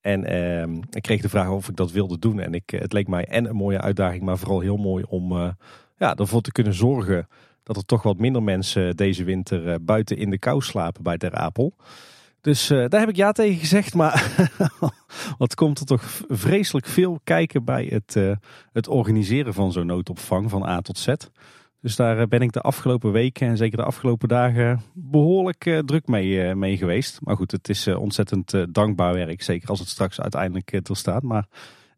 [0.00, 2.40] En ehm, ik kreeg de vraag of ik dat wilde doen.
[2.40, 5.54] En ik, het leek mij en een mooie uitdaging, maar vooral heel mooi om
[5.96, 7.28] ja, ervoor te kunnen zorgen
[7.62, 11.34] dat er toch wat minder mensen deze winter buiten in de kou slapen bij Ter
[11.34, 11.74] Apel.
[12.46, 13.94] Dus daar heb ik ja tegen gezegd.
[13.94, 14.46] Maar
[15.38, 18.38] wat komt er toch vreselijk veel kijken bij het,
[18.72, 21.14] het organiseren van zo'n noodopvang van A tot Z.
[21.80, 26.06] Dus daar eh, ben ik de afgelopen weken en zeker de afgelopen dagen behoorlijk druk
[26.06, 27.18] mee, mee geweest.
[27.20, 29.42] Maar goed, het is ontzettend dankbaar werk.
[29.42, 31.22] Zeker als het straks uiteindelijk er staat.
[31.22, 31.46] Maar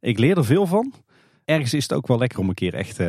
[0.01, 0.93] ik leer er veel van.
[1.45, 3.01] Ergens is het ook wel lekker om een keer echt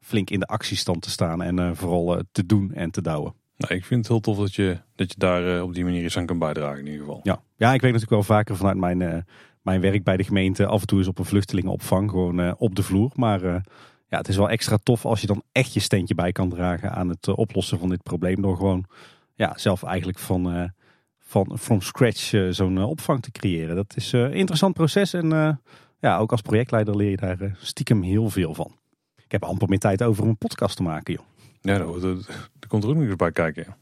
[0.00, 1.42] flink in de actiestand te staan.
[1.42, 3.37] En vooral te doen en te douwen.
[3.58, 6.16] Nou, ik vind het heel tof dat je, dat je daar op die manier eens
[6.16, 7.20] aan kan bijdragen in ieder geval.
[7.22, 9.26] Ja, ja ik weet natuurlijk wel vaker vanuit mijn,
[9.62, 10.66] mijn werk bij de gemeente.
[10.66, 13.10] Af en toe is op een vluchtelingenopvang gewoon op de vloer.
[13.14, 13.40] Maar
[14.08, 16.92] ja, het is wel extra tof als je dan echt je steentje bij kan dragen
[16.92, 18.42] aan het eh, oplossen van dit probleem.
[18.42, 18.84] Door gewoon
[19.34, 20.72] ja, zelf eigenlijk van,
[21.18, 23.76] van from scratch zo'n opvang te creëren.
[23.76, 25.60] Dat is een interessant proces en
[26.00, 28.76] ja, ook als projectleider leer je daar stiekem heel veel van.
[29.16, 31.37] Ik heb amper meer tijd over om een podcast te maken, joh.
[31.60, 31.88] Ja, daar,
[32.68, 33.76] komt er ook nog eens bij kijken.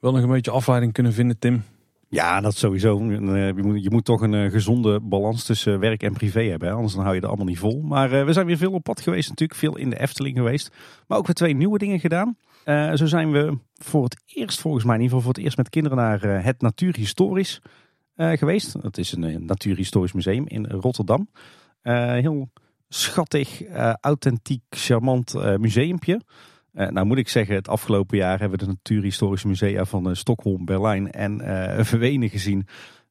[0.00, 1.62] Wel nog een beetje afleiding kunnen vinden, Tim.
[2.10, 3.10] Ja, dat sowieso.
[3.10, 6.72] Eh, je moet, je moet toch een eh, gezonde balans tussen werk en privé hebben.
[6.72, 7.80] Anders dan hou je er allemaal niet vol.
[7.80, 9.58] Maar uh, we zijn weer veel op pad geweest natuurlijk.
[9.58, 10.70] Veel in de Efteling geweest.
[11.06, 12.36] Maar ook weer twee nieuwe dingen gedaan.
[12.64, 15.56] Uh, zo zijn we voor het eerst, volgens mij in ieder geval voor het eerst
[15.56, 17.60] met kinderen naar het Natuurhistorisch
[18.16, 18.82] geweest.
[18.82, 21.28] Dat is een natuurhistorisch museum in Rotterdam.
[21.82, 22.50] heel
[22.88, 23.62] schattig,
[24.00, 26.20] authentiek, charmant museumpje.
[26.78, 30.14] Uh, nou moet ik zeggen, het afgelopen jaar hebben we de natuurhistorische musea van uh,
[30.14, 32.66] Stockholm, Berlijn en uh, Verwenen gezien.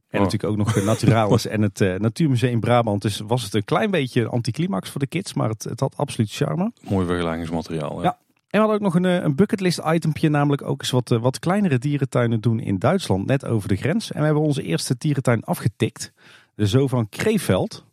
[0.09, 0.25] En oh.
[0.25, 3.01] natuurlijk ook nog de Naturalis en het Natuurmuseum Brabant.
[3.01, 6.31] Dus was het een klein beetje anticlimax voor de kids, maar het, het had absoluut
[6.31, 6.71] charme.
[6.89, 8.03] Mooi vergelijkingsmateriaal.
[8.03, 8.17] Ja.
[8.29, 11.77] En we hadden ook nog een, een bucketlist itempje, namelijk ook eens wat, wat kleinere
[11.77, 14.11] dierentuinen doen in Duitsland, net over de grens.
[14.11, 16.13] En we hebben onze eerste dierentuin afgetikt.
[16.55, 17.85] De Zo van Kreeveld.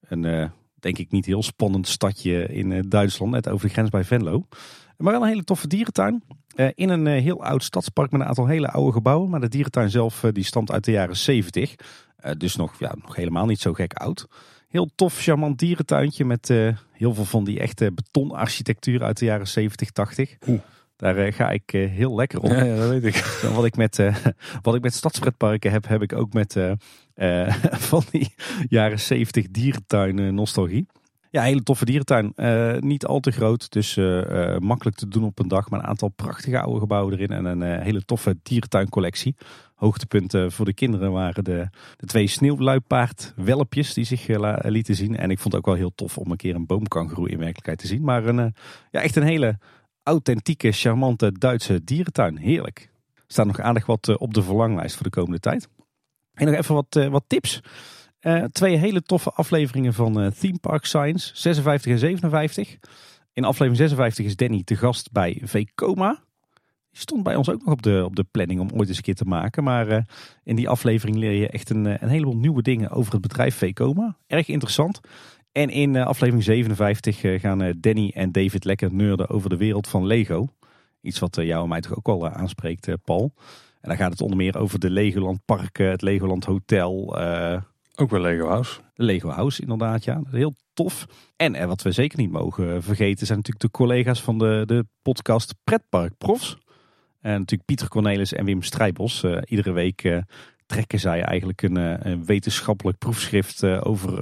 [0.00, 4.46] Een denk ik niet heel spannend stadje in Duitsland, net over de grens bij Venlo.
[5.02, 6.22] Maar wel een hele toffe dierentuin.
[6.56, 9.30] Uh, in een uh, heel oud stadspark met een aantal hele oude gebouwen.
[9.30, 11.74] Maar de dierentuin zelf uh, die stamt uit de jaren 70.
[12.36, 14.26] dus nog, ja, nog helemaal niet zo gek oud.
[14.68, 16.48] Heel tof, charmant dierentuintje met
[16.92, 20.36] heel veel van die echte betonarchitectuur uit de jaren 70, 80.
[20.48, 20.60] Oeh.
[20.96, 22.50] Daar ga ik heel lekker op.
[22.50, 23.16] Ja, ja, dat weet ik.
[23.54, 23.98] Wat ik met,
[24.62, 26.56] wat ik met stadspretparken heb, heb ik ook met
[27.90, 28.34] van die
[28.68, 30.86] jaren 70 dierentuin nostalgie.
[31.32, 32.32] Ja, hele toffe dierentuin.
[32.36, 35.70] Uh, niet al te groot, dus uh, makkelijk te doen op een dag.
[35.70, 39.36] Maar een aantal prachtige oude gebouwen erin en een hele toffe dierentuincollectie.
[39.74, 44.26] Hoogtepunten voor de kinderen waren de, de twee sneeuwluipaardwelpjes die zich
[44.62, 45.16] lieten zien.
[45.16, 47.78] En ik vond het ook wel heel tof om een keer een boomkangeroe in werkelijkheid
[47.78, 48.02] te zien.
[48.02, 48.54] Maar een,
[48.90, 49.58] ja, echt een hele
[50.02, 52.36] authentieke, charmante Duitse dierentuin.
[52.36, 52.90] Heerlijk.
[53.14, 55.68] Er staat nog aardig wat op de verlanglijst voor de komende tijd.
[56.34, 57.60] En nog even wat, wat tips.
[58.22, 62.78] Uh, twee hele toffe afleveringen van uh, Theme Park Science, 56 en 57.
[63.32, 66.22] In aflevering 56 is Danny te gast bij Vekoma.
[66.90, 69.02] Die stond bij ons ook nog op de, op de planning om ooit eens een
[69.02, 69.64] keer te maken.
[69.64, 69.98] Maar uh,
[70.44, 74.16] in die aflevering leer je echt een, een heleboel nieuwe dingen over het bedrijf Vekoma.
[74.26, 75.00] Erg interessant.
[75.52, 80.48] En in aflevering 57 gaan Danny en David lekker nerden over de wereld van Lego.
[81.00, 83.32] Iets wat jou en mij toch ook wel aanspreekt, Paul.
[83.80, 87.16] En dan gaat het onder meer over de Legoland parken, het Legoland hotel...
[88.02, 88.80] Ook wel Lego House.
[88.94, 90.20] De Lego House inderdaad, ja.
[90.30, 91.06] Heel tof.
[91.36, 94.86] En, en wat we zeker niet mogen vergeten zijn natuurlijk de collega's van de, de
[95.02, 96.58] podcast Pretpark Profs.
[97.20, 99.22] En natuurlijk Pieter Cornelis en Wim Strijbos.
[99.22, 100.22] Uh, iedere week
[100.66, 104.16] trekken zij eigenlijk een, een wetenschappelijk proefschrift over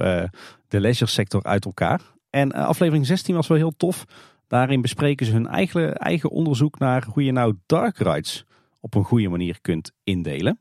[0.67, 2.01] de leisure sector uit elkaar.
[2.29, 4.05] En aflevering 16 was wel heel tof.
[4.47, 8.45] Daarin bespreken ze hun eigen, eigen onderzoek naar hoe je nou dark rides
[8.79, 10.59] op een goede manier kunt indelen.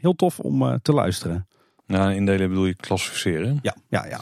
[0.00, 1.46] Heel tof om te luisteren.
[1.86, 3.58] Nou, indelen bedoel je klassificeren?
[3.62, 4.20] Ja, ja, ja.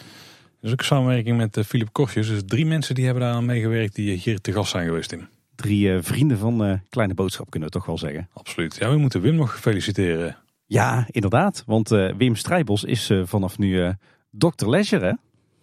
[0.61, 2.29] Dus ook samenwerking met uh, Philip Kortjes.
[2.29, 5.29] Dus drie mensen die hebben daar aan meegewerkt die hier te gast zijn geweest in.
[5.55, 8.29] Drie uh, vrienden van uh, Kleine Boodschap kunnen we toch wel zeggen.
[8.33, 8.77] Absoluut.
[8.79, 10.37] Ja, we moeten Wim nog feliciteren.
[10.67, 11.63] Ja, inderdaad.
[11.67, 13.93] Want Wim Strijbos is vanaf nu
[14.31, 14.69] Dr.
[14.69, 15.13] Leisure, hè?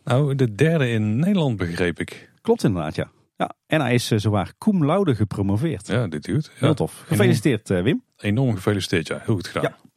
[0.04, 2.32] Nou, de derde in Nederland begreep ik.
[2.42, 3.12] Klopt inderdaad, ja.
[3.38, 5.88] ja en hij is zowaar cum laude gepromoveerd.
[5.88, 6.46] Ja, dit duurt.
[6.46, 6.66] Ja.
[6.66, 7.04] Heel tof.
[7.06, 8.04] Gefeliciteerd, Wim.
[8.18, 9.22] Enorm gefeliciteerd, ja.
[9.24, 9.64] Heel goed gedaan.
[9.64, 9.90] Ja.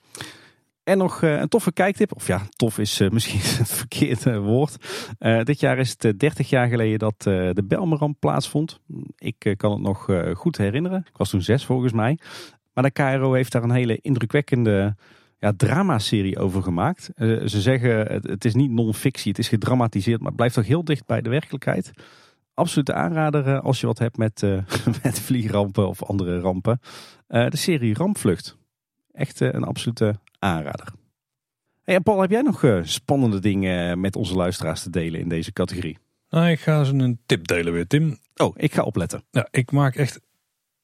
[0.85, 2.15] En nog eh, een toffe kijktip.
[2.15, 4.77] Of ja, tof is uh, misschien het verkeerde woord.
[5.19, 8.81] Uh, dit jaar is het 30 jaar geleden dat de Belmeram plaatsvond.
[9.17, 10.99] Ik kan het nog goed herinneren.
[10.99, 12.19] Ik was toen zes volgens mij.
[12.73, 14.97] Maar de KRO heeft daar een hele indrukwekkende
[15.39, 17.11] ja, dramaserie over gemaakt.
[17.17, 20.19] ze zeggen het, is niet non-fictie, het is gedramatiseerd.
[20.19, 21.91] Maar het blijft toch heel dicht bij de werkelijkheid.
[22.55, 24.43] Absolute aanrader als je wat hebt met,
[25.03, 26.81] met vliegrampen of andere rampen.
[27.27, 28.57] de serie Rampvlucht.
[29.13, 30.15] Echt een absolute
[30.45, 30.89] aanrader.
[31.83, 35.53] Hey, Paul, heb jij nog uh, spannende dingen met onze luisteraars te delen in deze
[35.53, 35.99] categorie?
[36.29, 38.19] Nou, ik ga ze een tip delen weer, Tim.
[38.37, 39.25] Oh, ik ga opletten.
[39.31, 40.21] Ja, ik maak echt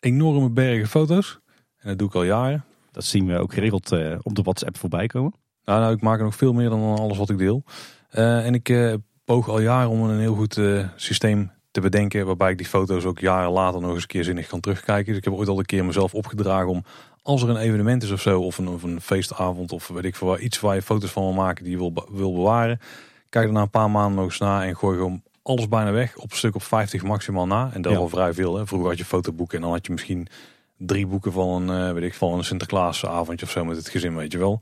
[0.00, 1.40] enorme bergen foto's.
[1.76, 2.64] En dat doe ik al jaren.
[2.92, 5.34] Dat zien we ook geregeld uh, op de WhatsApp voorbij komen.
[5.64, 7.64] Nou, nou, ik maak er nog veel meer dan alles wat ik deel.
[8.12, 10.60] Uh, en ik uh, poog al jaren om een heel goed
[10.96, 12.26] systeem te bedenken.
[12.26, 15.06] Waarbij ik die foto's ook jaren later nog eens een keer zinnig kan terugkijken.
[15.06, 16.84] Dus ik heb ooit al een keer mezelf opgedragen om
[17.22, 20.16] als er een evenement is of zo, of een, of een feestavond, of weet ik
[20.16, 22.80] veel, iets waar je foto's van wil maken die je wil, wil bewaren.
[23.28, 26.16] Kijk er na een paar maanden nog eens na en gooi gewoon alles bijna weg.
[26.16, 27.70] Op een stuk op 50 maximaal na.
[27.72, 27.98] En dat ja.
[27.98, 28.56] wel vrij veel.
[28.56, 28.66] Hè.
[28.66, 30.28] Vroeger had je fotoboeken en dan had je misschien
[30.76, 34.16] drie boeken van een, uh, weet ik, van een Sinterklaasavondje of zo met het gezin,
[34.16, 34.60] weet je wel.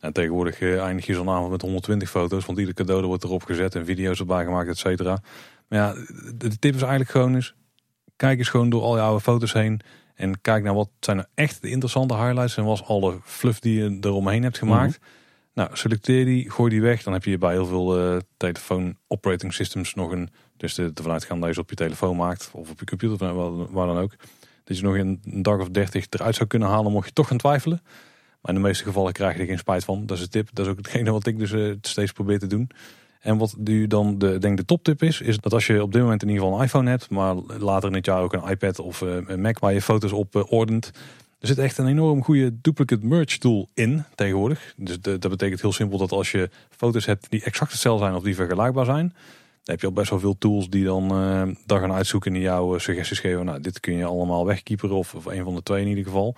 [0.00, 3.42] En tegenwoordig uh, eindig je zo'n avond met 120 foto's, want ieder cadeau wordt erop
[3.42, 5.20] gezet en video's erbij gemaakt, et cetera.
[5.68, 5.94] Maar ja,
[6.34, 7.54] de tip is eigenlijk gewoon eens,
[8.16, 9.80] kijk eens gewoon door al je oude foto's heen.
[10.14, 13.82] En kijk naar wat zijn er echt de interessante highlights en was alle fluff die
[13.82, 14.98] je eromheen hebt gemaakt.
[15.00, 15.08] Mhm.
[15.54, 17.02] Nou, selecteer die, gooi die weg.
[17.02, 20.30] Dan heb je bij heel veel uh, telefoon operating systems nog een.
[20.56, 23.72] Dus de, de vanuitgaan dat je op je telefoon maakt of op je computer, waar,
[23.72, 24.14] waar dan ook.
[24.64, 27.38] Dat je nog een dag of dertig eruit zou kunnen halen, mocht je toch gaan
[27.38, 27.80] twijfelen.
[27.82, 27.92] Maar
[28.40, 30.06] Maar in de meeste gevallen krijg je er geen spijt van.
[30.06, 30.48] Dat is een tip.
[30.52, 32.70] Dat is ook hetgene wat ik dus uh, steeds probeer te doen.
[33.20, 36.02] En wat nu dan de, denk de toptip is, is dat als je op dit
[36.02, 38.78] moment in ieder geval een iPhone hebt, maar later in het jaar ook een iPad
[38.78, 40.90] of uh, een Mac waar je foto's op uh, ordent.
[41.38, 44.74] Er zit echt een enorm goede duplicate merge tool in tegenwoordig.
[44.76, 48.22] Dus dat betekent heel simpel dat als je foto's hebt die exact hetzelfde zijn of
[48.22, 51.80] die vergelijkbaar zijn, dan heb je al best wel veel tools die dan uh, daar
[51.80, 53.44] gaan uitzoeken en jouw suggesties geven.
[53.44, 56.36] Nou, dit kun je allemaal wegkeeperen of, of een van de twee in ieder geval.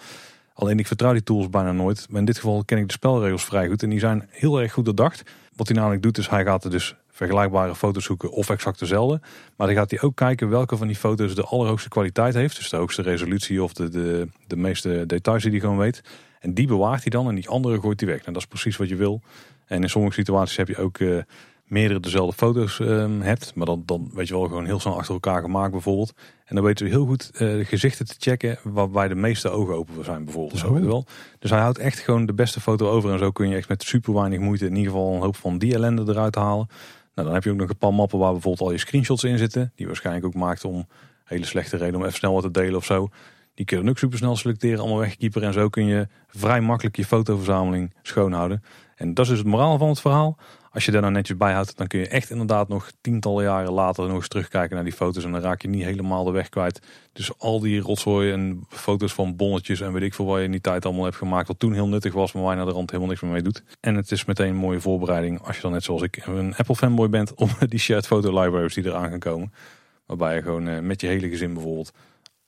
[0.54, 2.06] Alleen ik vertrouw die tools bijna nooit.
[2.10, 3.82] Maar in dit geval ken ik de spelregels vrij goed.
[3.82, 5.22] En die zijn heel erg goed doordacht.
[5.60, 9.20] Wat hij namelijk doet is hij gaat er dus vergelijkbare foto's zoeken of exact dezelfde.
[9.56, 12.56] Maar dan gaat hij ook kijken welke van die foto's de allerhoogste kwaliteit heeft.
[12.56, 16.02] Dus de hoogste resolutie of de, de, de meeste details die hij gewoon weet.
[16.38, 18.18] En die bewaart hij dan en die andere gooit hij weg.
[18.18, 19.20] En nou, dat is precies wat je wil.
[19.66, 21.22] En in sommige situaties heb je ook uh,
[21.70, 23.54] meerdere dezelfde foto's um, hebt.
[23.54, 26.12] Maar dan, dan weet je wel gewoon heel snel achter elkaar gemaakt bijvoorbeeld.
[26.44, 29.94] En dan weten we heel goed uh, gezichten te checken waarbij de meeste ogen open
[29.94, 30.58] voor zijn bijvoorbeeld.
[30.58, 30.80] Zo.
[30.80, 31.06] Wel.
[31.38, 33.12] Dus hij houdt echt gewoon de beste foto over.
[33.12, 35.58] En zo kun je echt met super weinig moeite in ieder geval een hoop van
[35.58, 36.68] die ellende eruit halen.
[37.14, 39.38] Nou, dan heb je ook nog een paar mappen waar bijvoorbeeld al je screenshots in
[39.38, 39.72] zitten.
[39.74, 40.86] Die waarschijnlijk ook maakt om
[41.24, 43.08] hele slechte reden om even snel wat te delen of zo.
[43.54, 45.42] Die kun je ook super snel selecteren, allemaal wegkeeper.
[45.42, 48.62] En zo kun je vrij makkelijk je fotoverzameling schoonhouden.
[48.96, 50.38] En dat is dus het moraal van het verhaal.
[50.72, 53.72] Als je daar nou netjes bij houdt, dan kun je echt inderdaad nog tientallen jaren
[53.72, 55.24] later nog eens terugkijken naar die foto's.
[55.24, 56.80] En dan raak je niet helemaal de weg kwijt.
[57.12, 60.50] Dus al die rotzooi en foto's van bonnetjes en weet ik veel wat je in
[60.50, 61.48] die tijd allemaal hebt gemaakt.
[61.48, 63.42] Wat toen heel nuttig was, maar waar je naar de rand helemaal niks meer mee
[63.42, 63.62] doet.
[63.80, 66.76] En het is meteen een mooie voorbereiding als je dan net zoals ik een Apple
[66.76, 67.34] fanboy bent.
[67.42, 69.52] Om die shared photo libraries die eraan gaan komen.
[70.06, 71.92] Waarbij je gewoon met je hele gezin bijvoorbeeld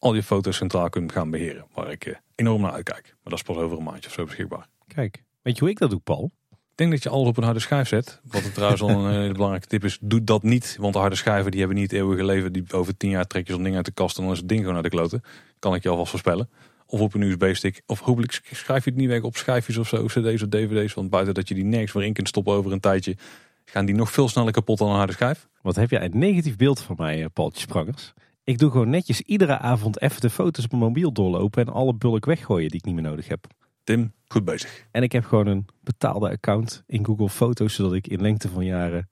[0.03, 1.67] al je foto's centraal kunt gaan beheren.
[1.75, 3.03] Waar ik enorm naar uitkijk.
[3.03, 4.67] Maar dat is pas over een maandje of zo beschikbaar.
[4.87, 6.31] Kijk, weet je hoe ik dat doe Paul?
[6.73, 8.21] Ik denk dat je alles op een harde schijf zet.
[8.25, 9.99] Wat het trouwens al een hele belangrijke tip is.
[10.01, 10.77] Doe dat niet.
[10.81, 12.53] Want de harde schijven die hebben niet eeuwige leven.
[12.53, 14.17] Die over tien jaar trek je zo'n ding uit de kast.
[14.17, 15.23] En dan is het ding gewoon naar de kloten.
[15.59, 16.51] Kan ik je alvast voorspellen.
[16.87, 17.83] Of op een USB-stick.
[17.87, 20.07] Of hopelijk schrijf je het niet weg op schijfjes of zo.
[20.07, 20.95] CD's of DVD's.
[20.95, 23.17] Want buiten dat je die nergens meer in kunt stoppen over een tijdje.
[23.65, 25.49] Gaan die nog veel sneller kapot dan een harde schijf.
[25.63, 28.13] Wat heb jij een negatief beeld van mij, Paultje Sprangers?
[28.45, 31.67] Ik doe gewoon netjes iedere avond even de foto's op mijn mobiel doorlopen.
[31.67, 33.47] En alle bulk weggooien die ik niet meer nodig heb.
[33.85, 34.87] Tim, goed bezig.
[34.91, 38.65] En ik heb gewoon een betaalde account in Google Foto's, zodat ik in lengte van
[38.65, 39.09] jaren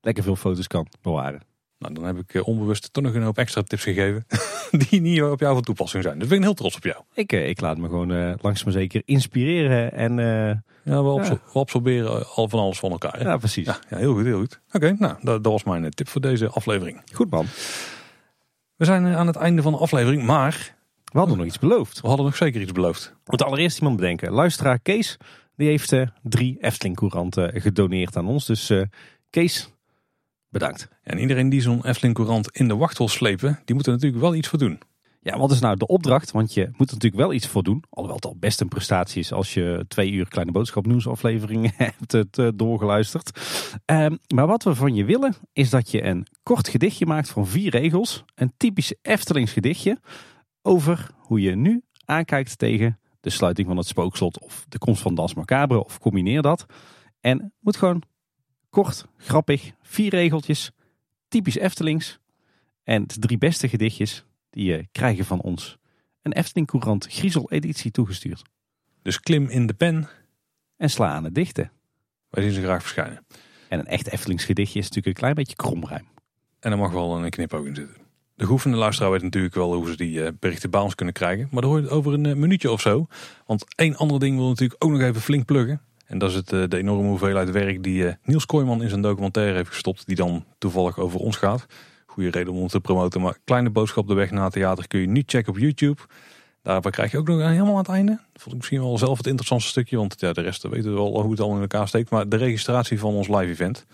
[0.00, 1.42] lekker veel foto's kan bewaren.
[1.78, 4.26] Nou, dan heb ik uh, onbewust toch nog een hoop extra tips gegeven
[4.88, 6.18] die niet op jou van toepassing zijn.
[6.18, 7.02] Dus ben ik heel trots op jou.
[7.14, 10.16] Ik, uh, ik laat me gewoon uh, langzaam maar zeker inspireren en...
[10.84, 11.38] ja, we, ja.
[11.52, 13.18] absorberen al van alles van elkaar.
[13.18, 13.24] Hè?
[13.24, 13.66] Ja, precies.
[13.66, 14.60] Ja, ja, heel goed, heel goed.
[14.66, 17.02] Oké, okay, nou, dat, dat was mijn tip voor deze aflevering.
[17.12, 17.46] Goed man.
[18.76, 20.74] We zijn aan het einde van de aflevering, maar
[21.12, 22.00] we hadden nog iets beloofd.
[22.00, 23.14] We hadden nog zeker iets beloofd.
[23.26, 24.32] Moet allereerst iemand bedenken.
[24.32, 25.16] Luisteraar Kees,
[25.56, 28.46] die heeft uh, drie Efteling couranten gedoneerd aan ons.
[28.46, 28.82] Dus uh,
[29.30, 29.70] Kees,
[30.48, 30.88] bedankt.
[31.02, 34.34] En iedereen die zo'n Efteling courant in de wachthol slepen, die moet er natuurlijk wel
[34.34, 34.80] iets voor doen.
[35.20, 36.30] Ja, wat is nou de opdracht?
[36.30, 37.84] Want je moet er natuurlijk wel iets voor doen.
[37.90, 42.12] Alhoewel het al best een prestatie is als je twee uur kleine boodschap nieuwsaflevering hebt
[42.12, 43.40] het, uh, doorgeluisterd.
[43.86, 47.46] Um, maar wat we van je willen is dat je een kort gedichtje maakt van
[47.46, 48.24] vier regels.
[48.34, 49.98] Een typisch Eftelings gedichtje
[50.62, 55.14] over hoe je nu aankijkt tegen de sluiting van het spookslot of de komst van
[55.14, 56.66] Das Macabre of combineer dat.
[57.20, 58.02] En moet gewoon
[58.70, 60.70] kort, grappig, vier regeltjes,
[61.28, 62.18] typisch Eftelings.
[62.84, 65.78] En de drie beste gedichtjes die je krijgen van ons
[66.22, 68.42] een Efteling Courant Griezel editie toegestuurd.
[69.02, 70.08] Dus klim in de pen.
[70.76, 71.72] En sla aan het dichten.
[72.28, 73.26] Wij zien ze graag verschijnen.
[73.68, 76.08] En een echt Eftelings gedichtje is natuurlijk een klein beetje kromruim.
[76.60, 78.01] En er mag wel een knipoog in zitten.
[78.34, 81.48] De geoefende luisteraar weet natuurlijk wel hoe ze die berichten bij ons kunnen krijgen.
[81.50, 83.06] Maar dan hoor je het over een minuutje of zo.
[83.46, 85.80] Want één ander ding wil natuurlijk ook nog even flink pluggen.
[86.06, 89.68] En dat is het, de enorme hoeveelheid werk die Niels Kooijman in zijn documentaire heeft
[89.68, 90.06] gestopt.
[90.06, 91.66] Die dan toevallig over ons gaat.
[92.06, 93.20] Goede reden om ons te promoten.
[93.20, 96.00] Maar Kleine Boodschap de weg naar theater kun je nu checken op YouTube.
[96.62, 98.20] Daarbij krijg je ook nog helemaal aan het einde.
[98.32, 99.96] Vond ik misschien wel zelf het interessantste stukje.
[99.96, 102.10] Want ja, de rest weten we wel hoe het al in elkaar steekt.
[102.10, 103.86] Maar de registratie van ons live event.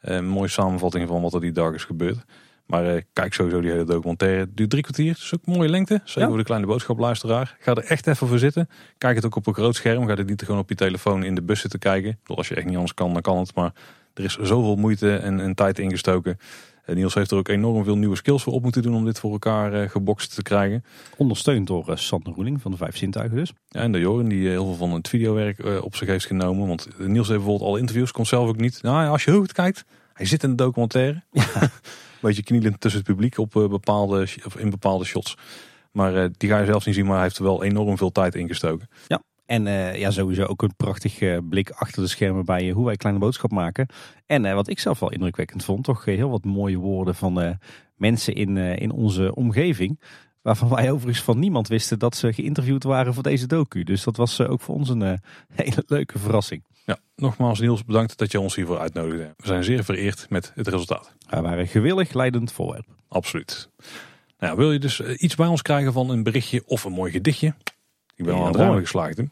[0.00, 2.24] Een mooie samenvatting van wat er die dag is gebeurd.
[2.72, 4.38] Maar uh, kijk sowieso die hele documentaire.
[4.38, 5.10] Het duurt drie kwartier.
[5.10, 6.00] Is ook mooie lengte.
[6.04, 6.28] Zeker ja.
[6.28, 7.56] voor de kleine boodschapluisteraar.
[7.60, 8.68] Ga er echt even voor zitten.
[8.98, 10.06] Kijk het ook op een groot scherm.
[10.06, 12.18] Ga het niet gewoon op je telefoon in de bus zitten kijken.
[12.24, 13.54] Als je echt niet anders kan, dan kan het.
[13.54, 13.72] Maar
[14.14, 16.38] er is zoveel moeite en, en tijd ingestoken.
[16.84, 19.18] En Niels heeft er ook enorm veel nieuwe skills voor op moeten doen om dit
[19.18, 20.84] voor elkaar uh, gebokst te krijgen.
[21.16, 23.52] Ondersteund door uh, Sander Roeling van de Vijf Zintuigen dus.
[23.68, 26.68] Ja, en de Joren die heel veel van het videowerk op zich heeft genomen.
[26.68, 28.82] Want Niels heeft bijvoorbeeld alle interviews, kon zelf ook niet.
[28.82, 31.22] Nou ja, als je goed kijkt, hij zit in de documentaire.
[31.30, 31.44] Ja.
[32.28, 35.36] beetje knielend tussen het publiek op bepaalde, of in bepaalde shots.
[35.92, 38.12] Maar uh, die ga je zelf niet zien, maar hij heeft er wel enorm veel
[38.12, 38.88] tijd in gestoken.
[39.06, 42.84] Ja, en uh, ja, sowieso ook een prachtig uh, blik achter de schermen bij hoe
[42.84, 43.86] wij kleine boodschap maken.
[44.26, 47.58] En wat ik zelf wel indrukwekkend vond, toch heel wat mooie woorden van
[47.96, 50.00] mensen in, in onze omgeving.
[50.42, 53.82] Waarvan wij overigens van niemand wisten dat ze geïnterviewd waren voor deze docu.
[53.84, 55.02] Dus dat was ook voor ons een
[55.54, 56.62] hele leuke verrassing.
[56.84, 59.34] Ja, nogmaals Niels, bedankt dat je ons hiervoor uitnodigde.
[59.36, 61.14] We zijn zeer vereerd met het resultaat.
[61.28, 62.86] We waren gewillig leidend voorwerp.
[63.08, 63.70] Absoluut.
[64.38, 67.54] Nou, wil je dus iets bij ons krijgen van een berichtje of een mooi gedichtje?
[68.14, 69.16] Ik ben al aan het ruimen geslaagd.
[69.16, 69.24] Hè?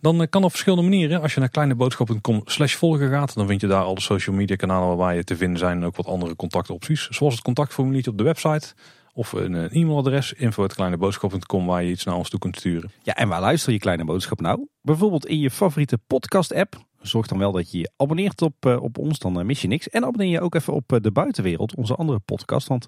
[0.00, 1.22] Dan kan op verschillende manieren.
[1.22, 4.56] Als je naar kleineboodschap.com slash volgen gaat, dan vind je daar al de social media
[4.56, 5.76] kanalen waar je te vinden zijn.
[5.76, 7.08] En ook wat andere contactopties.
[7.08, 8.74] Zoals het contactformuliertje op de website.
[9.12, 12.90] Of een e-mailadres, info.kleineboodschap.com, waar je iets naar ons toe kunt sturen.
[13.02, 14.66] Ja, en waar luister je Kleine Boodschap nou?
[14.82, 16.87] Bijvoorbeeld in je favoriete podcast app.
[17.00, 19.88] Zorg dan wel dat je je abonneert op, op ons, dan mis je niks.
[19.88, 22.68] En abonneer je ook even op De Buitenwereld, onze andere podcast.
[22.68, 22.86] Want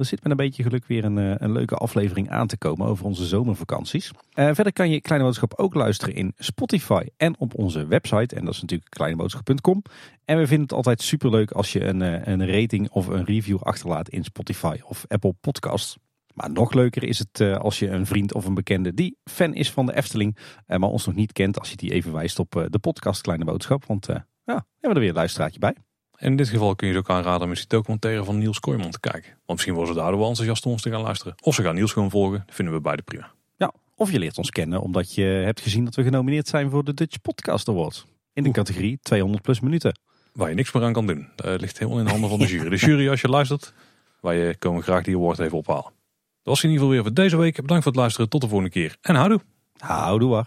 [0.00, 2.86] er zit met een beetje geluk weer een, eh, een leuke aflevering aan te komen
[2.86, 4.10] over onze zomervakanties.
[4.34, 8.34] Verder kan je Kleine Boodschap ook luisteren in Spotify en op onze website.
[8.34, 9.82] En dat is natuurlijk kleineboodschap.com.
[10.24, 13.58] En we vinden het altijd superleuk als je een, eh, een rating of een review
[13.62, 15.96] achterlaat in Spotify of Apple Podcasts.
[16.40, 19.70] Maar nog leuker is het als je een vriend of een bekende die fan is
[19.70, 20.36] van de Efteling,
[20.66, 23.84] maar ons nog niet kent, als je die even wijst op de podcast Kleine Boodschap.
[23.86, 25.74] Want ja, hebben we er weer een luisteraartje bij.
[26.16, 28.60] En in dit geval kun je ze ook aanraden om eens die documentaire van Niels
[28.60, 29.30] Kooijman te kijken.
[29.30, 31.34] Want misschien worden ze daardoor wel enthousiast om ons te gaan luisteren.
[31.40, 32.42] Of ze gaan Niels gewoon volgen.
[32.46, 33.32] Dat vinden we beide prima.
[33.56, 36.84] Ja, of je leert ons kennen omdat je hebt gezien dat we genomineerd zijn voor
[36.84, 38.06] de Dutch Podcast Awards.
[38.32, 39.98] In de categorie 200 plus minuten.
[40.32, 41.28] Waar je niks meer aan kan doen.
[41.34, 42.68] Dat ligt helemaal in de handen van de jury.
[42.68, 43.72] De jury als je luistert,
[44.20, 45.98] wij komen graag die award even ophalen.
[46.42, 47.60] Dat was in ieder geval weer voor deze week.
[47.60, 48.28] Bedankt voor het luisteren.
[48.28, 48.96] Tot de volgende keer.
[49.00, 49.40] En houdoe.
[49.78, 50.46] Houdoe.